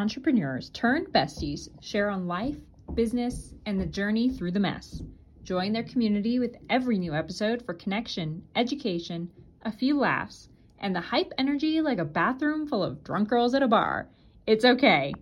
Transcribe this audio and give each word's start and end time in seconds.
entrepreneurs 0.00 0.70
turned 0.70 1.08
besties 1.08 1.68
share 1.82 2.08
on 2.08 2.26
life, 2.26 2.56
business, 2.94 3.52
and 3.66 3.78
the 3.78 3.84
journey 3.84 4.30
through 4.30 4.50
the 4.50 4.58
mess. 4.58 5.02
Join 5.42 5.74
their 5.74 5.82
community 5.82 6.38
with 6.38 6.56
every 6.70 6.96
new 6.96 7.12
episode 7.14 7.62
for 7.66 7.74
connection, 7.74 8.42
education, 8.56 9.30
a 9.62 9.70
few 9.70 9.98
laughs, 9.98 10.48
and 10.78 10.96
the 10.96 11.02
hype 11.02 11.34
energy 11.36 11.82
like 11.82 11.98
a 11.98 12.04
bathroom 12.06 12.66
full 12.66 12.82
of 12.82 13.04
drunk 13.04 13.28
girls 13.28 13.54
at 13.54 13.62
a 13.62 13.68
bar. 13.68 14.08
It's 14.46 14.64
okay. 14.64 15.12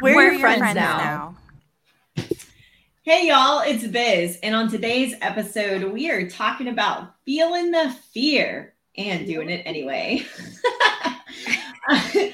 We're, 0.00 0.16
We're 0.16 0.30
your 0.32 0.40
friends, 0.40 0.60
friends 0.60 0.76
now. 0.76 1.36
now. 2.16 2.24
Hey 3.02 3.28
y'all, 3.28 3.60
it's 3.60 3.86
Biz, 3.86 4.38
and 4.42 4.54
on 4.54 4.70
today's 4.70 5.14
episode, 5.20 5.92
we 5.92 6.10
are 6.10 6.26
talking 6.30 6.68
about 6.68 7.16
feeling 7.26 7.70
the 7.70 7.94
fear 8.14 8.72
and 8.96 9.26
doing 9.26 9.50
it 9.50 9.62
anyway. 9.66 10.24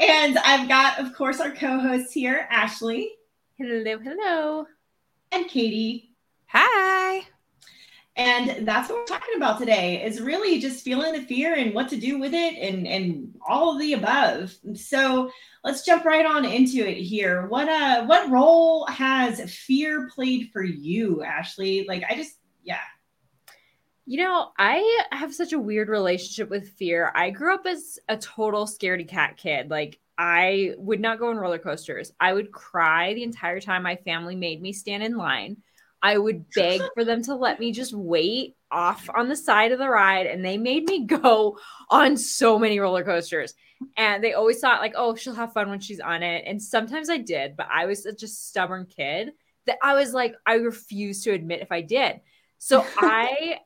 and 0.00 0.38
I've 0.38 0.68
got, 0.68 0.98
of 0.98 1.14
course, 1.14 1.40
our 1.40 1.50
co-hosts 1.50 2.12
here, 2.12 2.48
Ashleigh. 2.50 3.06
Hello, 3.58 3.98
hello. 3.98 4.66
And 5.30 5.46
Katie. 5.46 6.14
Hi. 6.46 7.26
And 8.16 8.66
that's 8.66 8.88
what 8.88 8.98
we're 8.98 9.04
talking 9.04 9.36
about 9.36 9.58
today 9.58 10.04
is 10.04 10.20
really 10.20 10.58
just 10.58 10.84
feeling 10.84 11.12
the 11.12 11.22
fear 11.22 11.54
and 11.54 11.72
what 11.72 11.88
to 11.90 11.96
do 11.96 12.18
with 12.18 12.34
it 12.34 12.54
and, 12.58 12.86
and 12.86 13.34
all 13.46 13.72
of 13.72 13.78
the 13.78 13.92
above. 13.92 14.54
So 14.74 15.30
let's 15.62 15.84
jump 15.84 16.04
right 16.04 16.26
on 16.26 16.44
into 16.44 16.86
it 16.86 16.98
here. 16.98 17.46
What 17.46 17.68
uh 17.68 18.04
what 18.06 18.28
role 18.30 18.84
has 18.86 19.40
fear 19.54 20.10
played 20.12 20.50
for 20.52 20.64
you, 20.64 21.22
Ashleigh? 21.24 21.86
Like 21.86 22.02
I 22.10 22.16
just 22.16 22.36
yeah. 22.64 22.80
You 24.10 24.16
know, 24.16 24.48
I 24.58 25.04
have 25.12 25.32
such 25.32 25.52
a 25.52 25.58
weird 25.60 25.88
relationship 25.88 26.50
with 26.50 26.70
fear. 26.70 27.12
I 27.14 27.30
grew 27.30 27.54
up 27.54 27.64
as 27.64 27.96
a 28.08 28.16
total 28.16 28.66
scaredy 28.66 29.06
cat 29.06 29.36
kid. 29.36 29.70
Like 29.70 30.00
I 30.18 30.74
would 30.78 30.98
not 30.98 31.20
go 31.20 31.28
on 31.28 31.36
roller 31.36 31.60
coasters. 31.60 32.10
I 32.18 32.32
would 32.32 32.50
cry 32.50 33.14
the 33.14 33.22
entire 33.22 33.60
time 33.60 33.84
my 33.84 33.94
family 33.94 34.34
made 34.34 34.60
me 34.60 34.72
stand 34.72 35.04
in 35.04 35.16
line. 35.16 35.58
I 36.02 36.18
would 36.18 36.50
beg 36.56 36.82
for 36.94 37.04
them 37.04 37.22
to 37.22 37.36
let 37.36 37.60
me 37.60 37.70
just 37.70 37.92
wait 37.92 38.56
off 38.72 39.08
on 39.14 39.28
the 39.28 39.36
side 39.36 39.70
of 39.70 39.78
the 39.78 39.88
ride. 39.88 40.26
And 40.26 40.44
they 40.44 40.58
made 40.58 40.88
me 40.88 41.06
go 41.06 41.60
on 41.88 42.16
so 42.16 42.58
many 42.58 42.80
roller 42.80 43.04
coasters. 43.04 43.54
And 43.96 44.24
they 44.24 44.32
always 44.32 44.58
thought, 44.58 44.80
like, 44.80 44.94
oh, 44.96 45.14
she'll 45.14 45.34
have 45.34 45.52
fun 45.52 45.70
when 45.70 45.78
she's 45.78 46.00
on 46.00 46.24
it. 46.24 46.42
And 46.48 46.60
sometimes 46.60 47.10
I 47.10 47.18
did, 47.18 47.56
but 47.56 47.68
I 47.72 47.86
was 47.86 48.02
such 48.02 48.24
a 48.24 48.26
stubborn 48.26 48.86
kid 48.86 49.30
that 49.66 49.78
I 49.84 49.94
was 49.94 50.12
like, 50.12 50.34
I 50.44 50.54
refuse 50.54 51.22
to 51.22 51.30
admit 51.30 51.62
if 51.62 51.70
I 51.70 51.82
did. 51.82 52.22
So 52.58 52.84
I 52.98 53.60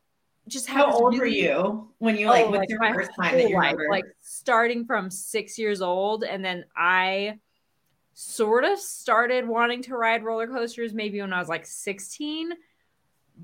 just 0.49 0.67
how 0.67 0.93
old 0.93 1.17
were 1.17 1.27
you 1.27 1.89
when 1.99 2.17
you 2.17 2.27
like 2.27 2.47
oh, 2.47 2.51
like 2.51 2.69
your 2.69 2.79
first 2.93 3.11
time 3.19 3.37
that 3.37 3.49
you 3.49 3.57
life, 3.57 3.73
remember? 3.73 3.87
Like 3.91 4.05
starting 4.21 4.85
from 4.85 5.11
six 5.11 5.59
years 5.59 5.81
old, 5.81 6.25
and 6.25 6.45
then 6.45 6.65
I 6.77 7.39
sort 8.15 8.65
of 8.65 8.79
started 8.79 9.47
wanting 9.47 9.83
to 9.83 9.97
ride 9.97 10.25
roller 10.25 10.47
coasters 10.47 10.95
maybe 10.95 11.21
when 11.21 11.33
I 11.33 11.39
was 11.39 11.49
like 11.49 11.67
16, 11.67 12.53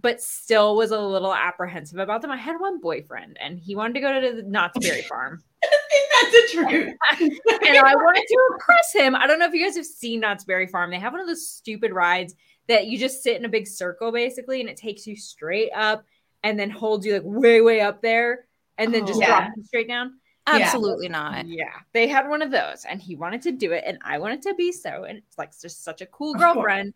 but 0.01 0.21
still 0.21 0.77
was 0.77 0.93
a 0.93 1.01
little 1.01 1.35
apprehensive 1.35 1.99
about 1.99 2.23
them. 2.23 2.31
I 2.31 2.37
had 2.37 2.61
one 2.61 2.81
boyfriend 2.81 3.37
and 3.41 3.59
he 3.59 3.75
wanted 3.75 3.95
to 3.95 4.01
go 4.01 4.21
to 4.21 4.37
the 4.37 4.43
Knott's 4.43 4.79
Berry 4.79 5.03
Farm. 5.09 5.43
That's 5.63 6.33
the 6.33 6.49
truth. 6.53 6.95
and 7.21 7.79
I 7.79 7.95
wanted 7.97 8.25
to 8.27 8.39
impress 8.53 8.93
him. 8.95 9.17
I 9.17 9.27
don't 9.27 9.39
know 9.39 9.47
if 9.47 9.55
you 9.55 9.65
guys 9.65 9.77
have 9.77 9.87
seen 9.87 10.21
Knott's 10.21 10.45
Berry 10.45 10.69
Farm. 10.69 10.91
They 10.91 11.01
have 11.01 11.13
one 11.13 11.21
of 11.21 11.27
those 11.27 11.49
stupid 11.49 11.93
rides 11.93 12.35
that 12.69 12.87
you 12.87 12.97
just 12.97 13.23
sit 13.23 13.37
in 13.37 13.45
a 13.45 13.49
big 13.49 13.67
circle 13.67 14.13
basically 14.13 14.61
and 14.61 14.71
it 14.71 14.77
takes 14.77 15.07
you 15.07 15.17
straight 15.17 15.71
up 15.75 16.05
and 16.43 16.59
then 16.59 16.71
holds 16.71 17.07
you 17.07 17.15
like 17.15 17.23
way, 17.25 17.61
way 17.61 17.81
up 17.81 18.03
there 18.03 18.47
and 18.79 18.95
then 18.95 19.07
just 19.07 19.19
oh, 19.19 19.27
yeah. 19.27 19.49
you 19.57 19.65
straight 19.65 19.89
down. 19.89 20.15
Absolutely 20.47 21.07
yeah. 21.07 21.13
not. 21.13 21.47
Yeah. 21.47 21.73
They 21.93 22.09
had 22.09 22.29
one 22.29 22.43
of 22.43 22.51
those 22.51 22.85
and 22.89 23.01
he 23.01 23.15
wanted 23.15 23.43
to 23.43 23.53
do 23.53 23.73
it 23.73 23.85
and 23.87 23.99
I 24.03 24.19
wanted 24.19 24.43
to 24.43 24.55
be 24.55 24.73
so. 24.73 25.05
And 25.05 25.19
it's 25.19 25.39
like 25.39 25.53
just 25.61 25.85
such 25.85 26.01
a 26.01 26.07
cool 26.07 26.35
girlfriend. 26.35 26.95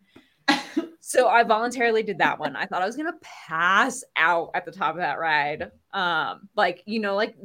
so 0.99 1.27
I 1.27 1.43
voluntarily 1.43 2.03
did 2.03 2.17
that 2.17 2.39
one. 2.39 2.55
I 2.55 2.65
thought 2.65 2.81
I 2.81 2.85
was 2.85 2.97
gonna 2.97 3.13
pass 3.21 4.03
out 4.15 4.51
at 4.55 4.65
the 4.65 4.71
top 4.71 4.95
of 4.95 5.01
that 5.01 5.19
ride. 5.19 5.71
Um, 5.93 6.49
like, 6.55 6.81
you 6.85 6.99
know, 6.99 7.15
like 7.15 7.35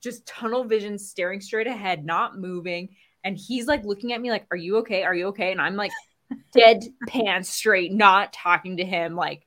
just 0.00 0.26
tunnel 0.26 0.64
vision 0.64 0.98
staring 0.98 1.40
straight 1.40 1.66
ahead, 1.66 2.04
not 2.04 2.38
moving. 2.38 2.90
And 3.24 3.36
he's 3.36 3.66
like 3.66 3.84
looking 3.84 4.12
at 4.12 4.20
me 4.20 4.30
like, 4.30 4.46
Are 4.50 4.56
you 4.56 4.78
okay? 4.78 5.04
Are 5.04 5.14
you 5.14 5.28
okay? 5.28 5.52
And 5.52 5.60
I'm 5.60 5.76
like 5.76 5.92
dead 6.52 6.84
pants 7.06 7.48
straight, 7.48 7.92
not 7.92 8.32
talking 8.32 8.78
to 8.78 8.84
him. 8.84 9.14
Like 9.14 9.46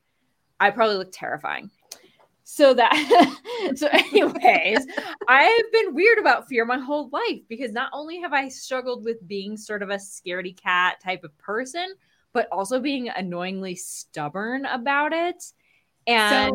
I 0.58 0.70
probably 0.70 0.96
look 0.96 1.12
terrifying. 1.12 1.70
So 2.54 2.74
that 2.74 2.92
so 3.76 3.88
anyways, 3.90 4.86
I've 5.26 5.72
been 5.72 5.94
weird 5.94 6.18
about 6.18 6.48
fear 6.48 6.66
my 6.66 6.78
whole 6.78 7.08
life 7.10 7.40
because 7.48 7.72
not 7.72 7.88
only 7.94 8.20
have 8.20 8.34
I 8.34 8.48
struggled 8.48 9.06
with 9.06 9.26
being 9.26 9.56
sort 9.56 9.82
of 9.82 9.88
a 9.88 9.94
scaredy 9.94 10.54
cat 10.54 11.00
type 11.02 11.24
of 11.24 11.36
person, 11.38 11.94
but 12.34 12.48
also 12.52 12.78
being 12.78 13.08
annoyingly 13.08 13.74
stubborn 13.76 14.66
about 14.66 15.14
it. 15.14 15.42
And 16.06 16.52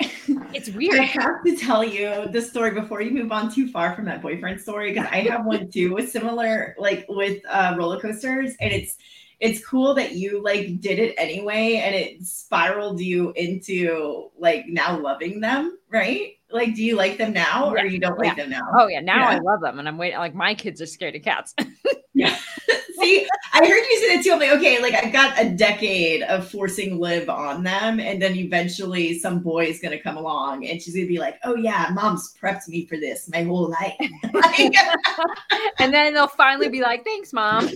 so, 0.00 0.06
it's 0.54 0.70
weird. 0.70 1.00
I 1.00 1.02
have 1.02 1.42
to 1.44 1.56
tell 1.56 1.82
you 1.82 2.28
the 2.30 2.42
story 2.42 2.70
before 2.70 3.02
you 3.02 3.10
move 3.10 3.32
on 3.32 3.52
too 3.52 3.66
far 3.72 3.96
from 3.96 4.04
that 4.04 4.22
boyfriend 4.22 4.60
story 4.60 4.92
because 4.92 5.08
I 5.10 5.22
have 5.22 5.44
one 5.44 5.68
too 5.68 5.94
with 5.94 6.12
similar 6.12 6.76
like 6.78 7.06
with 7.08 7.42
uh, 7.48 7.74
roller 7.76 7.98
coasters, 7.98 8.54
and 8.60 8.72
it's 8.72 8.96
it's 9.40 9.66
cool 9.66 9.94
that 9.94 10.12
you 10.12 10.42
like 10.42 10.80
did 10.80 10.98
it 10.98 11.14
anyway 11.16 11.80
and 11.82 11.94
it 11.94 12.24
spiraled 12.24 13.00
you 13.00 13.32
into 13.32 14.30
like 14.38 14.66
now 14.68 15.00
loving 15.00 15.40
them, 15.40 15.78
right? 15.90 16.34
Like, 16.50 16.74
do 16.74 16.84
you 16.84 16.96
like 16.96 17.16
them 17.16 17.32
now 17.32 17.74
yeah. 17.74 17.82
or 17.82 17.86
you 17.86 17.98
don't 17.98 18.18
like 18.18 18.36
yeah. 18.36 18.42
them 18.44 18.50
now? 18.50 18.68
Oh 18.78 18.86
yeah, 18.86 19.00
now 19.00 19.30
yeah. 19.30 19.36
I 19.36 19.38
love 19.38 19.60
them 19.62 19.78
and 19.78 19.88
I'm 19.88 19.96
waiting. 19.96 20.18
Like 20.18 20.34
my 20.34 20.54
kids 20.54 20.82
are 20.82 20.86
scared 20.86 21.16
of 21.16 21.22
cats. 21.22 21.54
yeah. 22.14 22.36
See, 23.00 23.26
I 23.54 23.66
heard 23.66 23.68
you 23.70 23.98
say 23.98 24.16
that 24.16 24.22
too. 24.22 24.32
I'm 24.32 24.40
like, 24.40 24.50
okay, 24.58 24.82
like 24.82 24.92
I've 24.92 25.12
got 25.12 25.40
a 25.40 25.48
decade 25.48 26.22
of 26.24 26.50
forcing 26.50 26.98
live 26.98 27.30
on 27.30 27.62
them, 27.62 27.98
and 27.98 28.20
then 28.20 28.36
eventually 28.36 29.18
some 29.18 29.40
boy 29.40 29.64
is 29.64 29.80
gonna 29.80 29.98
come 29.98 30.18
along 30.18 30.66
and 30.66 30.82
she's 30.82 30.94
gonna 30.94 31.06
be 31.06 31.18
like, 31.18 31.38
Oh 31.44 31.54
yeah, 31.54 31.88
mom's 31.94 32.34
prepped 32.38 32.68
me 32.68 32.84
for 32.84 32.98
this 32.98 33.30
my 33.32 33.44
whole 33.44 33.70
life. 33.70 33.96
and 35.78 35.94
then 35.94 36.12
they'll 36.12 36.26
finally 36.26 36.68
be 36.68 36.82
like, 36.82 37.04
Thanks, 37.04 37.32
mom 37.32 37.70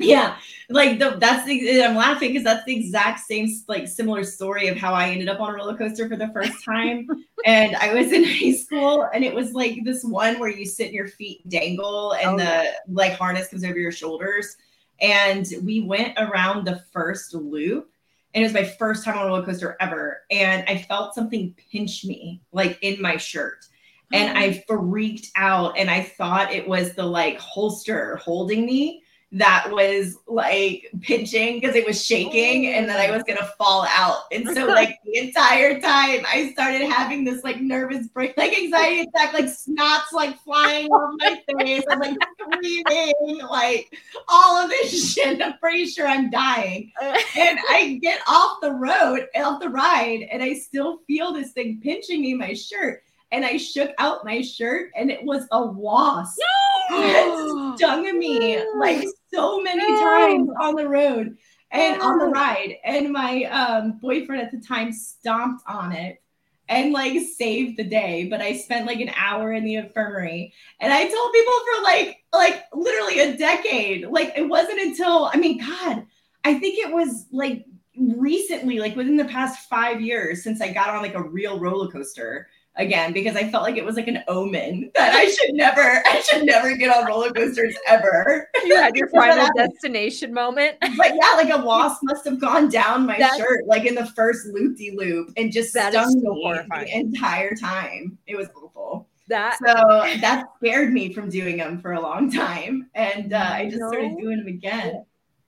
yeah. 0.00 0.36
Like 0.68 0.98
the, 0.98 1.16
that's 1.18 1.44
the 1.46 1.84
i'm 1.84 1.96
laughing 1.96 2.30
because 2.30 2.44
that's 2.44 2.64
the 2.64 2.76
exact 2.76 3.20
same 3.20 3.48
like 3.66 3.88
similar 3.88 4.22
story 4.22 4.68
of 4.68 4.76
how 4.76 4.94
i 4.94 5.08
ended 5.08 5.28
up 5.28 5.40
on 5.40 5.50
a 5.50 5.54
roller 5.54 5.76
coaster 5.76 6.08
for 6.08 6.16
the 6.16 6.28
first 6.28 6.64
time. 6.64 7.06
And 7.46 7.74
i 7.76 7.94
was 7.94 8.12
in 8.12 8.22
high 8.38 8.52
school 8.52 9.08
and 9.14 9.24
it 9.24 9.34
was 9.34 9.52
like 9.52 9.82
this 9.82 10.04
one 10.04 10.38
where 10.38 10.50
you 10.50 10.66
sit 10.66 10.88
and 10.88 10.94
your 10.94 11.08
feet 11.08 11.48
dangle 11.48 12.12
and 12.12 12.28
oh, 12.28 12.36
the 12.36 12.44
yeah. 12.44 12.72
like 12.88 13.12
harness 13.14 13.48
comes 13.48 13.64
over 13.64 13.78
your 13.78 13.92
shoulders. 13.92 14.56
And 15.00 15.46
we 15.62 15.80
went 15.80 16.18
around 16.18 16.66
the 16.66 16.84
first 16.92 17.32
loop 17.32 17.90
and 18.34 18.44
it 18.44 18.46
was 18.46 18.52
my 18.52 18.64
first 18.64 19.04
time 19.04 19.16
on 19.16 19.24
a 19.24 19.28
roller 19.28 19.44
coaster 19.44 19.76
ever. 19.80 20.20
And 20.30 20.64
i 20.68 20.76
felt 20.82 21.14
something 21.14 21.54
pinch 21.72 22.04
me 22.04 22.42
like 22.52 22.78
in 22.82 23.00
my 23.00 23.16
shirt. 23.16 23.64
And 24.12 24.36
i 24.44 24.62
freaked 24.68 25.30
out 25.34 25.78
and 25.78 25.90
i 25.90 26.02
thought 26.02 26.52
it 26.52 26.68
was 26.68 26.92
the 26.92 27.06
like 27.06 27.38
holster 27.38 28.16
holding 28.16 28.66
me 28.66 29.02
that 29.32 29.70
was 29.70 30.18
like 30.26 30.90
pinching 31.02 31.60
because 31.60 31.76
it 31.76 31.86
was 31.86 32.04
shaking 32.04 32.66
and 32.66 32.88
then 32.88 32.96
I 32.96 33.14
was 33.14 33.22
gonna 33.22 33.48
fall 33.56 33.86
out. 33.88 34.22
And 34.32 34.48
so 34.48 34.66
like 34.66 34.98
the 35.04 35.18
entire 35.18 35.80
time 35.80 36.24
I 36.26 36.50
started 36.52 36.82
having 36.90 37.24
this 37.24 37.44
like 37.44 37.60
nervous 37.60 38.08
break, 38.08 38.36
like 38.36 38.56
anxiety 38.58 39.02
attack, 39.02 39.32
like 39.32 39.44
snots 39.44 40.12
like 40.12 40.36
flying 40.40 40.88
off 40.88 41.14
my 41.18 41.40
face. 41.60 41.84
I'm 41.88 42.00
like 42.00 42.16
screaming, 42.40 43.40
like 43.48 43.96
all 44.28 44.56
of 44.56 44.70
this 44.70 45.12
shit. 45.14 45.40
I'm 45.40 45.58
pretty 45.58 45.86
sure 45.86 46.08
I'm 46.08 46.30
dying. 46.30 46.90
And 47.00 47.58
I 47.70 48.00
get 48.02 48.20
off 48.26 48.58
the 48.60 48.72
road, 48.72 49.28
off 49.36 49.60
the 49.60 49.68
ride, 49.68 50.26
and 50.32 50.42
I 50.42 50.54
still 50.54 50.98
feel 51.06 51.32
this 51.32 51.52
thing 51.52 51.80
pinching 51.80 52.22
me 52.22 52.32
in 52.32 52.38
my 52.38 52.52
shirt 52.54 53.04
and 53.32 53.44
I 53.44 53.58
shook 53.58 53.92
out 53.98 54.24
my 54.24 54.40
shirt 54.40 54.90
and 54.96 55.08
it 55.08 55.22
was 55.22 55.46
a 55.52 55.64
wasp. 55.64 56.40
No! 56.90 57.50
stung 57.76 58.18
me 58.18 58.62
like 58.76 59.06
so 59.32 59.60
many 59.60 59.86
times 59.86 60.48
on 60.60 60.74
the 60.74 60.88
road 60.88 61.36
and 61.70 62.02
on 62.02 62.18
the 62.18 62.26
ride. 62.26 62.76
And 62.84 63.12
my 63.12 63.44
um, 63.44 63.98
boyfriend 63.98 64.42
at 64.42 64.50
the 64.50 64.60
time 64.60 64.92
stomped 64.92 65.62
on 65.66 65.92
it 65.92 66.22
and 66.68 66.92
like 66.92 67.20
saved 67.20 67.76
the 67.76 67.84
day. 67.84 68.28
But 68.28 68.40
I 68.40 68.56
spent 68.56 68.86
like 68.86 69.00
an 69.00 69.12
hour 69.16 69.52
in 69.52 69.64
the 69.64 69.76
infirmary. 69.76 70.52
And 70.80 70.92
I 70.92 71.08
told 71.08 71.32
people 71.32 71.52
for 71.52 71.82
like 71.82 72.24
like 72.32 72.64
literally 72.72 73.20
a 73.20 73.36
decade. 73.36 74.06
Like 74.06 74.32
it 74.36 74.48
wasn't 74.48 74.80
until 74.80 75.30
I 75.32 75.36
mean, 75.36 75.58
God, 75.58 76.06
I 76.44 76.58
think 76.58 76.78
it 76.78 76.92
was 76.92 77.26
like 77.32 77.66
recently, 77.96 78.78
like 78.78 78.96
within 78.96 79.16
the 79.16 79.24
past 79.26 79.68
five 79.68 80.00
years 80.00 80.42
since 80.42 80.60
I 80.60 80.72
got 80.72 80.90
on 80.90 81.02
like 81.02 81.14
a 81.14 81.22
real 81.22 81.58
roller 81.58 81.90
coaster 81.90 82.48
again 82.80 83.12
because 83.12 83.36
I 83.36 83.48
felt 83.48 83.62
like 83.62 83.76
it 83.76 83.84
was 83.84 83.96
like 83.96 84.08
an 84.08 84.22
omen 84.26 84.90
that 84.94 85.14
I 85.14 85.26
should 85.26 85.54
never, 85.54 86.02
I 86.06 86.20
should 86.22 86.44
never 86.44 86.74
get 86.76 86.94
on 86.94 87.06
roller 87.06 87.30
coasters 87.30 87.76
ever. 87.86 88.48
You 88.64 88.76
had 88.76 88.96
your 88.96 89.08
final 89.14 89.48
destination 89.56 90.32
moment. 90.34 90.76
But 90.80 91.12
yeah, 91.14 91.32
like 91.36 91.50
a 91.50 91.62
wasp 91.62 92.00
must 92.02 92.24
have 92.26 92.40
gone 92.40 92.68
down 92.68 93.06
my 93.06 93.18
That's, 93.18 93.36
shirt, 93.36 93.66
like 93.66 93.84
in 93.84 93.94
the 93.94 94.06
first 94.06 94.46
loop 94.46 94.76
de 94.76 94.96
loop, 94.96 95.30
and 95.36 95.52
just 95.52 95.70
stung 95.70 95.92
me 95.92 96.22
horrifying. 96.24 96.86
the 96.86 96.94
entire 96.94 97.54
time. 97.54 98.18
It 98.26 98.36
was 98.36 98.48
awful. 98.56 99.08
that 99.28 99.58
so 99.64 99.74
that 100.20 100.46
scared 100.56 100.92
me 100.92 101.12
from 101.12 101.28
doing 101.28 101.58
them 101.58 101.80
for 101.80 101.92
a 101.92 102.00
long 102.00 102.30
time, 102.30 102.90
and 102.94 103.32
uh, 103.32 103.50
I 103.52 103.66
just 103.66 103.76
started 103.76 104.16
doing 104.18 104.38
them 104.38 104.48
again. 104.48 105.04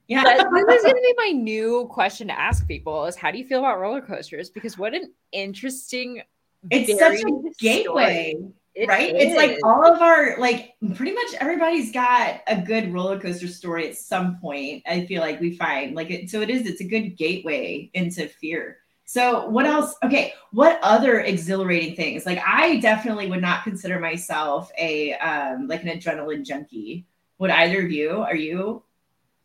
Yeah, 0.09 0.25
this 0.25 0.43
is 0.43 0.83
going 0.83 0.95
to 0.95 1.01
be 1.01 1.15
my 1.17 1.31
new 1.31 1.89
question 1.91 2.29
to 2.29 2.39
ask 2.39 2.67
people: 2.67 3.07
is 3.07 3.17
how 3.17 3.31
do 3.31 3.39
you 3.39 3.47
feel 3.47 3.61
about 3.61 3.81
roller 3.81 4.03
coasters? 4.03 4.51
Because 4.51 4.77
what 4.77 4.95
an 4.95 5.13
interesting. 5.33 6.23
It's 6.71 6.99
such 6.99 7.21
a 7.21 7.51
gateway. 7.59 8.35
It 8.75 8.89
right? 8.89 9.15
Is. 9.15 9.29
It's 9.29 9.37
like 9.37 9.59
all 9.65 9.85
of 9.85 10.01
our 10.01 10.39
like 10.39 10.75
pretty 10.95 11.13
much 11.13 11.35
everybody's 11.41 11.93
got 11.93 12.41
a 12.47 12.61
good 12.61 12.93
roller 12.93 13.21
coaster 13.21 13.49
story 13.49 13.89
at 13.89 13.97
some 13.97 14.39
point. 14.39 14.83
I 14.87 15.05
feel 15.05 15.21
like 15.21 15.41
we 15.41 15.57
find 15.57 15.95
like 15.95 16.11
it, 16.11 16.31
so 16.31 16.41
it 16.41 16.49
is. 16.49 16.67
It's 16.67 16.81
a 16.81 16.89
good 16.89 17.17
gateway 17.17 17.91
into 17.93 18.27
fear. 18.29 18.79
So 19.05 19.47
what 19.49 19.67
else? 19.67 19.95
Okay, 20.03 20.33
what 20.53 20.79
other 20.83 21.21
exhilarating 21.21 21.97
things? 21.97 22.25
Like 22.25 22.41
I 22.47 22.79
definitely 22.79 23.29
would 23.29 23.43
not 23.43 23.63
consider 23.63 24.01
myself 24.01 24.71
a 24.79 25.13
um 25.15 25.69
like 25.69 25.83
an 25.83 25.91
adrenaline 25.91 26.47
junkie. 26.47 27.05
Would 27.39 27.51
either 27.51 27.85
of 27.85 27.93
you? 27.93 28.23
Are 28.23 28.37
you? 28.37 28.83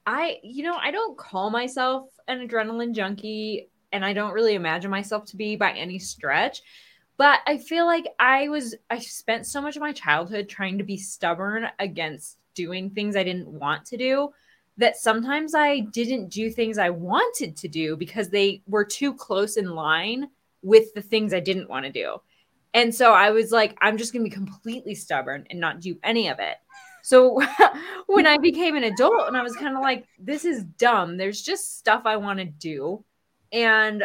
I 0.06 0.38
you 0.42 0.64
know 0.64 0.78
I 0.82 0.92
don't 0.92 1.18
call 1.18 1.50
myself 1.50 2.08
an 2.30 2.48
adrenaline 2.48 2.94
junkie, 2.94 3.70
and 3.92 4.06
I 4.06 4.14
don't 4.14 4.32
really 4.32 4.56
imagine 4.56 4.90
myself 4.90 5.26
to 5.26 5.36
be 5.36 5.58
by 5.58 5.74
any 5.74 6.00
stretch. 6.00 6.62
But 7.18 7.40
I 7.48 7.58
feel 7.58 7.86
like 7.86 8.08
I 8.20 8.48
was, 8.48 8.76
I 8.90 9.00
spent 9.00 9.48
so 9.48 9.62
much 9.62 9.76
of 9.76 9.82
my 9.82 9.92
childhood 9.92 10.48
trying 10.48 10.78
to 10.78 10.84
be 10.84 10.98
stubborn 10.98 11.68
against 11.80 12.38
doing 12.54 12.90
things 12.90 13.16
I 13.16 13.24
didn't 13.24 13.48
want 13.48 13.86
to 13.86 13.98
do 13.98 14.30
that 14.78 14.98
sometimes 14.98 15.56
I 15.56 15.80
didn't 15.80 16.30
do 16.30 16.52
things 16.52 16.78
I 16.78 16.92
wanted 16.92 17.58
to 17.58 17.68
do 17.68 17.98
because 17.98 18.30
they 18.30 18.62
were 18.68 18.86
too 18.86 19.14
close 19.14 19.58
in 19.58 19.72
line 19.72 20.30
with 20.62 20.94
the 20.94 21.02
things 21.02 21.34
I 21.34 21.40
didn't 21.40 21.70
want 21.70 21.86
to 21.86 21.92
do. 21.92 22.18
And 22.74 22.94
so 22.94 23.14
I 23.14 23.32
was 23.32 23.52
like, 23.52 23.76
I'm 23.82 23.98
just 23.98 24.14
going 24.14 24.24
to 24.24 24.30
be 24.30 24.36
completely 24.36 24.94
stubborn 24.94 25.48
and 25.50 25.60
not 25.60 25.82
do 25.82 25.98
any 26.04 26.28
of 26.28 26.38
it. 26.40 26.58
So 27.02 27.42
when 28.08 28.28
I 28.28 28.38
became 28.38 28.76
an 28.76 28.84
adult 28.84 29.28
and 29.28 29.36
I 29.36 29.42
was 29.42 29.56
kind 29.56 29.76
of 29.76 29.82
like, 29.82 30.06
this 30.20 30.46
is 30.46 30.64
dumb, 30.64 31.18
there's 31.18 31.42
just 31.42 31.80
stuff 31.80 32.04
I 32.06 32.18
want 32.18 32.40
to 32.40 32.46
do. 32.46 33.04
And 33.52 34.04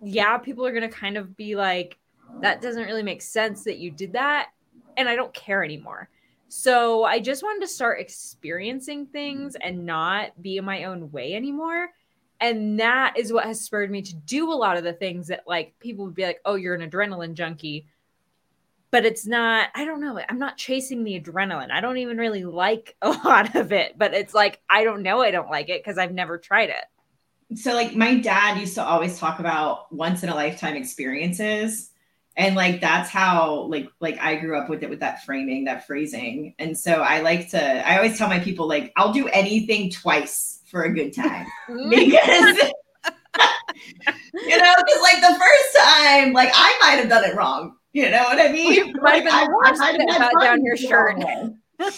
yeah, 0.00 0.38
people 0.38 0.64
are 0.64 0.72
going 0.72 0.88
to 0.88 0.96
kind 0.96 1.16
of 1.16 1.36
be 1.36 1.56
like, 1.56 1.97
that 2.40 2.62
doesn't 2.62 2.84
really 2.84 3.02
make 3.02 3.22
sense 3.22 3.64
that 3.64 3.78
you 3.78 3.90
did 3.90 4.12
that 4.12 4.48
and 4.96 5.08
i 5.08 5.16
don't 5.16 5.32
care 5.34 5.64
anymore. 5.64 6.08
So 6.48 7.04
i 7.04 7.20
just 7.20 7.42
wanted 7.42 7.60
to 7.60 7.72
start 7.72 8.00
experiencing 8.00 9.06
things 9.06 9.56
and 9.60 9.84
not 9.84 10.40
be 10.42 10.56
in 10.56 10.64
my 10.64 10.84
own 10.84 11.10
way 11.10 11.34
anymore. 11.34 11.90
And 12.40 12.78
that 12.78 13.18
is 13.18 13.32
what 13.32 13.46
has 13.46 13.60
spurred 13.60 13.90
me 13.90 14.00
to 14.02 14.14
do 14.14 14.52
a 14.52 14.54
lot 14.54 14.76
of 14.76 14.84
the 14.84 14.92
things 14.92 15.26
that 15.26 15.42
like 15.46 15.74
people 15.80 16.04
would 16.04 16.14
be 16.14 16.24
like 16.24 16.40
oh 16.44 16.54
you're 16.54 16.74
an 16.74 16.88
adrenaline 16.88 17.34
junkie. 17.34 17.86
But 18.90 19.04
it's 19.04 19.26
not 19.26 19.68
i 19.74 19.84
don't 19.84 20.00
know 20.00 20.18
i'm 20.28 20.38
not 20.38 20.56
chasing 20.56 21.04
the 21.04 21.20
adrenaline. 21.20 21.70
I 21.70 21.80
don't 21.80 21.98
even 21.98 22.16
really 22.16 22.44
like 22.44 22.96
a 23.02 23.10
lot 23.10 23.54
of 23.54 23.72
it 23.72 23.98
but 23.98 24.14
it's 24.14 24.34
like 24.34 24.60
i 24.70 24.84
don't 24.84 25.02
know 25.02 25.20
i 25.20 25.30
don't 25.30 25.50
like 25.50 25.68
it 25.68 25.82
because 25.82 25.98
i've 25.98 26.12
never 26.12 26.38
tried 26.38 26.70
it. 26.70 26.84
So 27.58 27.74
like 27.74 27.94
my 27.94 28.18
dad 28.18 28.58
used 28.58 28.74
to 28.74 28.82
always 28.82 29.18
talk 29.18 29.38
about 29.38 29.92
once 29.92 30.22
in 30.22 30.28
a 30.28 30.34
lifetime 30.34 30.76
experiences 30.76 31.90
and 32.38 32.54
like 32.54 32.80
that's 32.80 33.10
how 33.10 33.66
like 33.68 33.90
like 34.00 34.18
i 34.20 34.36
grew 34.36 34.56
up 34.56 34.70
with 34.70 34.82
it 34.82 34.88
with 34.88 35.00
that 35.00 35.24
framing 35.24 35.64
that 35.64 35.86
phrasing. 35.86 36.54
And 36.58 36.78
so 36.78 37.02
i 37.02 37.20
like 37.20 37.50
to 37.50 37.88
i 37.88 37.96
always 37.96 38.16
tell 38.16 38.28
my 38.28 38.38
people 38.38 38.66
like 38.66 38.92
i'll 38.96 39.12
do 39.12 39.28
anything 39.28 39.90
twice 39.90 40.62
for 40.70 40.84
a 40.84 40.94
good 40.94 41.12
time. 41.12 41.46
Mm. 41.68 41.90
Because 41.90 42.72
you 44.34 44.58
know 44.58 44.74
because 44.78 45.02
like 45.02 45.20
the 45.20 45.38
first 45.38 45.76
time 45.78 46.32
like 46.32 46.50
i 46.54 46.78
might 46.80 46.98
have 46.98 47.08
done 47.08 47.24
it 47.24 47.36
wrong. 47.36 47.76
You 47.92 48.10
know 48.10 48.24
what 48.24 48.40
i 48.40 48.50
mean? 48.50 48.72
you 48.72 48.92
might 49.02 49.24
have 49.24 49.24
been 49.24 50.08
I, 50.10 50.30
I 50.34 50.44
down 50.44 50.64
your 50.64 50.76
shirt. 50.76 51.18
yeah. 51.78 51.90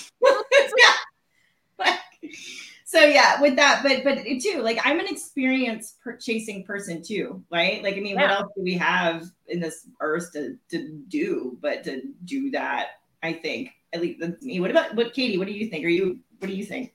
So 2.90 3.04
yeah 3.04 3.40
with 3.40 3.54
that 3.54 3.82
but 3.84 4.02
but 4.02 4.18
it 4.26 4.42
too 4.42 4.60
like 4.62 4.78
i'm 4.84 4.98
an 4.98 5.06
experienced 5.06 5.96
chasing 6.18 6.64
person 6.64 7.00
too 7.00 7.40
right 7.50 7.84
like 7.84 7.94
i 7.96 8.00
mean 8.00 8.16
yeah. 8.16 8.22
what 8.22 8.30
else 8.30 8.52
do 8.56 8.62
we 8.62 8.74
have 8.74 9.26
in 9.46 9.60
this 9.60 9.86
earth 10.00 10.32
to, 10.32 10.56
to 10.68 11.00
do 11.06 11.56
but 11.60 11.84
to 11.84 12.02
do 12.24 12.50
that 12.50 12.88
i 13.22 13.32
think 13.32 13.70
at 13.92 14.00
least 14.00 14.20
me 14.42 14.58
what 14.58 14.72
about 14.72 14.96
what 14.96 15.14
katie 15.14 15.38
what 15.38 15.46
do 15.46 15.52
you 15.52 15.68
think 15.70 15.84
are 15.84 15.88
you 15.88 16.18
what 16.38 16.48
do 16.48 16.54
you 16.54 16.64
think 16.64 16.92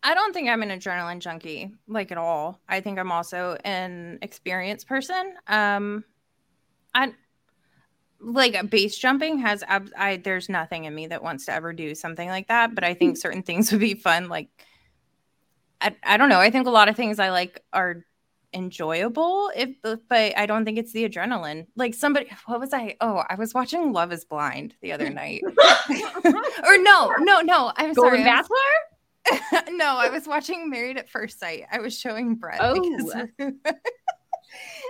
I 0.00 0.14
don't 0.14 0.32
think 0.32 0.48
I'm 0.48 0.62
an 0.62 0.68
adrenaline 0.68 1.18
junkie 1.18 1.74
like 1.88 2.12
at 2.12 2.18
all. 2.18 2.60
I 2.68 2.80
think 2.80 3.00
I'm 3.00 3.10
also 3.10 3.56
an 3.64 4.20
experienced 4.22 4.86
person. 4.86 5.34
Um 5.48 6.04
I 6.94 7.14
like 8.20 8.70
base 8.70 8.96
jumping 8.96 9.38
has 9.38 9.62
ab- 9.66 9.92
I 9.96 10.16
there's 10.16 10.48
nothing 10.48 10.84
in 10.84 10.94
me 10.94 11.06
that 11.06 11.22
wants 11.22 11.46
to 11.46 11.52
ever 11.52 11.72
do 11.72 11.94
something 11.94 12.28
like 12.28 12.48
that, 12.48 12.74
but 12.74 12.84
I 12.84 12.94
think 12.94 13.16
hmm. 13.16 13.20
certain 13.20 13.42
things 13.42 13.70
would 13.72 13.80
be 13.80 13.94
fun 13.94 14.28
like 14.28 14.48
I, 15.80 15.94
I 16.02 16.16
don't 16.16 16.28
know. 16.28 16.40
I 16.40 16.50
think 16.50 16.66
a 16.66 16.70
lot 16.70 16.88
of 16.88 16.96
things 16.96 17.18
I 17.18 17.30
like 17.30 17.62
are 17.72 18.04
enjoyable 18.54 19.50
if 19.54 19.76
but 19.82 20.36
I 20.36 20.46
don't 20.46 20.64
think 20.64 20.78
it's 20.78 20.92
the 20.92 21.08
adrenaline. 21.08 21.66
Like 21.76 21.94
somebody 21.94 22.30
what 22.46 22.60
was 22.60 22.72
I? 22.72 22.96
Oh, 23.00 23.22
I 23.28 23.36
was 23.36 23.54
watching 23.54 23.92
Love 23.92 24.12
is 24.12 24.24
Blind 24.24 24.74
the 24.80 24.92
other 24.92 25.10
night. 25.10 25.42
or 25.44 26.78
no, 26.78 27.14
no, 27.18 27.40
no. 27.40 27.72
I'm 27.76 27.92
Golden 27.92 28.22
sorry. 28.22 28.24
Bachelor? 28.24 28.56
no, 29.76 29.96
I 29.96 30.08
was 30.08 30.26
watching 30.26 30.70
Married 30.70 30.96
at 30.96 31.08
First 31.08 31.38
Sight. 31.38 31.66
I 31.70 31.80
was 31.80 31.96
showing 31.98 32.34
Brett 32.34 32.60
oh. 32.62 32.74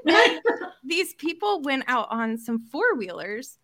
these 0.85 1.15
people 1.15 1.63
went 1.63 1.85
out 1.87 2.09
on 2.11 2.39
some 2.39 2.59
four 2.59 2.95
wheelers 2.97 3.59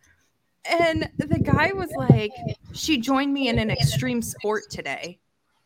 and 0.65 1.11
the 1.19 1.39
guy 1.39 1.73
was 1.73 1.91
like 1.97 2.33
she 2.73 2.99
joined 2.99 3.33
me 3.33 3.49
in 3.49 3.59
an 3.59 3.71
extreme 3.71 4.23
sport 4.23 4.65
today. 4.71 5.19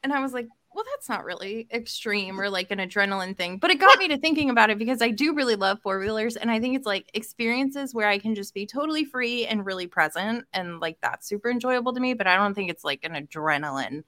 And 0.03 0.13
i 0.13 0.21
was 0.21 0.33
like 0.33 0.47
well 0.79 0.85
that's 0.93 1.09
not 1.09 1.25
really 1.25 1.67
extreme 1.73 2.41
or 2.41 2.49
like 2.49 2.71
an 2.71 2.79
adrenaline 2.79 3.37
thing 3.37 3.59
but 3.59 3.71
it 3.71 3.81
got 3.81 3.99
me 3.99 4.07
to 4.07 4.17
thinking 4.17 4.49
about 4.49 4.71
it 4.71 4.79
because 4.79 5.03
i 5.03 5.11
do 5.11 5.35
really 5.35 5.57
love 5.57 5.81
four 5.83 5.99
wheelers 5.99 6.37
and 6.37 6.53
i 6.53 6.61
think 6.61 6.77
it's 6.77 6.87
like 6.87 7.11
experiences 7.15 7.93
where 7.93 8.07
i 8.07 8.17
can 8.17 8.33
just 8.33 8.55
be 8.55 8.65
totally 8.65 9.05
free 9.05 9.45
and 9.45 9.67
really 9.67 9.89
present 9.89 10.45
and 10.53 10.79
like 10.79 10.97
that's 11.03 11.27
super 11.27 11.51
enjoyable 11.51 11.93
to 11.93 12.01
me 12.01 12.15
but 12.15 12.29
i 12.29 12.37
don't 12.37 12.55
think 12.55 12.71
it's 12.71 12.85
like 12.85 13.03
an 13.03 13.13
adrenaline 13.27 14.05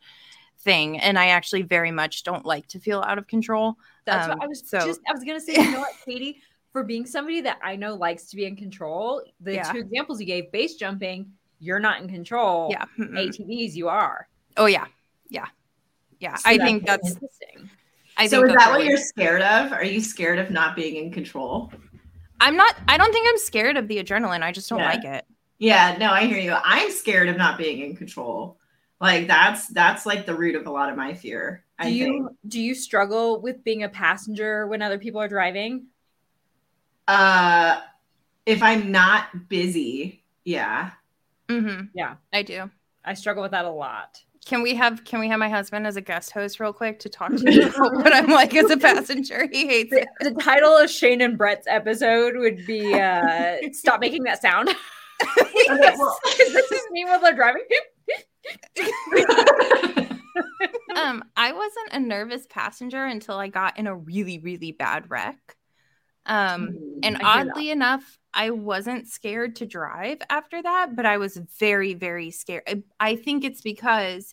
thing 0.60 1.00
and 1.00 1.18
i 1.18 1.30
actually 1.30 1.62
very 1.62 1.90
much 1.90 2.22
don't 2.22 2.46
like 2.46 2.68
to 2.68 2.78
feel 2.78 3.00
out 3.00 3.18
of 3.18 3.26
control 3.26 3.76
that's 4.06 4.24
um, 4.24 4.38
what 4.38 4.44
i 4.44 4.46
was 4.46 4.62
so 4.68 4.78
just 4.80 5.00
i 5.08 5.12
was 5.12 5.24
gonna 5.24 5.40
say 5.40 5.54
you 5.54 5.70
know 5.72 5.80
what 5.80 5.94
katie 6.04 6.40
for 6.72 6.84
being 6.84 7.06
somebody 7.06 7.40
that 7.40 7.58
I 7.62 7.76
know 7.76 7.94
likes 7.94 8.26
to 8.30 8.36
be 8.36 8.44
in 8.44 8.56
control, 8.56 9.22
the 9.40 9.54
yeah. 9.54 9.72
two 9.72 9.78
examples 9.78 10.20
you 10.20 10.26
gave, 10.26 10.52
base 10.52 10.76
jumping, 10.76 11.32
you're 11.58 11.80
not 11.80 12.00
in 12.00 12.08
control. 12.08 12.68
Yeah. 12.70 12.84
Mm-mm. 12.98 13.12
ATVs, 13.12 13.74
you 13.74 13.88
are. 13.88 14.28
Oh 14.56 14.66
yeah. 14.66 14.86
Yeah. 15.28 15.46
Yeah. 16.20 16.36
So 16.36 16.50
I 16.50 16.58
think 16.58 16.86
that's 16.86 17.12
interesting. 17.12 17.70
I 18.16 18.26
so 18.26 18.44
is 18.44 18.50
that 18.50 18.66
really... 18.66 18.70
what 18.70 18.84
you're 18.84 18.98
scared 18.98 19.42
of? 19.42 19.72
Are 19.72 19.84
you 19.84 20.00
scared 20.00 20.38
of 20.38 20.50
not 20.50 20.76
being 20.76 20.96
in 20.96 21.12
control? 21.12 21.72
I'm 22.40 22.56
not 22.56 22.74
I 22.88 22.96
don't 22.96 23.12
think 23.12 23.26
I'm 23.28 23.38
scared 23.38 23.76
of 23.76 23.88
the 23.88 24.02
adrenaline. 24.02 24.42
I 24.42 24.52
just 24.52 24.68
don't 24.68 24.78
yeah. 24.78 24.88
like 24.88 25.04
it. 25.04 25.24
Yeah, 25.58 25.96
no, 25.98 26.10
I 26.10 26.24
hear 26.24 26.38
you. 26.38 26.54
I'm 26.64 26.90
scared 26.90 27.28
of 27.28 27.36
not 27.36 27.58
being 27.58 27.82
in 27.82 27.96
control. 27.96 28.58
Like 29.00 29.26
that's 29.26 29.68
that's 29.68 30.06
like 30.06 30.24
the 30.24 30.34
root 30.34 30.54
of 30.54 30.66
a 30.66 30.70
lot 30.70 30.90
of 30.90 30.96
my 30.96 31.14
fear. 31.14 31.64
Do 31.80 31.86
I 31.86 31.90
you 31.90 32.04
think. 32.04 32.38
do 32.48 32.60
you 32.60 32.74
struggle 32.74 33.40
with 33.40 33.64
being 33.64 33.82
a 33.82 33.88
passenger 33.88 34.66
when 34.66 34.82
other 34.82 34.98
people 34.98 35.20
are 35.20 35.28
driving? 35.28 35.86
Uh, 37.08 37.80
if 38.46 38.62
I'm 38.62 38.92
not 38.92 39.48
busy, 39.48 40.22
yeah. 40.44 40.90
Mm-hmm. 41.48 41.86
Yeah, 41.94 42.16
I 42.32 42.42
do. 42.42 42.70
I 43.04 43.14
struggle 43.14 43.42
with 43.42 43.52
that 43.52 43.64
a 43.64 43.70
lot. 43.70 44.20
Can 44.46 44.62
we 44.62 44.74
have 44.74 45.04
Can 45.04 45.20
we 45.20 45.28
have 45.28 45.38
my 45.38 45.48
husband 45.48 45.86
as 45.86 45.96
a 45.96 46.00
guest 46.00 46.32
host 46.32 46.60
real 46.60 46.72
quick 46.72 46.98
to 47.00 47.08
talk 47.08 47.34
to 47.34 47.52
you 47.52 47.68
about 47.68 47.94
what 47.94 48.14
I'm 48.14 48.30
like 48.30 48.54
as 48.54 48.70
a 48.70 48.76
passenger? 48.76 49.48
He 49.50 49.66
hates 49.66 49.90
the, 49.90 50.02
it. 50.02 50.08
The 50.20 50.32
title 50.32 50.76
of 50.76 50.90
Shane 50.90 51.20
and 51.20 51.36
Brett's 51.36 51.66
episode 51.66 52.36
would 52.36 52.66
be 52.66 52.94
uh, 52.94 53.56
"Stop 53.72 54.00
making 54.00 54.22
that 54.24 54.40
sound." 54.40 54.68
okay, 55.40 55.94
well, 55.98 56.18
this 56.38 56.72
is 56.72 56.82
me 56.90 57.04
while 57.04 57.20
they're 57.20 57.34
driving. 57.34 57.62
um, 60.96 61.24
I 61.36 61.52
wasn't 61.52 61.92
a 61.92 62.00
nervous 62.00 62.46
passenger 62.48 63.04
until 63.04 63.36
I 63.36 63.48
got 63.48 63.78
in 63.78 63.86
a 63.86 63.94
really, 63.94 64.38
really 64.38 64.72
bad 64.72 65.10
wreck. 65.10 65.56
Um, 66.26 66.78
and 67.02 67.18
oddly 67.24 67.70
enough, 67.70 68.18
I 68.32 68.50
wasn't 68.50 69.08
scared 69.08 69.56
to 69.56 69.66
drive 69.66 70.18
after 70.28 70.62
that, 70.62 70.94
but 70.94 71.06
I 71.06 71.16
was 71.16 71.36
very, 71.58 71.94
very 71.94 72.30
scared. 72.30 72.62
I, 72.68 72.82
I 73.00 73.16
think 73.16 73.44
it's 73.44 73.62
because, 73.62 74.32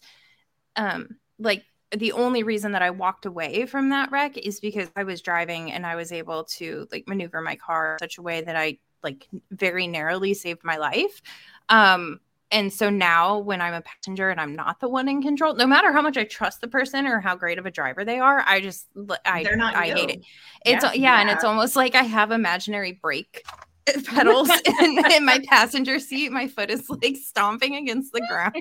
um, 0.76 1.18
like, 1.40 1.64
the 1.96 2.12
only 2.12 2.44
reason 2.44 2.74
that 2.74 2.82
I 2.82 2.90
walked 2.90 3.26
away 3.26 3.66
from 3.66 3.90
that 3.90 4.12
wreck 4.12 4.38
is 4.38 4.60
because 4.60 4.90
I 4.96 5.04
was 5.06 5.22
driving 5.22 5.72
and 5.72 5.86
I 5.86 5.96
was 5.96 6.12
able 6.12 6.44
to 6.44 6.86
like 6.92 7.08
maneuver 7.08 7.40
my 7.42 7.56
car 7.56 7.94
in 7.94 8.00
such 8.00 8.18
a 8.18 8.22
way 8.22 8.42
that 8.42 8.58
I 8.58 8.80
like 9.04 9.28
very 9.52 9.88
narrowly 9.88 10.34
saved 10.34 10.66
my 10.66 10.76
life. 10.78 11.22
Um, 11.70 12.20
and 12.52 12.72
so 12.72 12.90
now 12.90 13.40
when 13.40 13.62
I'm 13.62 13.74
a 13.74 13.82
passenger 13.82 14.30
and 14.30 14.40
I'm 14.40 14.56
not 14.56 14.80
the 14.80 14.88
one 14.88 15.10
in 15.10 15.22
control, 15.22 15.56
no 15.56 15.68
matter 15.68 15.92
how 15.92 16.02
much 16.02 16.18
I 16.18 16.24
trust 16.24 16.62
the 16.62 16.68
person 16.68 17.06
or 17.06 17.20
how 17.20 17.36
great 17.36 17.60
of 17.60 17.66
a 17.66 17.72
driver 17.72 18.06
they 18.06 18.20
are, 18.20 18.44
I 18.46 18.62
just 18.62 18.88
I 19.26 19.44
They're 19.44 19.58
not 19.58 19.76
I 19.76 19.88
hate 19.88 20.10
it. 20.10 20.22
It's 20.66 20.84
yeah, 20.84 20.92
yeah, 20.94 20.94
yeah, 20.94 21.22
and 21.22 21.30
it's 21.30 21.44
almost 21.44 21.76
like 21.76 21.96
I 21.96 22.04
have 22.04 22.32
imaginary 22.32 22.94
brake 22.94 23.44
pedals 24.06 24.50
in, 24.50 24.98
in, 25.12 25.26
my 25.26 25.40
passenger 25.48 26.00
seat. 26.00 26.32
My 26.32 26.48
foot 26.48 26.70
is 26.70 26.90
like 26.90 27.16
stomping 27.16 27.76
against 27.76 28.12
the 28.12 28.22
ground. 28.30 28.56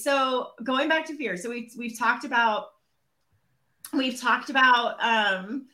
So 0.00 0.50
going 0.62 0.88
back 0.88 1.06
to 1.06 1.16
fear, 1.16 1.36
so 1.36 1.50
we 1.50 1.70
we've 1.78 1.98
talked 1.98 2.24
about 2.24 2.66
we've 3.92 4.20
talked 4.20 4.50
about 4.50 4.96
um 5.00 5.66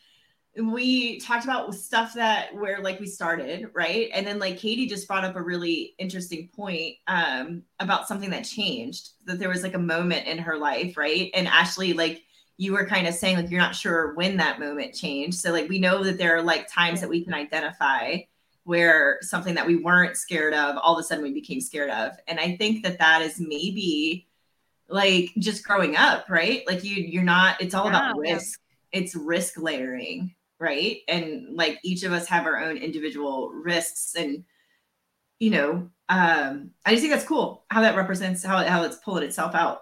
we 0.56 1.20
talked 1.20 1.44
about 1.44 1.72
stuff 1.74 2.14
that 2.14 2.54
where 2.54 2.80
like 2.80 2.98
we 2.98 3.06
started 3.06 3.70
right? 3.72 4.10
And 4.12 4.26
then 4.26 4.38
like 4.38 4.58
katie 4.58 4.86
just 4.86 5.06
brought 5.06 5.24
up 5.24 5.36
a 5.36 5.42
really 5.42 5.94
interesting 5.98 6.48
point 6.48 6.96
um 7.06 7.62
about 7.78 8.08
something 8.08 8.30
that 8.30 8.44
changed 8.44 9.10
that 9.26 9.38
there 9.38 9.48
was 9.48 9.62
like 9.62 9.74
a 9.74 9.78
moment 9.78 10.26
in 10.26 10.38
her 10.38 10.56
life 10.56 10.96
right? 10.96 11.30
And 11.34 11.46
ashleigh 11.46 11.94
like 11.94 12.22
you 12.56 12.72
were 12.72 12.84
kind 12.84 13.06
of 13.06 13.14
saying 13.14 13.36
like 13.36 13.50
you're 13.50 13.60
not 13.60 13.74
sure 13.74 14.14
when 14.16 14.36
that 14.36 14.60
moment 14.60 14.94
changed. 14.94 15.38
So 15.38 15.50
like 15.50 15.68
we 15.68 15.78
know 15.78 16.04
that 16.04 16.18
there 16.18 16.36
are 16.36 16.42
like 16.42 16.68
times 16.68 17.00
that 17.00 17.08
we 17.08 17.24
can 17.24 17.32
identify 17.32 18.18
where 18.64 19.18
something 19.22 19.54
that 19.54 19.66
we 19.66 19.76
weren't 19.76 20.16
scared 20.16 20.52
of 20.52 20.76
all 20.76 20.94
of 20.94 21.00
a 21.00 21.02
sudden 21.02 21.24
we 21.24 21.32
became 21.32 21.60
scared 21.60 21.90
of. 21.90 22.12
And 22.26 22.38
i 22.40 22.56
think 22.56 22.82
that 22.82 22.98
that 22.98 23.22
is 23.22 23.40
maybe 23.40 24.26
like 24.88 25.30
just 25.38 25.64
growing 25.64 25.96
up 25.96 26.28
right? 26.28 26.66
Like 26.66 26.82
you 26.82 26.96
you're 26.96 27.22
not 27.22 27.62
it's 27.62 27.74
all 27.74 27.84
yeah, 27.84 28.10
about 28.10 28.18
risk. 28.18 28.60
Yeah. 28.92 29.00
it's 29.00 29.14
risk 29.14 29.54
layering 29.56 30.34
right? 30.60 30.98
And 31.08 31.56
like 31.56 31.80
each 31.82 32.04
of 32.04 32.12
us 32.12 32.28
have 32.28 32.46
our 32.46 32.62
own 32.62 32.76
individual 32.76 33.50
risks 33.50 34.14
and 34.14 34.44
you 35.40 35.50
know 35.50 35.90
um 36.10 36.70
i 36.84 36.90
just 36.90 37.00
think 37.00 37.12
that's 37.12 37.24
cool 37.24 37.64
how 37.70 37.80
that 37.80 37.96
represents 37.96 38.44
how, 38.44 38.62
how 38.64 38.84
it's 38.84 38.96
pulling 38.96 39.24
itself 39.24 39.54
out. 39.54 39.80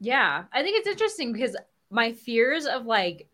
Yeah 0.00 0.44
i 0.52 0.62
think 0.62 0.78
it's 0.78 0.88
interesting 0.88 1.32
because 1.32 1.56
my 1.90 2.12
fears 2.12 2.66
of 2.66 2.84
like 2.84 3.28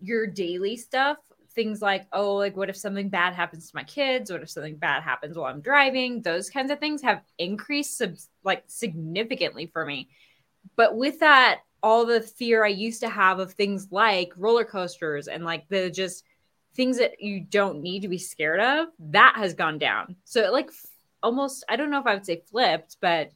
your 0.00 0.26
daily 0.26 0.76
stuff 0.76 1.16
things 1.54 1.80
like 1.80 2.06
oh 2.12 2.34
like 2.34 2.56
what 2.56 2.68
if 2.68 2.76
something 2.76 3.08
bad 3.08 3.32
happens 3.32 3.70
to 3.70 3.76
my 3.76 3.82
kids? 3.84 4.30
What 4.30 4.42
if 4.42 4.50
something 4.50 4.76
bad 4.76 5.02
happens 5.02 5.36
while 5.36 5.46
i'm 5.46 5.62
driving? 5.62 6.20
Those 6.20 6.50
kinds 6.50 6.70
of 6.70 6.78
things 6.78 7.02
have 7.02 7.22
increased 7.38 7.96
sub- 7.96 8.18
like 8.44 8.62
significantly 8.66 9.66
for 9.72 9.84
me. 9.84 10.10
But 10.76 10.96
with 10.96 11.20
that 11.20 11.60
all 11.82 12.06
the 12.06 12.20
fear 12.20 12.64
I 12.64 12.68
used 12.68 13.00
to 13.00 13.08
have 13.08 13.38
of 13.38 13.52
things 13.52 13.88
like 13.90 14.32
roller 14.36 14.64
coasters 14.64 15.28
and 15.28 15.44
like 15.44 15.68
the 15.68 15.90
just 15.90 16.24
things 16.74 16.98
that 16.98 17.20
you 17.20 17.40
don't 17.40 17.80
need 17.80 18.02
to 18.02 18.08
be 18.08 18.18
scared 18.18 18.60
of, 18.60 18.88
that 18.98 19.34
has 19.36 19.54
gone 19.54 19.78
down. 19.78 20.16
So 20.24 20.42
it 20.42 20.52
like 20.52 20.70
almost 21.22 21.64
I 21.68 21.76
don't 21.76 21.90
know 21.90 22.00
if 22.00 22.06
I 22.06 22.14
would 22.14 22.26
say 22.26 22.42
flipped, 22.50 22.96
but 23.00 23.32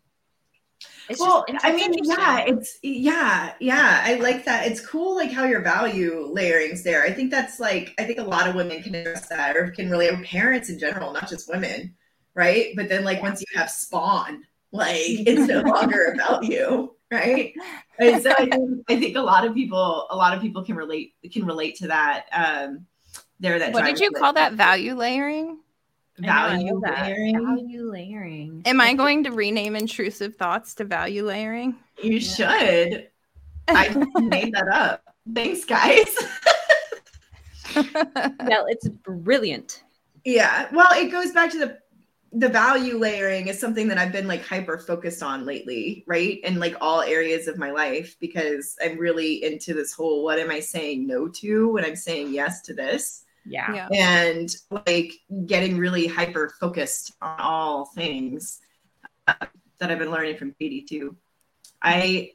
it's 1.08 1.20
well, 1.20 1.44
I 1.62 1.72
mean, 1.72 1.92
yeah, 2.04 2.44
it's 2.46 2.78
yeah, 2.82 3.52
yeah. 3.60 4.00
I 4.02 4.14
like 4.14 4.44
that. 4.46 4.66
It's 4.66 4.84
cool, 4.84 5.14
like 5.14 5.30
how 5.30 5.44
your 5.44 5.60
value 5.60 6.26
layering's 6.32 6.82
there. 6.82 7.02
I 7.02 7.12
think 7.12 7.30
that's 7.30 7.60
like 7.60 7.94
I 7.98 8.04
think 8.04 8.18
a 8.18 8.24
lot 8.24 8.48
of 8.48 8.54
women 8.54 8.82
can 8.82 8.94
address 8.94 9.28
that, 9.28 9.56
or 9.56 9.70
can 9.70 9.90
relate. 9.90 10.12
Or 10.12 10.22
parents 10.22 10.70
in 10.70 10.78
general, 10.78 11.12
not 11.12 11.28
just 11.28 11.50
women, 11.50 11.94
right? 12.34 12.72
But 12.76 12.88
then, 12.88 13.04
like 13.04 13.20
once 13.20 13.42
you 13.42 13.58
have 13.58 13.70
spawn, 13.70 14.44
like 14.72 14.96
it's 14.96 15.48
no 15.48 15.60
longer 15.70 16.12
about 16.14 16.44
you 16.44 16.94
right? 17.12 17.52
And 17.98 18.22
so 18.22 18.30
I 18.30 18.46
think, 18.46 18.84
I 18.88 18.96
think 18.96 19.16
a 19.16 19.20
lot 19.20 19.44
of 19.44 19.52
people 19.52 20.06
a 20.10 20.16
lot 20.16 20.32
of 20.34 20.40
people 20.40 20.62
can 20.62 20.76
relate 20.76 21.14
can 21.32 21.44
relate 21.44 21.74
to 21.76 21.88
that 21.88 22.26
um 22.32 22.86
there 23.40 23.58
that 23.58 23.72
what 23.72 23.84
did 23.84 23.98
you 23.98 24.12
call 24.12 24.32
that? 24.34 24.52
value 24.52 24.94
layering? 24.94 25.58
Value 26.18 26.80
layering. 26.80 27.44
Value 27.44 27.90
layering. 27.90 28.62
Am 28.64 28.80
i 28.80 28.94
going 28.94 29.24
to 29.24 29.32
rename 29.32 29.74
intrusive 29.74 30.36
thoughts 30.36 30.74
to 30.76 30.84
value 30.84 31.26
layering? 31.26 31.74
You 32.00 32.18
yeah. 32.18 32.20
should. 32.20 33.08
I 33.68 33.88
made 34.20 34.54
that 34.54 34.68
up. 34.68 35.02
Thanks 35.34 35.64
guys. 35.64 36.16
Well 37.76 38.66
it's 38.66 38.88
brilliant. 38.88 39.84
Yeah. 40.24 40.66
Well 40.72 40.88
it 40.92 41.12
goes 41.12 41.30
back 41.30 41.52
to 41.52 41.58
the 41.58 41.78
the 42.32 42.48
value 42.48 42.96
layering 42.96 43.48
is 43.48 43.58
something 43.58 43.88
that 43.88 43.98
I've 43.98 44.12
been 44.12 44.28
like 44.28 44.44
hyper 44.44 44.78
focused 44.78 45.22
on 45.22 45.44
lately, 45.44 46.04
right? 46.06 46.38
In 46.44 46.60
like 46.60 46.76
all 46.80 47.02
areas 47.02 47.48
of 47.48 47.58
my 47.58 47.72
life 47.72 48.16
because 48.20 48.76
I'm 48.82 48.98
really 48.98 49.44
into 49.44 49.74
this 49.74 49.92
whole 49.92 50.22
what 50.22 50.38
am 50.38 50.50
I 50.50 50.60
saying 50.60 51.06
no 51.06 51.28
to 51.28 51.72
when 51.72 51.84
I'm 51.84 51.96
saying 51.96 52.32
yes 52.32 52.60
to 52.62 52.74
this? 52.74 53.24
Yeah. 53.44 53.74
yeah. 53.74 53.88
And 53.92 54.54
like 54.86 55.14
getting 55.46 55.76
really 55.76 56.06
hyper 56.06 56.54
focused 56.60 57.14
on 57.20 57.40
all 57.40 57.86
things 57.86 58.60
uh, 59.26 59.34
that 59.78 59.90
I've 59.90 59.98
been 59.98 60.12
learning 60.12 60.36
from 60.36 60.52
Katie 60.52 60.82
too. 60.82 61.16
I 61.82 62.30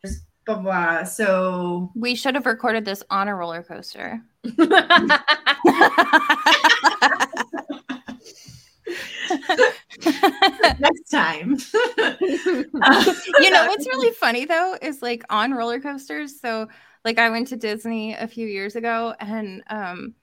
blah 0.45 0.57
blah. 0.57 1.03
So 1.05 1.91
we 1.95 2.15
should 2.15 2.35
have 2.35 2.45
recorded 2.45 2.83
this 2.83 3.01
on 3.09 3.29
a 3.29 3.35
roller 3.35 3.63
coaster. 3.63 4.21
next 10.79 11.09
time. 11.09 11.57
you 11.73 13.49
know 13.51 13.65
what's 13.67 13.87
really 13.87 14.13
funny 14.13 14.45
though 14.45 14.77
is 14.81 15.01
like 15.01 15.23
on 15.29 15.53
roller 15.53 15.79
coasters. 15.79 16.39
So 16.39 16.67
like 17.03 17.19
I 17.19 17.29
went 17.29 17.47
to 17.49 17.55
Disney 17.57 18.13
a 18.13 18.27
few 18.27 18.47
years 18.47 18.75
ago 18.75 19.13
and 19.19 19.63
um 19.69 20.15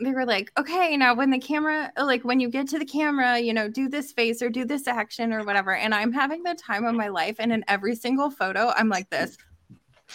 they 0.00 0.12
were 0.12 0.26
like, 0.26 0.52
okay, 0.58 0.96
now 0.96 1.14
when 1.14 1.30
the 1.30 1.38
camera, 1.38 1.90
like 1.96 2.22
when 2.22 2.38
you 2.38 2.50
get 2.50 2.68
to 2.68 2.78
the 2.78 2.84
camera, 2.84 3.38
you 3.38 3.54
know, 3.54 3.68
do 3.68 3.88
this 3.88 4.12
face 4.12 4.42
or 4.42 4.50
do 4.50 4.64
this 4.64 4.86
action 4.86 5.32
or 5.32 5.42
whatever. 5.44 5.74
And 5.74 5.94
I'm 5.94 6.12
having 6.12 6.42
the 6.42 6.54
time 6.54 6.84
of 6.84 6.94
my 6.94 7.08
life. 7.08 7.36
And 7.38 7.50
in 7.52 7.64
every 7.66 7.94
single 7.96 8.30
photo, 8.30 8.72
I'm 8.76 8.90
like 8.90 9.08
this. 9.08 9.38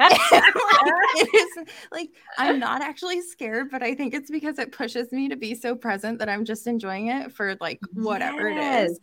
it 0.00 1.34
is 1.34 1.64
like 1.92 2.10
I'm 2.36 2.58
not 2.58 2.82
actually 2.82 3.20
scared, 3.22 3.70
but 3.70 3.82
I 3.82 3.94
think 3.94 4.14
it's 4.14 4.30
because 4.30 4.58
it 4.58 4.72
pushes 4.72 5.12
me 5.12 5.28
to 5.28 5.36
be 5.36 5.54
so 5.54 5.74
present 5.74 6.18
that 6.18 6.28
I'm 6.28 6.44
just 6.44 6.66
enjoying 6.66 7.08
it 7.08 7.32
for 7.32 7.56
like 7.60 7.80
whatever 7.92 8.50
yes. 8.50 8.90
it 8.90 8.90
is. 8.90 9.00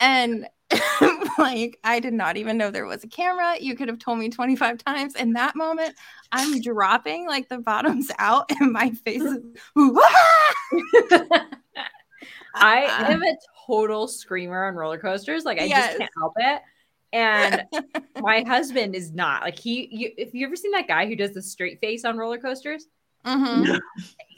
And 0.00 0.46
like 1.38 1.78
I 1.84 2.00
did 2.00 2.14
not 2.14 2.36
even 2.36 2.56
know 2.58 2.70
there 2.70 2.86
was 2.86 3.04
a 3.04 3.08
camera. 3.08 3.56
You 3.60 3.76
could 3.76 3.88
have 3.88 3.98
told 3.98 4.18
me 4.18 4.28
25 4.28 4.78
times. 4.78 5.14
In 5.14 5.32
that 5.34 5.56
moment, 5.56 5.94
I'm 6.32 6.60
dropping 6.60 7.26
like 7.26 7.48
the 7.48 7.58
bottoms 7.58 8.10
out 8.18 8.50
and 8.60 8.72
my 8.72 8.90
face 8.90 9.22
is 9.22 9.38
I 12.56 12.84
am 13.10 13.22
a 13.22 13.36
total 13.66 14.06
screamer 14.06 14.66
on 14.66 14.74
roller 14.74 14.98
coasters. 14.98 15.44
Like 15.44 15.60
I 15.60 15.64
yes. 15.64 15.86
just 15.86 15.98
can't 15.98 16.10
help 16.18 16.34
it. 16.36 16.62
And 17.14 17.62
my 18.20 18.42
husband 18.42 18.94
is 18.94 19.12
not 19.12 19.42
like 19.42 19.58
he. 19.58 19.88
You, 19.90 20.10
if 20.18 20.34
you 20.34 20.44
ever 20.46 20.56
seen 20.56 20.72
that 20.72 20.88
guy 20.88 21.06
who 21.06 21.16
does 21.16 21.32
the 21.32 21.40
straight 21.40 21.80
face 21.80 22.04
on 22.04 22.18
roller 22.18 22.38
coasters, 22.38 22.86
mm-hmm. 23.24 23.76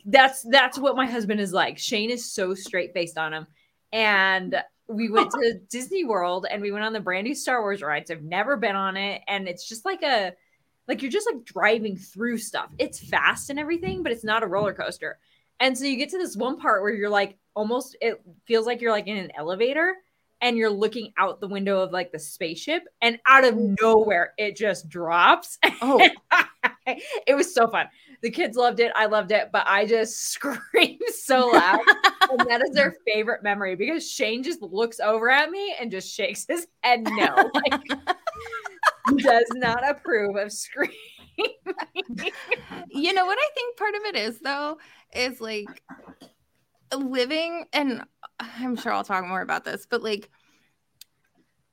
that's 0.04 0.42
that's 0.42 0.78
what 0.78 0.95
my 0.95 1.06
husband 1.06 1.40
is 1.40 1.54
like. 1.54 1.78
Shane 1.78 2.11
is 2.11 2.30
so 2.30 2.54
straight 2.54 2.92
faced 2.92 3.16
on 3.16 3.33
him, 3.33 3.47
and 3.92 4.62
we 4.88 5.09
went 5.09 5.30
to 5.33 5.59
Disney 5.71 6.04
World 6.04 6.47
and 6.49 6.62
we 6.62 6.71
went 6.71 6.85
on 6.85 6.92
the 6.92 7.00
brand 7.00 7.26
new 7.26 7.35
Star 7.35 7.62
Wars 7.62 7.83
rides. 7.83 8.11
I've 8.11 8.23
never 8.23 8.59
been 8.59 8.76
on 8.76 8.99
it, 8.99 9.23
and 9.26 9.49
it's 9.49 9.66
just 9.66 9.87
like 9.87 10.02
a 10.02 10.35
like 10.87 11.00
you're 11.00 11.11
just 11.11 11.28
like 11.33 11.45
driving 11.45 11.97
through 11.97 12.37
stuff. 12.37 12.68
It's 12.78 13.00
fast 13.00 13.49
and 13.49 13.59
everything, 13.59 14.02
but 14.02 14.12
it's 14.12 14.23
not 14.23 14.42
a 14.42 14.47
roller 14.47 14.75
coaster. 14.75 15.18
And 15.61 15.76
so 15.76 15.87
you 15.87 15.97
get 15.97 16.11
to 16.11 16.18
this 16.18 16.37
one 16.37 16.59
part 16.59 16.83
where 16.83 16.92
you're 16.92 17.09
like 17.09 17.38
almost 17.54 17.97
it 18.02 18.21
feels 18.45 18.66
like 18.66 18.83
you're 18.83 18.92
like 18.92 19.06
in 19.06 19.16
an 19.16 19.33
elevator 19.35 19.95
and 20.40 20.57
you're 20.57 20.71
looking 20.71 21.12
out 21.19 21.40
the 21.40 21.49
window 21.49 21.81
of 21.81 21.93
like 21.93 22.12
the 22.12 22.19
spaceship 22.19 22.85
and 23.02 23.19
out 23.26 23.45
of 23.45 23.57
nowhere 23.81 24.33
it 24.38 24.57
just 24.57 24.88
drops. 24.88 25.59
Oh. 25.83 26.09
It 27.26 27.35
was 27.35 27.52
so 27.52 27.69
fun. 27.69 27.87
The 28.23 28.31
kids 28.31 28.57
loved 28.57 28.78
it. 28.78 28.93
I 28.95 29.07
loved 29.07 29.33
it 29.33 29.50
but 29.52 29.64
i 29.66 29.85
just 29.85 30.25
screamed 30.33 31.00
so 31.09 31.49
loud. 31.49 31.81
And 32.31 32.40
that 32.49 32.62
is 32.62 32.75
their 32.75 32.95
favorite 33.07 33.43
memory 33.43 33.75
because 33.75 34.09
shane 34.09 34.43
just 34.43 34.62
looks 34.62 35.00
over 35.00 35.28
at 35.28 35.50
me 35.50 35.75
and 35.81 35.90
just 35.90 36.12
shakes 36.12 36.47
his 36.49 36.66
head 36.83 37.02
no. 37.05 37.50
Like, 37.55 37.83
does 39.19 39.47
not 39.55 39.88
approve 39.88 40.37
of 40.37 40.52
screaming. 40.52 40.95
You 42.90 43.12
know 43.12 43.26
what 43.26 43.38
i 43.38 43.49
think 43.55 43.76
part 43.76 43.95
of 43.95 44.02
it 44.07 44.16
is 44.16 44.40
though 44.40 44.78
is 45.14 45.40
like 45.40 45.83
living 46.95 47.66
and 47.73 48.02
I'm 48.38 48.76
sure 48.76 48.93
I'll 48.93 49.05
talk 49.05 49.26
more 49.26 49.40
about 49.40 49.64
this, 49.64 49.87
but 49.88 50.02
like 50.02 50.31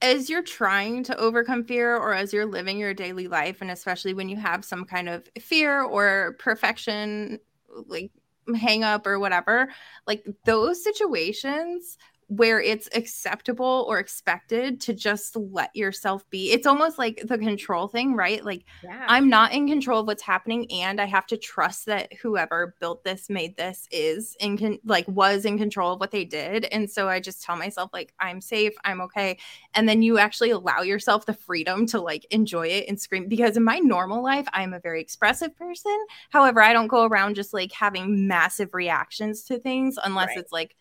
as 0.01 0.29
you're 0.29 0.43
trying 0.43 1.03
to 1.05 1.17
overcome 1.17 1.63
fear 1.63 1.95
or 1.95 2.13
as 2.13 2.33
you're 2.33 2.45
living 2.45 2.77
your 2.77 2.93
daily 2.93 3.27
life 3.27 3.61
and 3.61 3.71
especially 3.71 4.13
when 4.13 4.27
you 4.27 4.35
have 4.35 4.65
some 4.65 4.83
kind 4.83 5.07
of 5.07 5.27
fear 5.39 5.81
or 5.81 6.35
perfection 6.39 7.39
like 7.87 8.11
hang 8.55 8.83
up 8.83 9.07
or 9.07 9.17
whatever, 9.19 9.69
like 10.05 10.25
those 10.45 10.83
situations 10.83 11.97
where 12.37 12.59
it's 12.59 12.89
acceptable 12.95 13.85
or 13.87 13.99
expected 13.99 14.81
to 14.81 14.93
just 14.93 15.35
let 15.35 15.75
yourself 15.75 16.27
be. 16.29 16.51
It's 16.51 16.65
almost 16.65 16.97
like 16.97 17.21
the 17.25 17.37
control 17.37 17.87
thing, 17.87 18.15
right? 18.15 18.43
Like 18.43 18.65
yeah. 18.83 19.05
I'm 19.07 19.29
not 19.29 19.51
in 19.51 19.67
control 19.67 19.99
of 19.99 20.07
what's 20.07 20.23
happening 20.23 20.71
and 20.71 20.99
I 20.99 21.05
have 21.05 21.27
to 21.27 21.37
trust 21.37 21.85
that 21.85 22.11
whoever 22.13 22.75
built 22.79 23.03
this, 23.03 23.29
made 23.29 23.55
this 23.57 23.87
is 23.91 24.35
in 24.39 24.57
con- 24.57 24.79
like 24.83 25.07
was 25.07 25.45
in 25.45 25.57
control 25.59 25.93
of 25.93 25.99
what 25.99 26.11
they 26.11 26.25
did. 26.25 26.65
And 26.65 26.89
so 26.89 27.07
I 27.07 27.19
just 27.19 27.43
tell 27.43 27.55
myself 27.55 27.91
like 27.93 28.13
I'm 28.19 28.41
safe, 28.41 28.73
I'm 28.83 29.01
okay. 29.01 29.37
And 29.75 29.87
then 29.87 30.01
you 30.01 30.17
actually 30.17 30.49
allow 30.49 30.81
yourself 30.81 31.25
the 31.27 31.33
freedom 31.33 31.85
to 31.87 32.01
like 32.01 32.25
enjoy 32.31 32.67
it 32.67 32.85
and 32.87 32.99
scream 32.99 33.27
because 33.27 33.57
in 33.57 33.63
my 33.63 33.77
normal 33.79 34.23
life 34.23 34.47
I'm 34.53 34.73
a 34.73 34.79
very 34.79 35.01
expressive 35.01 35.55
person. 35.55 35.97
However, 36.31 36.61
I 36.61 36.73
don't 36.73 36.87
go 36.87 37.05
around 37.05 37.35
just 37.35 37.53
like 37.53 37.71
having 37.71 38.27
massive 38.27 38.73
reactions 38.73 39.43
to 39.43 39.59
things 39.59 39.99
unless 40.03 40.29
right. 40.29 40.39
it's 40.39 40.51
like 40.51 40.75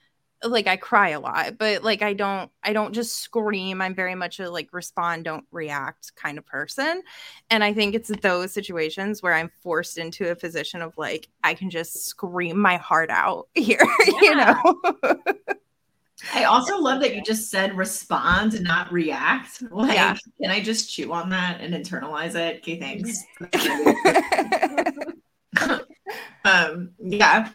like 0.45 0.67
I 0.67 0.77
cry 0.77 1.11
a 1.11 1.21
lot, 1.21 1.59
but 1.59 1.85
like 1.85 2.03
I 2.03 2.13
don't 2.13 2.51
I 2.63 2.73
don't 2.73 2.93
just 2.93 3.19
scream. 3.21 3.81
I'm 3.81 3.95
very 3.95 4.15
much 4.15 4.41
a 4.41 4.51
like 4.51 4.69
respond, 4.73 5.25
don't 5.25 5.45
react 5.51 6.15
kind 6.17 6.39
of 6.39 6.47
person. 6.47 7.03
And 7.51 7.63
I 7.63 7.73
think 7.73 7.95
it's 7.95 8.09
those 8.21 8.53
situations 8.53 9.23
where 9.23 9.35
I'm 9.35 9.51
forced 9.63 9.99
into 9.99 10.31
a 10.31 10.37
position 10.37 10.83
of 10.83 10.97
like 10.97 11.29
I 11.45 11.55
can 11.55 11.71
just 11.71 12.07
scream 12.07 12.59
my 12.59 12.77
heart 12.77 13.11
out 13.11 13.49
here, 13.55 13.87
yeah. 14.07 14.21
you 14.21 14.35
know. 14.35 14.81
I 16.35 16.45
also 16.45 16.79
love 16.79 17.01
that 17.01 17.15
you 17.15 17.23
just 17.27 17.51
said 17.51 17.77
respond 17.77 18.55
and 18.55 18.65
not 18.65 18.93
react. 18.93 19.63
Like, 19.71 19.95
yeah. 19.95 20.17
can 20.41 20.51
I 20.51 20.61
just 20.61 20.93
chew 20.93 21.13
on 21.13 21.31
that 21.31 21.61
and 21.61 21.75
internalize 21.75 22.35
it? 22.35 22.59
Okay, 22.59 22.79
thanks. 22.79 23.25
um, 26.45 26.91
yeah 26.99 27.51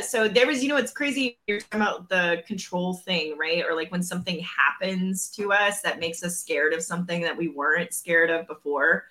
so 0.00 0.28
there 0.28 0.46
was 0.46 0.62
you 0.62 0.68
know 0.68 0.76
it's 0.76 0.92
crazy 0.92 1.38
you're 1.46 1.60
talking 1.60 1.80
about 1.80 2.08
the 2.08 2.42
control 2.46 2.94
thing 2.94 3.36
right? 3.38 3.64
Or 3.68 3.74
like 3.74 3.90
when 3.90 4.02
something 4.02 4.40
happens 4.40 5.30
to 5.30 5.52
us 5.52 5.80
that 5.82 6.00
makes 6.00 6.22
us 6.22 6.38
scared 6.38 6.72
of 6.72 6.82
something 6.82 7.22
that 7.22 7.36
we 7.36 7.48
weren't 7.48 7.94
scared 7.94 8.30
of 8.30 8.46
before. 8.46 9.06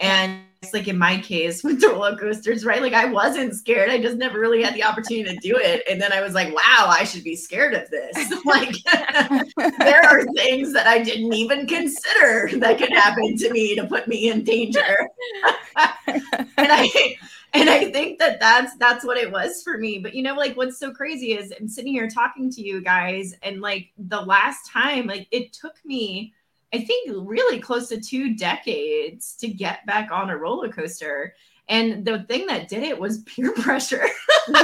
And 0.00 0.40
it's 0.60 0.74
like 0.74 0.88
in 0.88 0.98
my 0.98 1.18
case 1.18 1.62
with 1.64 1.80
the 1.80 1.88
roller 1.88 2.16
coasters 2.16 2.64
right? 2.64 2.80
Like 2.80 2.94
i 2.94 3.04
wasn't 3.04 3.54
scared. 3.54 3.90
I 3.90 4.00
just 4.00 4.16
never 4.16 4.40
really 4.40 4.62
had 4.62 4.74
the 4.74 4.84
opportunity 4.84 5.34
to 5.34 5.40
do 5.40 5.56
it. 5.56 5.82
And 5.90 6.00
then 6.00 6.12
i 6.12 6.20
was 6.20 6.32
like 6.34 6.54
wow 6.54 6.86
i 6.88 7.04
should 7.04 7.24
be 7.24 7.36
scared 7.36 7.74
of 7.74 7.90
this. 7.90 8.32
Like 8.44 8.76
there 9.78 10.04
are 10.04 10.24
things 10.34 10.72
that 10.72 10.86
i 10.86 11.02
didn't 11.02 11.32
even 11.32 11.66
consider 11.66 12.50
that 12.58 12.78
could 12.78 12.92
happen 12.92 13.36
to 13.38 13.50
me 13.50 13.74
to 13.74 13.86
put 13.86 14.08
me 14.08 14.30
in 14.30 14.42
danger. 14.44 15.08
And 16.06 16.22
i 16.56 17.16
and 17.54 17.70
I 17.70 17.90
think 17.90 18.18
that 18.18 18.40
that's 18.40 18.76
that's 18.76 19.04
what 19.04 19.16
it 19.16 19.30
was 19.30 19.62
for 19.62 19.78
me. 19.78 19.98
But 19.98 20.14
you 20.14 20.22
know, 20.22 20.34
like 20.34 20.56
what's 20.56 20.78
so 20.78 20.92
crazy 20.92 21.32
is 21.32 21.52
I'm 21.58 21.68
sitting 21.68 21.92
here 21.92 22.08
talking 22.08 22.50
to 22.50 22.62
you 22.62 22.82
guys, 22.82 23.34
and 23.42 23.60
like 23.60 23.90
the 23.96 24.20
last 24.20 24.70
time, 24.70 25.06
like 25.06 25.28
it 25.30 25.52
took 25.52 25.74
me, 25.84 26.34
I 26.72 26.84
think, 26.84 27.10
really 27.16 27.60
close 27.60 27.88
to 27.88 28.00
two 28.00 28.34
decades 28.34 29.36
to 29.36 29.48
get 29.48 29.86
back 29.86 30.10
on 30.10 30.30
a 30.30 30.36
roller 30.36 30.68
coaster. 30.68 31.34
And 31.68 32.04
the 32.04 32.24
thing 32.24 32.46
that 32.48 32.68
did 32.68 32.82
it 32.82 32.98
was 32.98 33.18
peer 33.22 33.52
pressure. 33.52 34.06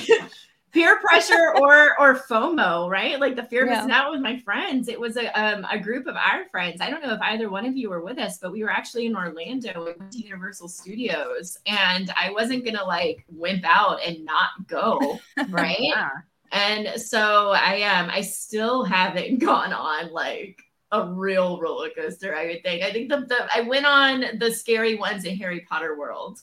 peer 0.72 0.98
pressure 1.00 1.54
or 1.60 1.98
or 2.00 2.14
FOMO, 2.14 2.88
right? 2.90 3.18
Like 3.18 3.36
the 3.36 3.44
fear 3.44 3.64
of 3.64 3.70
missing 3.70 3.90
out 3.90 4.10
with 4.10 4.20
my 4.20 4.38
friends. 4.38 4.88
It 4.88 4.98
was 4.98 5.16
a 5.16 5.28
um, 5.38 5.66
a 5.70 5.78
group 5.78 6.06
of 6.06 6.16
our 6.16 6.44
friends. 6.50 6.80
I 6.80 6.90
don't 6.90 7.02
know 7.02 7.14
if 7.14 7.20
either 7.20 7.50
one 7.50 7.66
of 7.66 7.76
you 7.76 7.90
were 7.90 8.02
with 8.02 8.18
us, 8.18 8.38
but 8.38 8.52
we 8.52 8.62
were 8.62 8.70
actually 8.70 9.06
in 9.06 9.16
Orlando 9.16 9.88
at 9.88 10.14
Universal 10.14 10.68
Studios, 10.68 11.58
and 11.66 12.10
I 12.16 12.30
wasn't 12.30 12.64
gonna 12.64 12.84
like 12.84 13.24
wimp 13.28 13.64
out 13.64 14.00
and 14.04 14.24
not 14.24 14.66
go, 14.66 15.18
right? 15.48 15.76
yeah. 15.78 16.10
And 16.50 17.00
so 17.00 17.50
I 17.50 17.82
um 17.82 18.10
I 18.10 18.22
still 18.22 18.84
haven't 18.84 19.38
gone 19.44 19.72
on 19.72 20.12
like 20.12 20.60
a 20.90 21.06
real 21.06 21.60
roller 21.60 21.90
coaster. 21.90 22.34
I 22.34 22.46
would 22.46 22.62
think. 22.62 22.82
I 22.82 22.92
think 22.92 23.10
the, 23.10 23.20
the 23.20 23.46
I 23.54 23.60
went 23.62 23.86
on 23.86 24.38
the 24.38 24.50
scary 24.50 24.94
ones 24.94 25.24
in 25.24 25.36
Harry 25.36 25.66
Potter 25.68 25.98
World. 25.98 26.40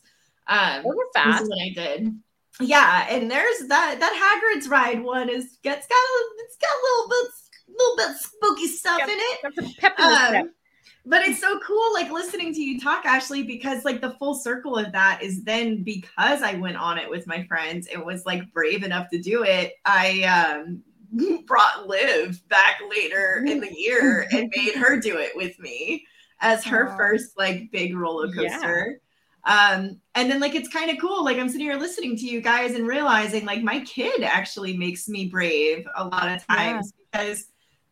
Um, 0.48 0.84
fast. 1.16 1.48
What 1.48 1.60
I 1.60 1.74
did 1.74 2.20
yeah, 2.62 3.08
and 3.10 3.30
there's 3.30 3.68
that 3.68 4.00
that 4.00 4.14
Hagrid's 4.54 4.68
ride 4.68 5.04
one 5.04 5.30
is 5.30 5.58
it's 5.64 5.88
got 5.88 5.96
a 5.96 6.30
it's 6.40 6.58
got 6.58 6.70
a 6.70 6.82
little 6.84 7.10
bit 7.10 7.32
little 7.78 7.98
bit 7.98 8.18
spooky 8.18 8.68
stuff 8.68 9.00
yep, 9.00 9.10
in 9.10 9.18
it. 9.20 10.00
Um, 10.00 10.52
but 11.06 11.24
it's 11.24 11.40
so 11.40 11.60
cool 11.60 11.94
like 11.94 12.12
listening 12.12 12.54
to 12.54 12.62
you 12.62 12.80
talk 12.80 13.04
ashleigh 13.06 13.46
because 13.46 13.86
like 13.86 14.02
the 14.02 14.12
full 14.12 14.36
circle 14.36 14.76
of 14.76 14.92
that 14.92 15.22
is 15.22 15.44
then 15.44 15.84
because 15.84 16.42
i 16.42 16.56
went 16.56 16.78
on 16.78 16.98
it 16.98 17.10
with 17.10 17.28
my 17.28 17.44
friends 17.46 17.88
and 17.88 18.04
was 18.04 18.26
like 18.26 18.52
brave 18.54 18.84
enough 18.84 19.10
to 19.10 19.20
do 19.22 19.44
it 19.44 19.74
i 19.86 20.24
um 20.24 20.82
brought 21.46 21.88
liv 21.88 22.42
back 22.50 22.80
later 22.90 23.44
in 23.48 23.60
the 23.60 23.74
year 23.74 24.28
and 24.32 24.52
made 24.56 24.76
her 24.76 25.00
do 25.00 25.18
it 25.18 25.32
with 25.36 25.58
me 25.60 26.06
as 26.42 26.64
her 26.64 26.88
Aww. 26.88 26.98
first 26.98 27.38
like 27.38 27.72
big 27.72 27.96
roller 27.96 28.32
coaster 28.34 29.00
um, 29.46 30.00
and 30.16 30.32
then 30.32 30.40
like 30.40 30.56
it's 30.56 30.70
kind 30.70 30.90
of 30.90 30.98
cool. 31.00 31.24
Like 31.24 31.38
I'm 31.38 31.50
sitting 31.50 31.68
here 31.68 31.78
listening 31.78 32.18
to 32.18 32.26
you 32.26 32.42
guys 32.42 32.74
and 32.74 32.88
realizing 32.88 33.46
like 33.46 33.62
my 33.62 33.82
kid 33.82 34.24
actually 34.24 34.76
makes 34.76 35.08
me 35.08 35.28
brave 35.28 35.86
a 35.96 36.04
lot 36.04 36.30
of 36.30 36.46
times 36.48 36.92
yeah. 37.14 37.26
because 37.26 37.46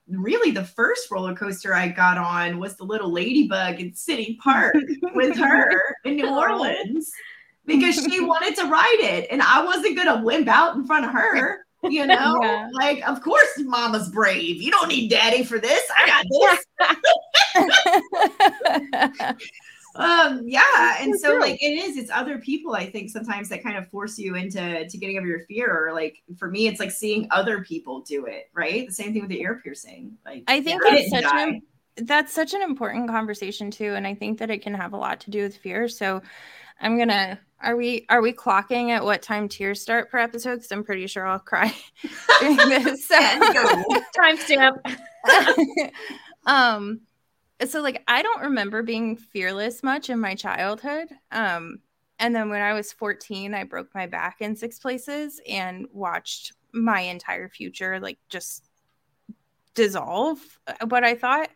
really 0.08 0.52
the 0.52 0.63
first 0.63 1.10
roller 1.12 1.36
coaster 1.36 1.74
I 1.74 1.89
got 1.89 2.18
on 2.18 2.60
was 2.60 2.76
the 2.76 2.84
little 2.84 3.12
ladybug 3.12 3.80
in 3.80 3.94
City 3.94 4.38
Park 4.44 4.76
with 5.13 5.38
her 5.39 5.70
in 6.06 6.16
New 6.16 6.30
Orleans 6.30 7.12
because 7.66 7.96
she 7.96 8.20
wanted 8.26 8.56
to 8.56 8.66
ride 8.66 9.00
it 9.00 9.28
and 9.30 9.42
I 9.42 9.63
wasn't 9.63 9.96
gonna 9.96 10.24
limp 10.24 10.48
out 10.48 10.76
in 10.76 10.86
front 10.86 11.06
of 11.06 11.12
her. 11.12 11.66
You 11.84 12.08
know, 12.08 12.39
yeah. 12.42 12.70
like 12.74 13.08
of 13.08 13.22
course 13.22 13.60
mama's 13.60 14.10
brave. 14.10 14.60
You 14.60 14.72
don't 14.72 14.88
need 14.88 15.10
daddy 15.10 15.44
for 15.44 15.60
this. 15.60 15.84
I 15.96 16.08
got 16.08 16.26
this. 19.38 19.60
Um 19.96 20.42
yeah 20.46 20.98
and 21.00 21.20
so 21.20 21.36
like 21.36 21.62
it 21.62 21.68
is 21.68 21.98
it's 21.98 22.10
other 22.12 22.40
people 22.40 22.74
i 22.74 22.90
think 22.90 23.10
sometimes 23.10 23.50
that 23.50 23.64
kind 23.64 23.78
of 23.78 23.88
force 23.90 24.18
you 24.18 24.36
into 24.36 24.88
to 24.88 24.98
getting 24.98 25.18
over 25.18 25.28
your 25.28 25.42
fear 25.42 25.88
or 25.88 25.94
like 25.94 26.24
for 26.38 26.50
me 26.50 26.68
it's 26.68 26.80
like 26.80 26.92
seeing 26.92 27.28
other 27.32 27.64
people 27.64 28.02
do 28.02 28.26
it 28.26 28.50
right? 28.54 28.88
The 28.88 28.94
same 28.94 29.14
thing 29.14 29.22
with 29.22 29.30
the 29.30 29.42
ear 29.42 29.60
piercing 29.64 30.18
like 30.26 30.44
i 30.48 30.62
think 30.62 30.82
that's 30.84 31.10
such 31.10 31.26
an 31.26 31.62
that's 31.98 32.34
such 32.34 32.54
an 32.54 32.62
important 32.62 33.08
conversation 33.08 33.70
too 33.70 33.94
and 33.94 34.08
i 34.08 34.16
think 34.16 34.40
that 34.40 34.50
it 34.50 34.64
can 34.64 34.74
have 34.74 34.94
a 34.94 34.98
lot 34.98 35.20
to 35.22 35.32
do 35.32 35.44
with 35.44 35.58
fear 35.58 35.88
so 35.88 36.22
i'm 36.82 36.98
gonna 36.98 37.40
are 37.64 37.78
we 37.78 38.06
are 38.10 38.22
we 38.22 38.34
clocking 38.34 38.90
at 38.90 39.04
what 39.04 39.22
time 39.22 39.48
tears 39.48 39.82
start 39.82 40.12
per 40.12 40.18
episode? 40.18 40.56
Because 40.56 40.72
i'm 40.72 40.84
pretty 40.84 41.08
sure 41.08 41.26
i'll 41.26 41.40
cry 41.40 41.74
during 42.40 42.58
this 42.70 43.08
timestamp. 44.20 44.78
Um 46.46 47.02
so 47.65 47.82
like 47.82 48.04
I 48.08 48.21
don't 48.21 48.41
remember 48.41 48.84
being 48.84 49.15
fearless 49.15 49.84
much 49.84 50.10
in 50.10 50.19
my 50.19 50.36
childhood. 50.36 51.10
Um, 51.32 51.80
and 52.19 52.36
then 52.36 52.49
when 52.49 52.62
I 52.62 52.73
was 52.73 52.91
14, 52.93 53.54
I 53.54 53.63
broke 53.63 53.93
my 53.93 54.08
back 54.08 54.38
in 54.39 54.56
six 54.56 54.80
places 54.80 55.41
and 55.47 55.88
watched 55.91 56.54
my 56.71 57.02
entire 57.02 57.49
future 57.49 57.99
like 57.99 58.17
just 58.30 58.69
dissolve. 59.76 60.39
Uh, 60.67 60.86
what 60.88 61.04
I 61.04 61.15
thought 61.15 61.49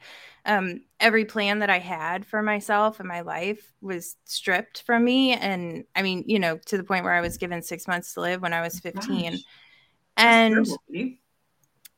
um, 0.46 0.82
every 1.00 1.26
plan 1.26 1.60
that 1.60 1.70
I 1.70 1.80
had 1.80 2.26
for 2.26 2.42
myself 2.42 3.00
and 3.00 3.08
my 3.08 3.22
life 3.22 3.74
was 3.82 4.16
stripped 4.24 4.84
from 4.84 5.04
me. 5.04 5.34
And 5.34 5.84
I 5.96 6.02
mean, 6.02 6.24
you 6.26 6.40
know, 6.40 6.58
to 6.68 6.78
the 6.78 6.84
point 6.84 7.04
where 7.04 7.14
I 7.14 7.22
was 7.22 7.38
given 7.38 7.62
six 7.62 7.88
months 7.88 8.14
to 8.14 8.22
live 8.22 8.42
when 8.42 8.54
I 8.54 8.62
was 8.62 8.80
15. 8.80 9.32
Gosh. 9.32 9.42
And 10.16 10.68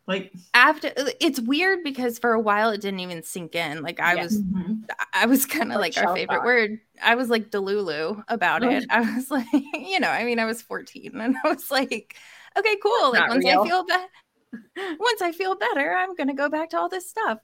like 0.09 0.33
after 0.55 0.87
uh, 0.97 1.11
it's 1.21 1.39
weird 1.39 1.83
because 1.83 2.17
for 2.17 2.33
a 2.33 2.39
while 2.39 2.71
it 2.71 2.81
didn't 2.81 2.99
even 2.99 3.21
sink 3.21 3.53
in. 3.53 3.83
Like 3.83 3.99
I 3.99 4.15
was 4.15 4.41
mm-hmm. 4.41 4.81
I 5.13 5.27
was 5.27 5.45
kind 5.45 5.71
of 5.71 5.79
like, 5.79 5.95
like 5.95 6.03
our 6.03 6.15
favorite 6.15 6.37
thought. 6.37 6.45
word. 6.45 6.79
I 6.99 7.13
was 7.13 7.29
like 7.29 7.51
delulu 7.51 8.23
about 8.27 8.63
it. 8.63 8.85
I 8.89 9.01
was 9.01 9.29
like, 9.29 9.45
you 9.53 9.99
know, 9.99 10.09
I 10.09 10.23
mean 10.23 10.39
I 10.39 10.45
was 10.45 10.63
14 10.63 11.11
and 11.21 11.35
I 11.45 11.47
was 11.47 11.69
like, 11.69 12.15
okay, 12.57 12.75
cool. 12.81 13.11
Like 13.11 13.29
once 13.29 13.45
real. 13.45 13.61
I 13.61 13.67
feel 13.67 13.85
better 13.85 14.07
once 14.99 15.21
I 15.21 15.31
feel 15.31 15.55
better, 15.55 15.93
I'm 15.93 16.15
gonna 16.15 16.33
go 16.33 16.49
back 16.49 16.71
to 16.71 16.79
all 16.79 16.89
this 16.89 17.07
stuff. 17.07 17.37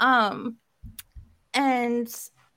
Um 0.00 0.56
and 1.54 2.12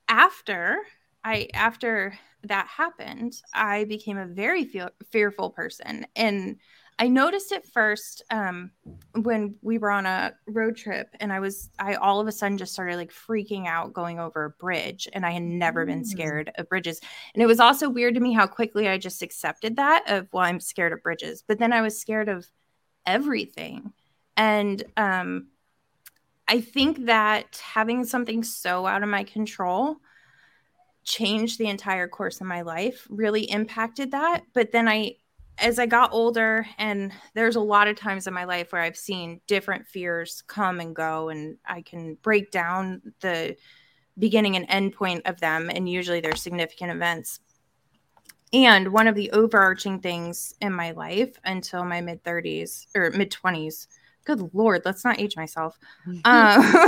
after 0.08 0.80
I 1.22 1.46
after 1.54 2.18
that 2.42 2.66
happened, 2.66 3.40
I 3.54 3.84
became 3.84 4.18
a 4.18 4.26
very 4.26 4.64
feel, 4.64 4.90
fearful 5.12 5.50
person 5.50 6.04
and 6.16 6.56
I 6.98 7.08
noticed 7.08 7.52
it 7.52 7.66
first 7.66 8.22
um, 8.30 8.70
when 9.14 9.56
we 9.62 9.78
were 9.78 9.90
on 9.90 10.06
a 10.06 10.34
road 10.46 10.76
trip, 10.76 11.08
and 11.20 11.32
I 11.32 11.40
was 11.40 11.70
I 11.78 11.94
all 11.94 12.20
of 12.20 12.28
a 12.28 12.32
sudden 12.32 12.58
just 12.58 12.72
started 12.72 12.96
like 12.96 13.12
freaking 13.12 13.66
out 13.66 13.92
going 13.92 14.20
over 14.20 14.44
a 14.44 14.50
bridge, 14.50 15.08
and 15.12 15.26
I 15.26 15.30
had 15.30 15.42
never 15.42 15.84
mm. 15.84 15.88
been 15.88 16.04
scared 16.04 16.52
of 16.56 16.68
bridges. 16.68 17.00
And 17.34 17.42
it 17.42 17.46
was 17.46 17.60
also 17.60 17.88
weird 17.88 18.14
to 18.14 18.20
me 18.20 18.32
how 18.32 18.46
quickly 18.46 18.88
I 18.88 18.98
just 18.98 19.22
accepted 19.22 19.76
that 19.76 20.04
of 20.06 20.28
well, 20.32 20.44
I'm 20.44 20.60
scared 20.60 20.92
of 20.92 21.02
bridges, 21.02 21.42
but 21.46 21.58
then 21.58 21.72
I 21.72 21.82
was 21.82 21.98
scared 21.98 22.28
of 22.28 22.46
everything, 23.06 23.92
and 24.36 24.82
um, 24.96 25.48
I 26.46 26.60
think 26.60 27.06
that 27.06 27.60
having 27.64 28.04
something 28.04 28.44
so 28.44 28.86
out 28.86 29.02
of 29.02 29.08
my 29.08 29.24
control 29.24 29.96
changed 31.04 31.58
the 31.58 31.68
entire 31.68 32.06
course 32.06 32.40
of 32.40 32.46
my 32.46 32.62
life, 32.62 33.06
really 33.10 33.50
impacted 33.50 34.12
that. 34.12 34.42
But 34.52 34.70
then 34.72 34.88
I 34.88 35.16
as 35.58 35.78
I 35.78 35.86
got 35.86 36.12
older, 36.12 36.66
and 36.78 37.12
there's 37.34 37.56
a 37.56 37.60
lot 37.60 37.88
of 37.88 37.96
times 37.96 38.26
in 38.26 38.34
my 38.34 38.44
life 38.44 38.72
where 38.72 38.82
I've 38.82 38.96
seen 38.96 39.40
different 39.46 39.86
fears 39.86 40.42
come 40.46 40.80
and 40.80 40.94
go, 40.94 41.28
and 41.28 41.56
I 41.66 41.82
can 41.82 42.16
break 42.22 42.50
down 42.50 43.02
the 43.20 43.56
beginning 44.18 44.56
and 44.56 44.66
end 44.68 44.92
point 44.92 45.26
of 45.26 45.40
them, 45.40 45.70
and 45.72 45.88
usually 45.88 46.20
they're 46.20 46.36
significant 46.36 46.90
events. 46.90 47.40
And 48.52 48.92
one 48.92 49.08
of 49.08 49.14
the 49.14 49.30
overarching 49.30 50.00
things 50.00 50.54
in 50.60 50.72
my 50.72 50.90
life 50.90 51.38
until 51.44 51.84
my 51.84 52.00
mid 52.00 52.22
30s 52.22 52.86
or 52.94 53.10
mid 53.10 53.30
20s, 53.30 53.86
good 54.24 54.54
lord, 54.54 54.82
let's 54.84 55.04
not 55.04 55.18
age 55.18 55.36
myself, 55.36 55.78
um, 56.24 56.86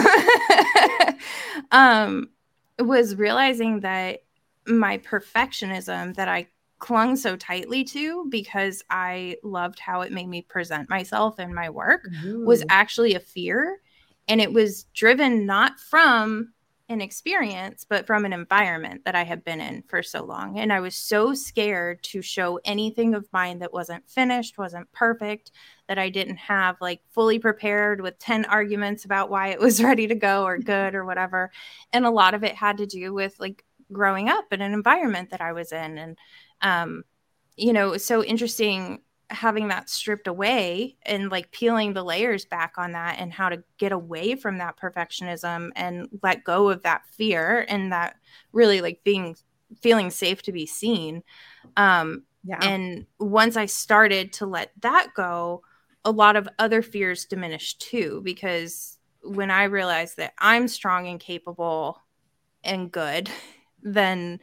um, 1.71 2.31
was 2.79 3.17
realizing 3.17 3.81
that 3.81 4.21
my 4.67 4.99
perfectionism 4.99 6.15
that 6.17 6.29
I 6.29 6.49
clung 6.79 7.17
so 7.17 7.37
tightly 7.37 7.85
to 7.85 8.27
because 8.29 8.83
I 8.91 9.37
loved 9.43 9.79
how 9.79 10.03
it 10.03 10.13
made 10.13 10.29
me 10.29 10.43
present 10.43 10.91
myself 10.91 11.39
and 11.39 11.55
my 11.55 11.71
work 11.71 12.09
Ooh. 12.25 12.45
was 12.45 12.65
actually 12.69 13.15
a 13.15 13.21
fear. 13.21 13.81
And 14.29 14.41
it 14.41 14.53
was 14.53 14.85
driven 14.95 15.47
not 15.47 15.79
from 15.79 16.55
an 16.91 17.01
experience, 17.01 17.87
but 17.89 18.07
from 18.07 18.27
an 18.27 18.33
environment 18.35 19.05
that 19.05 19.15
I 19.15 19.25
had 19.25 19.43
been 19.43 19.61
in 19.61 19.83
for 19.89 20.03
so 20.03 20.23
long. 20.23 20.59
And 20.59 20.71
I 20.71 20.81
was 20.81 20.95
so 20.95 21.33
scared 21.33 22.03
to 22.05 22.21
show 22.21 22.61
anything 22.65 23.15
of 23.15 23.27
mine 23.33 23.61
that 23.61 23.73
wasn't 23.73 24.09
finished, 24.09 24.59
wasn't 24.59 24.93
perfect, 24.93 25.51
that 25.89 25.99
I 25.99 26.11
didn't 26.11 26.37
have 26.37 26.77
like 26.83 27.01
fully 27.11 27.39
prepared 27.39 28.03
with 28.03 28.19
10 28.19 28.45
arguments 28.47 29.07
about 29.07 29.31
why 29.31 29.49
it 29.49 29.61
was 29.61 29.83
ready 29.83 30.07
to 30.07 30.15
go 30.15 30.45
or 30.45 30.59
good 30.75 30.95
or 30.95 31.07
whatever. 31.07 31.51
And 31.93 32.05
a 32.05 32.11
lot 32.11 32.35
of 32.35 32.45
it 32.45 32.55
had 32.55 32.77
to 32.79 32.87
do 32.87 33.15
with 33.15 33.35
like 33.39 33.65
growing 33.91 34.29
up 34.29 34.53
in 34.53 34.61
an 34.61 34.75
environment 34.75 35.31
that 35.31 35.41
I 35.41 35.53
was 35.53 35.73
in. 35.73 35.97
And 35.97 36.19
um, 36.65 37.05
you 37.57 37.73
know, 37.73 37.93
it's 37.93 38.05
so 38.05 38.25
interesting 38.25 39.01
having 39.31 39.69
that 39.69 39.89
stripped 39.89 40.27
away 40.27 40.97
and 41.03 41.31
like 41.31 41.51
peeling 41.51 41.93
the 41.93 42.03
layers 42.03 42.45
back 42.45 42.75
on 42.77 42.93
that 42.93 43.17
and 43.19 43.33
how 43.33 43.49
to 43.49 43.63
get 43.79 43.93
away 43.93 44.35
from 44.35 44.59
that 44.59 44.77
perfectionism 44.77 45.71
and 45.77 46.09
let 46.23 46.45
go 46.45 46.69
of 46.69 46.83
that 46.83 47.03
fear 47.13 47.65
and 47.69 47.93
that 47.93 48.17
really 48.53 48.81
like 48.81 49.01
being 49.05 49.37
feeling 49.81 50.11
safe 50.11 50.43
to 50.43 50.53
be 50.53 50.67
seen. 50.67 51.23
Um, 51.77 52.25
yeah. 52.45 52.59
And 52.63 53.07
once 53.19 53.57
I 53.57 53.67
started 53.67 54.33
to 54.35 54.47
let 54.47 54.73
that 54.81 55.09
go, 55.15 55.63
a 56.05 56.11
lot 56.11 56.37
of 56.37 56.49
other 56.59 56.83
fears 56.83 57.25
diminished 57.25 57.81
too, 57.81 58.21
because 58.25 58.99
when 59.23 59.51
I 59.51 59.65
realized 59.65 60.19
that 60.19 60.35
I'm 60.39 60.69
strong 60.69 61.09
and 61.09 61.19
capable 61.19 62.03
and 62.63 62.93
good, 62.93 63.31
then 63.83 64.41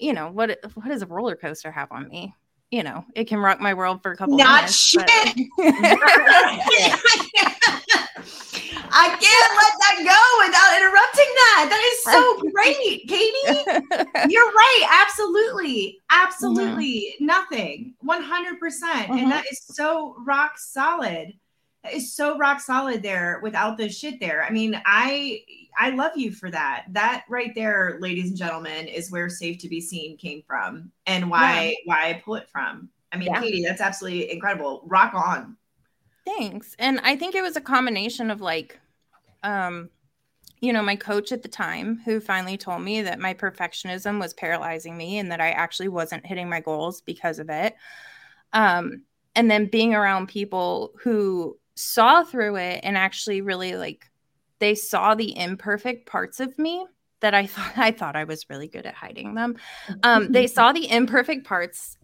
you 0.00 0.12
know 0.12 0.30
what 0.30 0.58
what 0.74 0.88
does 0.88 1.02
a 1.02 1.06
roller 1.06 1.36
coaster 1.36 1.70
have 1.70 1.92
on 1.92 2.08
me 2.08 2.34
you 2.70 2.82
know 2.82 3.04
it 3.14 3.24
can 3.24 3.38
rock 3.38 3.60
my 3.60 3.74
world 3.74 4.02
for 4.02 4.12
a 4.12 4.16
couple 4.16 4.36
not 4.36 4.62
minutes, 4.62 4.76
shit 4.76 5.04
I 8.92 9.08
can't 9.08 9.52
let 9.56 9.72
that 9.78 10.02
go 10.02 10.20
without 10.44 10.76
interrupting 10.76 11.30
that. 11.40 11.70
That 11.70 11.82
is 11.92 11.98
so 12.04 12.20
great, 12.50 13.06
Katie. 13.06 13.54
You're 14.32 14.52
right. 14.52 14.84
Absolutely. 15.02 16.00
Absolutely 16.10 17.14
mm-hmm. 17.14 17.26
nothing. 17.26 17.94
100%. 18.04 18.58
percent 18.58 18.92
mm 18.92 19.06
hmm 19.06 19.18
And 19.18 19.30
that 19.30 19.46
is 19.50 19.62
so 19.62 20.16
rock 20.26 20.58
solid. 20.58 21.32
Is 21.90 22.14
so 22.14 22.36
rock 22.36 22.60
solid 22.60 23.02
there 23.02 23.40
without 23.42 23.78
the 23.78 23.88
shit 23.88 24.20
there. 24.20 24.44
I 24.44 24.50
mean, 24.50 24.80
I 24.84 25.42
I 25.78 25.90
love 25.90 26.12
you 26.14 26.30
for 26.30 26.50
that. 26.50 26.84
That 26.90 27.24
right 27.28 27.54
there, 27.54 27.96
ladies 28.00 28.28
and 28.28 28.36
gentlemen, 28.36 28.86
is 28.86 29.10
where 29.10 29.30
"Safe 29.30 29.58
to 29.60 29.68
Be 29.68 29.80
Seen" 29.80 30.18
came 30.18 30.42
from, 30.46 30.92
and 31.06 31.30
why 31.30 31.68
yeah. 31.68 31.74
why 31.86 32.10
I 32.10 32.22
pull 32.22 32.34
it 32.34 32.50
from. 32.50 32.90
I 33.12 33.16
mean, 33.16 33.28
yeah. 33.28 33.40
Katie, 33.40 33.64
that's 33.64 33.80
absolutely 33.80 34.30
incredible. 34.30 34.82
Rock 34.86 35.14
on. 35.14 35.56
Thanks. 36.24 36.76
And 36.78 37.00
I 37.00 37.16
think 37.16 37.34
it 37.34 37.42
was 37.42 37.56
a 37.56 37.60
combination 37.60 38.30
of 38.30 38.40
like, 38.40 38.78
um, 39.42 39.90
you 40.60 40.72
know, 40.72 40.82
my 40.82 40.96
coach 40.96 41.32
at 41.32 41.42
the 41.42 41.48
time 41.48 42.00
who 42.04 42.20
finally 42.20 42.56
told 42.56 42.82
me 42.82 43.02
that 43.02 43.18
my 43.18 43.34
perfectionism 43.34 44.20
was 44.20 44.34
paralyzing 44.34 44.96
me 44.96 45.18
and 45.18 45.32
that 45.32 45.40
I 45.40 45.50
actually 45.50 45.88
wasn't 45.88 46.26
hitting 46.26 46.48
my 46.48 46.60
goals 46.60 47.00
because 47.00 47.38
of 47.38 47.48
it. 47.48 47.74
Um, 48.52 49.02
and 49.34 49.50
then 49.50 49.66
being 49.66 49.94
around 49.94 50.28
people 50.28 50.92
who 51.02 51.56
saw 51.74 52.22
through 52.22 52.56
it 52.56 52.80
and 52.82 52.96
actually 52.96 53.40
really 53.40 53.76
like 53.76 54.10
they 54.58 54.74
saw 54.74 55.14
the 55.14 55.36
imperfect 55.36 56.06
parts 56.06 56.40
of 56.40 56.58
me 56.58 56.86
that 57.20 57.34
I 57.34 57.46
thought 57.46 57.72
I 57.76 57.90
thought 57.90 58.16
I 58.16 58.24
was 58.24 58.48
really 58.48 58.68
good 58.68 58.86
at 58.86 58.94
hiding 58.94 59.34
them. 59.34 59.56
Um, 60.02 60.32
they 60.32 60.46
saw 60.48 60.72
the 60.72 60.90
imperfect 60.90 61.46
parts 61.46 61.96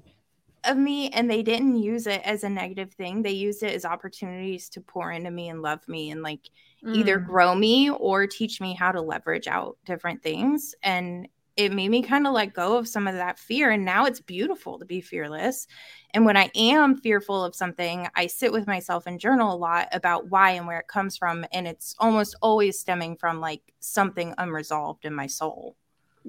of 0.64 0.76
me 0.76 1.10
and 1.10 1.30
they 1.30 1.42
didn't 1.42 1.76
use 1.76 2.06
it 2.06 2.20
as 2.24 2.44
a 2.44 2.48
negative 2.48 2.92
thing. 2.94 3.22
They 3.22 3.32
used 3.32 3.62
it 3.62 3.74
as 3.74 3.84
opportunities 3.84 4.68
to 4.70 4.80
pour 4.80 5.12
into 5.12 5.30
me 5.30 5.48
and 5.48 5.62
love 5.62 5.86
me 5.88 6.10
and 6.10 6.22
like 6.22 6.50
mm. 6.84 6.96
either 6.96 7.18
grow 7.18 7.54
me 7.54 7.90
or 7.90 8.26
teach 8.26 8.60
me 8.60 8.74
how 8.74 8.92
to 8.92 9.00
leverage 9.00 9.46
out 9.46 9.78
different 9.84 10.22
things. 10.22 10.74
And 10.82 11.28
it 11.56 11.72
made 11.72 11.88
me 11.90 12.02
kind 12.02 12.26
of 12.26 12.34
let 12.34 12.52
go 12.52 12.76
of 12.76 12.86
some 12.86 13.08
of 13.08 13.14
that 13.14 13.38
fear. 13.38 13.70
And 13.70 13.84
now 13.84 14.04
it's 14.04 14.20
beautiful 14.20 14.78
to 14.78 14.84
be 14.84 15.00
fearless. 15.00 15.66
And 16.12 16.26
when 16.26 16.36
I 16.36 16.50
am 16.54 16.98
fearful 16.98 17.42
of 17.42 17.54
something, 17.54 18.08
I 18.14 18.26
sit 18.26 18.52
with 18.52 18.66
myself 18.66 19.06
and 19.06 19.18
journal 19.18 19.54
a 19.54 19.56
lot 19.56 19.88
about 19.92 20.28
why 20.28 20.50
and 20.52 20.66
where 20.66 20.78
it 20.78 20.88
comes 20.88 21.16
from. 21.16 21.46
And 21.52 21.66
it's 21.66 21.94
almost 21.98 22.36
always 22.42 22.78
stemming 22.78 23.16
from 23.16 23.40
like 23.40 23.62
something 23.80 24.34
unresolved 24.36 25.06
in 25.06 25.14
my 25.14 25.26
soul. 25.26 25.76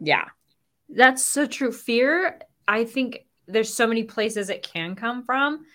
Yeah. 0.02 0.26
That's 0.90 1.24
so 1.24 1.46
true. 1.46 1.74
Fear, 1.74 2.40
I 2.68 2.86
think 2.86 3.26
there's 3.48 3.74
so 3.74 3.86
many 3.86 4.04
places 4.04 4.50
it 4.50 4.64
can 4.64 4.96
come 4.96 5.24
from. 5.24 5.66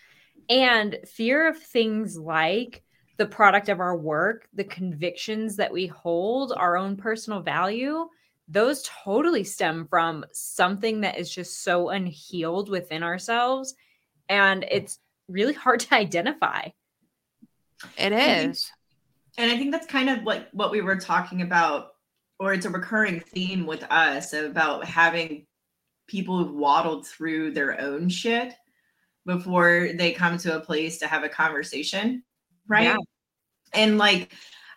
And 0.48 0.98
fear 1.06 1.46
of 1.46 1.58
things 1.58 2.18
like 2.18 2.82
the 3.18 3.26
product 3.26 3.68
of 3.68 3.80
our 3.80 3.96
work, 3.96 4.48
the 4.54 4.64
convictions 4.64 5.56
that 5.56 5.72
we 5.72 5.86
hold, 5.86 6.54
our 6.56 6.78
own 6.78 6.96
personal 6.96 7.40
value 7.40 8.08
those 8.52 8.88
totally 9.04 9.44
stem 9.44 9.86
from 9.88 10.24
something 10.32 11.00
that 11.00 11.18
is 11.18 11.34
just 11.34 11.64
so 11.64 11.88
unhealed 11.88 12.68
within 12.68 13.02
ourselves. 13.02 13.74
And 14.28 14.64
it's 14.70 14.98
really 15.26 15.54
hard 15.54 15.80
to 15.80 15.94
identify. 15.94 16.68
It 17.96 18.12
is. 18.12 18.70
And 19.38 19.50
I 19.50 19.56
think 19.56 19.72
that's 19.72 19.86
kind 19.86 20.10
of 20.10 20.24
like 20.24 20.48
what 20.52 20.70
we 20.70 20.82
were 20.82 20.96
talking 20.96 21.40
about, 21.40 21.92
or 22.38 22.52
it's 22.52 22.66
a 22.66 22.70
recurring 22.70 23.20
theme 23.20 23.66
with 23.66 23.84
us 23.90 24.34
about 24.34 24.84
having 24.84 25.46
people 26.06 26.36
who've 26.36 26.54
waddled 26.54 27.06
through 27.06 27.52
their 27.52 27.80
own 27.80 28.08
shit 28.10 28.52
before 29.24 29.88
they 29.94 30.12
come 30.12 30.36
to 30.36 30.56
a 30.56 30.60
place 30.60 30.98
to 30.98 31.06
have 31.06 31.24
a 31.24 31.28
conversation. 31.28 32.22
Right. 32.68 32.84
Yeah. 32.84 32.96
And 33.72 33.96
like, 33.96 34.32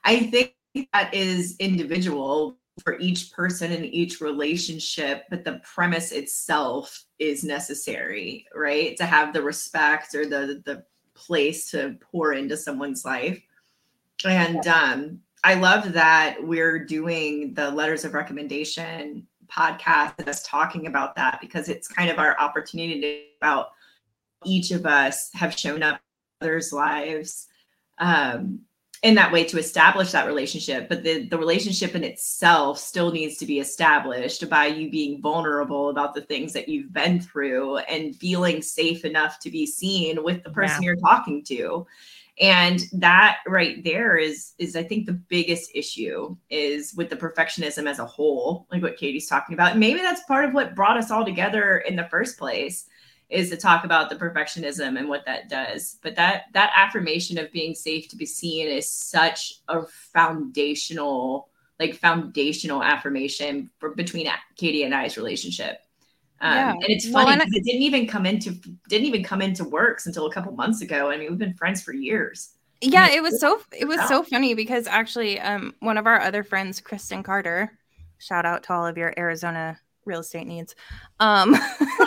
I 0.06 0.20
think 0.28 0.54
that 0.94 1.14
is 1.14 1.58
individual 1.60 2.58
for 2.84 3.00
each 3.00 3.32
person 3.32 3.72
in 3.72 3.86
each 3.86 4.20
relationship, 4.22 5.24
but 5.30 5.44
the 5.44 5.62
premise 5.64 6.12
itself 6.12 7.06
is 7.20 7.44
necessary, 7.44 8.46
right? 8.54 8.98
To 8.98 9.06
have 9.06 9.34
the 9.34 9.42
respect 9.42 10.14
or 10.14 10.26
the 10.26 10.62
the 10.66 10.84
place 11.14 11.72
to 11.72 11.98
pour 12.12 12.34
into 12.34 12.58
someone's 12.58 13.06
life. 13.06 13.42
And 14.26 14.68
um, 14.68 15.20
I 15.44 15.54
love 15.54 15.94
that 15.94 16.38
we're 16.42 16.84
doing 16.84 17.54
the 17.54 17.72
letters 17.72 18.04
of 18.04 18.14
recommendation 18.14 19.26
podcast 19.48 20.16
and 20.18 20.28
us 20.28 20.44
talking 20.44 20.88
about 20.88 21.16
that 21.16 21.40
because 21.40 21.70
it's 21.70 21.88
kind 21.88 22.10
of 22.10 22.18
our 22.18 22.38
opportunity 22.40 23.28
about 23.40 23.70
each 24.44 24.72
of 24.72 24.86
us 24.86 25.30
have 25.34 25.58
shown 25.58 25.84
up 25.84 26.02
in 26.42 26.48
others' 26.48 26.74
lives 26.74 27.48
um, 28.00 28.60
in 29.06 29.14
that 29.14 29.32
way 29.32 29.44
to 29.44 29.60
establish 29.60 30.12
that 30.12 30.26
relationship 30.26 30.90
but 30.90 31.04
the, 31.04 31.28
the 31.28 31.38
relationship 31.38 31.94
in 31.94 32.04
itself 32.04 32.80
still 32.80 33.12
needs 33.12 33.38
to 33.38 33.46
be 33.46 33.60
established 33.60 34.50
by 34.50 34.66
you 34.66 34.90
being 34.90 35.22
vulnerable 35.22 35.90
about 35.90 36.16
the 36.16 36.22
things 36.22 36.52
that 36.54 36.68
you've 36.68 36.92
been 36.92 37.22
through 37.22 37.78
and 37.78 38.16
feeling 38.16 38.64
safe 38.64 39.06
enough 39.06 39.38
to 39.38 39.52
be 39.52 39.64
seen 39.64 40.24
with 40.24 40.44
the 40.44 40.50
person 40.50 40.82
yeah. 40.82 40.88
you're 40.88 40.96
talking 40.96 41.44
to 41.44 41.86
and 42.42 42.82
that 42.94 43.38
right 43.46 43.84
there 43.84 44.18
is 44.18 44.54
is 44.58 44.76
i 44.76 44.82
think 44.82 45.06
the 45.06 45.14
biggest 45.14 45.70
issue 45.76 46.36
is 46.50 46.96
with 46.96 47.12
the 47.12 47.16
perfectionism 47.16 47.88
as 47.88 48.00
a 48.00 48.06
whole 48.06 48.66
like 48.72 48.82
what 48.82 48.98
katie's 48.98 49.28
talking 49.28 49.54
about 49.54 49.78
maybe 49.78 50.00
that's 50.00 50.24
part 50.24 50.46
of 50.46 50.54
what 50.54 50.74
brought 50.74 50.98
us 50.98 51.12
all 51.12 51.24
together 51.24 51.78
in 51.88 51.96
the 51.96 52.10
first 52.10 52.40
place 52.40 52.88
is 53.30 53.50
to 53.50 53.58
talk 53.58 53.84
about 53.84 54.10
the 54.10 54.16
perfectionism 54.16 55.00
and 55.00 55.10
what 55.10 55.26
that 55.26 55.50
does. 55.50 55.98
But 56.02 56.16
that 56.16 56.44
that 56.54 56.72
affirmation 56.76 57.38
of 57.38 57.52
being 57.52 57.74
safe 57.74 58.08
to 58.10 58.16
be 58.16 58.26
seen 58.26 58.68
is 58.68 58.90
such 58.90 59.62
a 59.68 59.84
foundational, 59.86 61.50
like 61.80 61.96
foundational 61.96 62.84
affirmation 62.84 63.70
for 63.80 63.96
between 63.96 64.28
Katie 64.56 64.84
and 64.84 64.94
I's 64.94 65.18
relationship. 65.18 65.80
Um, 66.42 66.54
yeah. 66.54 66.72
and 66.72 66.86
it's 66.88 67.10
funny 67.10 67.38
well, 67.38 67.42
it 67.42 67.64
didn't 67.64 67.82
even 67.82 68.08
come 68.08 68.26
into 68.26 68.52
didn't 68.90 69.08
even 69.08 69.24
come 69.24 69.42
into 69.42 69.64
works 69.64 70.06
until 70.06 70.28
a 70.28 70.32
couple 70.32 70.52
months 70.52 70.82
ago. 70.82 71.10
I 71.10 71.18
mean, 71.18 71.30
we've 71.30 71.40
been 71.40 71.54
friends 71.54 71.82
for 71.82 71.94
years. 71.94 72.52
Yeah, 72.82 73.10
it 73.10 73.24
was 73.24 73.40
so 73.40 73.62
it 73.72 73.88
was 73.88 74.02
so 74.08 74.22
funny 74.22 74.54
because 74.54 74.86
actually, 74.86 75.40
um, 75.40 75.74
one 75.80 75.98
of 75.98 76.06
our 76.06 76.20
other 76.20 76.44
friends, 76.44 76.82
Kristen 76.82 77.24
Carter, 77.24 77.72
shout 78.20 78.46
out 78.46 78.64
to 78.64 78.74
all 78.74 78.86
of 78.86 78.98
your 78.98 79.14
Arizona 79.18 79.80
real 80.06 80.20
estate 80.20 80.46
needs. 80.46 80.76
Um, 81.20 81.56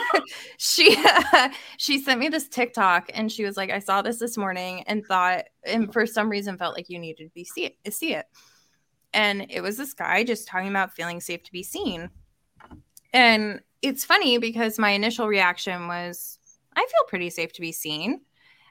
she 0.57 0.97
she 1.79 2.01
sent 2.01 2.21
me 2.21 2.29
this 2.29 2.49
TikTok 2.49 3.11
and 3.15 3.31
she 3.31 3.45
was 3.45 3.57
like, 3.57 3.71
I 3.71 3.79
saw 3.79 4.03
this 4.03 4.19
this 4.19 4.37
morning 4.37 4.85
and 4.87 5.05
thought, 5.05 5.45
and 5.65 5.93
for 5.93 6.07
some 6.07 6.29
reason 6.29 6.59
felt 6.59 6.75
like 6.75 6.89
you 6.89 6.99
needed 6.99 7.25
to 7.25 7.35
be 7.35 7.45
see 7.45 7.65
it, 7.65 7.95
see 7.95 8.15
it. 8.15 8.27
And 9.13 9.47
it 9.51 9.63
was 9.63 9.77
this 9.77 9.95
guy 9.95 10.25
just 10.25 10.49
talking 10.49 10.69
about 10.69 10.95
feeling 10.95 11.21
safe 11.21 11.43
to 11.45 11.53
be 11.53 11.63
seen. 11.63 12.11
And 13.13 13.61
it's 13.83 14.05
funny 14.05 14.39
because 14.39 14.79
my 14.79 14.91
initial 14.91 15.29
reaction 15.29 15.89
was, 15.89 16.39
I 16.77 16.81
feel 16.81 17.09
pretty 17.09 17.31
safe 17.31 17.53
to 17.55 17.61
be 17.61 17.73
seen. 17.73 18.21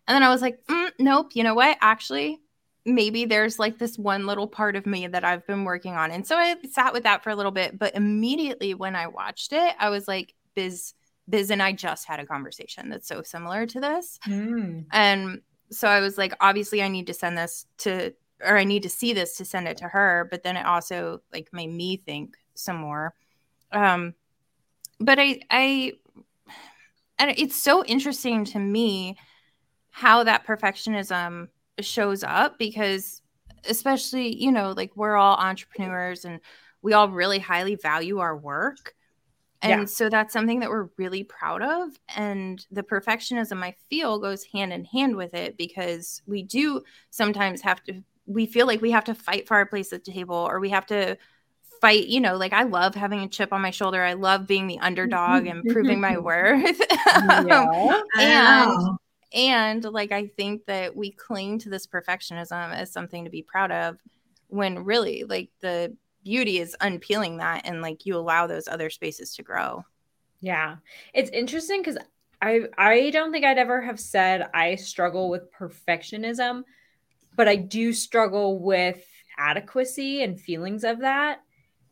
And 0.08 0.16
then 0.16 0.24
I 0.24 0.30
was 0.30 0.42
like, 0.42 0.60
mm, 0.68 0.92
nope, 1.00 1.32
you 1.34 1.44
know 1.44 1.56
what? 1.56 1.78
Actually, 1.82 2.40
maybe 2.86 3.26
there's 3.26 3.60
like 3.60 3.78
this 3.78 3.98
one 3.98 4.26
little 4.26 4.48
part 4.48 4.76
of 4.76 4.86
me 4.86 5.08
that 5.08 5.26
I've 5.26 5.46
been 5.46 5.66
working 5.66 5.96
on. 5.96 6.12
And 6.12 6.26
so 6.26 6.38
I 6.38 6.56
sat 6.72 6.94
with 6.94 7.04
that 7.04 7.24
for 7.24 7.30
a 7.30 7.36
little 7.36 7.52
bit, 7.52 7.78
but 7.78 7.96
immediately 7.96 8.74
when 8.74 8.96
I 8.96 9.08
watched 9.08 9.52
it, 9.52 9.76
I 9.78 9.90
was 9.90 10.08
like, 10.08 10.34
Biz, 10.56 10.94
Biz 11.30 11.52
and 11.52 11.62
I 11.62 11.74
just 11.74 12.08
had 12.08 12.20
a 12.20 12.26
conversation 12.26 12.90
that's 12.90 13.08
so 13.08 13.22
similar 13.22 13.66
to 13.68 13.80
this. 13.80 14.20
Mm. 14.28 14.86
And 14.92 15.42
so 15.72 15.88
I 15.88 16.00
was 16.00 16.18
like, 16.18 16.34
obviously 16.40 16.82
I 16.82 16.88
need 16.88 17.08
to 17.08 17.14
send 17.14 17.38
this 17.38 17.66
to 17.80 18.14
or 18.46 18.56
I 18.58 18.66
need 18.66 18.84
to 18.84 18.90
see 18.90 19.14
this 19.14 19.36
to 19.38 19.46
send 19.46 19.68
it 19.68 19.78
to 19.78 19.88
her, 19.88 20.28
but 20.30 20.44
then 20.44 20.58
it 20.58 20.66
also 20.66 21.22
like 21.34 21.50
made 21.52 21.72
me 21.72 21.98
think 21.98 22.36
some 22.54 22.78
more. 22.78 23.14
Um 23.72 24.14
but 25.00 25.20
I 25.20 25.42
I 25.50 25.94
and 27.20 27.32
it's 27.38 27.56
so 27.56 27.84
interesting 27.86 28.46
to 28.46 28.60
me 28.60 29.18
how 29.90 30.24
that 30.24 30.46
perfectionism 30.46 31.48
shows 31.80 32.24
up 32.24 32.58
because 32.58 33.22
especially 33.68 34.36
you 34.42 34.52
know 34.52 34.72
like 34.72 34.96
we're 34.96 35.16
all 35.16 35.36
entrepreneurs 35.36 36.26
and 36.26 36.40
we 36.82 36.94
all 36.94 37.10
really 37.10 37.40
highly 37.40 37.76
value 37.76 38.20
our 38.20 38.38
work 38.38 38.96
and 39.62 39.82
yeah. 39.82 39.86
so 39.86 40.10
that's 40.10 40.34
something 40.34 40.60
that 40.60 40.70
we're 40.70 40.90
really 40.98 41.24
proud 41.24 41.62
of 41.62 41.90
and 42.16 42.66
the 42.72 42.84
perfectionism 42.84 43.64
i 43.64 43.76
feel 43.90 44.20
goes 44.20 44.44
hand 44.46 44.72
in 44.72 44.86
hand 44.86 45.16
with 45.16 45.34
it 45.34 45.58
because 45.58 46.22
we 46.26 46.44
do 46.44 46.82
sometimes 47.10 47.62
have 47.62 47.84
to 47.84 48.02
we 48.26 48.46
feel 48.46 48.68
like 48.68 48.82
we 48.82 48.92
have 48.92 49.06
to 49.06 49.16
fight 49.16 49.48
for 49.48 49.56
our 49.56 49.66
place 49.66 49.94
at 49.94 50.04
the 50.04 50.12
table 50.12 50.36
or 50.36 50.60
we 50.60 50.70
have 50.70 50.86
to 50.86 51.18
fight 51.82 52.08
you 52.08 52.20
know 52.20 52.36
like 52.36 52.54
i 52.54 52.64
love 52.64 52.96
having 52.96 53.22
a 53.22 53.28
chip 53.28 53.54
on 53.54 53.62
my 53.62 53.72
shoulder 53.72 54.02
i 54.04 54.14
love 54.14 54.48
being 54.48 54.68
the 54.68 54.80
underdog 54.80 55.46
and 55.46 55.64
proving 55.70 56.02
my 56.02 56.18
worth 56.18 56.82
yeah. 57.16 58.02
and 58.20 58.98
and 59.34 59.84
like, 59.84 60.12
I 60.12 60.28
think 60.28 60.66
that 60.66 60.96
we 60.96 61.12
cling 61.12 61.60
to 61.60 61.70
this 61.70 61.86
perfectionism 61.86 62.74
as 62.74 62.92
something 62.92 63.26
to 63.26 63.30
be 63.30 63.42
proud 63.42 63.72
of 63.72 63.98
when 64.48 64.84
really, 64.84 65.24
like, 65.26 65.50
the 65.60 65.96
beauty 66.28 66.60
is 66.60 66.76
unpeeling 66.82 67.38
that 67.38 67.62
and 67.64 67.82
like 67.82 68.06
you 68.06 68.18
allow 68.18 68.48
those 68.48 68.68
other 68.68 68.90
spaces 68.90 69.34
to 69.36 69.44
grow. 69.44 69.86
Yeah. 70.42 70.76
It's 71.14 71.30
interesting 71.30 71.80
because 71.80 71.98
I 72.42 72.64
I 72.78 73.12
don't 73.12 73.32
think 73.32 73.46
I'd 73.46 73.58
ever 73.58 73.82
have 73.82 73.98
said 73.98 74.50
I 74.54 74.76
struggle 74.76 75.30
with 75.30 75.54
perfectionism, 75.54 76.64
but 77.38 77.48
I 77.48 77.56
do 77.56 77.94
struggle 77.94 78.60
with 78.60 79.02
adequacy 79.38 80.22
and 80.22 80.40
feelings 80.40 80.84
of 80.84 81.00
that. 81.00 81.40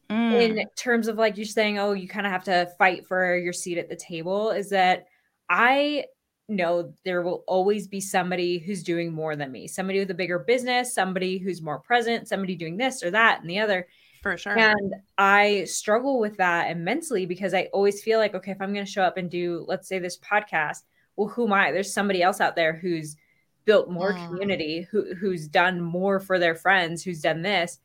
Mm. 0.10 0.60
In 0.60 0.66
terms 0.76 1.08
of 1.08 1.16
like 1.16 1.38
you're 1.38 1.46
saying, 1.46 1.80
oh, 1.80 1.94
you 1.94 2.10
kind 2.10 2.26
of 2.26 2.34
have 2.34 2.44
to 2.44 2.70
fight 2.78 3.08
for 3.08 3.38
your 3.38 3.54
seat 3.54 3.78
at 3.78 3.88
the 3.88 3.96
table, 3.96 4.52
is 4.52 4.70
that 4.72 5.06
I 5.50 6.06
know 6.50 6.94
there 7.06 7.22
will 7.22 7.44
always 7.48 7.88
be 7.88 8.02
somebody 8.02 8.60
who's 8.60 8.84
doing 8.84 9.14
more 9.14 9.38
than 9.38 9.52
me, 9.52 9.66
somebody 9.66 10.00
with 10.00 10.12
a 10.12 10.16
bigger 10.16 10.40
business, 10.40 10.94
somebody 10.94 11.38
who's 11.38 11.62
more 11.62 11.80
present, 11.80 12.28
somebody 12.28 12.56
doing 12.56 12.76
this 12.76 13.02
or 13.02 13.12
that 13.12 13.40
and 13.40 13.50
the 13.50 13.60
other. 13.60 13.88
For 14.26 14.38
sure. 14.38 14.58
And 14.58 14.96
I 15.20 15.66
struggle 15.66 16.20
with 16.20 16.38
that 16.38 16.72
immensely 16.72 17.28
because 17.28 17.54
I 17.54 17.70
always 17.74 18.02
feel 18.02 18.18
like, 18.18 18.34
okay, 18.34 18.50
if 18.50 18.60
I'm 18.60 18.74
going 18.74 18.84
to 18.84 18.92
show 18.92 19.04
up 19.04 19.18
and 19.18 19.30
do, 19.30 19.64
let's 19.68 19.88
say, 19.88 20.00
this 20.00 20.18
podcast, 20.18 20.82
well, 21.16 21.28
who 21.28 21.46
am 21.46 21.54
I? 21.54 21.72
There's 21.72 21.94
somebody 21.94 22.24
else 22.24 22.42
out 22.42 22.56
there 22.56 22.74
who's 22.74 23.18
built 23.66 23.92
more 23.92 24.14
mm. 24.14 24.28
community, 24.28 24.88
who 24.90 25.14
who's 25.14 25.48
done 25.48 25.80
more 25.80 26.20
for 26.20 26.40
their 26.40 26.56
friends, 26.56 27.04
who's 27.04 27.22
done 27.22 27.44
this, 27.44 27.78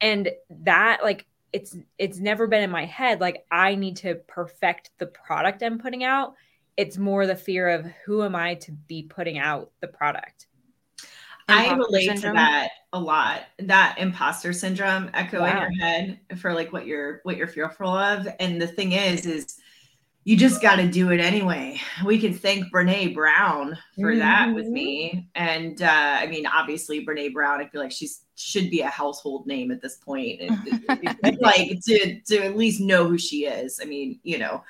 and 0.00 0.30
that 0.62 1.00
like 1.02 1.26
it's 1.52 1.76
it's 1.98 2.18
never 2.18 2.46
been 2.46 2.62
in 2.62 2.70
my 2.70 2.86
head 2.86 3.20
like 3.20 3.44
I 3.50 3.74
need 3.74 3.96
to 3.98 4.14
perfect 4.14 4.92
the 4.96 5.04
product 5.06 5.62
I'm 5.62 5.78
putting 5.78 6.02
out 6.02 6.32
it's 6.76 6.96
more 6.96 7.26
the 7.26 7.36
fear 7.36 7.68
of 7.68 7.86
who 8.06 8.22
am 8.22 8.34
I 8.34 8.54
to 8.54 8.72
be 8.72 9.02
putting 9.02 9.38
out 9.38 9.70
the 9.80 9.88
product. 9.88 10.46
I 11.48 11.74
relate 11.74 12.06
syndrome. 12.06 12.34
to 12.34 12.40
that 12.40 12.68
a 12.92 13.00
lot. 13.00 13.42
That 13.58 13.96
imposter 13.98 14.52
syndrome 14.52 15.10
echo 15.14 15.40
wow. 15.40 15.50
in 15.50 15.56
your 15.58 15.80
head 15.80 16.20
for 16.38 16.52
like 16.54 16.72
what 16.72 16.86
you're 16.86 17.20
what 17.24 17.36
you're 17.36 17.48
fearful 17.48 17.88
of. 17.88 18.26
And 18.40 18.60
the 18.60 18.66
thing 18.66 18.92
is, 18.92 19.26
is 19.26 19.58
you 20.24 20.36
just 20.36 20.62
got 20.62 20.76
to 20.76 20.88
do 20.88 21.10
it 21.10 21.18
anyway. 21.18 21.80
We 22.04 22.18
can 22.18 22.32
thank 22.32 22.72
Brene 22.72 23.12
Brown 23.12 23.76
for 23.96 24.10
mm-hmm. 24.10 24.20
that 24.20 24.54
with 24.54 24.66
mm-hmm. 24.66 24.74
me. 24.74 25.28
And 25.34 25.82
uh, 25.82 26.16
I 26.20 26.26
mean, 26.26 26.46
obviously, 26.46 27.04
Brene 27.04 27.32
Brown. 27.32 27.60
I 27.60 27.66
feel 27.66 27.80
like 27.80 27.92
she's 27.92 28.24
should 28.36 28.70
be 28.70 28.80
a 28.80 28.88
household 28.88 29.46
name 29.46 29.70
at 29.70 29.80
this 29.80 29.96
point. 29.96 30.40
like 31.40 31.80
to 31.86 32.20
to 32.20 32.38
at 32.38 32.56
least 32.56 32.80
know 32.80 33.08
who 33.08 33.18
she 33.18 33.46
is. 33.46 33.80
I 33.82 33.84
mean, 33.84 34.20
you 34.22 34.38
know 34.38 34.62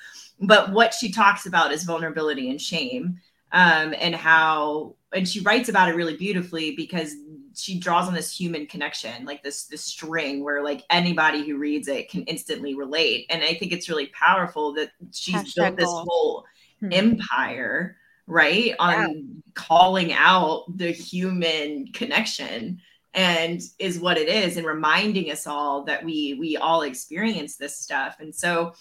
but 0.42 0.72
what 0.72 0.92
she 0.92 1.10
talks 1.10 1.46
about 1.46 1.72
is 1.72 1.84
vulnerability 1.84 2.50
and 2.50 2.60
shame 2.60 3.20
um, 3.52 3.94
and 4.00 4.14
how 4.14 4.96
and 5.14 5.28
she 5.28 5.40
writes 5.40 5.68
about 5.68 5.88
it 5.88 5.94
really 5.94 6.16
beautifully 6.16 6.74
because 6.74 7.14
she 7.54 7.78
draws 7.78 8.08
on 8.08 8.14
this 8.14 8.34
human 8.34 8.66
connection 8.66 9.24
like 9.24 9.42
this 9.42 9.64
this 9.64 9.82
string 9.82 10.42
where 10.42 10.62
like 10.62 10.82
anybody 10.90 11.46
who 11.46 11.58
reads 11.58 11.86
it 11.86 12.10
can 12.10 12.22
instantly 12.22 12.74
relate 12.74 13.26
and 13.28 13.42
i 13.42 13.54
think 13.54 13.72
it's 13.72 13.88
really 13.88 14.06
powerful 14.06 14.72
that 14.72 14.90
she's 15.12 15.34
Hashtag 15.34 15.54
built 15.54 15.76
this 15.76 15.88
whole 15.88 16.44
hmm. 16.80 16.88
empire 16.92 17.96
right 18.26 18.74
on 18.78 19.00
yeah. 19.00 19.40
calling 19.54 20.12
out 20.14 20.64
the 20.76 20.90
human 20.90 21.88
connection 21.88 22.80
and 23.12 23.60
is 23.78 24.00
what 24.00 24.16
it 24.16 24.28
is 24.28 24.56
and 24.56 24.66
reminding 24.66 25.30
us 25.30 25.46
all 25.46 25.84
that 25.84 26.02
we 26.02 26.34
we 26.34 26.56
all 26.56 26.82
experience 26.82 27.56
this 27.56 27.76
stuff 27.76 28.16
and 28.20 28.34
so 28.34 28.72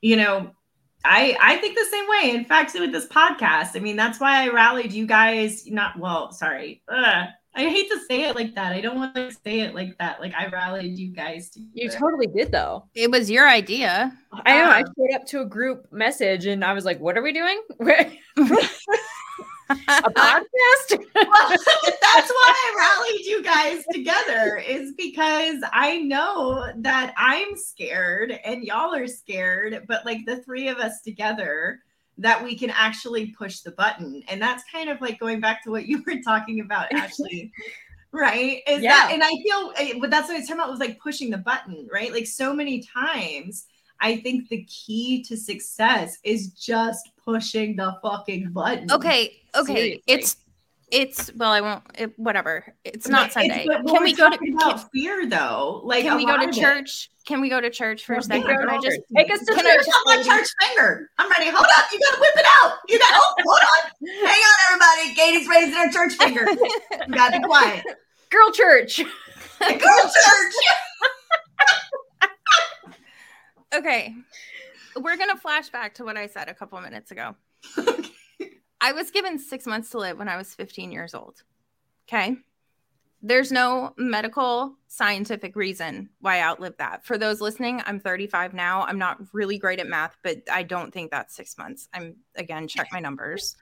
you 0.00 0.16
know 0.16 0.50
I 1.06 1.36
I 1.40 1.56
think 1.56 1.76
the 1.76 1.86
same 1.90 2.08
way. 2.08 2.36
In 2.36 2.44
fact, 2.44 2.74
with 2.74 2.92
this 2.92 3.06
podcast, 3.06 3.76
I 3.76 3.78
mean, 3.80 3.96
that's 3.96 4.20
why 4.20 4.44
I 4.44 4.48
rallied 4.48 4.92
you 4.92 5.06
guys. 5.06 5.66
Not 5.66 5.98
well, 5.98 6.32
sorry. 6.32 6.82
Ugh. 6.88 7.28
I 7.58 7.70
hate 7.70 7.88
to 7.90 7.98
say 8.06 8.24
it 8.24 8.36
like 8.36 8.54
that. 8.54 8.74
I 8.74 8.82
don't 8.82 8.96
want 8.96 9.14
to 9.14 9.32
say 9.32 9.60
it 9.60 9.74
like 9.74 9.96
that. 9.96 10.20
Like 10.20 10.34
I 10.34 10.48
rallied 10.48 10.98
you 10.98 11.08
guys. 11.08 11.48
Together. 11.48 11.70
You 11.72 11.90
totally 11.90 12.26
did, 12.26 12.52
though. 12.52 12.84
It 12.94 13.10
was 13.10 13.30
your 13.30 13.48
idea. 13.48 14.12
I 14.30 14.58
know. 14.58 14.64
Um, 14.64 14.70
I 14.70 14.80
showed 14.80 15.14
up 15.14 15.26
to 15.28 15.40
a 15.40 15.46
group 15.46 15.90
message 15.90 16.44
and 16.44 16.62
I 16.62 16.74
was 16.74 16.84
like, 16.84 17.00
"What 17.00 17.16
are 17.16 17.22
we 17.22 17.32
doing?" 17.32 17.62
a 19.68 19.74
podcast. 19.74 21.04
well, 21.14 21.48
that's 22.02 22.30
why 22.30 22.54
I 22.54 22.74
rallied 22.78 23.26
you 23.26 23.42
guys 23.42 23.84
together, 23.92 24.58
is 24.58 24.92
because 24.96 25.62
I 25.72 25.98
know 25.98 26.72
that 26.76 27.14
I'm 27.16 27.56
scared 27.56 28.38
and 28.44 28.64
y'all 28.64 28.94
are 28.94 29.08
scared, 29.08 29.84
but 29.88 30.04
like 30.04 30.24
the 30.26 30.42
three 30.42 30.68
of 30.68 30.78
us 30.78 31.00
together, 31.02 31.80
that 32.18 32.42
we 32.42 32.56
can 32.56 32.70
actually 32.70 33.32
push 33.32 33.60
the 33.60 33.72
button. 33.72 34.22
And 34.28 34.40
that's 34.40 34.64
kind 34.70 34.88
of 34.88 35.00
like 35.00 35.18
going 35.18 35.40
back 35.40 35.62
to 35.64 35.70
what 35.70 35.86
you 35.86 36.02
were 36.06 36.20
talking 36.24 36.60
about, 36.60 36.90
Ashleigh. 36.92 37.50
right? 38.12 38.62
Is 38.66 38.82
yeah. 38.82 38.90
that 38.90 39.10
and 39.12 39.22
I 39.22 39.30
feel 39.42 39.72
eh, 39.76 39.98
but 40.00 40.10
that's 40.10 40.28
what 40.28 40.36
I 40.36 40.38
was 40.38 40.48
talking 40.48 40.60
about 40.60 40.70
was 40.70 40.80
like 40.80 40.98
pushing 40.98 41.30
the 41.30 41.38
button, 41.38 41.88
right? 41.92 42.12
Like 42.12 42.26
so 42.26 42.54
many 42.54 42.82
times 42.82 43.66
I 44.00 44.18
think 44.18 44.48
the 44.48 44.64
key 44.64 45.22
to 45.24 45.36
success 45.36 46.18
is 46.22 46.48
just 46.48 47.10
pushing 47.22 47.76
the 47.76 47.96
fucking 48.02 48.52
button. 48.52 48.90
Okay, 48.90 49.40
okay. 49.56 49.74
Seriously. 49.74 50.02
It's 50.06 50.36
it's 50.90 51.32
well, 51.34 51.50
I 51.50 51.60
won't. 51.60 51.82
It, 51.98 52.18
whatever. 52.18 52.64
It's 52.84 53.08
not 53.08 53.32
Sunday. 53.32 53.66
It's, 53.68 53.90
can 53.90 54.02
we 54.04 54.12
go 54.14 54.30
to 54.30 54.36
about 54.36 54.78
can, 54.78 54.88
fear 54.92 55.26
though? 55.26 55.80
Like, 55.84 56.04
can 56.04 56.16
we 56.16 56.24
go 56.24 56.38
to 56.38 56.52
church? 56.52 57.10
Can 57.26 57.40
we 57.40 57.48
go 57.48 57.60
to 57.60 57.70
church 57.70 58.04
for 58.04 58.14
a 58.14 58.22
second? 58.22 58.46
Can 58.46 58.70
I 58.70 58.78
just 58.78 59.00
take 59.16 59.30
us 59.32 59.40
to 59.40 59.46
church? 59.46 59.64
I 59.64 60.02
my 60.04 60.22
church 60.22 60.48
finger. 60.62 61.10
I'm 61.18 61.28
ready. 61.28 61.50
Hold 61.50 61.66
up. 61.76 61.86
You 61.92 61.98
gotta 61.98 62.20
whip 62.20 62.36
it 62.36 62.46
out. 62.62 62.78
You 62.88 62.98
got. 63.00 63.14
Oh, 63.14 63.34
hold 63.44 63.60
on. 63.60 64.26
Hang 64.26 64.40
on, 64.40 64.54
everybody. 64.70 65.14
Katie's 65.14 65.48
raising 65.48 65.74
her 65.74 65.90
church 65.90 66.14
finger. 66.14 66.46
You 66.48 67.14
gotta 67.14 67.40
be 67.40 67.44
quiet. 67.44 67.84
Girl 68.30 68.52
church. 68.52 68.98
Girl 69.60 69.78
church. 69.78 70.54
okay. 73.74 74.14
We're 74.96 75.16
gonna 75.16 75.36
flash 75.36 75.68
back 75.70 75.94
to 75.94 76.04
what 76.04 76.16
I 76.16 76.28
said 76.28 76.48
a 76.48 76.54
couple 76.54 76.80
minutes 76.80 77.10
ago. 77.10 77.34
I 78.86 78.92
was 78.92 79.10
given 79.10 79.36
six 79.36 79.66
months 79.66 79.90
to 79.90 79.98
live 79.98 80.16
when 80.16 80.28
I 80.28 80.36
was 80.36 80.54
15 80.54 80.92
years 80.92 81.12
old. 81.12 81.42
Okay. 82.08 82.36
There's 83.20 83.50
no 83.50 83.94
medical 83.96 84.76
scientific 84.86 85.56
reason 85.56 86.08
why 86.20 86.36
I 86.36 86.42
outlived 86.42 86.78
that. 86.78 87.04
For 87.04 87.18
those 87.18 87.40
listening, 87.40 87.82
I'm 87.84 87.98
35 87.98 88.54
now. 88.54 88.82
I'm 88.82 89.00
not 89.00 89.18
really 89.32 89.58
great 89.58 89.80
at 89.80 89.88
math, 89.88 90.16
but 90.22 90.38
I 90.52 90.62
don't 90.62 90.94
think 90.94 91.10
that's 91.10 91.34
six 91.34 91.58
months. 91.58 91.88
I'm 91.92 92.14
again, 92.36 92.68
check 92.68 92.86
my 92.92 93.00
numbers. 93.00 93.56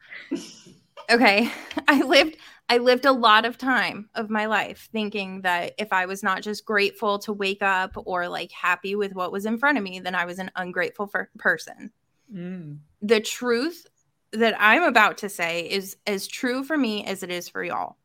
okay. 1.10 1.50
I 1.88 2.02
lived 2.02 2.36
I 2.68 2.76
lived 2.76 3.06
a 3.06 3.12
lot 3.12 3.46
of 3.46 3.56
time 3.56 4.10
of 4.14 4.28
my 4.28 4.44
life 4.44 4.90
thinking 4.92 5.40
that 5.40 5.72
if 5.78 5.90
I 5.90 6.04
was 6.04 6.22
not 6.22 6.42
just 6.42 6.66
grateful 6.66 7.18
to 7.20 7.32
wake 7.32 7.62
up 7.62 7.92
or 7.96 8.28
like 8.28 8.52
happy 8.52 8.94
with 8.94 9.14
what 9.14 9.32
was 9.32 9.46
in 9.46 9.56
front 9.56 9.78
of 9.78 9.84
me, 9.84 10.00
then 10.00 10.14
I 10.14 10.26
was 10.26 10.38
an 10.38 10.50
ungrateful 10.54 11.06
for- 11.06 11.30
person. 11.38 11.92
Mm 12.30 12.80
the 13.04 13.20
truth 13.20 13.86
that 14.34 14.56
I'm 14.58 14.82
about 14.82 15.18
to 15.18 15.28
say 15.28 15.62
is 15.62 15.96
as 16.06 16.26
true 16.26 16.64
for 16.64 16.76
me 16.76 17.04
as 17.04 17.22
it 17.22 17.30
is 17.30 17.48
for 17.48 17.62
y'all. 17.62 17.96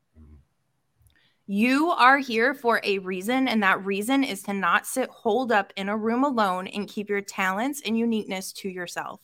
You 1.47 1.89
are 1.89 2.19
here 2.19 2.53
for 2.53 2.79
a 2.83 2.99
reason, 2.99 3.47
and 3.47 3.63
that 3.63 3.83
reason 3.83 4.23
is 4.23 4.43
to 4.43 4.53
not 4.53 4.85
sit 4.85 5.09
holed 5.09 5.51
up 5.51 5.73
in 5.75 5.89
a 5.89 5.97
room 5.97 6.23
alone 6.23 6.67
and 6.67 6.87
keep 6.87 7.09
your 7.09 7.21
talents 7.21 7.81
and 7.83 7.97
uniqueness 7.97 8.53
to 8.53 8.69
yourself. 8.69 9.19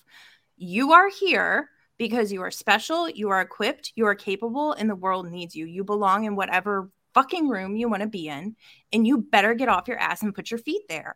You 0.58 0.94
are 0.94 1.10
here 1.10 1.70
because 1.98 2.32
you 2.32 2.42
are 2.42 2.50
special, 2.50 3.08
you 3.08 3.30
are 3.30 3.42
equipped, 3.42 3.92
you 3.96 4.08
are 4.08 4.16
capable, 4.16 4.74
and 4.74 4.90
the 4.90 4.96
world 4.96 5.30
needs 5.30 5.56
you. 5.56 5.68
You 5.68 5.84
belong 5.84 6.24
in 6.24 6.36
whatever 6.36 6.90
fucking 7.14 7.48
room 7.48 7.76
you 7.76 7.88
want 7.88 8.02
to 8.02 8.10
be 8.10 8.28
in, 8.28 8.56
and 8.92 9.06
you 9.06 9.20
better 9.20 9.54
get 9.54 9.70
off 9.70 9.88
your 9.88 10.00
ass 10.00 10.24
and 10.24 10.34
put 10.34 10.50
your 10.50 10.58
feet 10.58 10.82
there. 10.90 11.16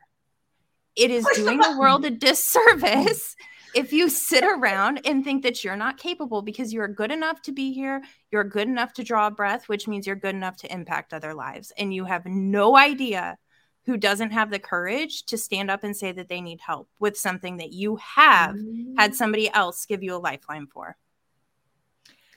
It 0.95 1.10
is 1.10 1.28
doing 1.36 1.58
the 1.58 1.78
world 1.80 2.06
a 2.06 2.12
disservice 2.12 3.36
if 3.73 3.93
you 3.93 4.10
sit 4.10 4.43
around 4.43 5.01
and 5.05 5.23
think 5.23 5.43
that 5.43 5.63
you're 5.63 5.75
not 5.75 5.97
capable 5.97 6.41
because 6.41 6.73
you're 6.73 6.88
good 6.88 7.12
enough 7.12 7.41
to 7.43 7.51
be 7.51 7.73
here, 7.73 8.01
you're 8.32 8.43
good 8.43 8.67
enough 8.67 8.93
to 8.93 9.03
draw 9.03 9.27
a 9.27 9.32
breath, 9.32 9.69
which 9.69 9.88
means 9.88 10.08
you're 10.08 10.15
good 10.15 10.36
enough 10.36 10.58
to 10.58 10.73
impact 10.73 11.13
other 11.13 11.34
lives, 11.34 11.71
and 11.77 11.93
you 11.93 12.05
have 12.05 12.25
no 12.25 12.77
idea 12.77 13.38
who 13.86 13.97
doesn't 13.97 14.32
have 14.32 14.51
the 14.51 14.60
courage 14.60 15.25
to 15.25 15.38
stand 15.38 15.71
up 15.71 15.84
and 15.84 15.95
say 15.95 16.12
that 16.12 16.29
they 16.29 16.41
need 16.41 16.60
help 16.62 16.89
with 16.99 17.17
something 17.17 17.58
that 17.58 17.71
you 17.71 17.95
have 17.97 18.55
mm-hmm. 18.55 18.95
had 18.97 19.15
somebody 19.15 19.51
else 19.51 19.86
give 19.86 20.03
you 20.03 20.15
a 20.15 20.17
lifeline 20.17 20.67
for. 20.67 20.95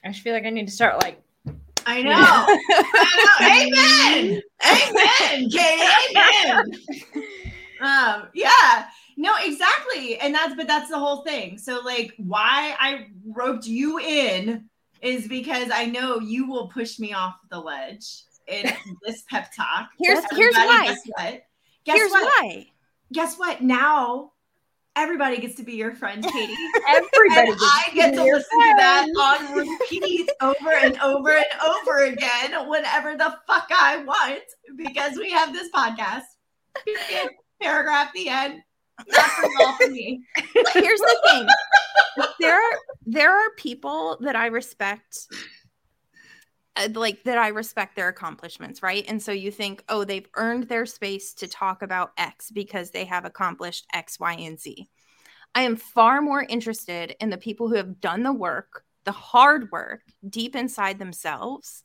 I 0.03 0.09
just 0.09 0.21
feel 0.21 0.33
like 0.33 0.45
I 0.45 0.49
need 0.49 0.67
to 0.67 0.73
start 0.73 1.01
like 1.01 1.21
I 1.85 2.01
know. 2.01 2.13
I 3.39 3.69
know. 3.69 4.21
Amen. 4.21 4.41
Amen. 4.65 5.49
Katie. 5.49 6.17
Amen. 6.17 6.71
Um, 7.83 8.29
yeah. 8.33 8.85
No, 9.17 9.33
exactly. 9.41 10.17
And 10.17 10.33
that's 10.33 10.55
but 10.55 10.67
that's 10.67 10.89
the 10.89 10.99
whole 10.99 11.23
thing. 11.23 11.57
So 11.57 11.81
like 11.81 12.13
why 12.17 12.75
I 12.79 13.07
roped 13.25 13.65
you 13.67 13.99
in 13.99 14.69
is 15.01 15.27
because 15.27 15.69
I 15.73 15.85
know 15.85 16.19
you 16.19 16.49
will 16.49 16.67
push 16.67 16.99
me 16.99 17.13
off 17.13 17.35
the 17.49 17.59
ledge 17.59 18.23
in 18.47 18.71
this 19.05 19.23
pep 19.29 19.51
talk. 19.55 19.89
Here's 19.99 20.23
here's 20.31 20.55
why. 20.55 20.85
Guess 20.85 21.01
what? 21.05 21.43
Guess 21.85 21.97
here's 21.97 22.11
what? 22.11 22.23
why. 22.23 22.67
Guess 23.11 23.37
what? 23.37 23.61
Now 23.61 24.31
everybody 24.95 25.37
gets 25.37 25.55
to 25.55 25.63
be 25.63 25.73
your 25.73 25.93
friend, 25.93 26.23
Katie. 26.31 26.55
Everybody. 26.87 27.51
and 27.51 27.57
I 27.59 27.91
get 27.93 28.13
to 28.13 28.23
listen 28.23 28.59
friend. 28.59 28.77
to 28.77 28.81
that 28.81 29.07
on 29.19 29.57
repeat 29.57 30.29
over 30.41 30.71
and 30.71 30.99
over 30.99 31.31
and 31.31 31.45
over 31.65 32.05
again 32.05 32.69
whenever 32.69 33.15
the 33.15 33.35
fuck 33.47 33.67
I 33.71 34.03
want 34.03 34.43
because 34.75 35.17
we 35.17 35.31
have 35.31 35.53
this 35.53 35.69
podcast. 35.71 36.23
Paragraph 37.61 38.11
the 38.13 38.29
end. 38.29 38.61
For 39.11 39.49
all 39.61 39.73
for 39.77 39.87
me. 39.87 40.21
Here's 40.73 40.99
the 40.99 41.19
thing. 41.29 41.47
There 42.39 42.55
are 42.55 42.79
there 43.05 43.31
are 43.31 43.49
people 43.57 44.17
that 44.21 44.35
I 44.35 44.47
respect 44.47 45.27
uh, 46.75 46.89
like 46.93 47.23
that 47.23 47.37
I 47.37 47.49
respect 47.49 47.95
their 47.95 48.07
accomplishments, 48.07 48.81
right? 48.81 49.05
And 49.07 49.21
so 49.21 49.31
you 49.31 49.51
think, 49.51 49.83
oh, 49.89 50.03
they've 50.03 50.27
earned 50.35 50.63
their 50.63 50.85
space 50.85 51.33
to 51.35 51.47
talk 51.47 51.81
about 51.81 52.11
X 52.17 52.51
because 52.51 52.91
they 52.91 53.05
have 53.05 53.25
accomplished 53.25 53.85
X, 53.93 54.19
Y, 54.19 54.33
and 54.33 54.59
Z. 54.59 54.89
I 55.55 55.61
am 55.61 55.75
far 55.75 56.21
more 56.21 56.41
interested 56.41 57.15
in 57.19 57.29
the 57.29 57.37
people 57.37 57.69
who 57.69 57.75
have 57.75 58.01
done 58.01 58.23
the 58.23 58.33
work, 58.33 58.85
the 59.03 59.11
hard 59.11 59.71
work 59.71 60.01
deep 60.27 60.55
inside 60.55 60.97
themselves, 60.97 61.83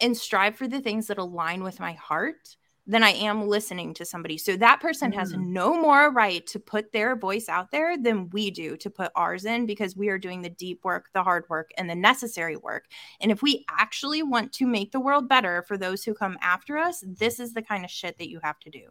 and 0.00 0.16
strive 0.16 0.56
for 0.56 0.68
the 0.68 0.80
things 0.80 1.06
that 1.06 1.18
align 1.18 1.62
with 1.62 1.80
my 1.80 1.92
heart 1.92 2.56
than 2.88 3.02
I 3.02 3.10
am 3.10 3.46
listening 3.46 3.92
to 3.94 4.04
somebody. 4.06 4.38
So 4.38 4.56
that 4.56 4.80
person 4.80 5.12
mm. 5.12 5.14
has 5.14 5.34
no 5.34 5.78
more 5.78 6.10
right 6.10 6.44
to 6.46 6.58
put 6.58 6.90
their 6.90 7.14
voice 7.14 7.46
out 7.46 7.70
there 7.70 7.98
than 7.98 8.30
we 8.30 8.50
do 8.50 8.78
to 8.78 8.88
put 8.88 9.12
ours 9.14 9.44
in 9.44 9.66
because 9.66 9.94
we 9.94 10.08
are 10.08 10.18
doing 10.18 10.40
the 10.40 10.48
deep 10.48 10.82
work, 10.84 11.10
the 11.12 11.22
hard 11.22 11.44
work, 11.50 11.70
and 11.76 11.88
the 11.88 11.94
necessary 11.94 12.56
work. 12.56 12.86
And 13.20 13.30
if 13.30 13.42
we 13.42 13.66
actually 13.70 14.22
want 14.22 14.52
to 14.54 14.66
make 14.66 14.90
the 14.90 15.00
world 15.00 15.28
better 15.28 15.62
for 15.68 15.76
those 15.76 16.02
who 16.02 16.14
come 16.14 16.38
after 16.40 16.78
us, 16.78 17.04
this 17.06 17.38
is 17.38 17.52
the 17.52 17.62
kind 17.62 17.84
of 17.84 17.90
shit 17.90 18.16
that 18.16 18.30
you 18.30 18.40
have 18.42 18.58
to 18.60 18.70
do. 18.70 18.88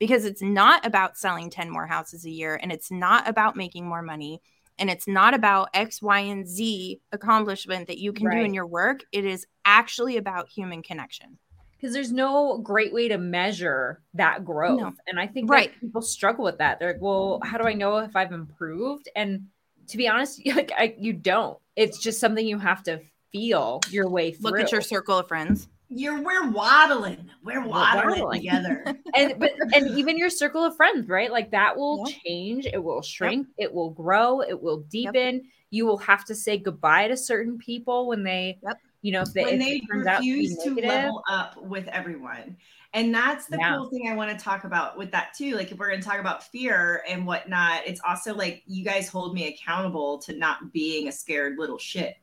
Because 0.00 0.24
it's 0.24 0.42
not 0.42 0.84
about 0.84 1.16
selling 1.16 1.48
10 1.48 1.70
more 1.70 1.86
houses 1.86 2.26
a 2.26 2.30
year 2.30 2.58
and 2.60 2.72
it's 2.72 2.90
not 2.90 3.28
about 3.28 3.56
making 3.56 3.88
more 3.88 4.02
money 4.02 4.42
and 4.78 4.90
it's 4.90 5.06
not 5.06 5.34
about 5.34 5.70
X, 5.72 6.02
Y, 6.02 6.18
and 6.18 6.46
Z 6.46 7.00
accomplishment 7.12 7.86
that 7.86 7.98
you 7.98 8.12
can 8.12 8.26
right. 8.26 8.40
do 8.40 8.44
in 8.44 8.52
your 8.52 8.66
work. 8.66 9.00
It 9.12 9.24
is 9.24 9.46
actually 9.64 10.16
about 10.16 10.50
human 10.50 10.82
connection 10.82 11.38
because 11.76 11.92
there's 11.92 12.12
no 12.12 12.58
great 12.58 12.92
way 12.92 13.08
to 13.08 13.18
measure 13.18 14.02
that 14.14 14.44
growth. 14.44 14.80
No. 14.80 14.92
And 15.06 15.20
I 15.20 15.26
think 15.26 15.50
right. 15.50 15.72
people 15.80 16.02
struggle 16.02 16.44
with 16.44 16.58
that. 16.58 16.78
They're 16.78 16.94
like, 16.94 17.02
well, 17.02 17.40
how 17.42 17.58
do 17.58 17.64
I 17.64 17.74
know 17.74 17.98
if 17.98 18.16
I've 18.16 18.32
improved? 18.32 19.08
And 19.14 19.46
to 19.88 19.96
be 19.96 20.08
honest, 20.08 20.44
like 20.54 20.72
I, 20.76 20.94
you 20.98 21.12
don't. 21.12 21.58
It's 21.76 21.98
just 21.98 22.20
something 22.20 22.46
you 22.46 22.58
have 22.58 22.82
to 22.84 23.00
feel 23.32 23.80
your 23.90 24.08
way 24.08 24.32
through. 24.32 24.50
Look 24.50 24.60
at 24.60 24.72
your 24.72 24.80
circle 24.80 25.18
of 25.18 25.28
friends. 25.28 25.68
You're 25.88 26.20
we're 26.20 26.50
waddling. 26.50 27.30
We're 27.44 27.64
waddling, 27.64 28.06
we're 28.06 28.24
waddling. 28.24 28.40
together. 28.40 28.84
and 29.14 29.38
but 29.38 29.52
and 29.72 29.96
even 29.96 30.18
your 30.18 30.30
circle 30.30 30.64
of 30.64 30.74
friends, 30.76 31.08
right? 31.08 31.30
Like 31.30 31.52
that 31.52 31.76
will 31.76 32.04
yep. 32.08 32.18
change, 32.24 32.66
it 32.66 32.82
will 32.82 33.02
shrink, 33.02 33.46
yep. 33.56 33.68
it 33.68 33.74
will 33.74 33.90
grow, 33.90 34.40
it 34.40 34.60
will 34.60 34.78
deepen. 34.78 35.36
Yep. 35.36 35.42
You 35.70 35.86
will 35.86 35.98
have 35.98 36.24
to 36.24 36.34
say 36.34 36.58
goodbye 36.58 37.06
to 37.08 37.16
certain 37.16 37.56
people 37.58 38.08
when 38.08 38.24
they 38.24 38.58
yep 38.64 38.78
you 39.06 39.12
know, 39.12 39.22
if 39.22 39.32
they, 39.32 39.44
when 39.44 39.60
they 39.60 39.80
refuse 39.88 40.58
to, 40.64 40.74
to, 40.74 40.84
level 40.84 41.22
up 41.30 41.56
with 41.62 41.86
everyone. 41.86 42.56
And 42.92 43.14
that's 43.14 43.46
the 43.46 43.56
yeah. 43.56 43.76
cool 43.76 43.88
thing 43.88 44.08
I 44.08 44.16
want 44.16 44.36
to 44.36 44.44
talk 44.44 44.64
about 44.64 44.98
with 44.98 45.12
that 45.12 45.32
too. 45.32 45.54
Like 45.54 45.70
if 45.70 45.78
we're 45.78 45.90
going 45.90 46.00
to 46.00 46.06
talk 46.06 46.18
about 46.18 46.42
fear 46.42 47.04
and 47.08 47.24
whatnot, 47.24 47.82
it's 47.86 48.00
also 48.04 48.34
like 48.34 48.64
you 48.66 48.84
guys 48.84 49.08
hold 49.08 49.32
me 49.32 49.46
accountable 49.46 50.18
to 50.22 50.34
not 50.36 50.72
being 50.72 51.06
a 51.06 51.12
scared 51.12 51.56
little 51.56 51.78
shit. 51.78 52.16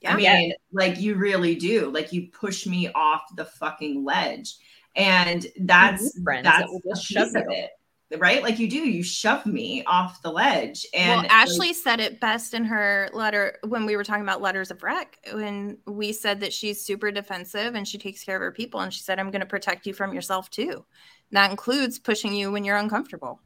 Yeah. 0.00 0.14
I 0.14 0.16
mean, 0.16 0.48
yeah. 0.48 0.54
like 0.72 0.98
you 0.98 1.16
really 1.16 1.56
do. 1.56 1.90
Like 1.90 2.10
you 2.10 2.28
push 2.28 2.66
me 2.66 2.90
off 2.94 3.24
the 3.36 3.44
fucking 3.44 4.02
ledge. 4.02 4.56
And 4.96 5.46
that's 5.60 6.18
that's 6.22 6.42
that 6.42 6.66
will 6.70 6.80
just 6.88 7.04
shove 7.04 7.34
it 7.34 7.70
right? 8.18 8.42
Like 8.42 8.58
you 8.58 8.68
do, 8.68 8.78
you 8.78 9.02
shove 9.02 9.46
me 9.46 9.84
off 9.84 10.22
the 10.22 10.30
ledge. 10.30 10.86
And 10.94 11.22
well, 11.22 11.30
Ashleigh 11.30 11.58
like, 11.58 11.74
said 11.76 12.00
it 12.00 12.20
best 12.20 12.54
in 12.54 12.64
her 12.64 13.08
letter 13.12 13.58
when 13.66 13.86
we 13.86 13.96
were 13.96 14.04
talking 14.04 14.22
about 14.22 14.42
letters 14.42 14.70
of 14.70 14.82
rec, 14.82 15.18
When 15.32 15.78
we 15.86 16.12
said 16.12 16.40
that 16.40 16.52
she's 16.52 16.80
super 16.80 17.10
defensive 17.10 17.74
and 17.74 17.86
she 17.86 17.98
takes 17.98 18.24
care 18.24 18.36
of 18.36 18.42
her 18.42 18.52
people, 18.52 18.80
and 18.80 18.92
she 18.92 19.02
said, 19.02 19.18
"I'm 19.18 19.30
going 19.30 19.40
to 19.40 19.46
protect 19.46 19.86
you 19.86 19.94
from 19.94 20.14
yourself 20.14 20.50
too." 20.50 20.70
And 20.70 21.36
that 21.36 21.50
includes 21.50 21.98
pushing 21.98 22.34
you 22.34 22.52
when 22.52 22.64
you're 22.64 22.76
uncomfortable. 22.76 23.40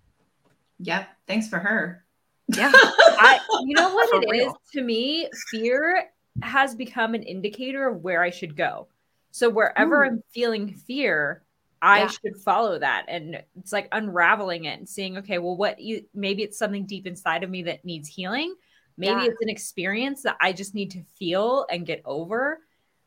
Yep. 0.80 1.08
Thanks 1.26 1.48
for 1.48 1.58
her. 1.58 2.04
Yeah. 2.48 2.70
I, 2.74 3.40
you 3.64 3.74
know 3.74 3.92
what 3.94 4.10
for 4.10 4.22
it 4.22 4.28
real. 4.30 4.48
is 4.48 4.70
to 4.72 4.82
me? 4.82 5.28
Fear 5.50 6.04
has 6.42 6.74
become 6.74 7.14
an 7.14 7.22
indicator 7.22 7.88
of 7.88 8.02
where 8.02 8.22
I 8.22 8.30
should 8.30 8.56
go. 8.56 8.88
So 9.30 9.48
wherever 9.48 10.02
Ooh. 10.02 10.06
I'm 10.06 10.22
feeling 10.32 10.72
fear, 10.72 11.42
I 11.80 12.00
yeah. 12.00 12.08
should 12.08 12.36
follow 12.36 12.78
that. 12.78 13.04
And 13.08 13.42
it's 13.58 13.72
like 13.72 13.88
unraveling 13.92 14.64
it 14.64 14.78
and 14.78 14.88
seeing, 14.88 15.18
okay, 15.18 15.38
well, 15.38 15.56
what 15.56 15.80
you 15.80 16.04
maybe 16.14 16.42
it's 16.42 16.58
something 16.58 16.86
deep 16.86 17.06
inside 17.06 17.44
of 17.44 17.50
me 17.50 17.62
that 17.64 17.84
needs 17.84 18.08
healing. 18.08 18.54
Maybe 18.96 19.22
yeah. 19.22 19.26
it's 19.26 19.40
an 19.40 19.48
experience 19.48 20.22
that 20.22 20.36
I 20.40 20.52
just 20.52 20.74
need 20.74 20.90
to 20.92 21.02
feel 21.18 21.66
and 21.70 21.86
get 21.86 22.02
over. 22.04 22.60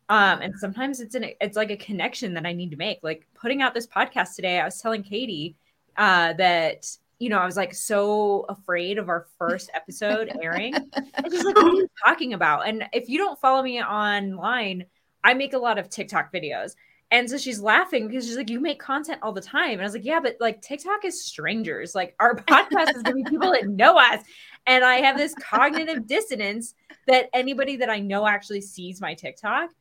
Um, 0.08 0.42
and 0.42 0.58
sometimes 0.58 1.00
it's 1.00 1.16
an 1.16 1.26
it's 1.40 1.58
like 1.58 1.72
a 1.72 1.78
connection 1.78 2.34
that 2.34 2.46
I 2.46 2.54
need 2.54 2.72
to 2.72 2.78
make. 2.78 3.00
Like 3.04 3.28
putting 3.34 3.62
out 3.62 3.74
this 3.74 3.88
podcast 3.88 4.36
today, 4.36 4.60
I 4.60 4.66
was 4.66 4.82
telling 4.82 5.04
Katie 5.04 5.56
uh, 5.98 6.34
that 6.34 6.86
you 7.20 7.30
know 7.30 7.38
I 7.38 7.46
was 7.46 7.58
like 7.58 7.74
so 7.74 8.46
afraid 8.50 8.98
of 8.98 9.10
our 9.10 9.28
first 9.38 9.70
episode 9.74 10.32
airing. 10.42 10.76
And 10.76 11.32
she's 11.32 11.44
like, 11.44 11.56
"What 11.56 11.66
are 11.66 11.76
you 11.76 11.90
talking 12.06 12.34
about?" 12.34 12.68
And 12.68 12.86
if 12.94 13.10
you 13.10 13.18
don't 13.18 13.40
follow 13.40 13.64
me 13.64 13.82
online, 13.82 14.86
I 15.24 15.34
make 15.34 15.54
a 15.54 15.58
lot 15.58 15.78
of 15.78 15.90
TikTok 15.90 16.34
videos, 16.34 16.76
and 17.12 17.30
so 17.30 17.38
she's 17.38 17.60
laughing 17.60 18.08
because 18.08 18.26
she's 18.26 18.38
like, 18.38 18.50
You 18.50 18.62
make 18.62 18.80
content 18.80 19.20
all 19.22 19.34
the 19.34 19.42
time. 19.42 19.74
And 19.74 19.82
I 19.82 19.84
was 19.84 19.94
like, 19.94 20.06
Yeah, 20.06 20.22
but 20.22 20.38
like 20.40 20.62
TikTok 20.62 21.04
is 21.04 21.24
strangers. 21.24 21.94
Like 21.94 22.16
our 22.20 22.36
podcast 22.48 22.96
is 22.96 23.04
gonna 23.04 23.16
be 23.16 23.24
people 23.26 23.52
that 23.52 23.68
know 23.68 23.98
us. 23.98 24.24
And 24.66 24.84
I 24.84 24.96
have 24.96 25.18
this 25.18 25.36
cognitive 25.36 26.08
dissonance 26.08 26.74
that 27.08 27.30
anybody 27.34 27.76
that 27.78 27.90
I 27.90 28.00
know 28.00 28.26
actually 28.26 28.62
sees 28.62 29.02
my 29.02 29.14
TikTok. 29.14 29.72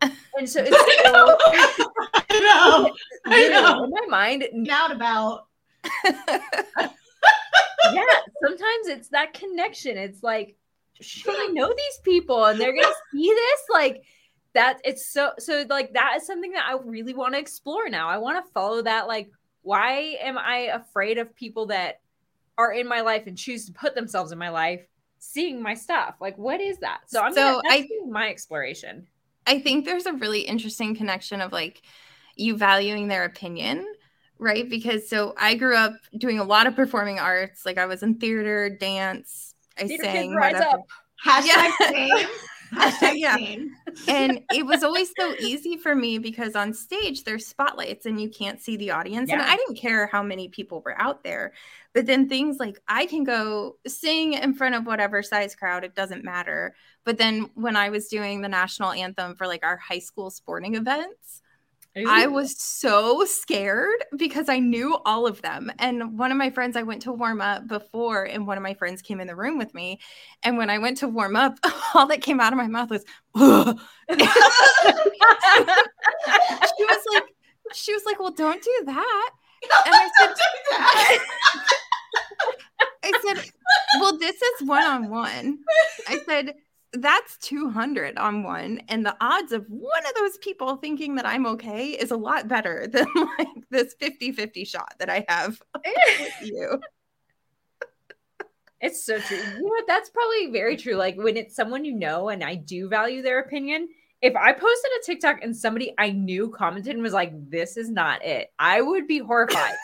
And 0.00 0.48
so 0.48 0.64
it's 0.64 0.70
so, 1.76 1.86
I 2.14 2.40
know. 2.40 2.94
I 3.26 3.48
know. 3.48 3.84
In 3.84 3.90
my 3.90 4.06
mind, 4.08 4.44
doubt 4.64 4.92
about. 4.92 5.46
yeah, 7.92 8.02
sometimes 8.42 8.86
it's 8.86 9.08
that 9.08 9.34
connection. 9.34 9.98
It's 9.98 10.22
like, 10.22 10.56
should 11.00 11.34
I 11.36 11.48
know 11.52 11.68
these 11.68 11.98
people? 12.04 12.44
And 12.44 12.60
they're 12.60 12.74
gonna 12.74 12.94
see 13.12 13.28
this? 13.28 13.60
Like 13.70 14.04
that 14.58 14.80
it's 14.84 15.10
so 15.10 15.32
so 15.38 15.64
like 15.68 15.92
that 15.94 16.14
is 16.16 16.26
something 16.26 16.52
that 16.52 16.66
I 16.68 16.78
really 16.84 17.14
want 17.14 17.34
to 17.34 17.40
explore 17.40 17.88
now. 17.88 18.08
I 18.08 18.18
want 18.18 18.44
to 18.44 18.52
follow 18.52 18.82
that 18.82 19.06
like 19.06 19.30
why 19.62 20.16
am 20.20 20.38
I 20.38 20.70
afraid 20.72 21.18
of 21.18 21.34
people 21.34 21.66
that 21.66 22.00
are 22.56 22.72
in 22.72 22.88
my 22.88 23.02
life 23.02 23.26
and 23.26 23.36
choose 23.36 23.66
to 23.66 23.72
put 23.72 23.94
themselves 23.94 24.32
in 24.32 24.38
my 24.38 24.48
life 24.50 24.80
seeing 25.18 25.62
my 25.62 25.74
stuff? 25.74 26.16
Like 26.20 26.36
what 26.38 26.60
is 26.60 26.78
that? 26.78 27.00
So 27.06 27.20
I'm 27.20 27.32
so 27.32 27.60
gonna, 27.62 27.68
I 27.68 27.88
my 28.08 28.28
exploration. 28.28 29.06
I 29.46 29.60
think 29.60 29.84
there's 29.84 30.06
a 30.06 30.12
really 30.12 30.40
interesting 30.40 30.94
connection 30.94 31.40
of 31.40 31.52
like 31.52 31.82
you 32.36 32.56
valuing 32.56 33.08
their 33.08 33.24
opinion 33.24 33.84
right 34.40 34.70
because 34.70 35.08
so 35.08 35.34
i 35.36 35.56
grew 35.56 35.74
up 35.74 35.92
doing 36.16 36.38
a 36.38 36.44
lot 36.44 36.68
of 36.68 36.76
performing 36.76 37.18
arts 37.18 37.66
like 37.66 37.76
i 37.76 37.86
was 37.86 38.04
in 38.04 38.14
theater 38.14 38.70
dance 38.70 39.48
I 39.78 39.86
Theater 39.86 40.04
sang 40.04 40.34
whatever. 40.34 40.64
Up. 40.64 40.86
Hashtag 41.24 41.70
yeah. 41.80 42.26
yeah. 43.14 43.36
and 44.06 44.40
it 44.52 44.66
was 44.66 44.82
always 44.82 45.12
so 45.18 45.34
easy 45.40 45.76
for 45.76 45.94
me 45.94 46.18
because 46.18 46.54
on 46.54 46.72
stage 46.74 47.24
there's 47.24 47.46
spotlights 47.46 48.06
and 48.06 48.20
you 48.20 48.28
can't 48.28 48.60
see 48.60 48.76
the 48.76 48.90
audience. 48.90 49.28
Yeah. 49.28 49.36
And 49.36 49.42
I 49.42 49.56
didn't 49.56 49.76
care 49.76 50.06
how 50.06 50.22
many 50.22 50.48
people 50.48 50.82
were 50.84 51.00
out 51.00 51.24
there. 51.24 51.52
But 51.94 52.06
then 52.06 52.28
things 52.28 52.58
like 52.58 52.80
I 52.86 53.06
can 53.06 53.24
go 53.24 53.76
sing 53.86 54.34
in 54.34 54.54
front 54.54 54.74
of 54.74 54.86
whatever 54.86 55.22
size 55.22 55.54
crowd, 55.54 55.84
it 55.84 55.94
doesn't 55.94 56.24
matter. 56.24 56.74
But 57.04 57.18
then 57.18 57.50
when 57.54 57.76
I 57.76 57.88
was 57.88 58.08
doing 58.08 58.40
the 58.40 58.48
national 58.48 58.92
anthem 58.92 59.34
for 59.36 59.46
like 59.46 59.64
our 59.64 59.76
high 59.76 59.98
school 59.98 60.30
sporting 60.30 60.74
events, 60.74 61.42
I 61.96 62.26
was 62.26 62.60
so 62.60 63.24
scared 63.24 64.04
because 64.16 64.48
I 64.48 64.58
knew 64.58 64.96
all 65.04 65.26
of 65.26 65.42
them. 65.42 65.72
And 65.78 66.18
one 66.18 66.30
of 66.30 66.38
my 66.38 66.50
friends, 66.50 66.76
I 66.76 66.82
went 66.82 67.02
to 67.02 67.12
warm 67.12 67.40
up 67.40 67.66
before, 67.66 68.24
and 68.24 68.46
one 68.46 68.56
of 68.56 68.62
my 68.62 68.74
friends 68.74 69.02
came 69.02 69.20
in 69.20 69.26
the 69.26 69.34
room 69.34 69.58
with 69.58 69.74
me. 69.74 69.98
And 70.42 70.56
when 70.56 70.70
I 70.70 70.78
went 70.78 70.98
to 70.98 71.08
warm 71.08 71.34
up, 71.34 71.58
all 71.94 72.06
that 72.06 72.22
came 72.22 72.40
out 72.40 72.52
of 72.52 72.56
my 72.56 72.68
mouth 72.68 72.90
was, 72.90 73.04
she 73.36 73.44
was 76.84 77.04
like, 77.14 77.24
she 77.74 77.92
was 77.92 78.02
like, 78.06 78.20
well, 78.20 78.32
don't 78.32 78.62
do 78.62 78.82
that. 78.86 79.30
And 79.86 79.94
I 79.94 80.08
said, 80.18 80.34
I 83.02 83.12
said, 83.26 83.50
well, 84.00 84.16
this 84.18 84.40
is 84.40 84.68
one 84.68 84.84
on 84.84 85.10
one. 85.10 85.58
I 86.06 86.20
said, 86.26 86.54
that's 86.94 87.36
200 87.38 88.16
on 88.16 88.42
one 88.42 88.80
and 88.88 89.04
the 89.04 89.14
odds 89.20 89.52
of 89.52 89.66
one 89.68 90.06
of 90.06 90.14
those 90.14 90.38
people 90.38 90.76
thinking 90.76 91.14
that 91.16 91.26
i'm 91.26 91.46
okay 91.46 91.88
is 91.88 92.10
a 92.10 92.16
lot 92.16 92.48
better 92.48 92.86
than 92.92 93.06
like 93.38 93.48
this 93.70 93.94
50-50 94.00 94.66
shot 94.66 94.94
that 94.98 95.10
i 95.10 95.24
have 95.28 95.60
with 96.20 96.32
you. 96.42 96.80
It's 98.80 99.04
so 99.04 99.18
true. 99.18 99.36
You 99.36 99.62
know 99.64 99.84
that's 99.88 100.08
probably 100.08 100.52
very 100.52 100.76
true. 100.76 100.94
Like 100.94 101.16
when 101.16 101.36
it's 101.36 101.56
someone 101.56 101.84
you 101.84 101.94
know 101.94 102.28
and 102.28 102.44
i 102.44 102.54
do 102.54 102.88
value 102.88 103.22
their 103.22 103.40
opinion 103.40 103.88
if 104.22 104.34
i 104.36 104.52
posted 104.52 104.90
a 105.00 105.06
tiktok 105.06 105.42
and 105.42 105.56
somebody 105.56 105.94
i 105.98 106.10
knew 106.10 106.48
commented 106.50 106.94
and 106.94 107.02
was 107.02 107.12
like 107.12 107.32
this 107.50 107.76
is 107.76 107.90
not 107.90 108.24
it 108.24 108.52
i 108.58 108.80
would 108.80 109.06
be 109.06 109.18
horrified. 109.18 109.74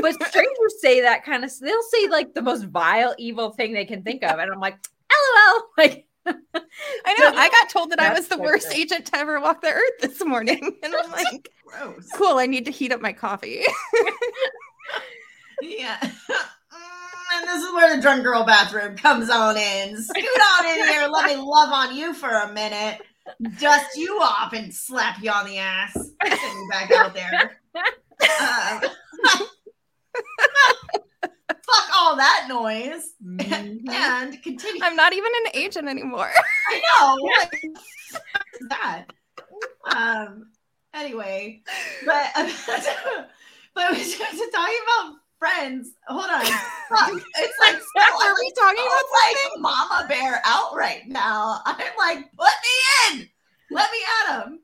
But 0.00 0.14
strangers 0.14 0.80
say 0.80 1.02
that 1.02 1.24
kind 1.24 1.44
of 1.44 1.52
they'll 1.60 1.82
say 1.82 2.08
like 2.08 2.34
the 2.34 2.42
most 2.42 2.64
vile 2.64 3.14
evil 3.18 3.50
thing 3.50 3.74
they 3.74 3.84
can 3.84 4.02
think 4.02 4.24
of 4.24 4.38
and 4.38 4.50
i'm 4.50 4.60
like 4.60 4.78
lol. 5.10 5.62
Like 5.78 6.06
I 6.26 7.14
know. 7.18 7.32
I 7.34 7.48
got 7.48 7.70
told 7.70 7.90
that 7.90 8.00
I 8.00 8.12
was 8.12 8.28
the 8.28 8.38
worst 8.38 8.72
agent 8.72 9.06
to 9.06 9.16
ever 9.16 9.40
walk 9.40 9.62
the 9.62 9.72
earth 9.72 10.00
this 10.00 10.24
morning. 10.24 10.76
And 10.82 10.94
I'm 10.94 11.10
like, 11.10 11.50
gross. 11.64 12.08
cool, 12.14 12.38
I 12.38 12.46
need 12.46 12.64
to 12.66 12.70
heat 12.70 12.92
up 12.92 13.00
my 13.00 13.12
coffee. 13.12 13.62
yeah. 15.62 15.98
Mm, 16.00 16.14
and 17.34 17.48
this 17.48 17.62
is 17.62 17.72
where 17.72 17.94
the 17.94 18.02
drunk 18.02 18.24
girl 18.24 18.44
bathroom 18.44 18.96
comes 18.96 19.30
on 19.30 19.56
in. 19.56 20.02
Scoot 20.02 20.24
on 20.58 20.66
in 20.66 20.88
here. 20.88 21.08
Let 21.08 21.26
me 21.26 21.36
love 21.36 21.72
on 21.72 21.94
you 21.94 22.14
for 22.14 22.30
a 22.30 22.52
minute. 22.52 23.00
Dust 23.60 23.96
you 23.96 24.18
off 24.20 24.52
and 24.52 24.74
slap 24.74 25.22
you 25.22 25.30
on 25.30 25.46
the 25.46 25.58
ass. 25.58 25.92
Send 25.94 26.40
you 26.40 26.68
back 26.70 26.90
out 26.90 27.14
there. 27.14 27.60
Uh, 28.40 28.80
fuck 31.54 31.90
all 31.96 32.16
that 32.16 32.46
noise 32.48 33.14
mm-hmm. 33.24 33.88
and 33.88 34.42
continue. 34.42 34.82
I'm 34.82 34.96
not 34.96 35.12
even 35.12 35.32
an 35.44 35.52
agent 35.54 35.88
anymore. 35.88 36.30
I 36.70 36.82
know. 37.00 37.16
What 37.20 37.50
that? 38.68 39.06
Um. 39.94 40.50
Anyway, 40.94 41.62
but 42.04 42.26
but 43.74 43.90
we 43.92 44.02
started 44.02 44.50
talking 44.52 44.78
about 44.84 45.16
friends. 45.38 45.90
Hold 46.06 46.30
on. 46.30 46.44
Fuck. 46.44 47.22
It's 47.38 47.58
like 47.60 47.74
so, 47.74 48.24
are 48.26 48.34
we 48.38 48.52
talking 48.56 48.84
about 48.86 49.04
like 49.24 49.60
Mama 49.60 50.06
Bear 50.08 50.40
out 50.44 50.76
right 50.76 51.02
now? 51.08 51.60
I'm 51.64 51.76
like, 51.98 52.30
put 52.36 52.52
me 52.62 53.20
in. 53.20 53.28
Let 53.70 53.90
me 53.90 53.98
at 54.20 54.44
him. 54.44 54.60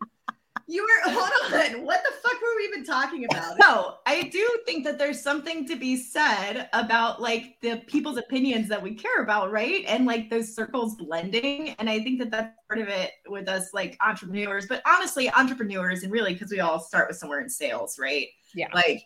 You 0.70 0.82
were 0.82 1.12
hold 1.12 1.30
on. 1.54 1.82
What 1.82 2.02
the 2.04 2.12
fuck 2.22 2.40
were 2.42 2.56
we 2.56 2.64
even 2.64 2.84
talking 2.84 3.24
about? 3.24 3.56
No, 3.68 3.94
I 4.04 4.24
do 4.24 4.46
think 4.66 4.84
that 4.84 4.98
there's 4.98 5.20
something 5.20 5.66
to 5.66 5.76
be 5.76 5.96
said 5.96 6.68
about 6.74 7.22
like 7.22 7.56
the 7.62 7.82
people's 7.86 8.18
opinions 8.18 8.68
that 8.68 8.82
we 8.82 8.94
care 8.94 9.22
about, 9.22 9.50
right? 9.50 9.84
And 9.86 10.04
like 10.04 10.28
those 10.28 10.54
circles 10.54 10.94
blending. 10.94 11.70
And 11.78 11.88
I 11.88 12.00
think 12.00 12.18
that 12.18 12.30
that's 12.30 12.54
part 12.68 12.80
of 12.80 12.88
it 12.88 13.12
with 13.26 13.48
us, 13.48 13.72
like 13.72 13.96
entrepreneurs, 14.02 14.66
but 14.66 14.82
honestly, 14.86 15.30
entrepreneurs, 15.30 16.02
and 16.02 16.12
really 16.12 16.34
because 16.34 16.50
we 16.50 16.60
all 16.60 16.78
start 16.78 17.08
with 17.08 17.16
somewhere 17.16 17.40
in 17.40 17.48
sales, 17.48 17.98
right? 17.98 18.28
Yeah. 18.54 18.68
Like, 18.74 19.04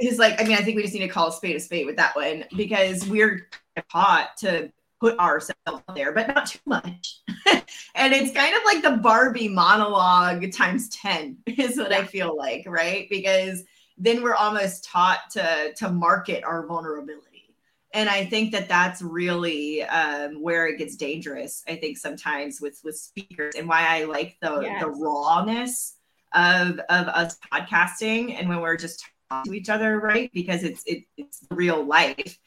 is 0.00 0.18
like, 0.18 0.40
I 0.40 0.44
mean, 0.44 0.56
I 0.56 0.62
think 0.62 0.76
we 0.76 0.82
just 0.82 0.94
need 0.94 1.00
to 1.00 1.08
call 1.08 1.28
a 1.28 1.32
spade 1.32 1.56
a 1.56 1.60
spade 1.60 1.86
with 1.86 1.96
that 1.96 2.14
one 2.14 2.44
because 2.56 3.06
we're 3.08 3.48
taught 3.90 4.36
to 4.38 4.70
put 5.04 5.18
ourselves 5.18 5.82
there, 5.94 6.12
but 6.12 6.28
not 6.28 6.46
too 6.46 6.58
much. 6.64 7.20
and 7.94 8.14
it's 8.14 8.32
kind 8.32 8.54
of 8.54 8.62
like 8.64 8.82
the 8.82 9.02
Barbie 9.02 9.48
monologue 9.48 10.50
times 10.50 10.88
10 10.88 11.36
is 11.46 11.76
what 11.76 11.90
yeah. 11.90 11.98
I 11.98 12.04
feel 12.04 12.34
like, 12.34 12.64
right? 12.66 13.06
Because 13.10 13.64
then 13.98 14.22
we're 14.22 14.34
almost 14.34 14.84
taught 14.84 15.30
to 15.32 15.74
to 15.76 15.90
market 15.90 16.42
our 16.42 16.66
vulnerability. 16.66 17.54
And 17.92 18.08
I 18.08 18.24
think 18.24 18.50
that 18.52 18.66
that's 18.66 19.02
really 19.02 19.84
um, 19.84 20.42
where 20.42 20.66
it 20.66 20.78
gets 20.78 20.96
dangerous. 20.96 21.62
I 21.68 21.76
think 21.76 21.98
sometimes 21.98 22.60
with 22.62 22.80
with 22.82 22.96
speakers 22.96 23.54
and 23.56 23.68
why 23.68 23.86
I 23.86 24.04
like 24.04 24.38
the 24.40 24.60
yes. 24.60 24.82
the 24.82 24.88
rawness 24.88 25.96
of 26.34 26.80
of 26.88 27.08
us 27.08 27.36
podcasting 27.52 28.36
and 28.40 28.48
when 28.48 28.60
we're 28.60 28.78
just 28.78 29.04
talking 29.30 29.52
to 29.52 29.56
each 29.56 29.68
other, 29.68 30.00
right? 30.00 30.30
Because 30.32 30.64
it's 30.64 30.82
it, 30.86 31.04
it's 31.18 31.46
real 31.50 31.84
life 31.84 32.38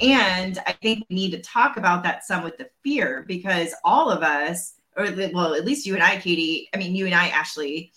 and 0.00 0.58
I 0.66 0.72
think 0.72 1.06
we 1.08 1.16
need 1.16 1.30
to 1.32 1.40
talk 1.40 1.76
about 1.76 2.02
that 2.02 2.24
some 2.24 2.42
with 2.42 2.58
the 2.58 2.68
fear 2.82 3.24
because 3.26 3.74
all 3.84 4.10
of 4.10 4.22
us, 4.22 4.74
or 4.96 5.08
the, 5.08 5.30
well, 5.32 5.54
at 5.54 5.64
least 5.64 5.86
you 5.86 5.94
and 5.94 6.02
I, 6.02 6.16
Katie, 6.18 6.68
I 6.74 6.78
mean, 6.78 6.94
you 6.94 7.06
and 7.06 7.14
I, 7.14 7.28
Ashleigh, 7.28 7.90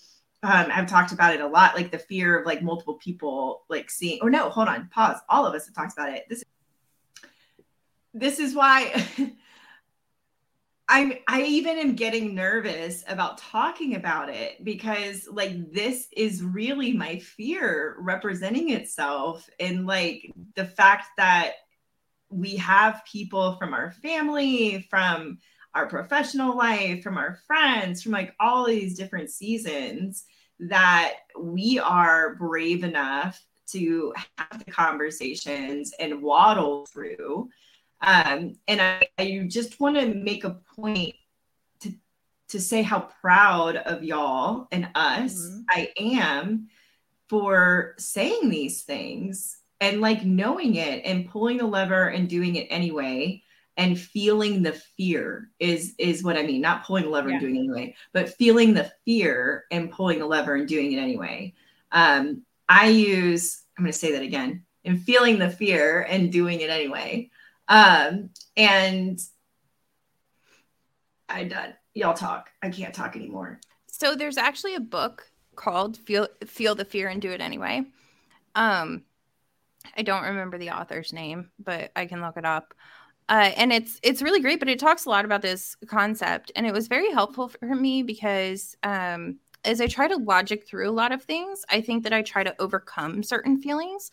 um, 0.44 0.70
have 0.70 0.88
talked 0.88 1.12
about 1.12 1.34
it 1.34 1.42
a 1.42 1.48
lot, 1.48 1.76
like 1.76 1.92
the 1.92 1.98
fear 1.98 2.40
of 2.40 2.46
like 2.46 2.62
multiple 2.62 2.96
people 2.96 3.64
like 3.70 3.90
seeing, 3.90 4.20
or 4.22 4.30
no, 4.30 4.50
hold 4.50 4.68
on, 4.68 4.90
pause. 4.90 5.18
All 5.30 5.46
of 5.46 5.56
us 5.56 5.66
have 5.66 5.76
talked 5.76 5.94
about 5.94 6.14
it. 6.14 6.26
This, 6.30 6.44
this 8.14 8.40
is 8.40 8.54
why 8.54 9.06
I'm 10.90 11.14
I 11.28 11.42
even 11.42 11.78
am 11.80 11.96
getting 11.96 12.34
nervous 12.34 13.04
about 13.08 13.40
talking 13.40 13.96
about 13.96 14.30
it 14.30 14.64
because 14.64 15.28
like 15.30 15.72
this 15.72 16.08
is 16.16 16.42
really 16.42 16.94
my 16.94 17.20
fear 17.20 17.98
representing 18.00 18.70
itself 18.70 19.50
in 19.60 19.86
like 19.86 20.32
the 20.56 20.66
fact 20.66 21.08
that 21.18 21.54
we 22.30 22.56
have 22.58 23.04
people 23.10 23.56
from 23.58 23.74
our 23.74 23.92
family, 23.92 24.88
from 24.90 25.40
our 25.74 25.88
professional 25.88 26.58
life, 26.58 27.04
from 27.04 27.18
our 27.18 27.40
friends, 27.48 28.02
from 28.02 28.12
like 28.12 28.34
all 28.40 28.66
these 28.66 28.98
different 28.98 29.30
seasons 29.30 30.26
that 30.60 31.14
we 31.40 31.80
are 31.80 32.36
brave 32.36 32.84
enough 32.84 33.44
to 33.68 34.14
have 34.38 34.64
the 34.66 34.72
conversations 34.72 35.94
and 36.00 36.22
waddle 36.22 36.86
through. 36.88 37.50
Um, 38.02 38.56
and 38.68 38.82
I, 38.82 39.08
I 39.18 39.46
just 39.48 39.80
want 39.80 39.98
to 39.98 40.14
make 40.14 40.44
a 40.44 40.60
point 40.76 41.16
to 41.82 41.94
to 42.50 42.62
say 42.62 42.82
how 42.82 43.10
proud 43.22 43.76
of 43.76 44.04
y'all 44.04 44.68
and 44.72 44.90
us 44.96 45.36
mm-hmm. 45.36 45.62
I 45.70 45.90
am 46.00 46.70
for 47.30 47.96
saying 47.98 48.50
these 48.50 48.84
things 48.84 49.58
and 49.80 50.02
like 50.02 50.24
knowing 50.26 50.76
it 50.76 51.04
and 51.06 51.30
pulling 51.30 51.58
the 51.58 51.66
lever 51.66 52.08
and 52.08 52.28
doing 52.28 52.56
it 52.56 52.68
anyway 52.70 53.44
and 53.78 54.00
feeling 54.00 54.64
the 54.64 54.74
fear 54.74 55.52
is 55.60 55.94
is 55.98 56.24
what 56.24 56.38
I 56.38 56.44
mean. 56.44 56.62
Not 56.62 56.86
pulling 56.86 57.04
the 57.04 57.10
lever 57.10 57.30
yeah. 57.30 57.36
and 57.36 57.42
doing 57.42 57.56
it 57.56 57.60
anyway, 57.60 57.96
but 58.12 58.30
feeling 58.30 58.74
the 58.74 58.92
fear 59.06 59.66
and 59.72 59.92
pulling 59.92 60.20
the 60.20 60.26
lever 60.26 60.56
and 60.56 60.68
doing 60.68 60.92
it 60.94 60.98
anyway. 60.98 61.54
Um, 61.92 62.44
I 62.68 62.88
use 62.88 63.64
I'm 63.78 63.84
going 63.84 63.92
to 63.92 63.98
say 63.98 64.14
that 64.14 64.24
again 64.24 64.64
and 64.84 65.02
feeling 65.02 65.38
the 65.38 65.50
fear 65.50 66.02
and 66.02 66.32
doing 66.32 66.62
it 66.62 66.70
anyway. 66.70 67.30
Um, 67.68 68.32
and 68.56 69.20
I 71.30 71.44
done. 71.44 71.74
Y'all 71.94 72.14
talk. 72.14 72.50
I 72.64 72.70
can't 72.70 72.94
talk 72.94 73.16
anymore. 73.16 73.60
So 73.88 74.16
there's 74.16 74.38
actually 74.38 74.76
a 74.76 74.80
book 74.80 75.30
called 75.56 75.98
Feel 75.98 76.28
Feel 76.46 76.76
the 76.76 76.86
Fear 76.86 77.10
and 77.10 77.22
Do 77.22 77.32
It 77.32 77.42
Anyway. 77.42 77.84
Um, 78.56 79.04
I 79.98 80.04
don't 80.04 80.24
remember 80.24 80.58
the 80.58 80.72
author's 80.72 81.12
name, 81.12 81.50
but 81.60 81.92
I 81.96 82.06
can 82.06 82.22
look 82.22 82.38
it 82.38 82.46
up. 82.46 82.74
Uh, 83.30 83.52
and 83.58 83.74
it's 83.74 84.00
it's 84.04 84.22
really 84.22 84.40
great, 84.40 84.60
but 84.60 84.70
it 84.70 84.80
talks 84.80 85.06
a 85.06 85.10
lot 85.10 85.26
about 85.26 85.42
this 85.42 85.76
concept, 85.88 86.52
and 86.56 86.66
it 86.66 86.74
was 86.74 86.88
very 86.88 87.12
helpful 87.12 87.50
for 87.50 87.76
me 87.76 88.04
because 88.04 88.78
um, 88.84 89.40
as 89.66 89.82
I 89.82 89.88
try 89.88 90.08
to 90.08 90.16
logic 90.16 90.66
through 90.66 90.90
a 90.90 90.92
lot 90.92 91.12
of 91.12 91.24
things, 91.24 91.66
I 91.70 91.82
think 91.82 92.04
that 92.04 92.14
I 92.14 92.22
try 92.22 92.44
to 92.44 92.56
overcome 92.60 93.24
certain 93.24 93.62
feelings 93.62 94.12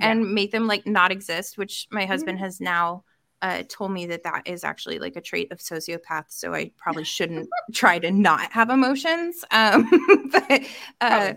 yeah. 0.00 0.12
and 0.12 0.32
make 0.32 0.50
them 0.50 0.66
like 0.66 0.86
not 0.86 1.12
exist, 1.12 1.58
which 1.58 1.86
my 1.90 2.06
husband 2.06 2.38
mm-hmm. 2.38 2.44
has 2.44 2.60
now 2.60 3.04
uh, 3.42 3.62
told 3.68 3.92
me 3.92 4.06
that 4.06 4.22
that 4.22 4.42
is 4.46 4.64
actually 4.64 4.98
like 4.98 5.16
a 5.16 5.20
trait 5.20 5.52
of 5.52 5.58
sociopaths. 5.58 6.30
So 6.30 6.54
I 6.54 6.70
probably 6.78 7.04
shouldn't 7.16 7.48
try 7.74 7.98
to 7.98 8.10
not 8.10 8.50
have 8.52 8.70
emotions. 8.70 9.44
Um, 9.50 9.90
but 10.32 10.62
uh, 11.02 11.34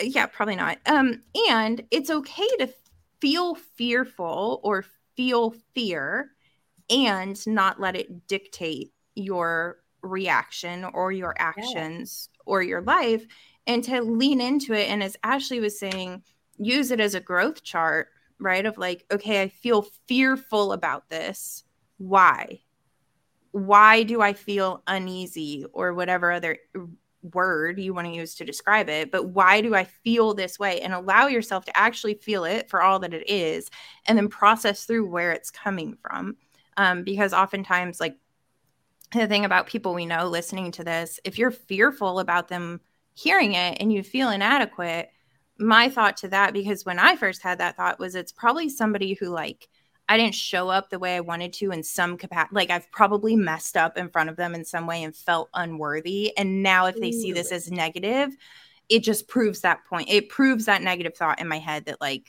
yeah, 0.00 0.26
probably 0.26 0.56
not. 0.56 0.78
Um, 0.86 1.22
and 1.48 1.82
it's 1.90 2.10
okay 2.10 2.48
to 2.58 2.66
feel 3.22 3.54
fearful 3.54 4.60
or 4.64 4.84
feel 5.16 5.54
fear 5.74 6.32
and 6.90 7.46
not 7.46 7.80
let 7.80 7.94
it 7.94 8.26
dictate 8.26 8.92
your 9.14 9.78
reaction 10.02 10.84
or 10.84 11.12
your 11.12 11.32
actions 11.38 12.28
yeah. 12.32 12.42
or 12.46 12.62
your 12.62 12.82
life 12.82 13.24
and 13.68 13.84
to 13.84 14.02
lean 14.02 14.40
into 14.40 14.72
it. 14.72 14.90
And 14.90 15.04
as 15.04 15.16
ashleigh 15.22 15.60
was 15.60 15.78
saying 15.78 16.24
use 16.58 16.90
it 16.90 16.98
as 16.98 17.14
a 17.14 17.20
growth 17.20 17.62
chart 17.62 18.08
right? 18.42 18.66
Of 18.66 18.76
like 18.76 19.06
okay 19.12 19.42
i 19.42 19.48
feel 19.48 19.86
fearful 20.08 20.72
about 20.72 21.08
this. 21.08 21.62
Why? 21.98 22.60
Why 23.52 24.02
do 24.02 24.20
i 24.20 24.32
feel 24.32 24.82
uneasy 24.86 25.64
or 25.72 25.94
whatever 25.94 26.32
other 26.32 26.58
word 27.22 27.78
you 27.78 27.94
want 27.94 28.08
to 28.08 28.14
use 28.14 28.34
to 28.34 28.44
describe 28.44 28.88
it, 28.88 29.10
but 29.10 29.28
why 29.28 29.60
do 29.60 29.74
I 29.74 29.84
feel 29.84 30.34
this 30.34 30.58
way? 30.58 30.80
And 30.80 30.92
allow 30.92 31.26
yourself 31.26 31.64
to 31.66 31.76
actually 31.76 32.14
feel 32.14 32.44
it 32.44 32.68
for 32.68 32.82
all 32.82 32.98
that 33.00 33.14
it 33.14 33.28
is, 33.28 33.70
and 34.06 34.18
then 34.18 34.28
process 34.28 34.84
through 34.84 35.08
where 35.08 35.32
it's 35.32 35.50
coming 35.50 35.96
from. 36.00 36.36
Um, 36.76 37.04
because 37.04 37.32
oftentimes, 37.32 38.00
like 38.00 38.16
the 39.12 39.26
thing 39.26 39.44
about 39.44 39.66
people 39.66 39.94
we 39.94 40.06
know 40.06 40.28
listening 40.28 40.72
to 40.72 40.84
this, 40.84 41.20
if 41.24 41.38
you're 41.38 41.50
fearful 41.50 42.18
about 42.18 42.48
them 42.48 42.80
hearing 43.14 43.52
it 43.52 43.76
and 43.80 43.92
you 43.92 44.02
feel 44.02 44.30
inadequate, 44.30 45.10
my 45.58 45.88
thought 45.88 46.16
to 46.18 46.28
that, 46.28 46.52
because 46.52 46.84
when 46.84 46.98
I 46.98 47.16
first 47.16 47.42
had 47.42 47.58
that 47.58 47.76
thought, 47.76 47.98
was 47.98 48.14
it's 48.14 48.32
probably 48.32 48.68
somebody 48.68 49.14
who 49.14 49.26
like 49.26 49.68
I 50.12 50.18
didn't 50.18 50.34
show 50.34 50.68
up 50.68 50.90
the 50.90 50.98
way 50.98 51.16
I 51.16 51.20
wanted 51.20 51.54
to 51.54 51.72
in 51.72 51.82
some 51.82 52.18
capacity. 52.18 52.54
Like 52.54 52.68
I've 52.68 52.92
probably 52.92 53.34
messed 53.34 53.78
up 53.78 53.96
in 53.96 54.10
front 54.10 54.28
of 54.28 54.36
them 54.36 54.54
in 54.54 54.62
some 54.62 54.86
way 54.86 55.04
and 55.04 55.16
felt 55.16 55.48
unworthy. 55.54 56.36
And 56.36 56.62
now, 56.62 56.84
if 56.84 56.96
they 56.96 57.12
see 57.12 57.32
this 57.32 57.50
as 57.50 57.70
negative, 57.70 58.36
it 58.90 58.98
just 58.98 59.26
proves 59.26 59.62
that 59.62 59.86
point. 59.86 60.10
It 60.10 60.28
proves 60.28 60.66
that 60.66 60.82
negative 60.82 61.16
thought 61.16 61.40
in 61.40 61.48
my 61.48 61.58
head 61.58 61.86
that 61.86 61.98
like 61.98 62.28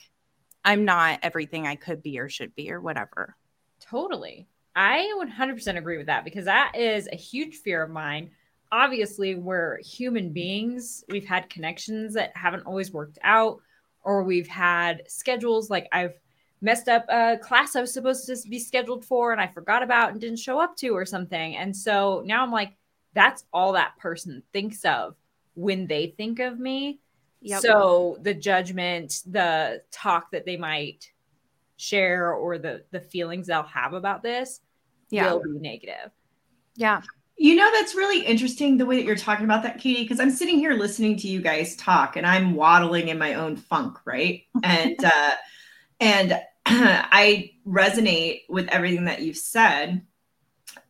I'm 0.64 0.86
not 0.86 1.18
everything 1.22 1.66
I 1.66 1.74
could 1.74 2.02
be 2.02 2.18
or 2.18 2.30
should 2.30 2.54
be 2.54 2.72
or 2.72 2.80
whatever. 2.80 3.36
Totally. 3.80 4.48
I 4.74 5.12
100% 5.22 5.76
agree 5.76 5.98
with 5.98 6.06
that 6.06 6.24
because 6.24 6.46
that 6.46 6.72
is 6.74 7.06
a 7.12 7.16
huge 7.16 7.56
fear 7.56 7.82
of 7.82 7.90
mine. 7.90 8.30
Obviously, 8.72 9.34
we're 9.34 9.78
human 9.82 10.32
beings. 10.32 11.04
We've 11.10 11.26
had 11.26 11.50
connections 11.50 12.14
that 12.14 12.34
haven't 12.34 12.64
always 12.64 12.92
worked 12.92 13.18
out, 13.22 13.60
or 14.04 14.24
we've 14.24 14.48
had 14.48 15.02
schedules 15.06 15.68
like 15.68 15.86
I've 15.92 16.18
messed 16.64 16.88
up 16.88 17.04
a 17.10 17.36
class 17.36 17.76
I 17.76 17.82
was 17.82 17.92
supposed 17.92 18.26
to 18.26 18.48
be 18.48 18.58
scheduled 18.58 19.04
for 19.04 19.32
and 19.32 19.40
I 19.40 19.46
forgot 19.46 19.82
about 19.82 20.10
and 20.10 20.20
didn't 20.20 20.38
show 20.38 20.58
up 20.58 20.76
to 20.78 20.88
or 20.88 21.04
something. 21.04 21.56
And 21.56 21.76
so 21.76 22.22
now 22.24 22.42
I'm 22.42 22.50
like, 22.50 22.72
that's 23.12 23.44
all 23.52 23.74
that 23.74 23.98
person 23.98 24.42
thinks 24.52 24.84
of 24.84 25.14
when 25.54 25.86
they 25.86 26.14
think 26.16 26.40
of 26.40 26.58
me. 26.58 27.00
Yep. 27.42 27.60
So 27.60 28.16
the 28.22 28.32
judgment, 28.32 29.22
the 29.26 29.82
talk 29.92 30.30
that 30.30 30.46
they 30.46 30.56
might 30.56 31.10
share 31.76 32.32
or 32.32 32.56
the 32.56 32.84
the 32.92 33.00
feelings 33.00 33.48
they'll 33.48 33.62
have 33.64 33.92
about 33.92 34.22
this 34.22 34.60
yeah. 35.10 35.30
will 35.30 35.42
be 35.42 35.60
negative. 35.60 36.10
Yeah. 36.76 37.02
You 37.36 37.56
know, 37.56 37.70
that's 37.72 37.94
really 37.94 38.24
interesting 38.24 38.78
the 38.78 38.86
way 38.86 38.96
that 38.96 39.04
you're 39.04 39.16
talking 39.16 39.44
about 39.44 39.64
that, 39.64 39.78
Katie, 39.78 40.02
because 40.02 40.20
I'm 40.20 40.30
sitting 40.30 40.56
here 40.56 40.72
listening 40.72 41.18
to 41.18 41.28
you 41.28 41.42
guys 41.42 41.76
talk 41.76 42.16
and 42.16 42.26
I'm 42.26 42.54
waddling 42.54 43.08
in 43.08 43.18
my 43.18 43.34
own 43.34 43.56
funk, 43.56 43.98
right? 44.06 44.44
and 44.62 44.96
uh 45.04 45.32
and 46.00 46.40
I 46.66 47.52
resonate 47.66 48.42
with 48.48 48.68
everything 48.68 49.04
that 49.04 49.22
you've 49.22 49.36
said. 49.36 50.02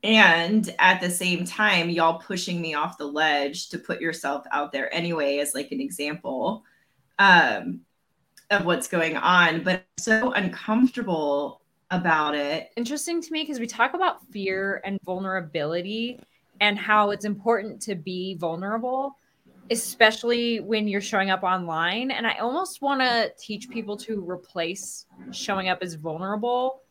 And 0.03 0.75
at 0.79 1.01
the 1.01 1.11
same 1.11 1.45
time, 1.45 1.91
y'all 1.91 2.21
pushing 2.21 2.61
me 2.61 2.75
off 2.75 2.99
the 2.99 3.07
ledge 3.07 3.71
to 3.71 3.79
put 3.79 4.01
yourself 4.01 4.47
out 4.53 4.71
there 4.71 4.93
anyway, 4.95 5.39
as 5.39 5.55
like 5.55 5.73
an 5.73 5.81
example 5.81 6.63
um, 7.19 7.81
of 8.51 8.65
what's 8.65 8.87
going 8.87 9.17
on. 9.17 9.63
But 9.63 9.85
so 9.99 10.33
uncomfortable 10.33 11.61
about 11.91 12.35
it. 12.35 12.71
Interesting 12.77 13.21
to 13.21 13.33
me 13.33 13.43
because 13.43 13.61
we 13.61 13.67
talk 13.67 13.95
about 13.95 14.25
fear 14.29 14.81
and 14.85 14.99
vulnerability 15.05 16.21
and 16.61 16.79
how 16.79 17.11
it's 17.11 17.25
important 17.25 17.81
to 17.83 17.95
be 17.95 18.35
vulnerable 18.35 19.17
especially 19.71 20.61
when 20.61 20.87
you're 20.89 21.01
showing 21.01 21.31
up 21.31 21.43
online. 21.43 22.11
And 22.11 22.27
I 22.27 22.35
almost 22.35 22.83
want 22.83 23.01
to 23.01 23.33
teach 23.39 23.71
people 23.71 23.97
to 23.99 24.29
replace 24.29 25.07
showing 25.31 25.69
up 25.69 25.79
as 25.83 25.95
vulnerable 25.95 26.83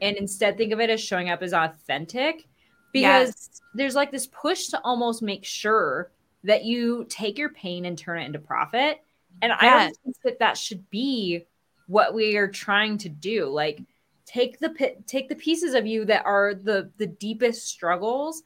and 0.00 0.16
instead 0.16 0.56
think 0.56 0.72
of 0.72 0.80
it 0.80 0.90
as 0.90 1.00
showing 1.00 1.30
up 1.30 1.42
as 1.42 1.52
authentic 1.52 2.46
because 2.92 3.28
yes. 3.28 3.60
there's 3.74 3.94
like 3.94 4.10
this 4.10 4.26
push 4.26 4.68
to 4.68 4.80
almost 4.82 5.22
make 5.22 5.44
sure 5.44 6.10
that 6.44 6.64
you 6.64 7.04
take 7.08 7.38
your 7.38 7.50
pain 7.50 7.84
and 7.84 7.98
turn 7.98 8.20
it 8.20 8.26
into 8.26 8.38
profit. 8.38 9.00
And 9.42 9.52
yes. 9.60 9.60
I 9.62 10.02
think 10.04 10.16
that 10.24 10.38
that 10.38 10.56
should 10.56 10.88
be 10.90 11.46
what 11.86 12.14
we 12.14 12.36
are 12.36 12.48
trying 12.48 12.98
to 12.98 13.08
do. 13.08 13.46
Like 13.46 13.80
take 14.24 14.58
the 14.58 14.94
take 15.06 15.28
the 15.28 15.34
pieces 15.34 15.74
of 15.74 15.86
you 15.86 16.04
that 16.04 16.24
are 16.24 16.54
the 16.54 16.90
the 16.98 17.06
deepest 17.06 17.66
struggles 17.66 18.42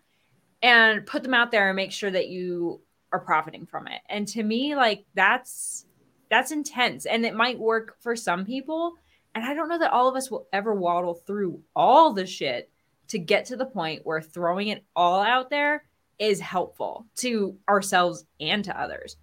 and 0.62 1.04
put 1.06 1.22
them 1.22 1.34
out 1.34 1.50
there 1.50 1.68
and 1.68 1.76
make 1.76 1.92
sure 1.92 2.10
that 2.10 2.28
you 2.28 2.80
are 3.12 3.20
profiting 3.20 3.66
from 3.66 3.86
it. 3.86 4.00
And 4.08 4.26
to 4.28 4.42
me, 4.42 4.74
like 4.74 5.04
that's 5.14 5.86
that's 6.30 6.50
intense 6.50 7.04
and 7.04 7.26
it 7.26 7.34
might 7.34 7.58
work 7.58 7.96
for 8.00 8.16
some 8.16 8.44
people. 8.44 8.94
And 9.34 9.44
I 9.44 9.54
don't 9.54 9.68
know 9.68 9.78
that 9.78 9.92
all 9.92 10.08
of 10.08 10.16
us 10.16 10.30
will 10.30 10.48
ever 10.52 10.74
waddle 10.74 11.14
through 11.14 11.62
all 11.76 12.12
the 12.12 12.26
shit 12.26 12.70
to 13.08 13.18
get 13.18 13.44
to 13.46 13.56
the 13.56 13.66
point 13.66 14.00
where 14.04 14.20
throwing 14.20 14.68
it 14.68 14.84
all 14.96 15.20
out 15.20 15.50
there 15.50 15.84
is 16.18 16.40
helpful 16.40 17.06
to 17.16 17.56
ourselves 17.68 18.24
and 18.40 18.64
to 18.64 18.80
others. 18.80 19.16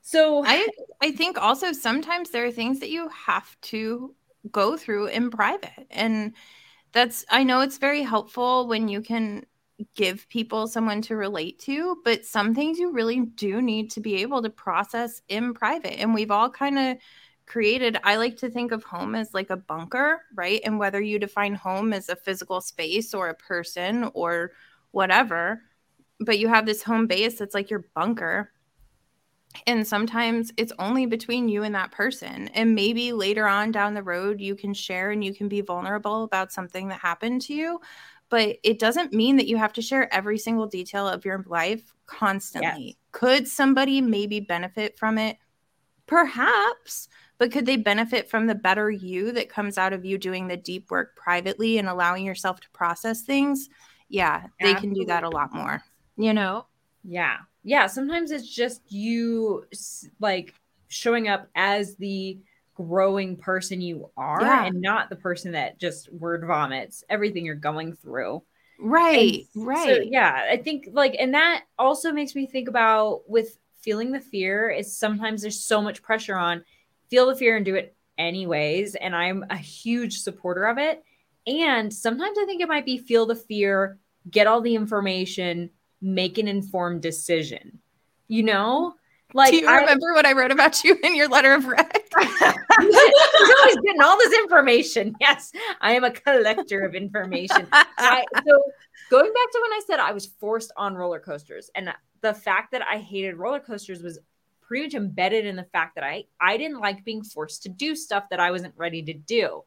So 0.00 0.42
I 0.44 0.68
I 1.02 1.12
think 1.12 1.38
also 1.38 1.72
sometimes 1.72 2.30
there 2.30 2.46
are 2.46 2.50
things 2.50 2.80
that 2.80 2.90
you 2.90 3.08
have 3.08 3.58
to 3.62 4.14
go 4.50 4.76
through 4.76 5.06
in 5.06 5.30
private 5.30 5.86
and 5.90 6.34
that's 6.92 7.24
I 7.30 7.44
know 7.44 7.60
it's 7.60 7.78
very 7.78 8.02
helpful 8.02 8.68
when 8.68 8.88
you 8.88 9.00
can 9.00 9.44
give 9.94 10.28
people 10.28 10.66
someone 10.66 11.02
to 11.02 11.16
relate 11.16 11.58
to, 11.60 11.98
but 12.04 12.24
some 12.24 12.54
things 12.54 12.78
you 12.78 12.92
really 12.92 13.20
do 13.20 13.60
need 13.60 13.90
to 13.90 14.00
be 14.00 14.16
able 14.16 14.42
to 14.42 14.50
process 14.50 15.20
in 15.28 15.54
private. 15.54 16.00
And 16.00 16.14
we've 16.14 16.30
all 16.30 16.48
kind 16.48 16.78
of 16.78 16.96
created, 17.46 17.98
I 18.04 18.16
like 18.16 18.36
to 18.38 18.50
think 18.50 18.72
of 18.72 18.84
home 18.84 19.14
as 19.14 19.34
like 19.34 19.50
a 19.50 19.56
bunker, 19.56 20.22
right? 20.34 20.60
And 20.64 20.78
whether 20.78 21.00
you 21.00 21.18
define 21.18 21.54
home 21.54 21.92
as 21.92 22.08
a 22.08 22.16
physical 22.16 22.60
space 22.60 23.14
or 23.14 23.28
a 23.28 23.34
person 23.34 24.10
or 24.14 24.52
whatever, 24.92 25.62
but 26.20 26.38
you 26.38 26.48
have 26.48 26.66
this 26.66 26.82
home 26.82 27.06
base 27.06 27.38
that's 27.38 27.54
like 27.54 27.70
your 27.70 27.84
bunker. 27.94 28.50
And 29.66 29.86
sometimes 29.86 30.52
it's 30.56 30.72
only 30.78 31.06
between 31.06 31.48
you 31.48 31.62
and 31.62 31.74
that 31.74 31.92
person. 31.92 32.48
And 32.54 32.74
maybe 32.74 33.12
later 33.12 33.46
on 33.46 33.70
down 33.70 33.94
the 33.94 34.02
road, 34.02 34.40
you 34.40 34.56
can 34.56 34.74
share 34.74 35.10
and 35.10 35.22
you 35.22 35.34
can 35.34 35.48
be 35.48 35.60
vulnerable 35.60 36.24
about 36.24 36.52
something 36.52 36.88
that 36.88 37.00
happened 37.00 37.42
to 37.42 37.54
you 37.54 37.80
but 38.28 38.56
it 38.62 38.78
doesn't 38.78 39.12
mean 39.12 39.36
that 39.36 39.46
you 39.46 39.56
have 39.56 39.72
to 39.74 39.82
share 39.82 40.12
every 40.12 40.38
single 40.38 40.66
detail 40.66 41.06
of 41.08 41.24
your 41.24 41.44
life 41.46 41.94
constantly. 42.06 42.84
Yes. 42.86 42.94
Could 43.12 43.48
somebody 43.48 44.00
maybe 44.00 44.40
benefit 44.40 44.98
from 44.98 45.18
it? 45.18 45.38
Perhaps, 46.06 47.08
but 47.38 47.50
could 47.50 47.66
they 47.66 47.76
benefit 47.76 48.28
from 48.28 48.46
the 48.46 48.54
better 48.54 48.90
you 48.90 49.32
that 49.32 49.48
comes 49.48 49.78
out 49.78 49.92
of 49.92 50.04
you 50.04 50.18
doing 50.18 50.48
the 50.48 50.56
deep 50.56 50.90
work 50.90 51.16
privately 51.16 51.78
and 51.78 51.88
allowing 51.88 52.24
yourself 52.24 52.60
to 52.60 52.70
process 52.70 53.22
things? 53.22 53.68
Yeah, 54.08 54.46
they 54.60 54.70
Absolutely. 54.70 54.80
can 54.80 54.92
do 54.94 55.06
that 55.06 55.24
a 55.24 55.30
lot 55.30 55.54
more, 55.54 55.82
you 56.16 56.34
know? 56.34 56.66
Yeah. 57.04 57.36
Yeah. 57.62 57.86
Sometimes 57.86 58.30
it's 58.30 58.48
just 58.48 58.82
you 58.92 59.64
like 60.20 60.54
showing 60.88 61.28
up 61.28 61.48
as 61.54 61.96
the 61.96 62.38
growing 62.74 63.36
person 63.36 63.80
you 63.80 64.10
are 64.16 64.40
yeah. 64.40 64.66
and 64.66 64.80
not 64.80 65.08
the 65.08 65.16
person 65.16 65.52
that 65.52 65.78
just 65.78 66.12
word 66.12 66.44
vomits 66.46 67.04
everything 67.08 67.44
you're 67.44 67.54
going 67.54 67.94
through. 67.94 68.42
Right, 68.80 69.46
and 69.54 69.66
right. 69.66 69.84
So, 69.84 70.02
yeah, 70.02 70.46
I 70.50 70.56
think 70.56 70.88
like, 70.92 71.16
and 71.18 71.34
that 71.34 71.64
also 71.78 72.12
makes 72.12 72.34
me 72.34 72.46
think 72.46 72.68
about 72.68 73.22
with 73.28 73.56
feeling 73.82 74.12
the 74.12 74.20
fear 74.20 74.70
is 74.70 74.96
sometimes 74.96 75.42
there's 75.42 75.62
so 75.62 75.80
much 75.80 76.02
pressure 76.02 76.36
on 76.36 76.64
feel 77.10 77.26
the 77.26 77.36
fear 77.36 77.56
and 77.56 77.64
do 77.64 77.74
it 77.74 77.94
anyways. 78.18 78.94
And 78.94 79.14
I'm 79.14 79.44
a 79.50 79.56
huge 79.56 80.18
supporter 80.18 80.64
of 80.64 80.78
it. 80.78 81.04
And 81.46 81.92
sometimes 81.92 82.38
I 82.38 82.46
think 82.46 82.62
it 82.62 82.68
might 82.68 82.86
be 82.86 82.98
feel 82.98 83.26
the 83.26 83.34
fear, 83.34 83.98
get 84.30 84.46
all 84.46 84.60
the 84.60 84.74
information, 84.74 85.70
make 86.00 86.38
an 86.38 86.48
informed 86.48 87.02
decision. 87.02 87.80
You 88.26 88.42
know, 88.42 88.94
like, 89.34 89.50
do 89.50 89.58
you 89.58 89.68
I, 89.68 89.80
remember 89.80 90.14
what 90.14 90.26
I 90.26 90.32
wrote 90.32 90.52
about 90.52 90.82
you 90.82 90.98
in 91.02 91.14
your 91.14 91.28
letter 91.28 91.52
of 91.52 91.66
rec? 91.66 92.03
He's 92.20 93.54
always 93.60 93.76
getting 93.84 94.02
all 94.02 94.18
this 94.18 94.32
information. 94.32 95.14
Yes, 95.20 95.52
I 95.80 95.92
am 95.92 96.04
a 96.04 96.10
collector 96.10 96.82
of 96.84 96.94
information. 96.94 97.66
I, 97.72 98.24
so, 98.46 98.62
going 99.10 99.32
back 99.32 99.52
to 99.52 99.58
when 99.62 99.72
I 99.72 99.80
said 99.86 100.00
I 100.00 100.12
was 100.12 100.26
forced 100.26 100.70
on 100.76 100.94
roller 100.94 101.20
coasters, 101.20 101.70
and 101.74 101.94
the 102.20 102.34
fact 102.34 102.72
that 102.72 102.82
I 102.82 102.98
hated 102.98 103.36
roller 103.36 103.60
coasters 103.60 104.02
was 104.02 104.18
pretty 104.60 104.84
much 104.84 104.94
embedded 104.94 105.46
in 105.46 105.56
the 105.56 105.64
fact 105.64 105.94
that 105.94 106.04
I 106.04 106.24
I 106.40 106.56
didn't 106.56 106.80
like 106.80 107.04
being 107.04 107.22
forced 107.22 107.62
to 107.62 107.68
do 107.68 107.94
stuff 107.94 108.24
that 108.30 108.40
I 108.40 108.50
wasn't 108.50 108.74
ready 108.76 109.02
to 109.02 109.14
do. 109.14 109.62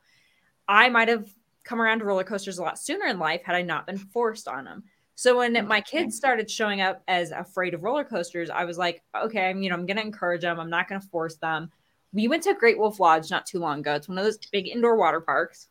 I 0.68 0.90
might 0.90 1.08
have 1.08 1.28
come 1.64 1.82
around 1.82 2.00
to 2.00 2.06
roller 2.06 2.24
coasters 2.24 2.60
a 2.60 2.64
lot 2.64 2.80
sooner 2.80 3.06
in 3.06 3.20
life 3.20 3.42
had 3.44 3.56
I 3.56 3.62
not 3.62 3.88
been 3.88 3.98
forced 3.98 4.48
on 4.48 4.66
them. 4.66 4.84
So 5.16 5.38
when 5.38 5.58
oh, 5.58 5.64
my 5.64 5.82
kids 5.82 6.16
started 6.16 6.50
showing 6.50 6.82
up 6.82 7.02
as 7.08 7.32
afraid 7.32 7.74
of 7.74 7.84
roller 7.84 8.04
coasters, 8.04 8.52
I 8.52 8.66
was 8.66 8.78
like, 8.78 9.02
okay, 9.16 9.50
I'm, 9.50 9.64
you 9.64 9.70
know, 9.70 9.76
I'm 9.76 9.88
going 9.88 9.98
to 9.98 10.04
encourage 10.04 10.42
them. 10.42 10.60
I'm 10.60 10.70
not 10.70 10.88
going 10.88 11.02
to 11.02 11.08
force 11.08 11.38
them. 11.38 11.72
We 12.18 12.28
went 12.28 12.42
to 12.44 12.56
Great 12.56 12.80
Wolf 12.80 13.00
Lodge 13.00 13.30
not 13.30 13.46
too 13.46 13.60
long 13.60 13.82
ago. 13.82 13.94
It's 13.94 14.10
one 14.10 14.18
of 14.18 14.24
those 14.24 14.40
big 14.52 14.68
indoor 14.68 14.98
water 14.98 15.22
parks. 15.22 15.68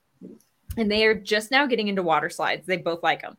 and 0.77 0.89
they 0.89 1.05
are 1.05 1.15
just 1.15 1.51
now 1.51 1.67
getting 1.67 1.89
into 1.89 2.05
water 2.05 2.31
slides. 2.31 2.65
They 2.67 2.77
both 2.77 3.03
like 3.03 3.23
them. 3.23 3.37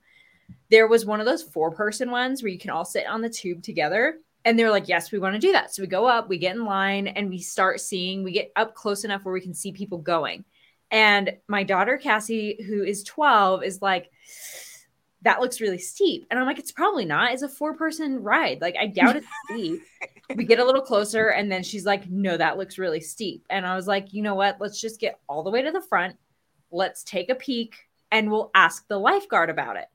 There 0.69 0.89
was 0.89 1.05
one 1.05 1.21
of 1.21 1.25
those 1.25 1.41
four 1.41 1.71
person 1.71 2.11
ones 2.11 2.43
where 2.43 2.51
you 2.51 2.59
can 2.59 2.69
all 2.69 2.83
sit 2.83 3.07
on 3.07 3.21
the 3.21 3.29
tube 3.29 3.63
together. 3.63 4.17
And 4.43 4.59
they're 4.59 4.71
like, 4.71 4.89
yes, 4.89 5.09
we 5.09 5.19
want 5.19 5.35
to 5.35 5.39
do 5.39 5.53
that. 5.53 5.73
So 5.73 5.83
we 5.83 5.87
go 5.87 6.05
up, 6.05 6.27
we 6.27 6.37
get 6.37 6.57
in 6.57 6.65
line, 6.65 7.07
and 7.07 7.29
we 7.29 7.39
start 7.39 7.79
seeing, 7.79 8.25
we 8.25 8.33
get 8.33 8.51
up 8.57 8.75
close 8.75 9.05
enough 9.05 9.23
where 9.23 9.33
we 9.33 9.39
can 9.39 9.53
see 9.53 9.71
people 9.71 9.99
going. 9.99 10.43
And 10.91 11.37
my 11.47 11.63
daughter, 11.63 11.97
Cassie, 11.97 12.61
who 12.67 12.83
is 12.83 13.05
12, 13.05 13.63
is 13.63 13.81
like, 13.81 14.11
that 15.21 15.39
looks 15.39 15.61
really 15.61 15.77
steep. 15.77 16.27
And 16.29 16.37
I'm 16.37 16.45
like, 16.45 16.59
it's 16.59 16.73
probably 16.73 17.05
not. 17.05 17.31
It's 17.31 17.41
a 17.41 17.47
four 17.47 17.73
person 17.73 18.21
ride. 18.21 18.59
Like, 18.59 18.75
I 18.77 18.87
doubt 18.87 19.15
it's 19.15 19.27
steep. 19.45 19.81
We 20.35 20.43
get 20.43 20.59
a 20.59 20.65
little 20.65 20.81
closer, 20.81 21.29
and 21.29 21.51
then 21.51 21.63
she's 21.63 21.85
like, 21.85 22.09
no, 22.09 22.35
that 22.35 22.57
looks 22.57 22.77
really 22.77 22.99
steep. 22.99 23.45
And 23.49 23.65
I 23.65 23.75
was 23.75 23.87
like, 23.87 24.13
you 24.13 24.21
know 24.21 24.35
what? 24.35 24.57
Let's 24.59 24.79
just 24.79 24.99
get 24.99 25.19
all 25.27 25.43
the 25.43 25.49
way 25.49 25.61
to 25.61 25.71
the 25.71 25.81
front. 25.81 26.17
Let's 26.69 27.03
take 27.03 27.29
a 27.29 27.35
peek 27.35 27.75
and 28.11 28.29
we'll 28.29 28.51
ask 28.55 28.87
the 28.87 28.99
lifeguard 28.99 29.49
about 29.49 29.77
it. 29.77 29.87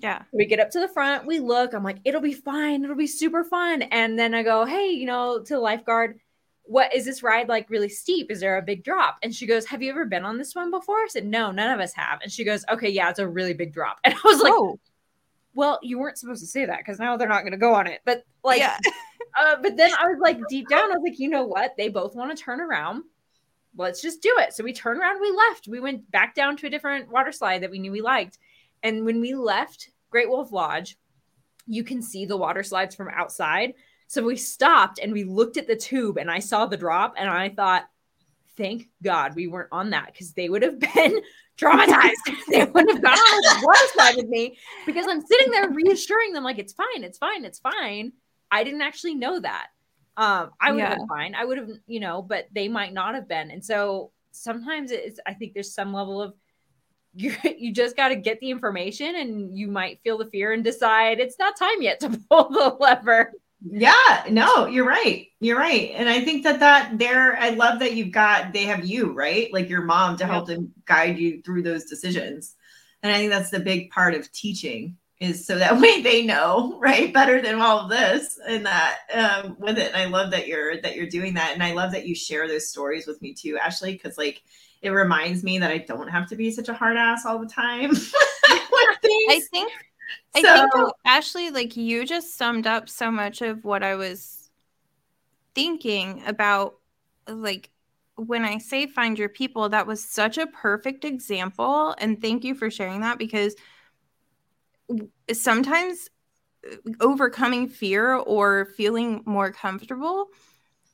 Yeah. 0.00 0.22
We 0.32 0.46
get 0.46 0.60
up 0.60 0.70
to 0.70 0.80
the 0.80 0.88
front, 0.88 1.26
we 1.26 1.38
look, 1.38 1.72
I'm 1.72 1.84
like, 1.84 1.98
it'll 2.04 2.20
be 2.20 2.32
fine. 2.32 2.82
It'll 2.82 2.96
be 2.96 3.06
super 3.06 3.44
fun. 3.44 3.82
And 3.82 4.18
then 4.18 4.34
I 4.34 4.42
go, 4.42 4.64
hey, 4.64 4.88
you 4.88 5.06
know, 5.06 5.40
to 5.40 5.54
the 5.54 5.60
lifeguard, 5.60 6.18
what 6.64 6.94
is 6.94 7.04
this 7.04 7.22
ride 7.22 7.48
like 7.48 7.68
really 7.70 7.88
steep? 7.88 8.30
Is 8.30 8.40
there 8.40 8.56
a 8.56 8.62
big 8.62 8.84
drop? 8.84 9.18
And 9.22 9.34
she 9.34 9.46
goes, 9.46 9.66
Have 9.66 9.82
you 9.82 9.90
ever 9.90 10.06
been 10.06 10.24
on 10.24 10.38
this 10.38 10.54
one 10.54 10.70
before? 10.70 10.96
I 10.96 11.08
said, 11.10 11.26
No, 11.26 11.50
none 11.50 11.70
of 11.70 11.78
us 11.78 11.92
have. 11.92 12.20
And 12.22 12.32
she 12.32 12.42
goes, 12.42 12.64
Okay, 12.70 12.88
yeah, 12.88 13.10
it's 13.10 13.18
a 13.18 13.28
really 13.28 13.52
big 13.52 13.72
drop. 13.72 13.98
And 14.04 14.14
I 14.14 14.20
was 14.24 14.40
like, 14.40 14.52
oh. 14.54 14.78
Well, 15.56 15.78
you 15.82 16.00
weren't 16.00 16.18
supposed 16.18 16.40
to 16.40 16.48
say 16.48 16.64
that 16.64 16.78
because 16.78 16.98
now 16.98 17.16
they're 17.16 17.28
not 17.28 17.42
going 17.42 17.52
to 17.52 17.58
go 17.58 17.74
on 17.74 17.86
it. 17.86 18.00
But 18.04 18.24
like, 18.42 18.58
yeah. 18.58 18.76
uh, 19.36 19.56
but 19.62 19.76
then 19.76 19.92
I 19.98 20.06
was 20.08 20.18
like, 20.20 20.38
deep 20.48 20.68
down, 20.68 20.90
I 20.90 20.96
was 20.96 21.02
like, 21.04 21.18
you 21.18 21.28
know 21.28 21.44
what? 21.44 21.72
They 21.76 21.88
both 21.88 22.14
want 22.14 22.36
to 22.36 22.42
turn 22.42 22.60
around. 22.60 23.04
Let's 23.76 24.00
just 24.00 24.22
do 24.22 24.32
it. 24.38 24.52
So 24.52 24.62
we 24.62 24.72
turned 24.72 25.00
around, 25.00 25.20
we 25.20 25.30
left. 25.30 25.68
We 25.68 25.80
went 25.80 26.10
back 26.10 26.34
down 26.34 26.56
to 26.58 26.66
a 26.66 26.70
different 26.70 27.10
water 27.10 27.32
slide 27.32 27.62
that 27.62 27.70
we 27.70 27.78
knew 27.78 27.90
we 27.90 28.02
liked. 28.02 28.38
And 28.82 29.04
when 29.04 29.20
we 29.20 29.34
left 29.34 29.90
Great 30.10 30.28
Wolf 30.28 30.52
Lodge, 30.52 30.96
you 31.66 31.82
can 31.82 32.02
see 32.02 32.26
the 32.26 32.36
water 32.36 32.62
slides 32.62 32.94
from 32.94 33.08
outside. 33.08 33.74
So 34.06 34.22
we 34.22 34.36
stopped 34.36 35.00
and 35.00 35.12
we 35.12 35.24
looked 35.24 35.56
at 35.56 35.66
the 35.66 35.74
tube 35.74 36.18
and 36.18 36.30
I 36.30 36.38
saw 36.38 36.66
the 36.66 36.76
drop 36.76 37.14
and 37.16 37.28
I 37.28 37.48
thought, 37.48 37.84
thank 38.56 38.88
God 39.02 39.34
we 39.34 39.46
weren't 39.48 39.70
on 39.72 39.90
that 39.90 40.12
because 40.12 40.32
they 40.32 40.48
would 40.48 40.62
have 40.62 40.78
been 40.94 41.20
traumatized. 41.58 42.12
they 42.48 42.64
wouldn't 42.64 42.92
have 42.92 43.02
gone 43.02 43.18
on 43.18 43.60
the 43.60 43.66
water 43.66 43.86
slide 43.92 44.16
with 44.16 44.28
me 44.28 44.56
because 44.86 45.06
I'm 45.08 45.24
sitting 45.24 45.50
there 45.50 45.70
reassuring 45.70 46.32
them, 46.32 46.44
like, 46.44 46.58
it's 46.58 46.72
fine, 46.72 47.02
it's 47.02 47.18
fine, 47.18 47.44
it's 47.44 47.58
fine. 47.58 48.12
I 48.50 48.64
didn't 48.64 48.82
actually 48.82 49.14
know 49.14 49.40
that. 49.40 49.68
Um, 50.16 50.50
I 50.60 50.70
would 50.70 50.78
yeah. 50.78 50.90
have 50.90 50.98
been 50.98 51.08
fine. 51.08 51.34
I 51.34 51.44
would 51.44 51.58
have, 51.58 51.70
you 51.86 52.00
know, 52.00 52.22
but 52.22 52.46
they 52.52 52.68
might 52.68 52.92
not 52.92 53.14
have 53.14 53.28
been. 53.28 53.50
And 53.50 53.64
so 53.64 54.12
sometimes 54.30 54.90
it's, 54.92 55.18
I 55.26 55.34
think 55.34 55.54
there's 55.54 55.74
some 55.74 55.92
level 55.92 56.22
of 56.22 56.34
you 57.16 57.32
you 57.56 57.72
just 57.72 57.96
got 57.96 58.08
to 58.08 58.16
get 58.16 58.40
the 58.40 58.50
information 58.50 59.14
and 59.14 59.56
you 59.56 59.68
might 59.68 60.00
feel 60.02 60.18
the 60.18 60.26
fear 60.26 60.52
and 60.52 60.64
decide 60.64 61.20
it's 61.20 61.38
not 61.38 61.56
time 61.56 61.80
yet 61.80 62.00
to 62.00 62.10
pull 62.28 62.48
the 62.50 62.76
lever 62.80 63.32
yeah 63.70 64.24
no 64.28 64.66
you're 64.66 64.84
right 64.84 65.28
you're 65.38 65.56
right 65.56 65.92
and 65.94 66.08
i 66.08 66.20
think 66.20 66.42
that 66.42 66.58
that 66.58 66.98
there 66.98 67.36
i 67.38 67.50
love 67.50 67.78
that 67.78 67.94
you've 67.94 68.10
got 68.10 68.52
they 68.52 68.64
have 68.64 68.84
you 68.84 69.12
right 69.12 69.52
like 69.52 69.68
your 69.68 69.82
mom 69.82 70.16
to 70.16 70.26
help 70.26 70.48
them 70.48 70.72
guide 70.86 71.16
you 71.16 71.40
through 71.42 71.62
those 71.62 71.84
decisions 71.84 72.56
and 73.04 73.12
i 73.12 73.16
think 73.16 73.30
that's 73.30 73.50
the 73.50 73.60
big 73.60 73.90
part 73.90 74.14
of 74.14 74.30
teaching 74.32 74.96
is 75.20 75.46
so 75.46 75.58
that 75.58 75.80
way 75.80 76.02
they 76.02 76.24
know 76.24 76.78
right 76.80 77.12
better 77.12 77.40
than 77.40 77.60
all 77.60 77.80
of 77.80 77.90
this 77.90 78.38
and 78.46 78.66
that 78.66 78.98
um, 79.12 79.56
with 79.58 79.78
it 79.78 79.92
and 79.92 79.96
i 79.96 80.06
love 80.06 80.30
that 80.30 80.46
you're 80.46 80.80
that 80.80 80.96
you're 80.96 81.06
doing 81.06 81.34
that 81.34 81.52
and 81.54 81.62
i 81.62 81.72
love 81.72 81.92
that 81.92 82.06
you 82.06 82.14
share 82.14 82.48
those 82.48 82.68
stories 82.68 83.06
with 83.06 83.20
me 83.22 83.32
too 83.32 83.56
ashleigh 83.62 83.92
because 83.92 84.18
like 84.18 84.42
it 84.84 84.90
reminds 84.90 85.42
me 85.42 85.58
that 85.58 85.70
I 85.70 85.78
don't 85.78 86.08
have 86.08 86.28
to 86.28 86.36
be 86.36 86.50
such 86.50 86.68
a 86.68 86.74
hard 86.74 86.98
ass 86.98 87.24
all 87.24 87.38
the 87.38 87.48
time. 87.48 87.90
I 88.46 89.40
think 89.50 89.72
I 90.34 90.42
so, 90.42 90.68
think 90.70 90.90
Ashleigh, 91.06 91.52
like 91.52 91.74
you 91.74 92.04
just 92.04 92.36
summed 92.36 92.66
up 92.66 92.90
so 92.90 93.10
much 93.10 93.40
of 93.40 93.64
what 93.64 93.82
I 93.82 93.94
was 93.94 94.50
thinking 95.54 96.22
about 96.26 96.74
like 97.26 97.70
when 98.16 98.44
I 98.44 98.58
say 98.58 98.86
find 98.86 99.18
your 99.18 99.30
people, 99.30 99.70
that 99.70 99.86
was 99.86 100.04
such 100.04 100.36
a 100.36 100.46
perfect 100.46 101.04
example. 101.04 101.94
And 101.98 102.20
thank 102.20 102.44
you 102.44 102.54
for 102.54 102.70
sharing 102.70 103.00
that 103.00 103.18
because 103.18 103.56
sometimes 105.32 106.08
uh, 106.70 106.76
overcoming 107.00 107.68
fear 107.68 108.14
or 108.14 108.66
feeling 108.76 109.22
more 109.26 109.52
comfortable 109.52 110.26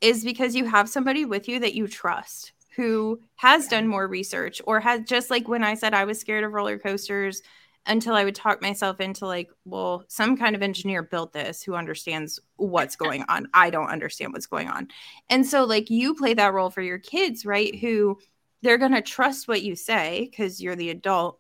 is 0.01 0.25
because 0.25 0.55
you 0.55 0.65
have 0.65 0.89
somebody 0.89 1.25
with 1.25 1.49
you 1.49 1.61
that 1.61 1.75
you 1.75 1.87
trust 1.87 2.53
who 2.77 3.21
has 3.37 3.67
done 3.67 3.87
more 3.87 4.07
research 4.07 4.63
or 4.65 4.81
has 4.81 5.03
just 5.03 5.31
like 5.31 5.49
when 5.49 5.65
I 5.65 5.75
said 5.75 5.93
I 5.93 6.05
was 6.05 6.19
scared 6.19 6.45
of 6.45 6.53
roller 6.53 6.79
coasters 6.79 7.43
until 7.87 8.15
I 8.15 8.25
would 8.25 8.35
talk 8.35 8.63
myself 8.63 9.01
into 9.01 9.27
like, 9.27 9.51
well, 9.65 10.05
some 10.09 10.37
kind 10.37 10.55
of 10.55 10.63
engineer 10.63 11.03
built 11.03 11.33
this 11.33 11.63
who 11.63 11.75
understands 11.75 12.39
what's 12.57 12.97
going 12.97 13.25
on. 13.29 13.49
I 13.55 13.71
don't 13.71 13.89
understand 13.89 14.33
what's 14.33 14.47
going 14.47 14.69
on. 14.69 14.89
And 15.29 15.47
so, 15.47 15.65
like, 15.65 15.91
you 15.91 16.15
play 16.15 16.35
that 16.35 16.53
role 16.53 16.71
for 16.71 16.83
your 16.83 16.99
kids, 16.99 17.47
right? 17.47 17.75
Who 17.75 18.19
they're 18.63 18.79
going 18.79 18.95
to 18.95 19.03
trust 19.03 19.49
what 19.49 19.63
you 19.63 19.75
say 19.75 20.29
because 20.31 20.61
you're 20.61 20.77
the 20.77 20.91
adult, 20.91 21.40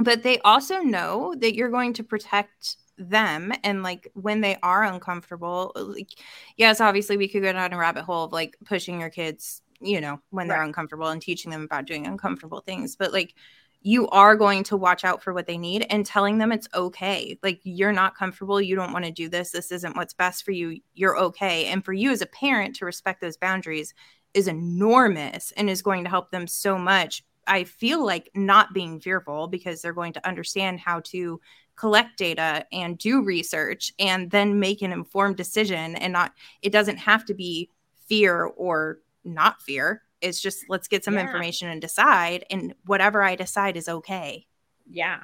but 0.00 0.22
they 0.22 0.38
also 0.40 0.78
know 0.80 1.34
that 1.38 1.54
you're 1.54 1.70
going 1.70 1.92
to 1.94 2.04
protect 2.04 2.76
them 2.98 3.52
and 3.64 3.82
like 3.82 4.10
when 4.14 4.42
they 4.42 4.58
are 4.62 4.84
uncomfortable 4.84 5.72
uh, 5.74 5.82
like 5.82 6.10
yes 6.58 6.82
obviously 6.82 7.16
we 7.16 7.26
could 7.26 7.42
go 7.42 7.50
down 7.50 7.72
a 7.72 7.78
rabbit 7.78 8.04
hole 8.04 8.24
of 8.24 8.32
like 8.32 8.58
pushing 8.66 9.00
your 9.00 9.08
kids 9.08 9.62
you 9.80 10.00
know, 10.00 10.20
when 10.30 10.46
they're 10.46 10.58
right. 10.58 10.66
uncomfortable 10.66 11.08
and 11.08 11.22
teaching 11.22 11.50
them 11.50 11.62
about 11.62 11.86
doing 11.86 12.06
uncomfortable 12.06 12.60
things. 12.60 12.96
But 12.96 13.12
like 13.12 13.34
you 13.82 14.06
are 14.08 14.36
going 14.36 14.62
to 14.64 14.76
watch 14.76 15.04
out 15.04 15.22
for 15.22 15.32
what 15.32 15.46
they 15.46 15.56
need 15.56 15.86
and 15.88 16.04
telling 16.04 16.36
them 16.36 16.52
it's 16.52 16.68
okay. 16.74 17.38
Like 17.42 17.60
you're 17.64 17.92
not 17.92 18.14
comfortable, 18.14 18.60
you 18.60 18.76
don't 18.76 18.92
want 18.92 19.06
to 19.06 19.10
do 19.10 19.28
this, 19.28 19.50
this 19.50 19.72
isn't 19.72 19.96
what's 19.96 20.12
best 20.12 20.44
for 20.44 20.52
you. 20.52 20.80
You're 20.92 21.18
okay. 21.18 21.66
And 21.66 21.82
for 21.82 21.94
you 21.94 22.10
as 22.10 22.20
a 22.20 22.26
parent 22.26 22.76
to 22.76 22.84
respect 22.84 23.22
those 23.22 23.38
boundaries 23.38 23.94
is 24.34 24.48
enormous 24.48 25.52
and 25.56 25.70
is 25.70 25.82
going 25.82 26.04
to 26.04 26.10
help 26.10 26.30
them 26.30 26.46
so 26.46 26.78
much. 26.78 27.24
I 27.50 27.64
feel 27.64 28.06
like 28.06 28.30
not 28.34 28.72
being 28.72 29.00
fearful 29.00 29.48
because 29.48 29.82
they're 29.82 29.92
going 29.92 30.12
to 30.12 30.26
understand 30.26 30.78
how 30.78 31.00
to 31.06 31.40
collect 31.74 32.16
data 32.16 32.64
and 32.72 32.96
do 32.96 33.24
research 33.24 33.92
and 33.98 34.30
then 34.30 34.60
make 34.60 34.82
an 34.82 34.92
informed 34.92 35.36
decision 35.36 35.96
and 35.96 36.12
not 36.12 36.32
it 36.62 36.70
doesn't 36.70 36.98
have 36.98 37.24
to 37.24 37.34
be 37.34 37.68
fear 38.06 38.44
or 38.44 39.00
not 39.24 39.60
fear. 39.62 40.02
It's 40.20 40.40
just 40.40 40.64
let's 40.68 40.86
get 40.86 41.04
some 41.04 41.14
yeah. 41.14 41.22
information 41.22 41.68
and 41.68 41.80
decide. 41.80 42.44
And 42.50 42.74
whatever 42.86 43.22
I 43.22 43.34
decide 43.34 43.76
is 43.76 43.88
okay. 43.88 44.46
Yeah, 44.88 45.20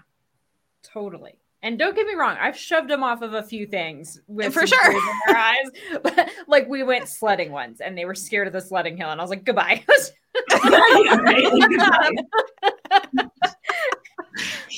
totally. 0.83 1.39
And 1.67 1.77
don't 1.81 1.97
get 1.97 2.07
me 2.07 2.15
wrong, 2.15 2.37
I've 2.41 2.57
shoved 2.57 2.89
them 2.89 3.03
off 3.03 3.23
of 3.23 3.35
a 3.35 3.43
few 3.43 3.67
things 3.67 4.21
with 4.29 4.55
for 4.55 4.65
sure 4.69 4.93
in 4.93 5.01
their 5.27 5.37
eyes. 5.37 5.67
But 6.05 6.31
like 6.47 6.69
we 6.69 6.85
went 6.85 7.09
sledding 7.09 7.51
once, 7.51 7.81
and 7.81 7.99
they 7.99 8.05
were 8.05 8.15
scared 8.15 8.47
of 8.47 8.53
the 8.53 8.61
sledding 8.61 8.97
hill, 8.97 9.11
and 9.11 9.21
I 9.21 9.25
was 9.25 9.31
like, 9.31 9.43
"Goodbye." 9.43 9.85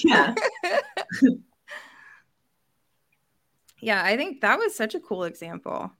yeah. 0.02 0.34
yeah, 3.82 4.02
I 4.02 4.16
think 4.16 4.40
that 4.40 4.58
was 4.58 4.74
such 4.74 4.94
a 4.94 5.00
cool 5.00 5.24
example. 5.24 5.92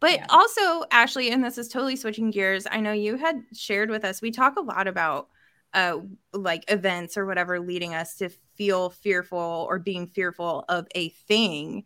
But 0.00 0.12
yeah. 0.12 0.26
also, 0.30 0.84
Ashleigh, 0.90 1.30
and 1.30 1.44
this 1.44 1.58
is 1.58 1.68
totally 1.68 1.96
switching 1.96 2.30
gears. 2.30 2.66
I 2.70 2.80
know 2.80 2.92
you 2.92 3.16
had 3.18 3.42
shared 3.52 3.90
with 3.90 4.06
us, 4.06 4.22
we 4.22 4.30
talk 4.30 4.56
a 4.56 4.62
lot 4.62 4.88
about 4.88 5.28
uh 5.74 5.98
like 6.32 6.64
events 6.70 7.16
or 7.16 7.26
whatever 7.26 7.60
leading 7.60 7.94
us 7.94 8.16
to 8.16 8.28
feel 8.54 8.90
fearful 8.90 9.66
or 9.68 9.78
being 9.78 10.06
fearful 10.06 10.64
of 10.68 10.86
a 10.94 11.10
thing. 11.10 11.84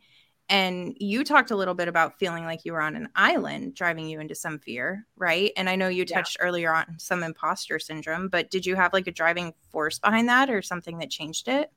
And 0.49 0.95
you 1.01 1.25
talked 1.25 1.51
a 1.51 1.57
little 1.57 1.75
bit 1.75 1.89
about 1.89 2.19
feeling 2.19 2.45
like 2.45 2.65
you 2.65 2.73
were 2.73 2.83
on 2.83 2.97
an 2.97 3.09
island 3.15 3.75
driving 3.75 4.09
you 4.09 4.21
into 4.21 4.35
some 4.35 4.59
fear, 4.59 5.07
right? 5.17 5.53
And 5.57 5.71
I 5.71 5.77
know 5.77 5.89
you 5.89 6.05
touched 6.05 6.37
yeah. 6.39 6.47
earlier 6.47 6.75
on 6.75 6.99
some 6.99 7.23
imposter 7.23 7.79
syndrome, 7.79 8.29
but 8.29 8.51
did 8.51 8.67
you 8.67 8.77
have 8.77 8.93
like 8.93 9.07
a 9.07 9.13
driving 9.13 9.55
force 9.71 9.99
behind 9.99 10.29
that 10.29 10.51
or 10.51 10.61
something 10.61 10.99
that 10.99 11.11
changed 11.11 11.49
it? 11.49 11.73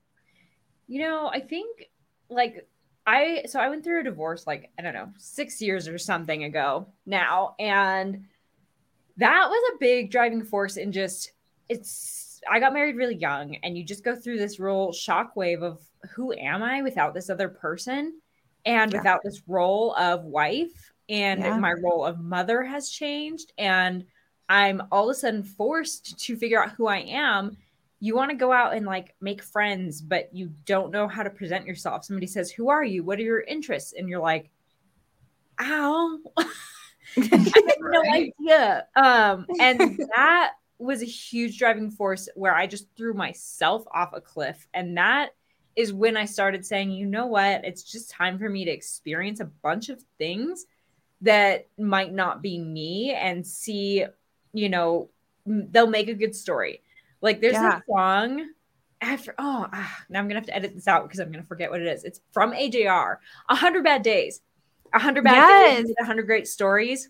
You 0.88 1.02
know, 1.02 1.30
I 1.30 1.40
think 1.40 1.90
like 2.30 2.68
I 3.06 3.44
so 3.48 3.60
I 3.60 3.70
went 3.70 3.86
through 3.86 4.02
a 4.02 4.04
divorce 4.04 4.46
like 4.46 4.70
I 4.78 4.82
don't 4.82 4.94
know 4.94 5.10
six 5.18 5.62
years 5.62 5.88
or 5.88 5.98
something 5.98 6.44
ago 6.44 6.88
now, 7.06 7.56
and 7.58 8.26
that 9.16 9.50
was 9.50 9.72
a 9.74 9.78
big 9.80 10.12
driving 10.12 10.44
force 10.44 10.76
in 10.78 10.92
just 10.92 11.32
it's. 11.70 12.42
I 12.50 12.60
got 12.60 12.74
married 12.74 12.96
really 12.96 13.16
young, 13.16 13.56
and 13.64 13.78
you 13.78 13.84
just 13.84 14.04
go 14.04 14.16
through 14.16 14.38
this 14.38 14.60
real 14.60 14.92
shockwave 14.92 15.64
of 15.64 15.82
who 16.12 16.34
am 16.34 16.62
I 16.64 16.82
without 16.82 17.14
this 17.14 17.30
other 17.30 17.50
person, 17.50 18.20
and 18.66 18.92
yeah. 18.92 19.00
without 19.00 19.22
this 19.24 19.42
role 19.48 19.96
of 19.96 20.24
wife, 20.24 20.92
and 21.10 21.42
yeah. 21.42 21.58
my 21.58 21.74
role 21.74 22.06
of 22.06 22.20
mother 22.20 22.64
has 22.64 22.90
changed, 22.90 23.54
and 23.58 24.06
I'm 24.50 24.82
all 24.92 25.10
of 25.10 25.16
a 25.16 25.20
sudden 25.20 25.44
forced 25.44 26.20
to 26.20 26.38
figure 26.38 26.64
out 26.64 26.72
who 26.72 26.88
I 26.88 27.00
am 27.00 27.58
you 28.00 28.16
want 28.16 28.30
to 28.30 28.38
go 28.38 28.52
out 28.52 28.76
and 28.76 28.86
like 28.86 29.16
make 29.22 29.42
friends, 29.42 30.02
but 30.02 30.30
you 30.34 30.52
don't 30.66 30.92
know 30.92 31.08
how 31.08 31.24
to 31.24 31.30
present 31.30 31.66
yourself. 31.66 32.06
Somebody 32.06 32.28
says, 32.28 32.52
Who 32.52 32.70
are 32.70 32.84
you? 32.84 33.04
What 33.04 33.20
are 33.20 33.24
your 33.24 33.42
interests? 33.42 33.94
And 33.98 34.08
you're 34.08 34.22
like, 34.22 34.50
Ow. 35.60 36.20
I 36.38 36.52
have 37.18 37.78
no 37.80 38.04
idea. 38.14 38.88
Um, 38.96 39.46
and 39.60 40.00
that 40.16 40.52
was 40.80 41.02
a 41.02 41.06
huge 41.06 41.58
driving 41.58 41.90
force 41.92 42.30
where 42.36 42.56
I 42.56 42.68
just 42.68 42.88
threw 42.96 43.14
myself 43.14 43.84
off 43.92 44.14
a 44.14 44.22
cliff. 44.22 44.68
And 44.74 44.98
that 44.98 45.32
is 45.76 45.94
when 45.94 46.18
I 46.18 46.26
started 46.26 46.66
saying, 46.66 46.92
you 46.92 47.06
know 47.06 47.28
what? 47.28 47.66
It's 47.66 47.84
just 47.84 48.10
time 48.10 48.38
for 48.38 48.50
me 48.50 48.66
to 48.66 48.72
experience 48.72 49.40
a 49.40 49.46
bunch 49.46 49.90
of 49.90 50.04
things 50.18 50.66
that 51.22 51.68
might 51.78 52.14
not 52.14 52.42
be 52.42 52.60
me 52.60 53.14
and 53.14 53.46
see, 53.46 54.06
you 54.54 54.70
know, 54.70 55.10
they'll 55.46 55.88
make 55.88 56.10
a 56.10 56.14
good 56.14 56.36
story. 56.36 56.82
Like 57.22 57.42
there's 57.42 57.54
yeah. 57.54 57.80
a 57.80 57.82
song 57.92 58.50
after 59.02 59.36
oh 59.38 59.68
ah, 59.72 59.98
now 60.10 60.20
I'm 60.20 60.28
gonna 60.28 60.40
have 60.40 60.48
to 60.48 60.56
edit 60.56 60.74
this 60.74 60.88
out 60.88 61.04
because 61.04 61.20
I'm 61.20 61.32
gonna 61.32 61.44
forget 61.44 61.70
what 61.70 61.82
it 61.82 61.88
is. 61.88 62.04
It's 62.04 62.22
from 62.32 62.54
AJR. 62.54 63.18
A 63.50 63.56
hundred 63.56 63.84
bad 63.84 64.04
days. 64.04 64.42
A 64.94 65.00
hundred 65.00 65.24
bad 65.24 65.36
yes. 65.36 65.86
days. 65.86 65.96
A 66.00 66.06
hundred 66.06 66.24
great 66.24 66.48
stories. 66.48 67.10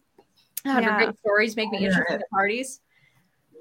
Hundred 0.65 0.87
yeah. 0.87 0.97
great 0.97 1.19
stories 1.19 1.55
make 1.55 1.69
me 1.71 1.85
interested 1.85 2.15
in 2.15 2.21
parties. 2.31 2.81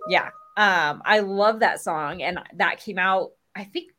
Yeah. 0.09 0.31
Um, 0.57 1.03
I 1.05 1.21
love 1.21 1.61
that 1.61 1.81
song, 1.81 2.23
and 2.23 2.39
that 2.55 2.81
came 2.81 2.99
out, 2.99 3.33
I 3.55 3.65
think, 3.65 3.93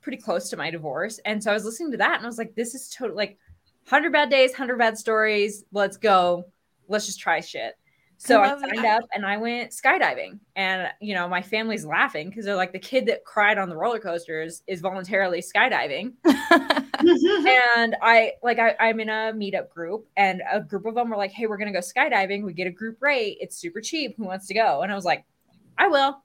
pretty 0.00 0.18
close 0.18 0.48
to 0.50 0.56
my 0.56 0.70
divorce. 0.70 1.20
And 1.24 1.42
so 1.42 1.50
I 1.50 1.54
was 1.54 1.64
listening 1.64 1.90
to 1.92 1.98
that, 1.98 2.16
and 2.16 2.24
I 2.24 2.26
was 2.26 2.38
like, 2.38 2.54
"This 2.54 2.74
is 2.74 2.88
totally 2.88 3.16
like, 3.16 3.38
hundred 3.86 4.12
bad 4.12 4.30
days, 4.30 4.54
hundred 4.54 4.78
bad 4.78 4.96
stories. 4.96 5.64
Let's 5.72 5.96
go. 5.96 6.44
Let's 6.88 7.06
just 7.06 7.20
try 7.20 7.40
shit." 7.40 7.74
So 8.22 8.42
I, 8.42 8.54
I 8.54 8.60
signed 8.60 8.84
that. 8.84 9.02
up 9.02 9.08
and 9.14 9.24
I 9.24 9.38
went 9.38 9.70
skydiving. 9.70 10.40
And, 10.54 10.88
you 11.00 11.14
know, 11.14 11.26
my 11.26 11.40
family's 11.40 11.86
laughing 11.86 12.28
because 12.28 12.44
they're 12.44 12.54
like, 12.54 12.72
the 12.72 12.78
kid 12.78 13.06
that 13.06 13.24
cried 13.24 13.56
on 13.56 13.70
the 13.70 13.76
roller 13.76 13.98
coasters 13.98 14.62
is 14.66 14.82
voluntarily 14.82 15.40
skydiving. 15.40 16.12
and 16.26 17.96
I, 18.02 18.32
like, 18.42 18.58
I, 18.58 18.76
I'm 18.78 19.00
in 19.00 19.08
a 19.08 19.32
meetup 19.32 19.70
group 19.70 20.06
and 20.18 20.42
a 20.52 20.60
group 20.60 20.84
of 20.84 20.96
them 20.96 21.08
were 21.08 21.16
like, 21.16 21.30
hey, 21.30 21.46
we're 21.46 21.56
going 21.56 21.72
to 21.72 21.80
go 21.80 21.80
skydiving. 21.80 22.44
We 22.44 22.52
get 22.52 22.66
a 22.66 22.70
group 22.70 22.98
rate. 23.00 23.38
It's 23.40 23.56
super 23.56 23.80
cheap. 23.80 24.18
Who 24.18 24.24
wants 24.24 24.46
to 24.48 24.54
go? 24.54 24.82
And 24.82 24.92
I 24.92 24.94
was 24.94 25.06
like, 25.06 25.24
I 25.78 25.88
will. 25.88 26.22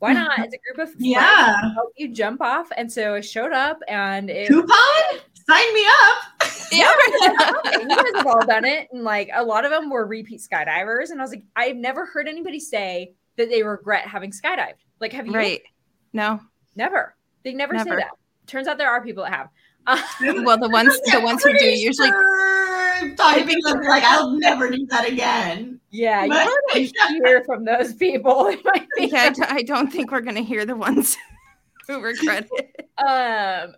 Why 0.00 0.14
not? 0.14 0.38
It's 0.38 0.54
a 0.54 0.74
group 0.74 0.88
of 0.88 0.94
yeah. 0.98 1.72
Help 1.74 1.92
you 1.96 2.12
jump 2.12 2.40
off. 2.40 2.68
And 2.76 2.90
so 2.90 3.14
I 3.14 3.20
showed 3.20 3.52
up 3.52 3.78
and 3.86 4.30
it, 4.30 4.48
coupon 4.48 5.20
sign 5.48 5.74
me 5.74 5.86
up. 5.86 6.48
Yeah, 6.72 6.88
you 7.80 7.88
guys 7.88 8.12
have 8.14 8.26
all 8.28 8.46
done 8.46 8.64
it, 8.64 8.86
and 8.92 9.02
like 9.02 9.28
a 9.34 9.42
lot 9.42 9.64
of 9.64 9.72
them 9.72 9.90
were 9.90 10.06
repeat 10.06 10.40
skydivers. 10.40 11.10
And 11.10 11.20
I 11.20 11.24
was 11.24 11.32
like, 11.32 11.42
I've 11.56 11.74
never 11.74 12.06
heard 12.06 12.28
anybody 12.28 12.60
say 12.60 13.14
that 13.36 13.48
they 13.48 13.64
regret 13.64 14.06
having 14.06 14.30
skydived. 14.30 14.74
Like, 15.00 15.12
have 15.12 15.26
you? 15.26 15.32
Right? 15.32 15.62
No, 16.12 16.38
never. 16.76 17.16
They 17.42 17.54
never, 17.54 17.72
never. 17.72 17.90
say 17.90 17.96
that. 17.96 18.12
Turns 18.46 18.68
out 18.68 18.78
there 18.78 18.88
are 18.88 19.02
people 19.02 19.24
that 19.24 19.32
have. 19.32 19.48
well, 20.44 20.58
the 20.58 20.68
ones 20.68 20.96
the 21.12 21.20
ones 21.20 21.42
who 21.42 21.52
do 21.58 21.64
usually 21.64 22.10
typing 23.16 23.60
them 23.62 23.80
like 23.82 24.02
I'll 24.04 24.30
never 24.38 24.70
do 24.70 24.86
that 24.86 25.08
again. 25.08 25.80
Yeah, 25.90 26.26
but, 26.26 26.80
you 26.80 26.90
hear 27.24 27.42
from 27.44 27.64
those 27.64 27.94
people. 27.94 28.54
yeah, 28.96 29.32
I 29.48 29.62
don't 29.62 29.92
think 29.92 30.12
we're 30.12 30.20
gonna 30.20 30.42
hear 30.42 30.64
the 30.64 30.76
ones 30.76 31.16
who 31.86 32.00
regret 32.00 32.48
it. 32.52 32.88
Um, 32.98 33.74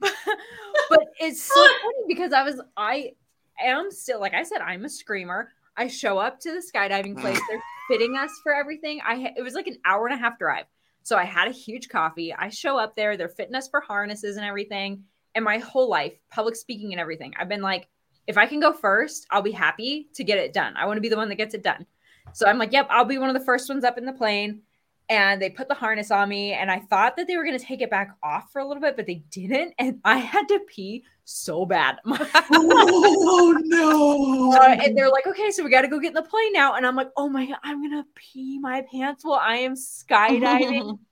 but 0.00 1.06
it's 1.20 1.42
so 1.42 1.54
funny 1.54 2.04
because 2.06 2.32
I 2.32 2.42
was 2.42 2.60
I 2.76 3.12
am 3.60 3.90
still 3.90 4.20
like 4.20 4.34
I 4.34 4.42
said 4.42 4.60
I'm 4.60 4.84
a 4.84 4.88
screamer. 4.88 5.52
I 5.76 5.86
show 5.86 6.18
up 6.18 6.40
to 6.40 6.50
the 6.50 6.62
skydiving 6.62 7.18
place. 7.20 7.40
They're 7.48 7.62
fitting 7.88 8.16
us 8.16 8.30
for 8.42 8.52
everything. 8.54 9.00
I 9.04 9.32
it 9.36 9.42
was 9.42 9.54
like 9.54 9.66
an 9.66 9.78
hour 9.84 10.06
and 10.06 10.14
a 10.14 10.18
half 10.18 10.38
drive. 10.38 10.66
So 11.02 11.16
I 11.16 11.24
had 11.24 11.48
a 11.48 11.52
huge 11.52 11.88
coffee. 11.88 12.34
I 12.34 12.50
show 12.50 12.76
up 12.76 12.94
there. 12.94 13.16
They're 13.16 13.30
fitting 13.30 13.54
us 13.54 13.68
for 13.68 13.80
harnesses 13.80 14.36
and 14.36 14.44
everything. 14.44 15.04
And 15.38 15.44
my 15.44 15.58
whole 15.58 15.88
life, 15.88 16.14
public 16.32 16.56
speaking 16.56 16.92
and 16.92 17.00
everything, 17.00 17.32
I've 17.38 17.48
been 17.48 17.62
like, 17.62 17.86
if 18.26 18.36
I 18.36 18.44
can 18.46 18.58
go 18.58 18.72
first, 18.72 19.24
I'll 19.30 19.40
be 19.40 19.52
happy 19.52 20.08
to 20.14 20.24
get 20.24 20.36
it 20.36 20.52
done. 20.52 20.76
I 20.76 20.84
want 20.84 20.96
to 20.96 21.00
be 21.00 21.08
the 21.08 21.16
one 21.16 21.28
that 21.28 21.36
gets 21.36 21.54
it 21.54 21.62
done. 21.62 21.86
So 22.32 22.48
I'm 22.48 22.58
like, 22.58 22.72
yep, 22.72 22.88
I'll 22.90 23.04
be 23.04 23.18
one 23.18 23.28
of 23.30 23.34
the 23.34 23.44
first 23.44 23.68
ones 23.68 23.84
up 23.84 23.98
in 23.98 24.04
the 24.04 24.12
plane. 24.12 24.62
And 25.08 25.40
they 25.40 25.48
put 25.48 25.68
the 25.68 25.74
harness 25.74 26.10
on 26.10 26.28
me 26.28 26.54
and 26.54 26.70
i 26.70 26.80
thought 26.80 27.16
that 27.16 27.28
they 27.28 27.36
were 27.36 27.44
going 27.44 27.58
to 27.58 27.64
take 27.64 27.80
it 27.80 27.88
back 27.88 28.16
off 28.22 28.52
for 28.52 28.58
a 28.58 28.66
little 28.66 28.82
bit 28.82 28.94
but 28.94 29.06
they 29.06 29.22
didn't 29.30 29.72
and 29.78 30.00
i 30.04 30.18
had 30.18 30.46
to 30.48 30.60
pee 30.68 31.02
so 31.24 31.64
bad. 31.64 31.96
Oh 32.52 33.56
no. 33.64 34.52
Uh, 34.52 34.76
and 34.82 34.98
they're 34.98 35.08
like 35.08 35.26
okay 35.26 35.50
so 35.50 35.64
we 35.64 35.70
got 35.70 35.80
to 35.82 35.88
go 35.88 35.98
get 35.98 36.08
in 36.08 36.14
the 36.14 36.22
plane 36.22 36.52
now. 36.52 36.74
And 36.74 36.84
i'm 36.84 36.96
like 36.96 37.08
oh 37.16 37.28
my 37.28 37.46
god 37.46 37.58
i'm 37.62 37.80
going 37.80 38.02
to 38.02 38.04
pee 38.16 38.58
my 38.58 38.84
pants 38.90 39.24
while 39.24 39.40
i 39.40 39.58
am 39.58 39.74
skydiving. 39.74 40.98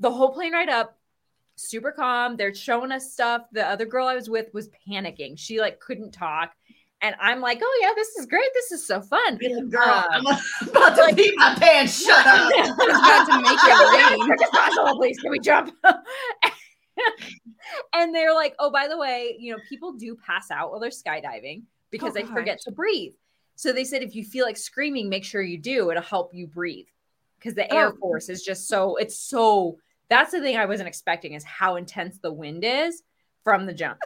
The 0.00 0.10
whole 0.10 0.34
plane 0.34 0.52
ride 0.52 0.68
up 0.68 0.98
super 1.56 1.92
calm 1.92 2.36
they're 2.36 2.54
showing 2.54 2.90
us 2.90 3.12
stuff 3.12 3.42
the 3.52 3.64
other 3.64 3.86
girl 3.86 4.06
i 4.06 4.14
was 4.14 4.28
with 4.28 4.52
was 4.52 4.68
panicking 4.88 5.38
she 5.38 5.60
like 5.60 5.78
couldn't 5.80 6.10
talk 6.10 6.52
and 7.04 7.14
I'm 7.20 7.42
like, 7.42 7.60
oh 7.62 7.80
yeah, 7.82 7.90
this 7.94 8.16
is 8.16 8.24
great. 8.24 8.48
This 8.54 8.72
is 8.72 8.86
so 8.86 9.02
fun. 9.02 9.36
Girl, 9.68 9.82
uh, 9.84 10.04
I'm 10.10 10.24
about 10.68 10.96
to 10.96 11.02
like, 11.02 11.16
pee 11.16 11.30
my 11.36 11.54
pants. 11.54 12.02
Shut 12.06 12.26
up. 12.26 12.50
About 12.54 13.26
to 13.26 13.42
make 13.42 13.58
it 13.62 14.88
rain. 14.88 14.96
please, 14.96 15.20
can 15.20 15.30
we 15.30 15.38
jump? 15.38 15.74
and 17.92 18.14
they're 18.14 18.32
like, 18.32 18.54
oh, 18.58 18.70
by 18.70 18.88
the 18.88 18.96
way, 18.96 19.36
you 19.38 19.52
know, 19.52 19.58
people 19.68 19.92
do 19.92 20.16
pass 20.16 20.50
out 20.50 20.70
while 20.70 20.80
they're 20.80 20.88
skydiving 20.88 21.64
because 21.90 22.12
oh, 22.12 22.14
they 22.14 22.24
forget 22.24 22.58
to 22.62 22.70
breathe. 22.70 23.12
So 23.56 23.70
they 23.72 23.84
said 23.84 24.02
if 24.02 24.14
you 24.14 24.24
feel 24.24 24.46
like 24.46 24.56
screaming, 24.56 25.10
make 25.10 25.24
sure 25.24 25.42
you 25.42 25.58
do. 25.58 25.90
It'll 25.90 26.02
help 26.02 26.32
you 26.32 26.46
breathe 26.46 26.86
because 27.38 27.54
the 27.54 27.70
Air 27.70 27.92
oh. 27.94 27.96
Force 27.98 28.30
is 28.30 28.42
just 28.42 28.66
so. 28.66 28.96
It's 28.96 29.18
so. 29.18 29.76
That's 30.08 30.32
the 30.32 30.40
thing 30.40 30.56
I 30.56 30.66
wasn't 30.66 30.88
expecting 30.88 31.34
is 31.34 31.44
how 31.44 31.76
intense 31.76 32.18
the 32.18 32.32
wind 32.32 32.64
is 32.64 33.02
from 33.42 33.66
the 33.66 33.72
jump. 33.72 33.98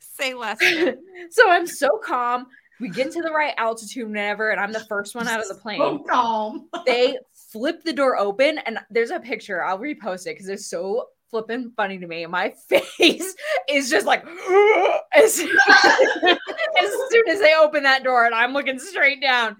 Say 0.00 0.34
less. 0.34 0.58
so 1.30 1.50
I'm 1.50 1.66
so 1.66 1.98
calm. 2.02 2.46
We 2.80 2.88
get 2.88 3.12
to 3.12 3.22
the 3.22 3.30
right 3.30 3.54
altitude, 3.56 4.08
whenever, 4.08 4.50
and 4.50 4.60
I'm 4.60 4.72
the 4.72 4.84
first 4.88 5.14
one 5.14 5.28
out 5.28 5.40
of 5.40 5.48
the 5.48 5.54
plane. 5.54 5.78
So 5.78 5.98
calm. 6.00 6.68
they 6.86 7.18
flip 7.52 7.84
the 7.84 7.92
door 7.92 8.18
open, 8.18 8.58
and 8.58 8.78
there's 8.90 9.10
a 9.10 9.20
picture. 9.20 9.62
I'll 9.62 9.78
repost 9.78 10.26
it 10.26 10.34
because 10.34 10.48
it's 10.48 10.66
so 10.66 11.06
flipping 11.30 11.72
funny 11.76 11.98
to 11.98 12.06
me. 12.06 12.26
My 12.26 12.52
face 12.68 13.34
is 13.68 13.90
just 13.90 14.06
like 14.06 14.24
as, 15.16 15.40
as 15.40 16.90
soon 17.10 17.28
as 17.28 17.40
they 17.40 17.54
open 17.60 17.84
that 17.84 18.02
door, 18.02 18.26
and 18.26 18.34
I'm 18.34 18.52
looking 18.52 18.78
straight 18.78 19.20
down. 19.20 19.56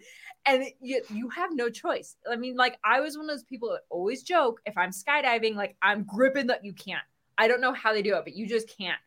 And 0.47 0.67
you, 0.81 1.01
you 1.09 1.29
have 1.31 1.55
no 1.55 1.71
choice. 1.71 2.17
I 2.31 2.37
mean, 2.37 2.57
like 2.57 2.79
I 2.85 3.01
was 3.01 3.17
one 3.17 3.25
of 3.25 3.31
those 3.31 3.45
people 3.45 3.71
that 3.71 3.81
always 3.89 4.23
joke 4.23 4.61
if 4.67 4.77
I'm 4.77 4.91
skydiving, 4.91 5.55
like 5.55 5.77
I'm 5.81 6.05
gripping 6.05 6.49
that 6.49 6.65
you 6.65 6.73
can't. 6.73 7.03
I 7.39 7.49
don't 7.49 7.61
know 7.61 7.73
how 7.73 7.93
they 7.93 8.03
do 8.03 8.17
it, 8.17 8.25
but 8.25 8.35
you 8.35 8.47
just 8.47 8.77
can't. 8.77 8.99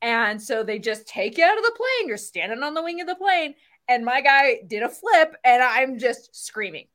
And 0.00 0.40
so 0.40 0.62
they 0.62 0.78
just 0.78 1.06
take 1.06 1.38
you 1.38 1.44
out 1.44 1.58
of 1.58 1.64
the 1.64 1.76
plane. 1.76 2.08
You're 2.08 2.16
standing 2.16 2.62
on 2.62 2.74
the 2.74 2.82
wing 2.82 3.00
of 3.00 3.06
the 3.06 3.16
plane. 3.16 3.54
And 3.88 4.04
my 4.04 4.20
guy 4.20 4.60
did 4.66 4.82
a 4.82 4.88
flip, 4.88 5.34
and 5.44 5.62
I'm 5.62 5.98
just 5.98 6.36
screaming. 6.36 6.86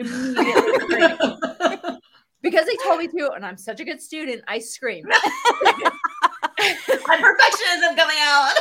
screaming. 0.00 0.76
because 2.42 2.66
they 2.66 2.76
told 2.84 2.98
me 2.98 3.06
to, 3.06 3.30
and 3.34 3.46
I'm 3.46 3.56
such 3.56 3.80
a 3.80 3.84
good 3.84 4.02
student, 4.02 4.42
I 4.48 4.58
scream. 4.58 5.04
my 5.08 5.16
perfectionism 7.16 7.96
coming 7.96 8.16
out. 8.20 8.52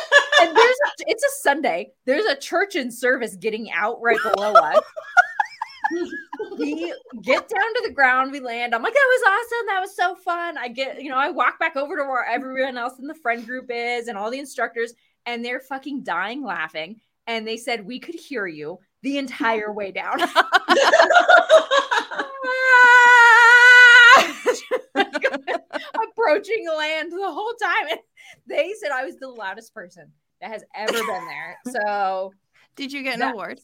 and 0.41 0.55
there's 0.55 0.77
a, 0.85 0.89
it's 1.21 1.39
a 1.39 1.41
Sunday. 1.41 1.91
There's 2.05 2.25
a 2.25 2.35
church 2.35 2.75
in 2.75 2.91
service 2.91 3.35
getting 3.35 3.71
out 3.71 4.01
right 4.01 4.19
below 4.23 4.53
us 4.53 4.83
we 6.57 6.93
get 7.21 7.49
down 7.49 7.73
to 7.73 7.83
the 7.85 7.93
ground, 7.93 8.31
we 8.31 8.39
land. 8.39 8.73
I'm 8.75 8.83
like, 8.83 8.93
that 8.93 9.05
was 9.07 9.21
awesome. 9.27 9.67
That 9.67 9.81
was 9.81 9.95
so 9.95 10.15
fun. 10.15 10.57
I 10.57 10.67
get, 10.67 11.01
you 11.01 11.09
know, 11.09 11.17
I 11.17 11.29
walk 11.31 11.59
back 11.59 11.75
over 11.75 11.97
to 11.97 12.03
where 12.03 12.23
everyone 12.25 12.77
else 12.77 12.99
in 12.99 13.07
the 13.07 13.15
friend 13.15 13.45
group 13.45 13.71
is 13.73 14.07
and 14.07 14.17
all 14.17 14.31
the 14.31 14.39
instructors, 14.39 14.93
and 15.25 15.43
they're 15.43 15.59
fucking 15.59 16.03
dying 16.03 16.43
laughing. 16.43 17.01
And 17.27 17.47
they 17.47 17.57
said, 17.57 17.85
we 17.85 17.99
could 17.99 18.15
hear 18.15 18.47
you 18.47 18.79
the 19.01 19.17
entire 19.17 19.73
way 19.73 19.91
down. 19.91 20.19
Approaching 24.95 26.67
land 26.77 27.11
the 27.11 27.31
whole 27.31 27.53
time. 27.61 27.89
And 27.91 27.99
they 28.47 28.73
said 28.79 28.91
I 28.91 29.05
was 29.05 29.17
the 29.17 29.27
loudest 29.27 29.73
person 29.73 30.11
that 30.41 30.51
has 30.51 30.63
ever 30.75 30.93
been 30.93 31.25
there. 31.25 31.57
So, 31.67 32.33
did 32.75 32.91
you 32.91 33.03
get 33.03 33.15
an 33.15 33.21
award? 33.23 33.59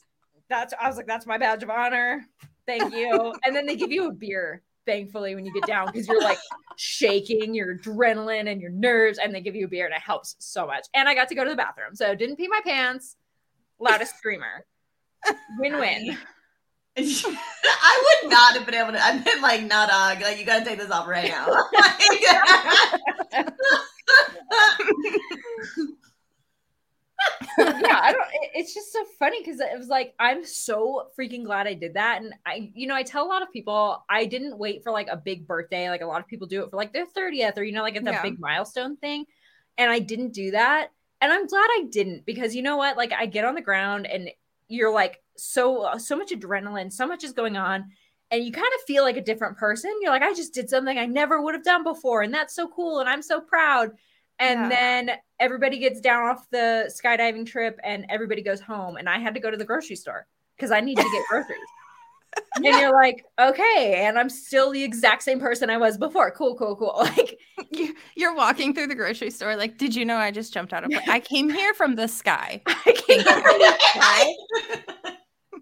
that's 0.50 0.74
I 0.80 0.88
was 0.88 0.98
like, 0.98 1.08
that's 1.08 1.26
my 1.26 1.38
badge 1.38 1.64
of 1.64 1.70
honor. 1.70 2.26
Thank 2.68 2.94
you. 2.94 3.34
and 3.44 3.56
then 3.56 3.66
they 3.66 3.76
give 3.76 3.92
you 3.92 4.08
a 4.08 4.12
beer, 4.12 4.62
thankfully, 4.86 5.36
when 5.36 5.46
you 5.46 5.54
get 5.54 5.66
down 5.66 5.88
because 5.88 6.08
you're 6.08 6.22
like 6.22 6.38
shaking 6.78 7.54
your 7.54 7.78
adrenaline 7.78 8.52
and 8.52 8.62
your 8.62 8.72
nerves, 8.72 9.18
and 9.18 9.34
they 9.34 9.42
give 9.42 9.56
you 9.56 9.66
a 9.66 9.70
beer, 9.70 9.86
and 9.86 9.94
it 9.94 10.02
helps 10.02 10.36
so 10.40 10.66
much. 10.68 10.88
And 10.94 11.08
I 11.08 11.16
got 11.16 11.30
to 11.30 11.36
go 11.36 11.44
to 11.44 11.50
the 11.50 11.56
bathroom, 11.56 11.96
so 11.96 12.16
didn't 12.16 12.38
pee 12.38 12.48
my 12.48 12.62
pants. 12.64 13.16
Loudest 13.80 14.16
screamer. 14.18 14.66
Win 15.58 15.78
win. 15.80 16.18
I 16.98 18.18
would 18.24 18.32
not 18.32 18.56
have 18.56 18.66
been 18.66 18.76
able 18.76 18.94
to. 18.94 19.04
I've 19.04 19.26
been 19.26 19.42
like, 19.42 19.64
not 19.64 19.90
uh, 19.92 20.16
like 20.22 20.40
you 20.40 20.46
got 20.46 20.60
to 20.60 20.66
take 20.66 20.80
this 20.80 20.92
off 20.92 21.08
right 21.08 21.30
now 21.30 21.48
yeah, 27.58 28.00
I 28.02 28.12
don't. 28.12 28.28
It, 28.34 28.52
it's 28.56 28.74
just 28.74 28.92
so 28.92 29.04
funny 29.20 29.42
because 29.42 29.60
it 29.60 29.78
was 29.78 29.88
like 29.88 30.14
I'm 30.20 30.46
so 30.46 31.08
freaking 31.18 31.46
glad 31.46 31.68
I 31.68 31.74
did 31.74 31.94
that, 31.96 32.22
and 32.22 32.34
I, 32.46 32.72
you 32.74 32.88
know, 32.88 32.96
I 32.96 33.04
tell 33.04 33.26
a 33.26 33.28
lot 33.30 33.42
of 33.42 33.52
people 33.52 34.04
I 34.10 34.26
didn't 34.26 34.58
wait 34.58 34.84
for 34.84 34.92
like 34.92 35.08
a 35.10 35.18
big 35.18 35.48
birthday, 35.48 35.90
like 35.90 36.02
a 36.02 36.06
lot 36.06 36.22
of 36.22 36.28
people 36.28 36.48
do 36.48 36.64
it 36.64 36.70
for 36.70 36.78
like 36.78 36.94
their 36.94 37.06
thirtieth 37.06 37.58
or 37.58 37.64
you 37.64 37.72
know, 37.72 37.82
like 37.82 37.96
it's 37.96 38.06
yeah. 38.06 38.20
a 38.20 38.24
big 38.24 38.40
milestone 38.40 38.98
thing, 38.98 39.26
and 39.78 39.92
I 39.92 40.00
didn't 40.00 40.34
do 40.34 40.52
that, 40.52 40.92
and 41.22 41.32
I'm 41.32 41.48
glad 41.48 41.68
I 41.70 41.86
didn't 41.90 42.26
because 42.26 42.56
you 42.56 42.62
know 42.62 42.78
what, 42.78 42.98
like 42.98 43.14
I 43.14 43.26
get 43.26 43.46
on 43.46 43.56
the 43.56 43.62
ground 43.62 44.06
and 44.06 44.30
you're 44.68 44.94
like 44.94 45.22
so 45.38 45.84
uh, 45.84 45.98
so 45.98 46.16
much 46.16 46.32
adrenaline, 46.32 46.92
so 46.92 47.08
much 47.08 47.24
is 47.24 47.34
going 47.34 47.58
on 47.58 47.86
and 48.32 48.44
you 48.44 48.52
kind 48.52 48.66
of 48.76 48.82
feel 48.86 49.04
like 49.04 49.18
a 49.18 49.22
different 49.22 49.58
person. 49.58 49.92
You're 50.02 50.12
like, 50.12 50.22
I 50.22 50.34
just 50.34 50.54
did 50.54 50.70
something 50.70 50.98
I 50.98 51.06
never 51.06 51.42
would 51.42 51.54
have 51.54 51.64
done 51.64 51.84
before, 51.84 52.22
and 52.22 52.34
that's 52.34 52.56
so 52.56 52.68
cool, 52.68 53.00
and 53.00 53.10
I'm 53.10 53.22
so 53.22 53.40
proud. 53.40 53.92
And 54.40 54.62
yeah. 54.62 54.70
then 54.70 55.12
everybody 55.40 55.80
gets 55.80 56.02
down 56.02 56.30
off 56.30 56.50
the 56.52 56.92
skydiving 56.94 57.46
trip, 57.46 57.80
and 57.84 58.06
everybody 58.10 58.42
goes 58.42 58.60
home, 58.60 58.98
and 58.98 59.08
I 59.08 59.20
had 59.20 59.34
to 59.36 59.40
go 59.40 59.50
to 59.50 59.58
the 59.58 59.66
grocery 59.66 59.96
store 59.96 60.28
because 60.58 60.72
I 60.72 60.82
needed 60.82 61.04
to 61.04 61.12
get 61.12 61.24
groceries. 61.30 61.60
And 62.56 62.66
you're 62.66 62.92
like, 62.92 63.24
okay, 63.40 64.04
and 64.06 64.20
I'm 64.20 64.30
still 64.30 64.70
the 64.70 64.84
exact 64.84 65.24
same 65.24 65.40
person 65.40 65.70
I 65.70 65.78
was 65.78 65.98
before. 65.98 66.32
Cool, 66.32 66.58
cool, 66.58 66.76
cool. 66.76 66.94
Like 66.98 67.40
you're 68.18 68.36
walking 68.36 68.74
through 68.74 68.88
the 68.88 68.96
grocery 68.96 69.32
store, 69.32 69.56
like, 69.56 69.78
did 69.78 69.96
you 69.96 70.04
know 70.04 70.18
I 70.18 70.32
just 70.32 70.54
jumped 70.54 70.74
out 70.74 70.84
of? 70.84 70.92
I 71.08 71.22
came 71.22 71.50
here 71.50 71.74
from 71.74 71.96
the 71.96 72.10
sky. 72.10 72.62
I 72.68 72.92
came 73.08 73.22
here 73.22 73.42
from 73.42 73.58
the 73.58 73.78
sky 73.80 74.34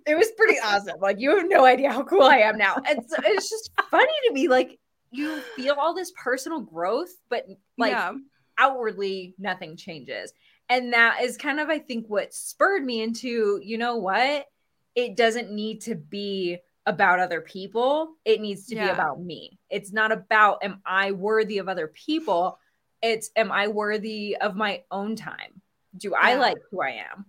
it 0.05 0.15
was 0.15 0.31
pretty 0.37 0.59
awesome. 0.59 0.99
Like 0.99 1.19
you 1.19 1.35
have 1.37 1.47
no 1.47 1.65
idea 1.65 1.91
how 1.91 2.03
cool 2.03 2.23
I 2.23 2.37
am 2.37 2.57
now. 2.57 2.75
And 2.87 2.99
so 3.07 3.15
it's 3.25 3.49
just 3.49 3.71
funny 3.89 4.13
to 4.27 4.33
me. 4.33 4.47
Like 4.47 4.79
you 5.11 5.39
feel 5.55 5.75
all 5.79 5.93
this 5.93 6.11
personal 6.21 6.61
growth, 6.61 7.11
but 7.29 7.45
like 7.77 7.91
yeah. 7.91 8.13
Outwardly 8.57 9.35
nothing 9.37 9.77
changes. 9.77 10.33
And 10.69 10.93
that 10.93 11.21
is 11.21 11.37
kind 11.37 11.59
of, 11.59 11.69
I 11.69 11.79
think, 11.79 12.07
what 12.07 12.33
spurred 12.33 12.83
me 12.83 13.01
into, 13.01 13.59
you 13.63 13.77
know 13.77 13.97
what? 13.97 14.47
It 14.95 15.15
doesn't 15.15 15.51
need 15.51 15.81
to 15.81 15.95
be 15.95 16.59
about 16.85 17.19
other 17.19 17.41
people. 17.41 18.13
It 18.25 18.41
needs 18.41 18.67
to 18.67 18.75
yeah. 18.75 18.87
be 18.87 18.91
about 18.91 19.21
me. 19.21 19.59
It's 19.69 19.91
not 19.91 20.11
about 20.11 20.63
am 20.63 20.81
I 20.85 21.11
worthy 21.11 21.57
of 21.57 21.69
other 21.69 21.87
people? 21.87 22.59
It's 23.01 23.29
am 23.35 23.51
I 23.51 23.67
worthy 23.67 24.37
of 24.37 24.55
my 24.55 24.83
own 24.91 25.15
time? 25.15 25.61
Do 25.95 26.09
yeah. 26.11 26.17
I 26.21 26.35
like 26.35 26.57
who 26.71 26.81
I 26.81 27.03
am? 27.11 27.25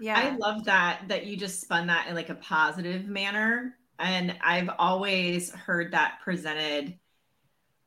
Yeah. 0.00 0.18
I 0.18 0.36
love 0.36 0.64
that 0.64 1.02
that 1.08 1.26
you 1.26 1.36
just 1.36 1.60
spun 1.60 1.88
that 1.88 2.06
in 2.08 2.14
like 2.14 2.30
a 2.30 2.34
positive 2.34 3.06
manner. 3.06 3.76
And 3.98 4.36
I've 4.42 4.70
always 4.78 5.52
heard 5.52 5.92
that 5.92 6.18
presented 6.22 6.98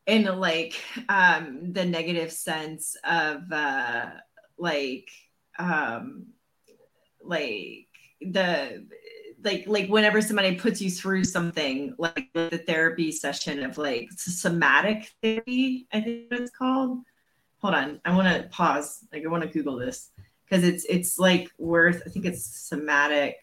in 0.08 0.24
like 0.40 0.82
um 1.10 1.74
the 1.74 1.86
negative 1.86 2.32
sense 2.32 2.96
of 3.04 3.52
uh 3.52 4.10
like 4.58 5.10
um 5.60 6.28
like 7.22 7.88
the 8.22 8.88
like 9.44 9.66
like 9.68 9.88
whenever 9.90 10.22
somebody 10.22 10.56
puts 10.56 10.82
you 10.82 10.90
through 10.90 11.24
something 11.24 11.94
like 12.00 12.30
the 12.34 12.58
therapy 12.66 13.12
session 13.12 13.62
of 13.64 13.78
like 13.78 14.10
somatic 14.12 15.12
therapy 15.22 15.88
i 15.94 16.02
think 16.02 16.28
it's 16.32 16.52
called. 16.52 17.00
Hold 17.60 17.74
on. 17.74 18.00
I 18.06 18.16
want 18.16 18.28
to 18.28 18.48
pause. 18.50 19.04
Like 19.12 19.24
i 19.26 19.28
want 19.28 19.44
to 19.44 19.50
google 19.50 19.78
this. 19.78 20.12
Because 20.46 20.64
it's 20.64 20.86
it's 20.86 21.20
like 21.20 21.50
worth 21.58 22.02
i 22.06 22.10
think 22.10 22.26
it's 22.26 22.46
somatic 22.46 23.36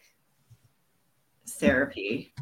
therapy 1.47 2.33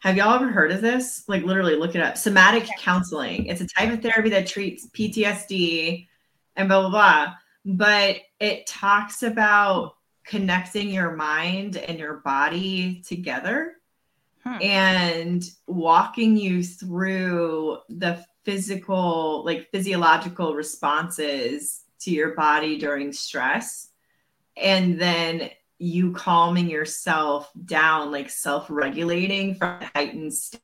have 0.00 0.16
y'all 0.16 0.34
ever 0.34 0.48
heard 0.48 0.72
of 0.72 0.80
this? 0.80 1.24
Like 1.28 1.44
literally 1.44 1.76
look 1.76 1.94
it 1.94 2.02
up. 2.02 2.16
Somatic 2.16 2.66
counseling. 2.78 3.46
It's 3.46 3.60
a 3.60 3.66
type 3.66 3.92
of 3.92 4.02
therapy 4.02 4.30
that 4.30 4.46
treats 4.46 4.88
ptsd 4.88 6.08
and 6.56 6.68
blah 6.68 6.80
blah 6.80 6.90
blah. 6.90 7.34
But 7.64 8.16
it 8.40 8.66
talks 8.66 9.22
about 9.22 9.96
connecting 10.24 10.88
your 10.88 11.16
mind 11.16 11.76
and 11.76 11.98
your 11.98 12.18
body 12.18 13.02
together 13.06 13.74
hmm. 14.42 14.56
and 14.62 15.44
walking 15.66 16.36
you 16.36 16.64
through 16.64 17.78
the 17.90 18.24
physical 18.44 19.44
like 19.44 19.70
physiological 19.70 20.54
responses 20.54 21.82
to 22.00 22.10
your 22.10 22.34
body 22.34 22.78
during 22.78 23.12
stress. 23.12 23.90
And 24.56 24.98
then 24.98 25.50
you 25.80 26.12
calming 26.12 26.68
yourself 26.68 27.50
down 27.64 28.12
like 28.12 28.28
self-regulating 28.28 29.54
from 29.54 29.80
heightened 29.94 30.32
state. 30.32 30.60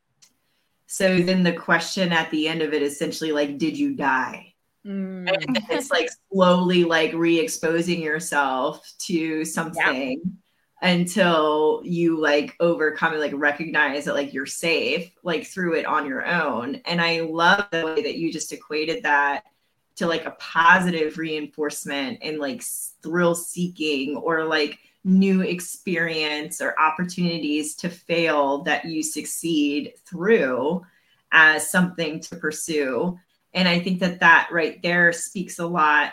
so 0.86 1.18
then 1.18 1.42
the 1.42 1.54
question 1.54 2.12
at 2.12 2.30
the 2.30 2.46
end 2.46 2.60
of 2.60 2.74
it 2.74 2.82
essentially 2.82 3.32
like 3.32 3.56
did 3.56 3.78
you 3.78 3.94
die 3.94 4.52
mm. 4.86 5.26
and 5.26 5.58
it's 5.70 5.90
like 5.90 6.10
slowly 6.30 6.84
like 6.84 7.14
re-exposing 7.14 8.02
yourself 8.02 8.92
to 8.98 9.42
something 9.46 10.20
yeah. 10.22 10.90
until 10.90 11.80
you 11.82 12.20
like 12.20 12.54
overcome 12.60 13.12
and 13.12 13.20
like 13.22 13.32
recognize 13.34 14.04
that 14.04 14.14
like 14.14 14.34
you're 14.34 14.44
safe 14.44 15.10
like 15.24 15.46
through 15.46 15.74
it 15.76 15.86
on 15.86 16.06
your 16.06 16.26
own 16.26 16.74
and 16.84 17.00
i 17.00 17.20
love 17.20 17.66
the 17.72 17.86
way 17.86 18.02
that 18.02 18.18
you 18.18 18.30
just 18.30 18.52
equated 18.52 19.02
that 19.02 19.44
to 19.94 20.06
like 20.06 20.26
a 20.26 20.32
positive 20.32 21.16
reinforcement 21.16 22.18
and 22.20 22.38
like 22.38 22.62
thrill 23.02 23.34
seeking 23.34 24.14
or 24.14 24.44
like 24.44 24.78
new 25.06 25.40
experience 25.40 26.60
or 26.60 26.78
opportunities 26.80 27.76
to 27.76 27.88
fail 27.88 28.62
that 28.64 28.84
you 28.84 29.04
succeed 29.04 29.92
through 30.04 30.84
as 31.30 31.70
something 31.70 32.18
to 32.18 32.34
pursue 32.34 33.16
and 33.54 33.68
i 33.68 33.78
think 33.78 34.00
that 34.00 34.18
that 34.18 34.48
right 34.50 34.82
there 34.82 35.12
speaks 35.12 35.60
a 35.60 35.66
lot 35.66 36.12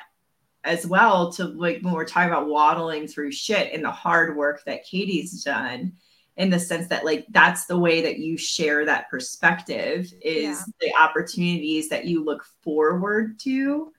as 0.63 0.85
well 0.85 1.31
to 1.31 1.45
like 1.45 1.79
when 1.81 1.91
we're 1.91 2.05
talking 2.05 2.29
about 2.29 2.47
waddling 2.47 3.07
through 3.07 3.31
shit 3.31 3.73
and 3.73 3.83
the 3.83 3.89
hard 3.89 4.37
work 4.37 4.63
that 4.63 4.85
katie's 4.85 5.43
done 5.43 5.91
in 6.37 6.51
the 6.51 6.59
sense 6.59 6.87
that 6.87 7.03
like 7.03 7.25
that's 7.31 7.65
the 7.65 7.77
way 7.77 7.99
that 7.99 8.19
you 8.19 8.37
share 8.37 8.85
that 8.85 9.09
perspective 9.09 10.11
is 10.21 10.43
yeah. 10.59 10.63
the 10.81 10.93
opportunities 11.01 11.89
that 11.89 12.05
you 12.05 12.23
look 12.23 12.45
forward 12.61 13.39
to 13.39 13.91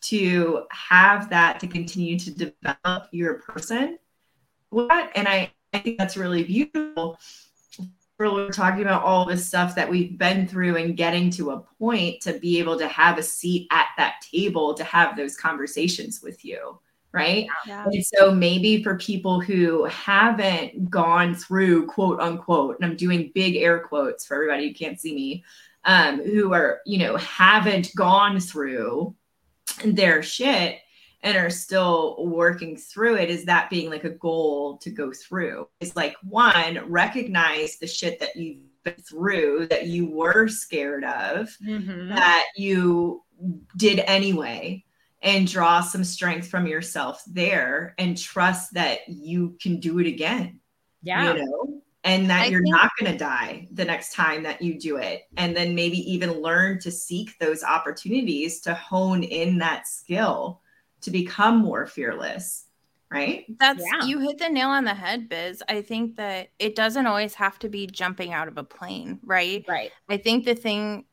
to 0.00 0.62
have 0.70 1.30
that 1.30 1.58
to 1.58 1.66
continue 1.66 2.16
to 2.16 2.30
develop 2.30 3.08
your 3.10 3.40
person 3.40 3.98
what 4.76 5.10
and 5.14 5.26
i 5.26 5.50
i 5.72 5.78
think 5.78 5.96
that's 5.96 6.18
really 6.18 6.44
beautiful 6.44 7.18
we're 8.18 8.50
talking 8.50 8.82
about 8.82 9.02
all 9.02 9.26
this 9.26 9.46
stuff 9.46 9.74
that 9.74 9.88
we've 9.88 10.16
been 10.16 10.46
through 10.48 10.76
and 10.76 10.96
getting 10.96 11.30
to 11.30 11.50
a 11.50 11.60
point 11.78 12.20
to 12.22 12.32
be 12.38 12.58
able 12.58 12.78
to 12.78 12.88
have 12.88 13.18
a 13.18 13.22
seat 13.22 13.66
at 13.70 13.86
that 13.96 14.14
table 14.20 14.74
to 14.74 14.84
have 14.84 15.16
those 15.16 15.36
conversations 15.36 16.20
with 16.22 16.44
you 16.44 16.78
right? 17.12 17.46
Yeah. 17.66 17.86
And 17.86 18.04
so 18.04 18.30
maybe 18.30 18.82
for 18.82 18.98
people 18.98 19.40
who 19.40 19.84
haven't 19.84 20.90
gone 20.90 21.34
through 21.34 21.86
quote 21.86 22.20
unquote, 22.20 22.76
and 22.76 22.84
I'm 22.84 22.96
doing 22.96 23.32
big 23.34 23.56
air 23.56 23.78
quotes 23.78 24.26
for 24.26 24.34
everybody 24.34 24.68
who 24.68 24.74
can't 24.74 25.00
see 25.00 25.14
me, 25.14 25.44
um, 25.86 26.22
who 26.22 26.52
are, 26.52 26.80
you 26.84 26.98
know, 26.98 27.16
haven't 27.16 27.94
gone 27.96 28.38
through 28.38 29.14
their 29.82 30.22
shit 30.22 30.80
and 31.26 31.36
are 31.36 31.50
still 31.50 32.24
working 32.24 32.76
through 32.76 33.16
it, 33.16 33.28
is 33.28 33.44
that 33.46 33.68
being 33.68 33.90
like 33.90 34.04
a 34.04 34.10
goal 34.10 34.78
to 34.78 34.90
go 34.90 35.12
through? 35.12 35.66
It's 35.80 35.96
like 35.96 36.14
one, 36.22 36.78
recognize 36.88 37.78
the 37.78 37.88
shit 37.88 38.20
that 38.20 38.36
you've 38.36 38.62
been 38.84 38.94
through 38.94 39.66
that 39.66 39.88
you 39.88 40.08
were 40.08 40.46
scared 40.46 41.02
of, 41.02 41.48
mm-hmm. 41.66 42.10
that 42.10 42.46
you 42.56 43.24
did 43.76 43.98
anyway 44.06 44.84
and 45.20 45.48
draw 45.48 45.80
some 45.80 46.04
strength 46.04 46.46
from 46.46 46.68
yourself 46.68 47.24
there 47.26 47.96
and 47.98 48.16
trust 48.16 48.74
that 48.74 49.00
you 49.08 49.56
can 49.60 49.80
do 49.80 49.98
it 49.98 50.06
again. 50.06 50.60
Yeah. 51.02 51.32
You 51.32 51.44
know, 51.44 51.82
and 52.04 52.30
that 52.30 52.42
I 52.42 52.46
you're 52.46 52.62
think- 52.62 52.72
not 52.76 52.92
going 53.00 53.10
to 53.10 53.18
die 53.18 53.66
the 53.72 53.84
next 53.84 54.14
time 54.14 54.44
that 54.44 54.62
you 54.62 54.78
do 54.78 54.98
it. 54.98 55.22
And 55.36 55.56
then 55.56 55.74
maybe 55.74 55.98
even 56.08 56.40
learn 56.40 56.78
to 56.82 56.92
seek 56.92 57.36
those 57.40 57.64
opportunities 57.64 58.60
to 58.60 58.74
hone 58.74 59.24
in 59.24 59.58
that 59.58 59.88
skill 59.88 60.60
to 61.02 61.10
become 61.10 61.58
more 61.58 61.86
fearless. 61.86 62.64
Right. 63.08 63.46
That's 63.60 63.84
yeah. 63.84 64.04
you 64.04 64.18
hit 64.18 64.38
the 64.38 64.48
nail 64.48 64.68
on 64.68 64.84
the 64.84 64.94
head, 64.94 65.28
Biz. 65.28 65.62
I 65.68 65.80
think 65.80 66.16
that 66.16 66.48
it 66.58 66.74
doesn't 66.74 67.06
always 67.06 67.34
have 67.34 67.56
to 67.60 67.68
be 67.68 67.86
jumping 67.86 68.32
out 68.32 68.48
of 68.48 68.58
a 68.58 68.64
plane, 68.64 69.20
right? 69.24 69.64
Right. 69.68 69.92
I 70.08 70.16
think 70.16 70.44
the 70.44 70.56
thing 70.56 71.04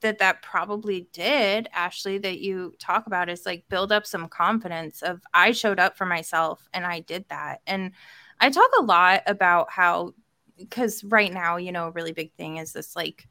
that 0.00 0.18
that 0.18 0.42
probably 0.42 1.08
did 1.12 1.68
ashleigh 1.74 2.22
that 2.22 2.40
you 2.40 2.74
talk 2.78 3.06
about 3.06 3.28
is 3.28 3.46
like 3.46 3.68
build 3.68 3.92
up 3.92 4.06
some 4.06 4.28
confidence 4.28 5.02
of 5.02 5.20
i 5.32 5.50
showed 5.52 5.78
up 5.78 5.96
for 5.96 6.06
myself 6.06 6.68
and 6.72 6.86
i 6.86 7.00
did 7.00 7.24
that 7.28 7.60
and 7.66 7.92
i 8.40 8.50
talk 8.50 8.70
a 8.78 8.82
lot 8.82 9.22
about 9.26 9.70
how 9.70 10.12
because 10.56 11.04
right 11.04 11.32
now 11.32 11.56
you 11.56 11.72
know 11.72 11.88
a 11.88 11.92
really 11.92 12.12
big 12.12 12.32
thing 12.34 12.56
is 12.56 12.72
this 12.72 12.96
like 12.96 13.28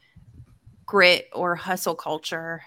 grit 0.86 1.30
or 1.34 1.56
hustle 1.56 1.96
culture 1.96 2.62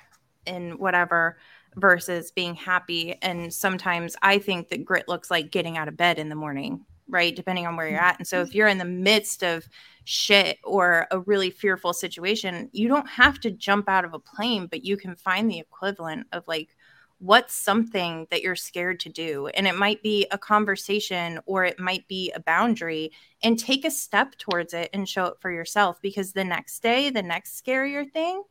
and 0.46 0.78
whatever 0.78 1.36
versus 1.76 2.30
being 2.30 2.54
happy. 2.54 3.16
And 3.22 3.52
sometimes 3.52 4.16
i 4.22 4.38
think 4.38 4.68
that 4.68 4.84
grit 4.84 5.08
looks 5.08 5.30
like 5.30 5.50
getting 5.50 5.76
out 5.76 5.88
of 5.88 5.96
bed 5.96 6.18
in 6.18 6.28
the 6.28 6.34
morning 6.34 6.84
right? 7.08 7.34
Depending 7.36 7.66
on 7.66 7.76
where 7.76 7.88
you're 7.88 8.00
at. 8.00 8.18
And 8.18 8.26
so 8.26 8.40
if 8.40 8.48
mm-hmm. 8.48 8.56
you're 8.56 8.68
in 8.68 8.78
the 8.78 8.84
midst 8.84 9.42
of 9.42 9.68
shit 10.04 10.58
or 10.64 11.06
a 11.10 11.20
really 11.20 11.50
fearful 11.50 11.92
situation, 11.92 12.68
you 12.72 12.88
don't 12.88 13.08
have 13.08 13.40
to 13.40 13.50
jump 13.50 13.88
out 13.88 14.04
of 14.04 14.14
a 14.14 14.18
plane, 14.18 14.66
but 14.66 14.84
you 14.84 14.96
can 14.96 15.14
find 15.14 15.50
the 15.50 15.58
equivalent 15.58 16.26
of 16.32 16.46
like, 16.46 16.76
what's 17.18 17.54
something 17.54 18.26
that 18.30 18.42
you're 18.42 18.56
scared 18.56 19.00
to 19.00 19.08
do? 19.08 19.46
And 19.48 19.66
it 19.66 19.76
might 19.76 20.02
be 20.02 20.26
a 20.30 20.38
conversation 20.38 21.40
or 21.46 21.64
it 21.64 21.80
might 21.80 22.06
be 22.08 22.30
a 22.32 22.40
boundary, 22.40 23.12
and 23.42 23.58
take 23.58 23.84
a 23.84 23.90
step 23.90 24.36
towards 24.36 24.74
it 24.74 24.90
and 24.92 25.08
show 25.08 25.26
it 25.26 25.40
for 25.40 25.50
yourself 25.50 26.00
because 26.02 26.32
the 26.32 26.44
next 26.44 26.80
day, 26.80 27.10
the 27.10 27.22
next 27.22 27.62
scarier 27.62 28.10
thing 28.10 28.42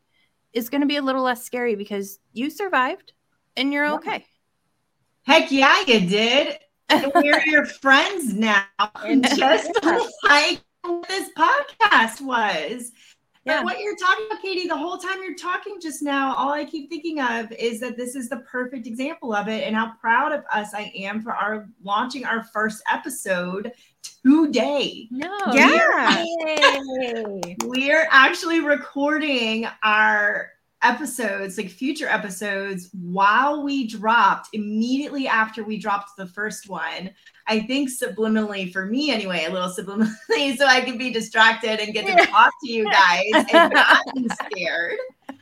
is 0.56 0.70
going 0.70 0.82
to 0.82 0.88
be 0.88 0.96
a 0.96 1.02
little 1.02 1.22
less 1.22 1.44
scary 1.44 1.76
because 1.76 2.18
you 2.34 2.50
survived 2.50 3.14
and 3.56 3.72
you're 3.72 3.94
okay. 3.96 4.26
Heck 5.24 5.52
yeah, 5.52 5.82
you 5.86 6.08
did. 6.08 6.58
and 6.90 7.12
we're 7.16 7.42
your 7.46 7.66
friends 7.66 8.34
now. 8.34 8.64
And 9.04 9.28
just 9.36 9.72
like 10.24 10.62
this 11.08 11.30
podcast 11.38 12.22
was. 12.22 12.92
Yeah. 13.46 13.58
But 13.58 13.66
what 13.66 13.80
you're 13.80 13.96
talking 13.96 14.26
about, 14.26 14.42
Katie, 14.42 14.68
the 14.68 14.76
whole 14.76 14.98
time 14.98 15.22
you're 15.22 15.36
talking 15.36 15.80
just 15.80 16.02
now, 16.02 16.34
all 16.36 16.52
I 16.52 16.66
keep 16.66 16.90
thinking 16.90 17.22
of 17.22 17.52
is 17.52 17.80
that 17.80 17.96
this 17.96 18.16
is 18.16 18.28
the 18.28 18.38
perfect 18.38 18.88
example 18.88 19.36
of 19.36 19.48
it 19.48 19.64
and 19.64 19.76
how 19.76 19.94
proud 20.02 20.32
of 20.32 20.44
us 20.52 20.74
I 20.74 20.92
am 20.96 21.22
for 21.22 21.34
our 21.34 21.70
launching 21.84 22.26
our 22.26 22.44
first 22.44 22.82
episode 22.92 23.72
today. 24.02 25.08
No. 25.12 25.38
Yeah. 25.54 26.26
We're, 26.48 27.40
we're 27.66 28.08
actually 28.10 28.62
recording 28.62 29.68
our 29.84 30.50
episodes, 30.86 31.58
like 31.58 31.70
future 31.70 32.08
episodes, 32.08 32.90
while 32.94 33.64
we 33.64 33.88
dropped 33.88 34.50
immediately 34.54 35.28
after 35.28 35.64
we 35.64 35.78
dropped 35.78 36.16
the 36.18 36.28
first 36.28 36.70
one. 36.70 37.12
I 37.48 37.60
think 37.62 37.90
subliminally 37.90 38.72
for 38.72 38.86
me 38.86 39.12
anyway, 39.12 39.46
a 39.46 39.52
little 39.52 39.70
subliminally, 39.78 40.56
so 40.58 40.66
I 40.66 40.82
can 40.82 40.98
be 40.98 41.12
distracted 41.12 41.80
and 41.80 41.94
get 41.94 42.06
to 42.06 42.26
talk 42.28 42.54
to 42.64 42.72
you 42.72 42.86
guys 42.86 43.46
and 43.54 43.74
not 43.74 44.04
be 44.14 44.28
scared 44.30 44.98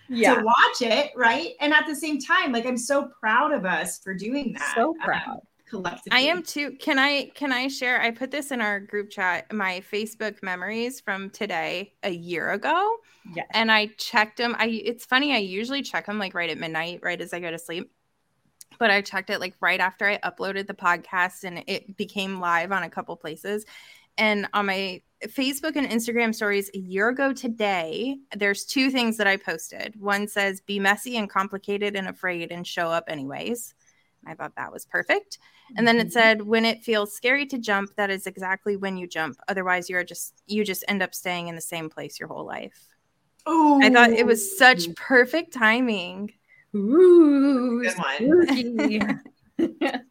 yeah. 0.10 0.36
to 0.36 0.44
watch 0.44 0.82
it, 0.82 1.12
right? 1.16 1.52
And 1.60 1.74
at 1.74 1.86
the 1.88 1.96
same 1.96 2.20
time, 2.20 2.52
like 2.52 2.66
I'm 2.66 2.78
so 2.78 3.10
proud 3.20 3.52
of 3.52 3.66
us 3.66 4.00
for 4.00 4.14
doing 4.14 4.54
that. 4.54 4.74
So 4.76 4.96
proud. 5.04 5.28
Um, 5.28 5.40
collectively. 5.70 6.18
I 6.18 6.22
am 6.22 6.44
too. 6.44 6.72
Can 6.80 7.00
I 7.00 7.32
can 7.36 7.52
I 7.52 7.68
share? 7.68 8.02
I 8.02 8.12
put 8.12 8.32
this 8.32 8.52
in 8.52 8.62
our 8.62 8.80
group 8.80 9.10
chat, 9.10 9.52
my 9.52 9.84
Facebook 9.92 10.42
memories 10.44 11.00
from 11.00 11.30
today 11.30 11.94
a 12.04 12.12
year 12.12 12.52
ago. 12.52 12.98
Yeah. 13.36 13.44
And 13.54 13.72
I 13.72 13.88
checked 13.98 14.38
them. 14.38 14.56
I 14.58 14.68
it's 14.68 15.06
funny, 15.06 15.34
I 15.34 15.38
usually 15.38 15.82
check 15.82 16.06
them 16.06 16.20
like 16.20 16.34
right 16.34 16.50
at 16.50 16.58
midnight, 16.58 17.00
right 17.04 17.20
as 17.20 17.34
I 17.34 17.40
go 17.40 17.52
to 17.52 17.60
sleep. 17.60 17.92
But 18.80 18.90
I 18.90 19.02
checked 19.02 19.30
it 19.30 19.40
like 19.40 19.56
right 19.62 19.80
after 19.80 20.06
I 20.06 20.18
uploaded 20.20 20.68
the 20.68 20.74
podcast 20.74 21.44
and 21.44 21.64
it 21.68 21.96
became 21.96 22.40
live 22.40 22.72
on 22.72 22.84
a 22.84 22.90
couple 22.90 23.16
places. 23.16 23.66
And 24.18 24.48
on 24.54 24.66
my 24.68 25.02
Facebook 25.28 25.76
and 25.76 25.88
Instagram 25.88 26.36
stories 26.36 26.70
a 26.74 26.78
year 26.78 27.10
ago 27.10 27.34
today, 27.34 28.18
there's 28.36 28.66
two 28.66 28.92
things 28.92 29.18
that 29.18 29.28
I 29.28 29.38
posted. 29.38 30.00
One 30.00 30.28
says, 30.28 30.62
be 30.62 30.80
messy 30.80 31.18
and 31.18 31.30
complicated 31.30 31.96
and 31.96 32.08
afraid 32.08 32.52
and 32.52 32.66
show 32.66 32.90
up 32.90 33.06
anyways. 33.08 33.74
I 34.28 34.36
thought 34.36 34.54
that 34.56 34.72
was 34.72 34.86
perfect. 34.86 35.40
And 35.78 35.88
then 35.88 35.98
it 35.98 36.08
mm-hmm. 36.08 36.12
said, 36.12 36.42
when 36.42 36.66
it 36.66 36.84
feels 36.84 37.14
scary 37.14 37.46
to 37.48 37.58
jump, 37.58 37.96
that 37.96 38.10
is 38.10 38.28
exactly 38.28 38.76
when 38.76 38.98
you 38.98 39.08
jump. 39.08 39.38
Otherwise, 39.48 39.90
you're 39.90 40.04
just, 40.04 40.42
you 40.48 40.64
just 40.64 40.84
end 40.88 41.02
up 41.02 41.14
staying 41.14 41.48
in 41.48 41.56
the 41.56 41.62
same 41.62 41.90
place 41.90 42.20
your 42.20 42.28
whole 42.28 42.46
life. 42.46 42.88
Oh, 43.46 43.82
I 43.84 43.90
thought 43.90 44.12
it 44.12 44.26
was 44.26 44.58
such 44.58 44.94
perfect 44.96 45.54
timing. 45.54 46.32
Ooh, 46.76 47.82
good 47.82 49.20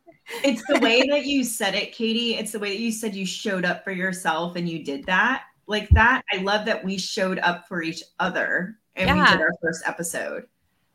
it's 0.44 0.66
the 0.66 0.78
way 0.80 1.02
that 1.08 1.24
you 1.24 1.44
said 1.44 1.74
it, 1.74 1.92
Katie. 1.92 2.34
It's 2.34 2.52
the 2.52 2.58
way 2.58 2.70
that 2.70 2.80
you 2.80 2.92
said 2.92 3.14
you 3.14 3.26
showed 3.26 3.64
up 3.64 3.82
for 3.84 3.90
yourself 3.90 4.56
and 4.56 4.68
you 4.68 4.84
did 4.84 5.04
that. 5.06 5.44
Like 5.66 5.88
that. 5.90 6.22
I 6.32 6.38
love 6.38 6.66
that 6.66 6.84
we 6.84 6.98
showed 6.98 7.38
up 7.38 7.66
for 7.68 7.82
each 7.82 8.02
other 8.20 8.78
and 8.96 9.08
yeah. 9.08 9.24
we 9.24 9.30
did 9.30 9.40
our 9.40 9.52
first 9.60 9.82
episode. 9.86 10.44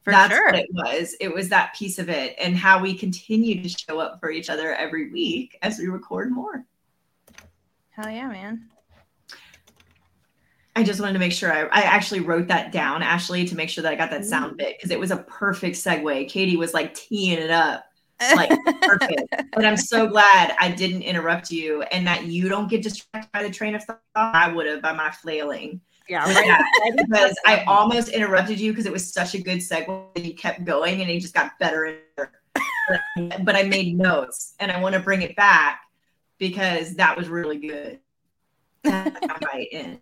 For 0.08 0.12
That's 0.12 0.34
sure. 0.34 0.46
what 0.46 0.56
it 0.56 0.70
was. 0.72 1.18
It 1.20 1.34
was 1.34 1.50
that 1.50 1.76
piece 1.76 2.00
of 2.00 2.08
it 2.08 2.34
and 2.40 2.56
how 2.56 2.82
we 2.82 2.94
continue 2.94 3.62
to 3.62 3.68
show 3.68 4.00
up 4.00 4.22
for 4.22 4.32
each 4.32 4.50
other 4.50 4.74
every 4.74 5.12
week 5.12 5.58
as 5.62 5.80
we 5.80 5.88
record 5.88 6.32
more. 6.32 6.64
Hell 7.90 8.10
yeah, 8.10 8.30
man. 8.30 8.70
I 10.78 10.84
just 10.84 11.02
wanted 11.02 11.12
to 11.12 11.20
make 11.20 11.34
sure 11.34 11.52
I, 11.52 11.64
I 11.64 11.82
actually 11.82 12.22
wrote 12.22 12.48
that 12.48 12.72
down, 12.72 13.02
Ashleigh, 13.02 13.50
to 13.50 13.58
make 13.58 13.68
sure 13.68 13.82
that 13.82 13.92
I 13.92 13.96
got 13.96 14.10
that 14.12 14.22
mm. 14.22 14.30
sound 14.30 14.56
bit 14.56 14.78
because 14.78 14.92
it 14.92 15.00
was 15.00 15.12
a 15.12 15.18
perfect 15.18 15.76
segue. 15.76 16.30
Katie 16.30 16.56
was 16.56 16.74
like 16.74 16.94
teeing 16.94 17.38
it 17.38 17.52
up. 17.52 17.84
Like 18.36 18.50
perfect. 18.82 19.30
but 19.54 19.64
I'm 19.64 19.78
so 19.78 20.08
glad 20.08 20.56
I 20.60 20.72
didn't 20.72 21.04
interrupt 21.04 21.52
you 21.52 21.84
and 21.84 22.08
that 22.08 22.24
you 22.24 22.48
don't 22.48 22.70
get 22.70 22.82
distracted 22.82 23.30
by 23.32 23.44
the 23.44 23.52
train 23.52 23.76
of 23.76 23.84
thought. 23.84 24.00
I 24.16 24.52
would 24.52 24.68
have 24.68 24.82
by 24.82 24.94
my 24.94 25.12
flailing. 25.12 25.82
Yeah, 26.10 26.26
right. 26.34 26.94
because 26.96 27.36
I 27.46 27.64
almost 27.66 28.10
interrupted 28.10 28.60
you 28.60 28.72
because 28.72 28.86
it 28.86 28.92
was 28.92 29.12
such 29.12 29.36
a 29.36 29.42
good 29.42 29.60
segue. 29.60 30.14
That 30.16 30.26
you 30.26 30.34
kept 30.34 30.64
going 30.64 31.02
and 31.02 31.10
it 31.10 31.20
just 31.20 31.34
got 31.34 31.58
better 31.60 31.86
and 31.86 31.98
better. 32.16 33.44
but 33.44 33.56
I 33.56 33.64
made 33.64 33.98
notes 33.98 34.56
and 34.60 34.72
I 34.72 34.80
want 34.80 34.94
to 34.94 35.00
bring 35.00 35.22
it 35.22 35.36
back 35.36 35.82
because 36.38 36.96
that 36.96 37.18
was 37.18 37.30
really 37.30 37.58
good. 37.58 38.00
right 38.86 39.68
in. 39.72 40.00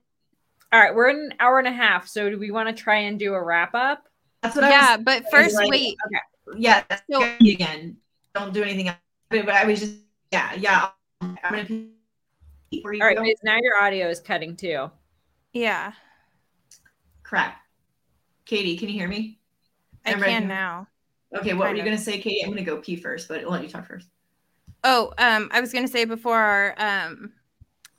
All 0.71 0.79
right, 0.79 0.93
we're 0.93 1.09
in 1.09 1.17
an 1.17 1.33
hour 1.39 1.59
and 1.59 1.67
a 1.67 1.71
half. 1.71 2.07
So 2.07 2.29
do 2.29 2.37
we 2.37 2.51
want 2.51 2.67
to 2.67 2.75
try 2.75 2.97
and 2.97 3.17
do 3.17 3.33
a 3.33 3.41
wrap 3.41 3.73
up? 3.73 4.07
That's 4.41 4.55
what 4.55 4.65
yeah, 4.65 4.87
I 4.89 4.95
was, 4.97 5.05
but 5.05 5.31
first 5.31 5.55
like, 5.55 5.69
wait. 5.69 5.95
Okay. 6.07 6.59
Yeah, 6.59 6.83
so, 7.09 7.23
again. 7.39 7.97
Don't 8.33 8.53
do 8.53 8.61
anything 8.61 8.89
else. 8.89 8.97
But 9.29 9.49
I 9.49 9.65
was 9.65 9.79
just 9.79 9.95
yeah, 10.31 10.53
yeah. 10.55 10.89
I'm 11.21 11.37
gonna 11.49 11.87
All 12.83 13.07
right, 13.07 13.37
now 13.43 13.57
your 13.61 13.81
audio 13.81 14.09
is 14.09 14.19
cutting 14.19 14.55
too. 14.55 14.91
Yeah. 15.55 15.93
Crap. 17.23 17.55
Katie, 18.43 18.77
can 18.77 18.89
you 18.89 18.95
hear 18.95 19.07
me? 19.07 19.39
I 20.05 20.11
I'm 20.11 20.21
can 20.21 20.49
now. 20.49 20.87
Okay, 21.33 21.53
what 21.53 21.65
kind 21.65 21.77
were 21.77 21.77
you 21.77 21.83
gonna 21.83 21.97
say, 21.97 22.19
Katie? 22.19 22.43
I'm 22.43 22.49
gonna 22.49 22.61
go 22.61 22.77
pee 22.77 22.97
first, 22.97 23.29
but 23.29 23.39
I'll 23.39 23.49
let 23.49 23.63
you 23.63 23.69
talk 23.69 23.87
first. 23.87 24.09
Oh, 24.83 25.13
um, 25.17 25.49
I 25.53 25.61
was 25.61 25.71
gonna 25.71 25.87
say 25.87 26.03
before 26.03 26.37
our 26.37 26.75
um 26.77 27.31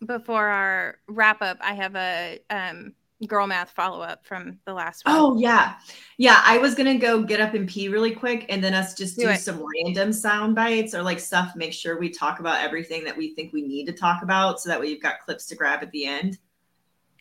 before 0.05 0.47
our 0.47 0.99
wrap 1.09 1.41
up, 1.41 1.57
I 1.63 1.73
have 1.73 1.97
a 1.97 2.39
um 2.51 2.93
girl 3.27 3.47
math 3.47 3.71
follow 3.71 4.03
up 4.03 4.27
from 4.27 4.59
the 4.67 4.75
last 4.75 5.07
one. 5.07 5.15
Oh 5.17 5.39
yeah. 5.39 5.77
Yeah. 6.19 6.43
I 6.45 6.59
was 6.59 6.75
gonna 6.75 6.99
go 6.99 7.23
get 7.23 7.41
up 7.41 7.55
and 7.55 7.67
pee 7.67 7.89
really 7.89 8.13
quick 8.13 8.45
and 8.51 8.63
then 8.63 8.75
us 8.75 8.93
just 8.93 9.17
do, 9.19 9.29
do 9.29 9.37
some 9.37 9.65
random 9.83 10.13
sound 10.13 10.55
bites 10.55 10.95
or 10.95 11.03
like 11.03 11.21
stuff, 11.21 11.57
make 11.57 11.73
sure 11.73 11.99
we 11.99 12.11
talk 12.11 12.39
about 12.39 12.63
everything 12.63 13.03
that 13.05 13.17
we 13.17 13.35
think 13.35 13.55
we 13.55 13.63
need 13.63 13.87
to 13.87 13.93
talk 13.93 14.23
about 14.23 14.61
so 14.61 14.69
that 14.69 14.79
way 14.79 14.89
you've 14.89 15.03
got 15.03 15.21
clips 15.21 15.47
to 15.47 15.55
grab 15.55 15.83
at 15.83 15.91
the 15.93 16.05
end. 16.05 16.37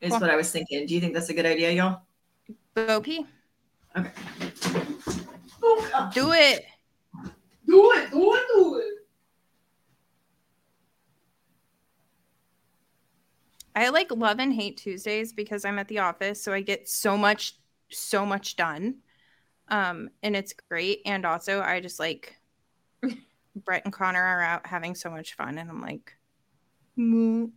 Is 0.05 0.11
cool. 0.11 0.19
what 0.19 0.29
I 0.29 0.35
was 0.35 0.51
thinking. 0.51 0.85
Do 0.85 0.93
you 0.93 1.01
think 1.01 1.15
that's 1.15 1.29
a 1.29 1.33
good 1.33 1.47
idea, 1.47 1.71
y'all? 1.71 2.01
Go 2.75 3.01
pee. 3.01 3.25
Okay. 3.97 4.11
Do 6.13 6.31
it. 6.31 6.65
Do 7.65 7.91
it. 7.91 8.11
Do 8.11 8.33
it. 8.35 8.43
Do 8.53 8.75
it. 8.75 8.93
I 13.75 13.89
like 13.89 14.11
love 14.11 14.39
and 14.39 14.53
hate 14.53 14.77
Tuesdays 14.77 15.33
because 15.33 15.65
I'm 15.65 15.79
at 15.79 15.87
the 15.87 15.97
office, 15.97 16.39
so 16.39 16.53
I 16.53 16.61
get 16.61 16.87
so 16.87 17.17
much, 17.17 17.57
so 17.89 18.27
much 18.27 18.55
done. 18.55 18.97
Um, 19.69 20.11
and 20.21 20.35
it's 20.35 20.53
great. 20.69 21.01
And 21.07 21.25
also, 21.25 21.61
I 21.61 21.79
just 21.79 21.99
like 21.99 22.35
Brett 23.55 23.85
and 23.85 23.91
Connor 23.91 24.21
are 24.21 24.43
out 24.43 24.67
having 24.67 24.93
so 24.93 25.09
much 25.09 25.33
fun, 25.33 25.57
and 25.57 25.67
I'm 25.67 25.81
like, 25.81 26.15
Moo. 26.95 27.49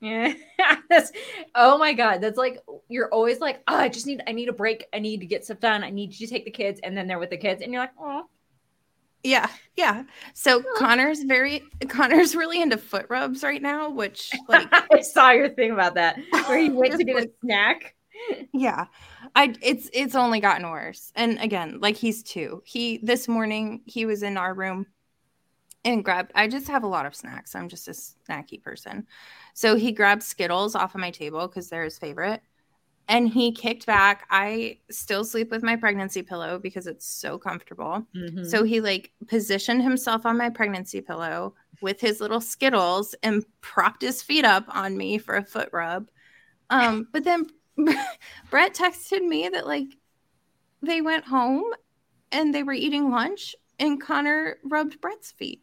Yeah. 0.00 0.34
that's 0.90 1.12
oh 1.54 1.78
my 1.78 1.92
god, 1.92 2.20
that's 2.20 2.38
like 2.38 2.62
you're 2.88 3.08
always 3.12 3.40
like, 3.40 3.62
oh, 3.68 3.76
I 3.76 3.88
just 3.88 4.06
need, 4.06 4.22
I 4.26 4.32
need 4.32 4.48
a 4.48 4.52
break, 4.52 4.86
I 4.92 4.98
need 4.98 5.20
to 5.20 5.26
get 5.26 5.44
stuff 5.44 5.60
done, 5.60 5.82
I 5.82 5.90
need 5.90 6.18
you 6.18 6.26
to 6.26 6.32
take 6.32 6.44
the 6.44 6.50
kids, 6.50 6.80
and 6.82 6.96
then 6.96 7.06
they're 7.06 7.18
with 7.18 7.30
the 7.30 7.36
kids, 7.36 7.62
and 7.62 7.72
you're 7.72 7.82
like, 7.82 7.92
oh, 8.00 8.24
yeah, 9.24 9.48
yeah. 9.76 10.04
So 10.34 10.62
Connor's 10.76 11.22
very 11.24 11.62
Connor's 11.88 12.36
really 12.36 12.62
into 12.62 12.78
foot 12.78 13.06
rubs 13.08 13.42
right 13.42 13.60
now, 13.60 13.90
which 13.90 14.30
like 14.48 14.68
I 14.92 15.00
saw 15.00 15.30
your 15.30 15.48
thing 15.48 15.72
about 15.72 15.94
that 15.94 16.18
where 16.46 16.58
he 16.58 16.70
went 16.70 16.94
to 16.98 17.04
get 17.04 17.16
a 17.16 17.30
snack. 17.42 17.94
Yeah. 18.52 18.86
I 19.34 19.54
it's 19.60 19.90
it's 19.92 20.14
only 20.14 20.40
gotten 20.40 20.70
worse. 20.70 21.12
And 21.16 21.38
again, 21.40 21.78
like 21.80 21.96
he's 21.96 22.22
two. 22.22 22.62
He 22.64 22.98
this 23.02 23.28
morning 23.28 23.82
he 23.86 24.06
was 24.06 24.22
in 24.22 24.36
our 24.36 24.54
room 24.54 24.86
and 25.84 26.04
grabbed 26.04 26.32
I 26.34 26.48
just 26.48 26.68
have 26.68 26.82
a 26.82 26.88
lot 26.88 27.06
of 27.06 27.14
snacks. 27.14 27.54
I'm 27.54 27.68
just 27.68 27.88
a 27.88 27.92
snacky 27.92 28.62
person. 28.62 29.06
So 29.54 29.76
he 29.76 29.92
grabbed 29.92 30.22
Skittles 30.22 30.74
off 30.74 30.94
of 30.94 31.00
my 31.00 31.10
table 31.10 31.46
because 31.46 31.68
they're 31.68 31.84
his 31.84 31.98
favorite 31.98 32.42
and 33.08 33.28
he 33.28 33.52
kicked 33.52 33.86
back. 33.86 34.26
I 34.30 34.78
still 34.90 35.24
sleep 35.24 35.50
with 35.50 35.62
my 35.62 35.76
pregnancy 35.76 36.22
pillow 36.22 36.58
because 36.58 36.86
it's 36.86 37.06
so 37.06 37.38
comfortable. 37.38 38.06
Mm-hmm. 38.14 38.44
So 38.44 38.64
he 38.64 38.80
like 38.80 39.12
positioned 39.26 39.82
himself 39.82 40.26
on 40.26 40.36
my 40.36 40.50
pregnancy 40.50 41.00
pillow 41.00 41.54
with 41.80 42.00
his 42.00 42.20
little 42.20 42.40
skittles 42.40 43.14
and 43.22 43.44
propped 43.62 44.02
his 44.02 44.22
feet 44.22 44.44
up 44.44 44.64
on 44.68 44.96
me 44.96 45.16
for 45.16 45.36
a 45.36 45.44
foot 45.44 45.70
rub. 45.72 46.10
Um, 46.68 47.08
but 47.12 47.24
then 47.24 47.46
Brett 48.50 48.74
texted 48.74 49.26
me 49.26 49.48
that 49.48 49.66
like 49.66 49.96
they 50.82 51.00
went 51.00 51.24
home 51.24 51.64
and 52.30 52.54
they 52.54 52.62
were 52.62 52.74
eating 52.74 53.10
lunch 53.10 53.56
and 53.78 54.00
Connor 54.00 54.58
rubbed 54.64 55.00
Brett's 55.00 55.32
feet. 55.32 55.62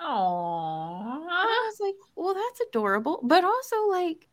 Oh, 0.00 1.26
I 1.30 1.68
was 1.70 1.78
like, 1.80 1.94
well, 2.16 2.34
that's 2.34 2.60
adorable, 2.68 3.20
but 3.22 3.44
also 3.44 3.76
like 3.88 4.26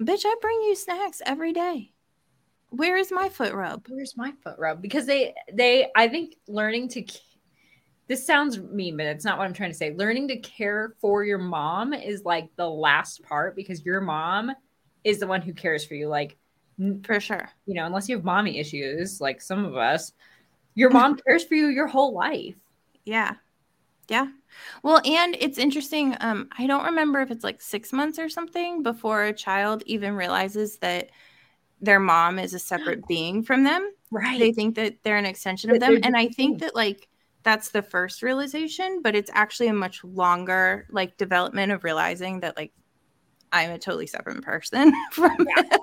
Bitch, 0.00 0.24
I 0.24 0.34
bring 0.40 0.60
you 0.62 0.74
snacks 0.74 1.22
every 1.24 1.52
day. 1.52 1.92
Where 2.70 2.96
is 2.96 3.12
my 3.12 3.28
foot 3.28 3.54
rub? 3.54 3.86
Where's 3.88 4.16
my 4.16 4.32
foot 4.42 4.56
rub? 4.58 4.82
Because 4.82 5.06
they 5.06 5.34
they 5.52 5.88
I 5.94 6.08
think 6.08 6.36
learning 6.48 6.88
to 6.90 7.04
this 8.08 8.26
sounds 8.26 8.58
mean, 8.58 8.96
but 8.96 9.06
it's 9.06 9.24
not 9.24 9.38
what 9.38 9.44
I'm 9.44 9.54
trying 9.54 9.70
to 9.70 9.76
say. 9.76 9.94
Learning 9.94 10.28
to 10.28 10.36
care 10.38 10.94
for 11.00 11.24
your 11.24 11.38
mom 11.38 11.94
is 11.94 12.24
like 12.24 12.48
the 12.56 12.68
last 12.68 13.22
part 13.22 13.56
because 13.56 13.84
your 13.84 14.00
mom 14.00 14.50
is 15.04 15.20
the 15.20 15.26
one 15.26 15.40
who 15.40 15.54
cares 15.54 15.84
for 15.84 15.94
you. 15.94 16.08
Like 16.08 16.36
for 17.04 17.20
sure. 17.20 17.48
You 17.66 17.74
know, 17.74 17.86
unless 17.86 18.08
you 18.08 18.16
have 18.16 18.24
mommy 18.24 18.58
issues, 18.58 19.20
like 19.20 19.40
some 19.40 19.64
of 19.64 19.76
us, 19.76 20.12
your 20.74 20.90
mom 20.90 21.16
cares 21.26 21.44
for 21.44 21.54
you 21.54 21.68
your 21.68 21.86
whole 21.86 22.12
life. 22.12 22.56
Yeah. 23.04 23.34
Yeah. 24.08 24.26
Well, 24.82 25.00
and 25.04 25.36
it's 25.38 25.58
interesting. 25.58 26.16
Um, 26.20 26.48
I 26.56 26.66
don't 26.66 26.84
remember 26.84 27.20
if 27.20 27.30
it's 27.30 27.44
like 27.44 27.60
six 27.60 27.92
months 27.92 28.18
or 28.18 28.28
something 28.28 28.82
before 28.82 29.24
a 29.24 29.32
child 29.32 29.82
even 29.86 30.14
realizes 30.14 30.78
that 30.78 31.10
their 31.80 32.00
mom 32.00 32.38
is 32.38 32.54
a 32.54 32.58
separate 32.58 33.06
being 33.08 33.42
from 33.42 33.64
them. 33.64 33.92
Right. 34.10 34.38
They 34.38 34.52
think 34.52 34.76
that 34.76 34.96
they're 35.02 35.16
an 35.16 35.26
extension 35.26 35.70
of 35.70 35.80
them. 35.80 35.98
And 36.02 36.16
I 36.16 36.28
think 36.28 36.60
that 36.60 36.74
like 36.74 37.08
that's 37.42 37.70
the 37.70 37.82
first 37.82 38.22
realization, 38.22 39.00
but 39.02 39.14
it's 39.14 39.30
actually 39.34 39.68
a 39.68 39.74
much 39.74 40.02
longer 40.04 40.86
like 40.90 41.16
development 41.16 41.72
of 41.72 41.84
realizing 41.84 42.40
that 42.40 42.56
like 42.56 42.72
I'm 43.52 43.70
a 43.70 43.78
totally 43.78 44.06
separate 44.06 44.42
person 44.42 44.92
from 45.12 45.46
yeah. 45.56 45.62
them. 45.62 45.80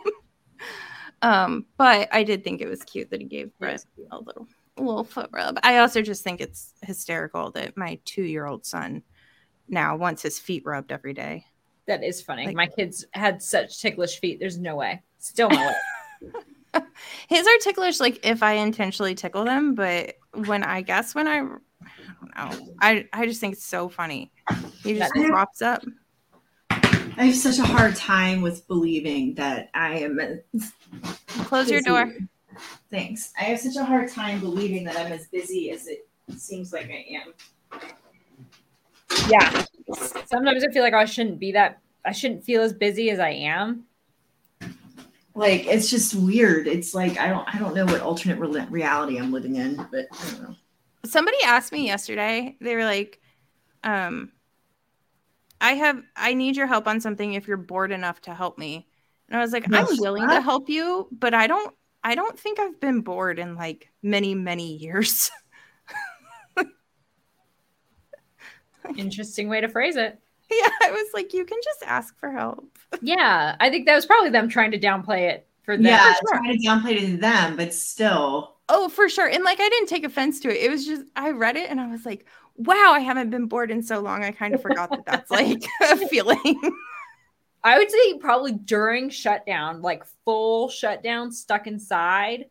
Um, 1.22 1.66
but 1.78 2.10
I 2.12 2.24
did 2.24 2.44
think 2.44 2.62
it 2.62 2.68
was 2.68 2.84
cute 2.84 3.12
that 3.12 3.22
he 3.22 3.28
gave 3.28 3.52
Brett 3.60 3.86
a 4.12 4.18
little 4.18 4.48
little 4.78 5.04
foot 5.04 5.30
rub. 5.32 5.60
I 5.64 5.78
also 5.78 6.02
just 6.02 6.24
think 6.24 6.42
it's 6.42 6.74
hysterical 6.84 7.52
that 7.52 7.78
my 7.78 8.00
two 8.06 8.24
year 8.24 8.46
old 8.46 8.66
son 8.66 9.04
now 9.68 9.96
wants 9.96 10.22
his 10.22 10.40
feet 10.40 10.64
rubbed 10.66 10.92
every 10.92 11.14
day. 11.14 11.46
That 11.88 12.04
is 12.04 12.22
funny. 12.22 12.46
Like, 12.48 12.56
my 12.56 12.68
kids 12.68 13.06
had 13.12 13.42
such 13.42 13.82
ticklish 13.82 14.20
feet. 14.20 14.40
There's 14.40 14.58
no 14.58 14.76
way. 14.76 15.02
Still 15.20 15.50
no 15.50 15.58
way. 15.58 16.32
His 17.28 17.46
are 17.46 17.58
ticklish, 17.62 18.00
like 18.00 18.26
if 18.26 18.44
I 18.44 18.54
intentionally 18.54 19.16
tickle 19.16 19.44
them, 19.44 19.76
but 19.76 20.16
when 20.34 20.64
I 20.64 20.82
guess 20.82 21.14
when 21.14 21.28
I, 21.28 21.38
I 21.38 21.40
don't 21.42 22.60
know, 22.62 22.74
I 22.80 23.08
I 23.12 23.26
just 23.26 23.42
think 23.42 23.54
it's 23.54 23.66
so 23.66 23.90
funny. 23.90 24.32
He 24.84 24.98
just 24.98 25.14
pops 25.14 25.62
up. 25.62 25.84
I 26.70 27.26
have 27.26 27.36
such 27.36 27.60
a 27.60 27.66
hard 27.66 27.96
time 27.96 28.42
with 28.42 28.66
believing 28.68 29.36
that 29.36 29.70
I 29.74 30.00
am. 30.00 30.20
Close 31.28 31.70
your 31.70 31.82
door. 31.82 32.12
Thanks. 32.90 33.34
I 33.40 33.46
have 33.46 33.60
such 33.60 33.76
a 33.76 33.84
hard 33.84 34.10
time 34.10 34.40
believing 34.40 34.84
that 34.86 34.98
I'm 34.98 35.12
as 35.12 35.28
busy 35.28 35.72
as 35.72 35.88
it 35.88 36.08
seems 36.38 36.74
like 36.74 36.90
I 36.90 37.06
am. 37.16 37.34
Yeah. 39.30 39.66
Sometimes 40.26 40.64
I 40.64 40.72
feel 40.72 40.84
like 40.84 40.94
I 40.94 41.06
shouldn't 41.06 41.40
be 41.40 41.52
that. 41.54 41.80
I 42.06 42.12
shouldn't 42.12 42.44
feel 42.44 42.62
as 42.62 42.74
busy 42.74 43.10
as 43.10 43.20
I 43.20 43.30
am. 43.30 43.86
Like 45.34 45.66
it's 45.66 45.90
just 45.90 46.14
weird. 46.16 46.68
It's 46.68 46.94
like 46.94 47.18
I 47.18 47.30
don't. 47.30 47.48
I 47.54 47.58
don't 47.58 47.74
know 47.74 47.86
what 47.86 48.02
alternate 48.02 48.38
re- 48.38 48.66
reality 48.70 49.18
I'm 49.18 49.32
living 49.32 49.56
in, 49.56 49.76
but 49.90 50.08
I 50.12 50.32
don't 50.32 50.44
know. 50.44 50.56
Somebody 51.06 51.38
asked 51.46 51.72
me 51.72 51.86
yesterday. 51.86 52.58
They 52.60 52.76
were 52.76 52.84
like, 52.84 53.22
um, 53.84 54.34
I 55.62 55.74
have 55.74 56.04
I 56.16 56.34
need 56.34 56.58
your 56.58 56.68
help 56.68 56.88
on 56.88 57.00
something 57.00 57.34
if 57.34 57.48
you're 57.48 57.58
bored 57.58 57.92
enough 57.92 58.20
to 58.22 58.34
help 58.34 58.58
me. 58.58 58.88
And 59.30 59.38
I 59.38 59.42
was 59.42 59.54
like, 59.54 59.66
I'm 59.72 59.88
willing 60.00 60.28
to 60.28 60.42
help 60.42 60.68
you, 60.68 61.08
but 61.12 61.34
I 61.34 61.48
don't 61.48 61.74
I 62.04 62.16
don't 62.16 62.38
think 62.38 62.60
I've 62.60 62.80
been 62.80 63.02
bored 63.02 63.40
in 63.40 63.56
like 63.56 63.92
many, 64.02 64.36
many 64.36 64.76
years. 64.78 65.30
Interesting 68.98 69.48
way 69.50 69.62
to 69.62 69.68
phrase 69.68 69.96
it. 69.96 70.20
Yeah, 70.50 70.68
I 70.84 70.92
was 70.92 71.08
like, 71.14 71.34
you 71.34 71.46
can 71.46 71.60
just 71.64 71.84
ask 71.86 72.18
for 72.20 72.32
help. 72.32 72.78
yeah, 73.02 73.56
I 73.60 73.70
think 73.70 73.86
that 73.86 73.96
was 73.96 74.06
probably 74.06 74.32
them 74.32 74.50
trying 74.50 74.72
to 74.72 74.80
downplay 74.80 75.30
it 75.30 75.48
for 75.64 75.78
them. 75.78 75.86
Yeah, 75.86 76.14
for 76.14 76.28
sure. 76.28 76.40
trying 76.40 76.60
to 76.60 76.68
downplay 76.68 76.92
it 76.98 77.06
to 77.12 77.18
them, 77.18 77.56
but 77.56 77.74
still. 77.74 78.58
Oh, 78.68 78.90
for 78.90 79.08
sure. 79.08 79.28
And 79.28 79.44
like, 79.44 79.60
I 79.60 79.70
didn't 79.70 79.88
take 79.88 80.04
offense 80.04 80.40
to 80.42 80.50
it. 80.50 80.66
It 80.66 80.70
was 80.70 80.86
just, 80.86 81.04
I 81.16 81.32
read 81.32 81.56
it 81.56 81.70
and 81.70 81.80
I 81.80 81.88
was 81.88 82.06
like, 82.06 82.26
wow, 82.56 82.92
I 82.94 83.00
haven't 83.00 83.30
been 83.30 83.46
bored 83.46 83.72
in 83.72 83.82
so 83.82 84.00
long. 84.00 84.24
I 84.24 84.32
kind 84.32 84.54
of 84.54 84.62
forgot 84.62 84.90
that 84.90 85.06
that's 85.06 85.32
like 85.32 85.64
a 85.82 85.96
feeling. 86.08 86.60
I 87.64 87.78
would 87.78 87.92
say 87.92 88.18
probably 88.20 88.54
during 88.54 89.10
shutdown, 89.10 89.82
like 89.82 90.04
full 90.26 90.70
shutdown, 90.70 91.32
stuck 91.32 91.68
inside. 91.68 92.46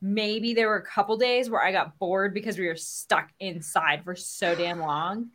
Maybe 0.00 0.54
there 0.54 0.68
were 0.68 0.76
a 0.76 0.86
couple 0.86 1.16
days 1.16 1.50
where 1.50 1.62
I 1.62 1.72
got 1.72 1.98
bored 1.98 2.34
because 2.34 2.58
we 2.58 2.66
were 2.66 2.76
stuck 2.76 3.30
inside 3.40 4.04
for 4.04 4.14
so 4.14 4.54
damn 4.54 4.80
long. 4.80 5.30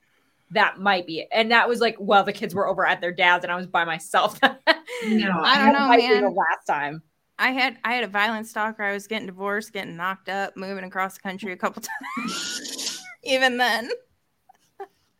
That 0.51 0.79
might 0.79 1.05
be 1.05 1.19
it. 1.19 1.27
And 1.31 1.51
that 1.51 1.67
was 1.67 1.79
like, 1.79 1.97
well, 1.99 2.23
the 2.23 2.33
kids 2.33 2.55
were 2.55 2.67
over 2.67 2.85
at 2.85 3.01
their 3.01 3.11
dad's 3.11 3.43
and 3.43 3.51
I 3.51 3.55
was 3.55 3.67
by 3.67 3.85
myself. 3.85 4.39
no, 4.43 4.51
I 4.51 5.63
don't 5.63 5.73
know, 5.73 5.89
man. 5.89 6.23
The 6.23 6.29
last 6.29 6.65
time. 6.67 7.03
I 7.37 7.51
had 7.51 7.77
I 7.83 7.93
had 7.93 8.03
a 8.03 8.07
violent 8.07 8.47
stalker. 8.47 8.83
I 8.83 8.93
was 8.93 9.07
getting 9.07 9.27
divorced, 9.27 9.71
getting 9.71 9.95
knocked 9.95 10.27
up, 10.27 10.57
moving 10.57 10.83
across 10.83 11.15
the 11.15 11.21
country 11.21 11.53
a 11.53 11.57
couple 11.57 11.81
times. 12.17 13.01
Even 13.23 13.57
then. 13.57 13.89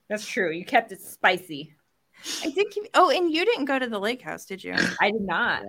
That's 0.10 0.28
true. 0.28 0.52
You 0.52 0.66
kept 0.66 0.92
it 0.92 1.00
spicy. 1.00 1.76
I 2.44 2.52
think. 2.52 2.76
You, 2.76 2.86
oh, 2.94 3.10
and 3.10 3.32
you 3.32 3.46
didn't 3.46 3.66
go 3.66 3.80
to 3.80 3.88
the 3.88 4.00
lake 4.00 4.22
house, 4.22 4.46
did 4.46 4.64
you? 4.64 4.76
I 5.00 5.12
did 5.12 5.22
not. 5.22 5.64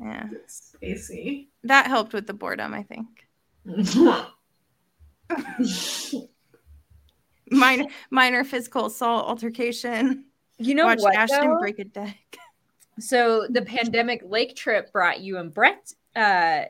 Yeah, 0.00 0.28
spicy. 0.46 1.48
That 1.64 1.86
helped 1.86 2.12
with 2.12 2.26
the 2.26 2.34
boredom, 2.34 2.74
I 2.74 2.82
think. 2.82 3.08
minor, 7.50 7.84
minor 8.10 8.44
physical 8.44 8.86
assault 8.86 9.26
altercation. 9.26 10.24
You 10.58 10.74
know 10.74 10.86
Watched 10.86 11.02
what? 11.02 11.14
Ashton 11.14 11.50
though? 11.50 11.58
break 11.58 11.78
a 11.78 11.84
deck. 11.84 12.38
So 12.98 13.46
the 13.48 13.62
pandemic 13.62 14.22
lake 14.24 14.56
trip 14.56 14.92
brought 14.92 15.20
you 15.20 15.38
and 15.38 15.54
Brett, 15.54 15.92
uh, 16.16 16.62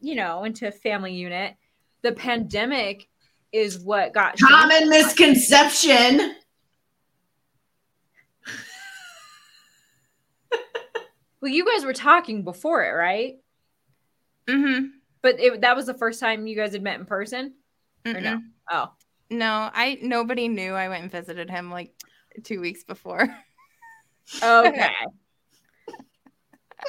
you 0.00 0.14
know, 0.14 0.44
into 0.44 0.68
a 0.68 0.72
family 0.72 1.14
unit. 1.14 1.54
The 2.02 2.12
pandemic 2.12 3.08
is 3.52 3.78
what 3.78 4.12
got 4.12 4.38
common 4.38 4.88
misconception. 4.88 6.36
Well, 11.44 11.52
you 11.52 11.66
guys 11.66 11.84
were 11.84 11.92
talking 11.92 12.42
before 12.42 12.82
it, 12.82 12.92
right? 12.92 13.34
Mm-hmm. 14.48 14.86
But 15.20 15.38
it, 15.38 15.60
that 15.60 15.76
was 15.76 15.84
the 15.84 15.92
first 15.92 16.18
time 16.18 16.46
you 16.46 16.56
guys 16.56 16.72
had 16.72 16.80
met 16.80 16.98
in 16.98 17.04
person, 17.04 17.52
Mm-mm. 18.02 18.16
or 18.16 18.20
no? 18.22 18.40
Oh, 18.70 18.90
no, 19.28 19.68
I 19.70 19.98
nobody 20.00 20.48
knew. 20.48 20.72
I 20.72 20.88
went 20.88 21.02
and 21.02 21.12
visited 21.12 21.50
him 21.50 21.70
like 21.70 21.92
two 22.44 22.62
weeks 22.62 22.82
before. 22.84 23.28
Okay. 24.42 24.88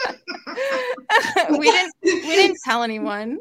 we 1.59 1.69
didn't 1.69 1.93
we 2.01 2.21
didn't 2.21 2.59
tell 2.63 2.81
anyone. 2.81 3.39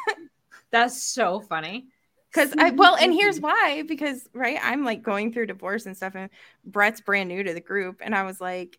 That's 0.70 1.02
so 1.02 1.40
funny. 1.40 1.86
Cause 2.34 2.52
I 2.58 2.72
well, 2.72 2.94
and 2.96 3.14
here's 3.14 3.40
why, 3.40 3.84
because 3.88 4.28
right, 4.34 4.58
I'm 4.62 4.84
like 4.84 5.02
going 5.02 5.32
through 5.32 5.46
divorce 5.46 5.86
and 5.86 5.96
stuff, 5.96 6.14
and 6.14 6.28
Brett's 6.62 7.00
brand 7.00 7.30
new 7.30 7.42
to 7.42 7.54
the 7.54 7.60
group, 7.62 8.02
and 8.04 8.14
I 8.14 8.24
was 8.24 8.38
like, 8.38 8.78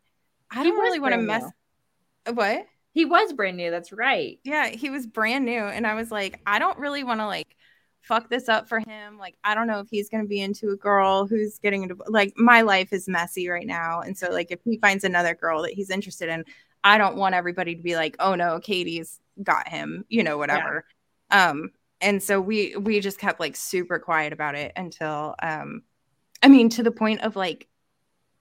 I 0.51 0.63
don't 0.63 0.80
really 0.80 0.99
want 0.99 1.15
to 1.15 1.19
mess 1.19 1.41
new. 1.41 1.49
What? 2.32 2.65
He 2.93 3.05
was 3.05 3.34
brand 3.34 3.57
new, 3.57 3.71
that's 3.71 3.91
right. 3.91 4.39
Yeah, 4.43 4.69
he 4.69 4.89
was 4.89 5.07
brand 5.07 5.45
new, 5.45 5.63
and 5.63 5.88
I 5.88 5.95
was 5.95 6.11
like, 6.11 6.39
I 6.45 6.59
don't 6.59 6.78
really 6.78 7.03
want 7.03 7.19
to 7.21 7.26
like 7.26 7.55
fuck 8.01 8.30
this 8.30 8.49
up 8.49 8.67
for 8.67 8.80
him. 8.80 9.17
Like, 9.17 9.36
I 9.43 9.55
don't 9.55 9.67
know 9.67 9.80
if 9.80 9.88
he's 9.89 10.09
gonna 10.09 10.26
be 10.26 10.41
into 10.41 10.69
a 10.69 10.76
girl 10.76 11.26
who's 11.26 11.57
getting 11.59 11.84
into 11.84 11.97
like 12.07 12.34
my 12.38 12.61
life 12.61 12.93
is 12.93 13.07
messy 13.07 13.49
right 13.49 13.65
now. 13.65 14.01
And 14.01 14.17
so 14.17 14.30
like 14.30 14.51
if 14.51 14.59
he 14.63 14.78
finds 14.78 15.03
another 15.03 15.34
girl 15.34 15.63
that 15.63 15.74
he's 15.74 15.89
interested 15.89 16.30
in, 16.30 16.45
I 16.84 16.97
don't 16.97 17.15
want 17.15 17.36
everybody 17.36 17.76
to 17.76 17.82
be 17.82 17.95
like, 17.95 18.15
oh 18.19 18.36
no, 18.36 18.59
Katie's 18.59 19.19
got 19.41 19.67
him, 19.67 20.05
you 20.09 20.24
know, 20.24 20.38
whatever. 20.38 20.86
Yeah. 21.32 21.49
Um, 21.49 21.71
and 22.03 22.21
so 22.21 22.39
we 22.39 22.76
we 22.76 22.99
just 22.99 23.17
kept 23.17 23.39
like 23.39 23.55
super 23.55 23.97
quiet 23.97 24.34
about 24.34 24.55
it 24.55 24.74
until 24.76 25.36
um 25.41 25.82
i 26.43 26.47
mean 26.47 26.69
to 26.69 26.84
the 26.84 26.91
point 26.91 27.21
of 27.21 27.36
like 27.36 27.67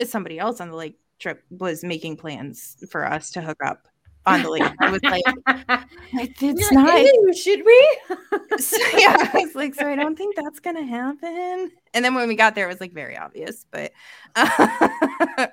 somebody 0.04 0.38
else 0.38 0.60
on 0.60 0.68
the 0.68 0.76
lake 0.76 0.98
trip 1.22 1.44
was 1.50 1.84
making 1.84 2.16
plans 2.16 2.76
for 2.90 3.06
us 3.06 3.30
to 3.30 3.40
hook 3.40 3.58
up 3.64 3.86
on 4.26 4.42
the 4.42 4.50
lake. 4.50 4.62
I 4.80 4.90
was 4.90 5.02
like 5.02 5.22
it's 6.12 6.72
not 6.72 6.86
like, 6.86 7.36
should 7.36 7.64
we? 7.64 7.98
So, 8.58 8.76
yeah 8.98 9.16
i 9.32 9.44
was 9.44 9.54
like 9.54 9.74
so 9.74 9.88
i 9.88 9.96
don't 9.96 10.14
think 10.14 10.36
that's 10.36 10.60
gonna 10.60 10.84
happen. 10.84 11.70
And 11.94 12.04
then 12.04 12.14
when 12.14 12.28
we 12.28 12.36
got 12.36 12.54
there 12.54 12.66
it 12.66 12.72
was 12.72 12.82
like 12.82 12.92
very 12.92 13.16
obvious 13.16 13.64
but 13.70 13.92
uh, 14.36 15.46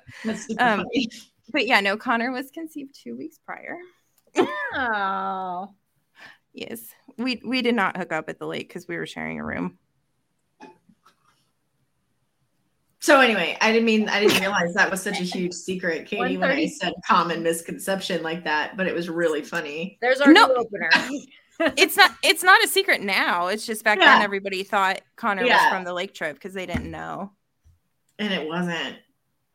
um, 0.58 0.84
but 1.50 1.66
yeah 1.66 1.80
no 1.80 1.96
connor 1.96 2.30
was 2.30 2.50
conceived 2.50 2.94
two 2.94 3.16
weeks 3.16 3.38
prior. 3.38 3.78
Oh 4.36 5.68
yes. 6.52 6.80
We 7.16 7.40
we 7.44 7.62
did 7.62 7.74
not 7.74 7.96
hook 7.96 8.12
up 8.12 8.28
at 8.28 8.38
the 8.38 8.46
lake 8.46 8.68
because 8.68 8.86
we 8.86 8.96
were 8.96 9.06
sharing 9.06 9.40
a 9.40 9.44
room. 9.44 9.78
So 13.02 13.18
anyway, 13.20 13.56
I 13.62 13.72
didn't 13.72 13.86
mean 13.86 14.10
I 14.10 14.20
didn't 14.20 14.40
realize 14.40 14.74
that 14.74 14.90
was 14.90 15.02
such 15.02 15.20
a 15.20 15.24
huge 15.24 15.54
secret, 15.54 16.06
Katie, 16.06 16.36
when 16.36 16.50
I 16.50 16.66
said 16.66 16.92
common 17.06 17.42
misconception 17.42 18.22
like 18.22 18.44
that, 18.44 18.76
but 18.76 18.86
it 18.86 18.94
was 18.94 19.08
really 19.08 19.42
funny. 19.42 19.98
There's 20.02 20.20
our 20.20 20.32
no. 20.32 20.54
opener. 20.54 20.90
it's 21.78 21.96
not 21.96 22.12
it's 22.22 22.42
not 22.42 22.62
a 22.62 22.68
secret 22.68 23.00
now. 23.00 23.46
It's 23.46 23.64
just 23.64 23.84
back 23.84 23.98
yeah. 23.98 24.16
then 24.16 24.22
everybody 24.22 24.64
thought 24.64 25.00
Connor 25.16 25.44
yeah. 25.44 25.64
was 25.64 25.72
from 25.72 25.84
the 25.84 25.94
lake 25.94 26.12
trip 26.12 26.34
because 26.34 26.52
they 26.52 26.66
didn't 26.66 26.90
know. 26.90 27.32
And 28.18 28.34
it 28.34 28.46
wasn't. 28.46 28.96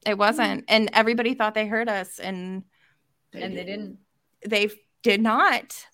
It 0.07 0.17
wasn't. 0.17 0.65
And 0.67 0.89
everybody 0.93 1.35
thought 1.35 1.53
they 1.53 1.67
heard 1.67 1.87
us 1.87 2.17
and 2.17 2.63
they 3.31 3.43
and 3.43 3.53
didn't. 3.53 3.65
they 3.65 3.71
didn't. 3.71 3.97
They 4.47 4.69
did 5.03 5.21
not. 5.21 5.85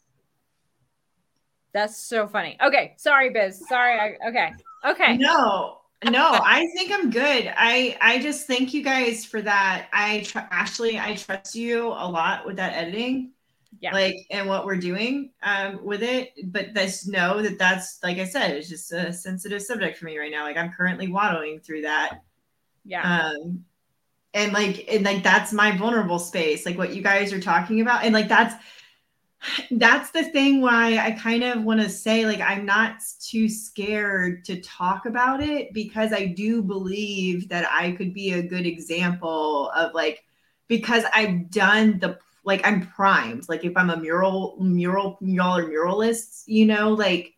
That's 1.74 1.98
so 1.98 2.28
funny. 2.28 2.58
Okay, 2.64 2.96
sorry, 2.98 3.30
Biz. 3.30 3.68
Sorry. 3.68 4.00
I, 4.00 4.30
okay. 4.30 4.52
Okay. 4.86 5.18
No, 5.18 5.81
no. 6.06 6.40
I 6.44 6.68
think 6.76 6.92
I'm 6.92 7.10
good. 7.10 7.54
I 7.56 7.98
I 8.02 8.20
just 8.20 8.48
thank 8.48 8.74
you 8.74 8.84
guys 8.84 9.26
for 9.26 9.42
that. 9.42 9.88
I 9.94 10.22
tr- 10.22 10.40
Ashleigh, 10.52 11.00
I 11.00 11.16
trust 11.16 11.56
you 11.56 11.88
a 11.88 12.08
lot 12.10 12.46
with 12.46 12.56
that 12.58 12.74
editing. 12.74 13.32
yeah. 13.80 13.94
like 13.94 14.16
and 14.30 14.48
what 14.48 14.66
we're 14.66 14.76
doing 14.76 15.32
um 15.44 15.80
with 15.84 16.04
it 16.04 16.34
but 16.52 16.74
just 16.76 17.08
know 17.08 17.42
that 17.42 17.58
that's 17.58 18.00
like 18.04 18.18
i 18.20 18.26
said 18.26 18.52
it's 18.52 18.68
just 18.70 18.92
a 18.92 19.14
sensitive 19.14 19.62
subject 19.62 19.98
for 19.98 20.06
me 20.06 20.18
right 20.20 20.30
now 20.30 20.44
like 20.44 20.58
i'm 20.58 20.72
currently 20.72 21.08
waddling 21.08 21.60
through 21.62 21.82
that 21.82 22.20
yeah 22.84 23.30
um 23.32 23.64
and 24.34 24.52
like 24.54 24.86
and 24.92 25.06
like 25.06 25.24
that's 25.24 25.54
my 25.54 25.76
vulnerable 25.78 26.20
space 26.20 26.66
like 26.66 26.78
what 26.78 26.94
you 26.94 27.02
guys 27.02 27.32
are 27.34 27.40
talking 27.40 27.80
about 27.82 28.04
and 28.04 28.14
like 28.14 28.28
that's 28.28 28.54
that's 29.72 30.12
the 30.12 30.24
thing 30.24 30.62
why 30.62 30.98
i 31.00 31.12
kind 31.12 31.44
of 31.44 31.64
want 31.64 31.82
to 31.82 31.90
say 31.90 32.26
like 32.26 32.42
i'm 32.42 32.64
not 32.66 33.02
too 33.20 33.50
scared 33.50 34.46
to 34.46 34.62
talk 34.62 35.06
about 35.08 35.42
it 35.42 35.74
because 35.74 36.14
i 36.14 36.26
do 36.26 36.62
believe 36.62 37.50
that 37.50 37.68
i 37.72 37.92
could 37.94 38.14
be 38.14 38.34
a 38.34 38.44
good 38.44 38.68
example 38.68 39.72
of 39.72 39.94
like 39.96 40.24
because 40.68 41.04
i've 41.14 41.50
done 41.50 41.98
the 42.00 42.18
like 42.44 42.66
i'm 42.66 42.86
primed. 42.88 43.48
Like 43.50 43.64
if 43.66 43.76
i'm 43.78 43.90
a 43.90 43.98
mural 43.98 44.58
mural 44.60 45.18
mural 45.22 45.58
or 45.58 45.64
muralists 45.66 46.44
you 46.48 46.66
know 46.66 46.92
like 46.92 47.34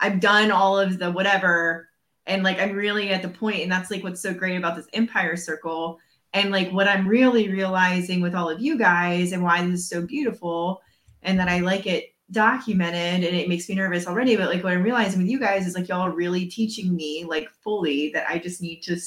i've 0.00 0.20
done 0.20 0.50
all 0.50 0.78
of 0.78 0.98
the 0.98 1.10
whatever. 1.10 1.88
And 2.26 2.42
like 2.42 2.60
i'm 2.60 2.72
really 2.72 3.10
at 3.10 3.22
the 3.22 3.28
point 3.28 3.62
and 3.62 3.70
that's 3.70 3.90
like 3.90 4.02
what's 4.02 4.20
so 4.20 4.32
great 4.32 4.56
about 4.56 4.76
this 4.76 4.88
empire 4.92 5.36
circle. 5.36 5.98
And 6.32 6.50
like 6.50 6.70
what 6.72 6.88
I'm 6.88 7.06
really 7.06 7.48
realizing 7.48 8.20
with 8.20 8.34
all 8.34 8.50
of 8.50 8.60
you 8.60 8.76
guys 8.76 9.30
and 9.30 9.42
why 9.42 9.64
this 9.64 9.80
is 9.80 9.88
so 9.88 10.02
beautiful 10.02 10.82
and 11.24 11.38
that 11.38 11.48
I 11.48 11.60
like 11.60 11.86
it 11.86 12.14
documented 12.30 13.24
and 13.24 13.36
it 13.36 13.48
makes 13.48 13.68
me 13.68 13.74
nervous 13.74 14.06
already. 14.06 14.36
But 14.36 14.48
like 14.48 14.62
what 14.62 14.72
I'm 14.72 14.82
realizing 14.82 15.20
with 15.20 15.30
you 15.30 15.38
guys 15.38 15.66
is 15.66 15.74
like 15.74 15.88
y'all 15.88 16.08
really 16.08 16.46
teaching 16.46 16.94
me 16.94 17.24
like 17.24 17.50
fully 17.62 18.10
that 18.10 18.28
I 18.28 18.38
just 18.38 18.62
need 18.62 18.82
to 18.82 18.98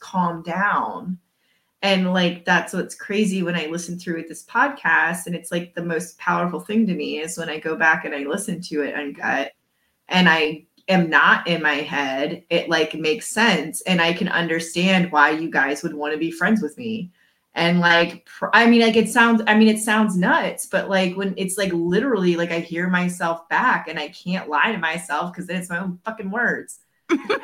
calm 0.00 0.42
down. 0.42 1.18
And 1.82 2.12
like 2.12 2.44
that's 2.44 2.72
what's 2.72 2.94
crazy 2.94 3.42
when 3.42 3.56
I 3.56 3.66
listen 3.66 3.98
through 3.98 4.24
this 4.28 4.44
podcast. 4.44 5.26
And 5.26 5.34
it's 5.34 5.50
like 5.50 5.74
the 5.74 5.84
most 5.84 6.16
powerful 6.18 6.60
thing 6.60 6.86
to 6.86 6.94
me 6.94 7.18
is 7.18 7.36
when 7.36 7.48
I 7.48 7.58
go 7.58 7.76
back 7.76 8.04
and 8.04 8.14
I 8.14 8.20
listen 8.20 8.60
to 8.62 8.82
it 8.82 8.94
uncut 8.94 9.52
and 10.08 10.28
I 10.28 10.66
am 10.88 11.10
not 11.10 11.46
in 11.46 11.62
my 11.62 11.74
head, 11.74 12.44
it 12.50 12.68
like 12.68 12.94
makes 12.94 13.28
sense. 13.28 13.80
And 13.82 14.00
I 14.00 14.12
can 14.12 14.28
understand 14.28 15.10
why 15.10 15.30
you 15.30 15.50
guys 15.50 15.82
would 15.82 15.94
want 15.94 16.12
to 16.12 16.18
be 16.18 16.30
friends 16.30 16.62
with 16.62 16.78
me. 16.78 17.10
And 17.54 17.80
like, 17.80 18.24
pr- 18.24 18.46
I 18.52 18.66
mean, 18.66 18.80
like 18.80 18.96
it 18.96 19.10
sounds, 19.10 19.42
I 19.46 19.54
mean, 19.54 19.68
it 19.68 19.78
sounds 19.78 20.16
nuts, 20.16 20.66
but 20.66 20.88
like 20.88 21.14
when 21.16 21.34
it's 21.36 21.58
like 21.58 21.72
literally 21.72 22.36
like 22.36 22.50
I 22.50 22.60
hear 22.60 22.88
myself 22.88 23.48
back 23.48 23.88
and 23.88 23.98
I 23.98 24.08
can't 24.08 24.48
lie 24.48 24.72
to 24.72 24.78
myself 24.78 25.32
because 25.32 25.46
then 25.46 25.60
it's 25.60 25.68
my 25.68 25.78
own 25.78 25.98
fucking 26.04 26.30
words 26.30 26.80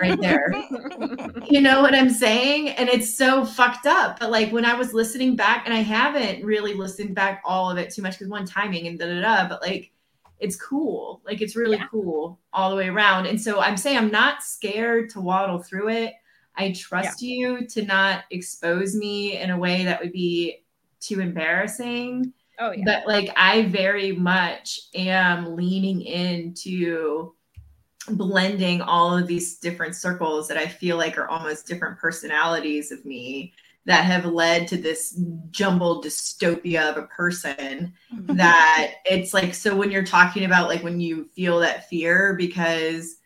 right 0.00 0.20
there. 0.20 0.52
you 1.50 1.60
know 1.60 1.82
what 1.82 1.94
I'm 1.94 2.10
saying? 2.10 2.70
And 2.70 2.88
it's 2.88 3.16
so 3.16 3.44
fucked 3.44 3.86
up. 3.86 4.18
But 4.18 4.30
like 4.30 4.50
when 4.50 4.64
I 4.64 4.74
was 4.74 4.94
listening 4.94 5.36
back, 5.36 5.64
and 5.66 5.74
I 5.74 5.80
haven't 5.80 6.44
really 6.44 6.74
listened 6.74 7.14
back 7.14 7.42
all 7.44 7.70
of 7.70 7.78
it 7.78 7.92
too 7.92 8.02
much 8.02 8.14
because 8.14 8.28
one 8.28 8.46
timing 8.46 8.86
and 8.86 8.98
da 8.98 9.06
da 9.06 9.20
da, 9.20 9.48
but 9.48 9.62
like 9.62 9.92
it's 10.40 10.56
cool. 10.56 11.20
Like 11.24 11.40
it's 11.42 11.56
really 11.56 11.76
yeah. 11.76 11.86
cool 11.90 12.38
all 12.52 12.70
the 12.70 12.76
way 12.76 12.88
around. 12.88 13.26
And 13.26 13.40
so 13.40 13.60
I'm 13.60 13.76
saying 13.76 13.98
I'm 13.98 14.10
not 14.10 14.42
scared 14.42 15.10
to 15.10 15.20
waddle 15.20 15.62
through 15.62 15.88
it. 15.90 16.14
I 16.58 16.72
trust 16.72 17.22
yeah. 17.22 17.34
you 17.34 17.66
to 17.68 17.84
not 17.84 18.24
expose 18.30 18.94
me 18.94 19.38
in 19.38 19.50
a 19.50 19.58
way 19.58 19.84
that 19.84 20.00
would 20.00 20.12
be 20.12 20.64
too 21.00 21.20
embarrassing. 21.20 22.32
Oh 22.58 22.72
yeah. 22.72 22.82
But 22.84 23.06
like 23.06 23.30
I 23.36 23.62
very 23.62 24.12
much 24.12 24.80
am 24.94 25.54
leaning 25.54 26.02
into 26.02 27.32
blending 28.10 28.80
all 28.80 29.16
of 29.16 29.26
these 29.26 29.58
different 29.58 29.94
circles 29.94 30.48
that 30.48 30.56
I 30.56 30.66
feel 30.66 30.96
like 30.96 31.16
are 31.18 31.28
almost 31.28 31.66
different 31.66 31.98
personalities 31.98 32.90
of 32.90 33.04
me 33.04 33.52
that 33.84 34.04
have 34.04 34.26
led 34.26 34.68
to 34.68 34.76
this 34.76 35.18
jumbled 35.50 36.04
dystopia 36.04 36.90
of 36.90 36.96
a 36.96 37.06
person 37.06 37.92
mm-hmm. 38.12 38.36
that 38.36 38.94
it's 39.04 39.32
like 39.32 39.54
so 39.54 39.74
when 39.74 39.90
you're 39.90 40.04
talking 40.04 40.44
about 40.44 40.68
like 40.68 40.82
when 40.82 41.00
you 41.00 41.24
feel 41.34 41.60
that 41.60 41.88
fear 41.88 42.34
because 42.34 43.16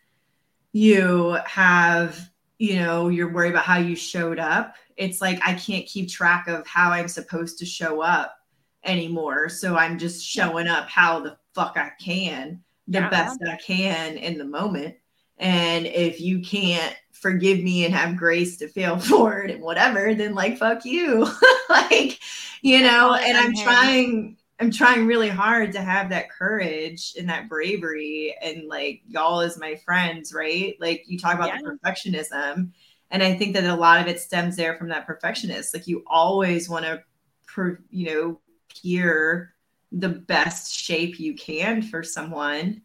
you 0.73 1.39
have 1.47 2.31
you 2.59 2.77
know 2.77 3.09
you're 3.09 3.33
worried 3.33 3.51
about 3.51 3.65
how 3.65 3.79
you 3.79 3.97
showed 3.97 4.39
up 4.39 4.77
it's 4.97 5.21
like 5.21 5.41
i 5.47 5.55
can't 5.55 5.87
keep 5.87 6.09
track 6.09 6.49
of 6.49 6.67
how 6.67 6.91
i'm 6.91 7.09
supposed 7.09 7.59
to 7.59 7.67
show 7.67 8.01
up 8.01 8.37
anymore 8.85 9.49
so 9.49 9.77
i'm 9.77 9.99
just 9.99 10.25
showing 10.25 10.69
up 10.69 10.89
how 10.89 11.21
the 11.21 11.37
fuck 11.55 11.77
i 11.77 11.91
can 12.01 12.61
the 12.89 12.99
yeah. 13.01 13.09
best 13.09 13.39
i 13.49 13.57
can 13.57 14.17
in 14.17 14.39
the 14.39 14.45
moment 14.45 14.95
and 15.39 15.87
if 15.87 16.21
you 16.21 16.41
can't 16.41 16.97
forgive 17.23 17.61
me 17.61 17.85
and 17.85 17.95
have 17.95 18.17
grace 18.17 18.57
to 18.59 18.69
fail 18.69 18.99
forward 18.99 19.51
and 19.51 19.63
whatever, 19.63 20.15
then 20.15 20.35
like 20.35 20.59
fuck 20.59 20.85
you. 20.85 21.29
like, 21.69 22.19
you 22.61 22.81
know, 22.83 23.15
and 23.15 23.39
I'm 23.39 23.55
trying 23.55 24.37
I'm 24.63 24.71
trying 24.71 25.09
really 25.09 25.29
hard 25.29 25.73
to 25.73 25.81
have 25.81 26.09
that 26.11 26.31
courage 26.31 27.15
and 27.19 27.29
that 27.29 27.49
bravery 27.49 28.37
and 28.41 28.69
like 28.69 29.03
y'all 29.09 29.41
is 29.41 29.59
my 29.59 29.75
friends, 29.75 30.33
right? 30.33 30.77
Like 30.81 31.03
you 31.07 31.19
talk 31.19 31.35
about 31.35 31.49
yeah. 31.49 31.59
the 31.63 31.79
perfectionism. 31.85 32.71
And 33.11 33.23
I 33.25 33.35
think 33.35 33.55
that 33.55 33.65
a 33.65 33.75
lot 33.75 34.01
of 34.01 34.07
it 34.07 34.21
stems 34.21 34.55
there 34.55 34.77
from 34.77 34.89
that 34.91 35.05
perfectionist. 35.05 35.75
Like 35.75 35.89
you 35.89 36.05
always 36.07 36.69
want 36.69 36.85
to, 36.85 37.03
you 37.91 38.07
know, 38.07 38.41
hear 38.73 39.53
the 39.91 40.09
best 40.09 40.73
shape 40.73 41.19
you 41.19 41.35
can 41.35 41.83
for 41.83 42.05
someone 42.05 42.83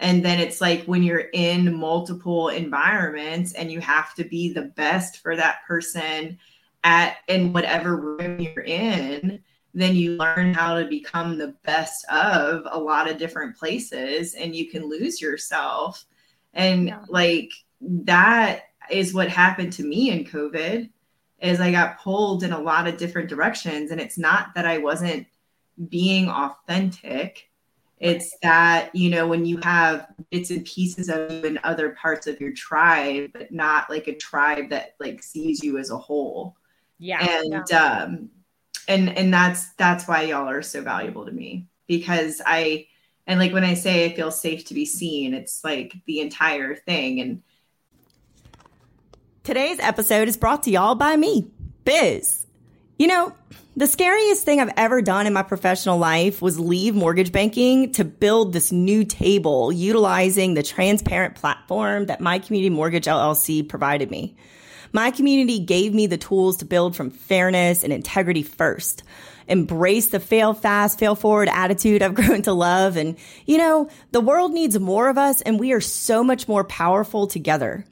and 0.00 0.24
then 0.24 0.38
it's 0.38 0.60
like 0.60 0.84
when 0.84 1.02
you're 1.02 1.28
in 1.32 1.74
multiple 1.74 2.48
environments 2.48 3.52
and 3.52 3.70
you 3.70 3.80
have 3.80 4.14
to 4.14 4.24
be 4.24 4.52
the 4.52 4.62
best 4.62 5.18
for 5.18 5.36
that 5.36 5.58
person 5.66 6.38
at 6.84 7.16
in 7.26 7.52
whatever 7.52 7.96
room 7.96 8.40
you're 8.40 8.64
in 8.64 9.42
then 9.74 9.94
you 9.94 10.16
learn 10.16 10.54
how 10.54 10.78
to 10.78 10.86
become 10.86 11.36
the 11.36 11.54
best 11.64 12.04
of 12.10 12.62
a 12.70 12.78
lot 12.78 13.08
of 13.08 13.18
different 13.18 13.56
places 13.56 14.34
and 14.34 14.54
you 14.54 14.70
can 14.70 14.88
lose 14.88 15.20
yourself 15.20 16.04
and 16.54 16.88
yeah. 16.88 17.04
like 17.08 17.50
that 17.80 18.62
is 18.90 19.14
what 19.14 19.28
happened 19.28 19.72
to 19.72 19.84
me 19.84 20.10
in 20.10 20.24
covid 20.24 20.88
is 21.40 21.60
i 21.60 21.70
got 21.70 21.98
pulled 22.00 22.42
in 22.42 22.52
a 22.52 22.60
lot 22.60 22.88
of 22.88 22.96
different 22.96 23.28
directions 23.28 23.90
and 23.90 24.00
it's 24.00 24.18
not 24.18 24.48
that 24.54 24.66
i 24.66 24.78
wasn't 24.78 25.26
being 25.88 26.28
authentic 26.28 27.48
it's 28.00 28.36
that, 28.42 28.94
you 28.94 29.10
know, 29.10 29.26
when 29.26 29.44
you 29.44 29.58
have 29.62 30.08
bits 30.30 30.50
and 30.50 30.64
pieces 30.64 31.08
of 31.08 31.30
you 31.30 31.42
in 31.42 31.58
other 31.64 31.90
parts 31.90 32.26
of 32.26 32.40
your 32.40 32.52
tribe, 32.52 33.30
but 33.32 33.50
not 33.50 33.90
like 33.90 34.06
a 34.06 34.14
tribe 34.14 34.70
that 34.70 34.94
like 35.00 35.22
sees 35.22 35.62
you 35.64 35.78
as 35.78 35.90
a 35.90 35.98
whole. 35.98 36.56
Yeah. 36.98 37.24
And 37.24 37.64
yeah. 37.68 38.04
um 38.04 38.30
and 38.88 39.16
and 39.16 39.32
that's 39.32 39.68
that's 39.74 40.08
why 40.08 40.22
y'all 40.22 40.48
are 40.48 40.62
so 40.62 40.82
valuable 40.82 41.26
to 41.26 41.32
me 41.32 41.66
because 41.86 42.40
I 42.44 42.86
and 43.26 43.38
like 43.38 43.52
when 43.52 43.64
I 43.64 43.74
say 43.74 44.06
I 44.06 44.14
feel 44.14 44.30
safe 44.30 44.64
to 44.66 44.74
be 44.74 44.86
seen, 44.86 45.34
it's 45.34 45.62
like 45.62 45.94
the 46.06 46.20
entire 46.20 46.74
thing. 46.74 47.20
And 47.20 47.42
today's 49.44 49.78
episode 49.80 50.28
is 50.28 50.38
brought 50.38 50.62
to 50.62 50.70
y'all 50.70 50.94
by 50.94 51.14
me, 51.14 51.50
Biz. 51.84 52.46
You 52.98 53.06
know, 53.06 53.32
the 53.76 53.86
scariest 53.86 54.44
thing 54.44 54.60
I've 54.60 54.72
ever 54.78 55.02
done 55.02 55.26
in 55.26 55.34
my 55.34 55.42
professional 55.42 55.98
life 55.98 56.40
was 56.40 56.58
leave 56.58 56.94
mortgage 56.94 57.30
banking 57.30 57.92
to 57.92 58.04
build 58.04 58.54
this 58.54 58.72
new 58.72 59.04
table 59.04 59.70
utilizing 59.70 60.54
the 60.54 60.62
transparent 60.62 61.34
platform 61.34 62.06
that 62.06 62.20
My 62.20 62.38
Community 62.38 62.70
Mortgage 62.70 63.04
LLC 63.04 63.68
provided 63.68 64.10
me. 64.10 64.36
My 64.92 65.10
community 65.10 65.58
gave 65.58 65.94
me 65.94 66.06
the 66.06 66.16
tools 66.16 66.58
to 66.58 66.64
build 66.64 66.96
from 66.96 67.10
fairness 67.10 67.84
and 67.84 67.92
integrity 67.92 68.42
first. 68.42 69.02
Embrace 69.48 70.08
the 70.08 70.20
fail 70.20 70.54
fast, 70.54 70.98
fail 70.98 71.14
forward 71.14 71.48
attitude 71.48 72.02
I've 72.02 72.14
grown 72.16 72.42
to 72.42 72.52
love. 72.52 72.96
And, 72.96 73.16
you 73.46 73.58
know, 73.58 73.88
the 74.12 74.20
world 74.20 74.52
needs 74.52 74.78
more 74.78 75.08
of 75.08 75.18
us 75.18 75.40
and 75.42 75.58
we 75.58 75.72
are 75.72 75.80
so 75.80 76.22
much 76.22 76.48
more 76.48 76.64
powerful 76.64 77.26
together. 77.26 77.84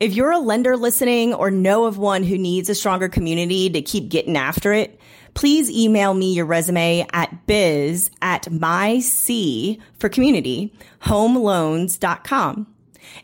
If 0.00 0.14
you're 0.14 0.30
a 0.30 0.38
lender 0.38 0.76
listening 0.76 1.34
or 1.34 1.50
know 1.50 1.84
of 1.84 1.98
one 1.98 2.22
who 2.22 2.38
needs 2.38 2.68
a 2.68 2.74
stronger 2.74 3.08
community 3.08 3.68
to 3.70 3.82
keep 3.82 4.08
getting 4.08 4.36
after 4.36 4.72
it, 4.72 5.00
please 5.34 5.70
email 5.70 6.14
me 6.14 6.34
your 6.34 6.46
resume 6.46 7.06
at 7.12 7.46
biz 7.46 8.10
at 8.22 8.44
myc 8.44 9.80
for 9.98 10.08
community 10.08 10.72
homeloans.com. 11.02 12.66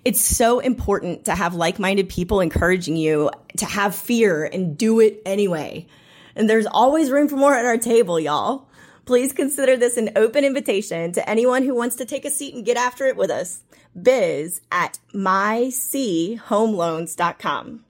It's 0.05 0.20
so 0.20 0.61
important 0.61 1.24
to 1.27 1.35
have 1.35 1.55
like-minded 1.55 2.09
people 2.09 2.40
encouraging 2.40 2.97
you 2.97 3.31
to 3.56 3.66
have 3.66 3.94
fear 3.94 4.44
and 4.44 4.77
do 4.77 5.01
it 5.01 5.23
anyway. 5.24 5.86
And 6.36 6.51
there's 6.51 6.66
always 6.66 7.11
room 7.11 7.28
for 7.28 7.36
more 7.36 7.55
at 7.55 7.65
our 7.65 7.78
table, 7.78 8.19
y'all. 8.19 8.66
Please 9.05 9.32
consider 9.32 9.77
this 9.77 9.97
an 9.97 10.11
open 10.16 10.44
invitation 10.44 11.12
to 11.12 11.28
anyone 11.28 11.62
who 11.62 11.74
wants 11.74 11.97
to 11.97 12.05
take 12.05 12.24
a 12.24 12.31
seat 12.31 12.55
and 12.55 12.65
get 12.65 12.77
after 12.77 13.06
it 13.06 13.16
with 13.16 13.31
us 13.31 13.62
biz 14.01 14.61
at 14.70 15.01
mychomeloans.com. 15.15 17.84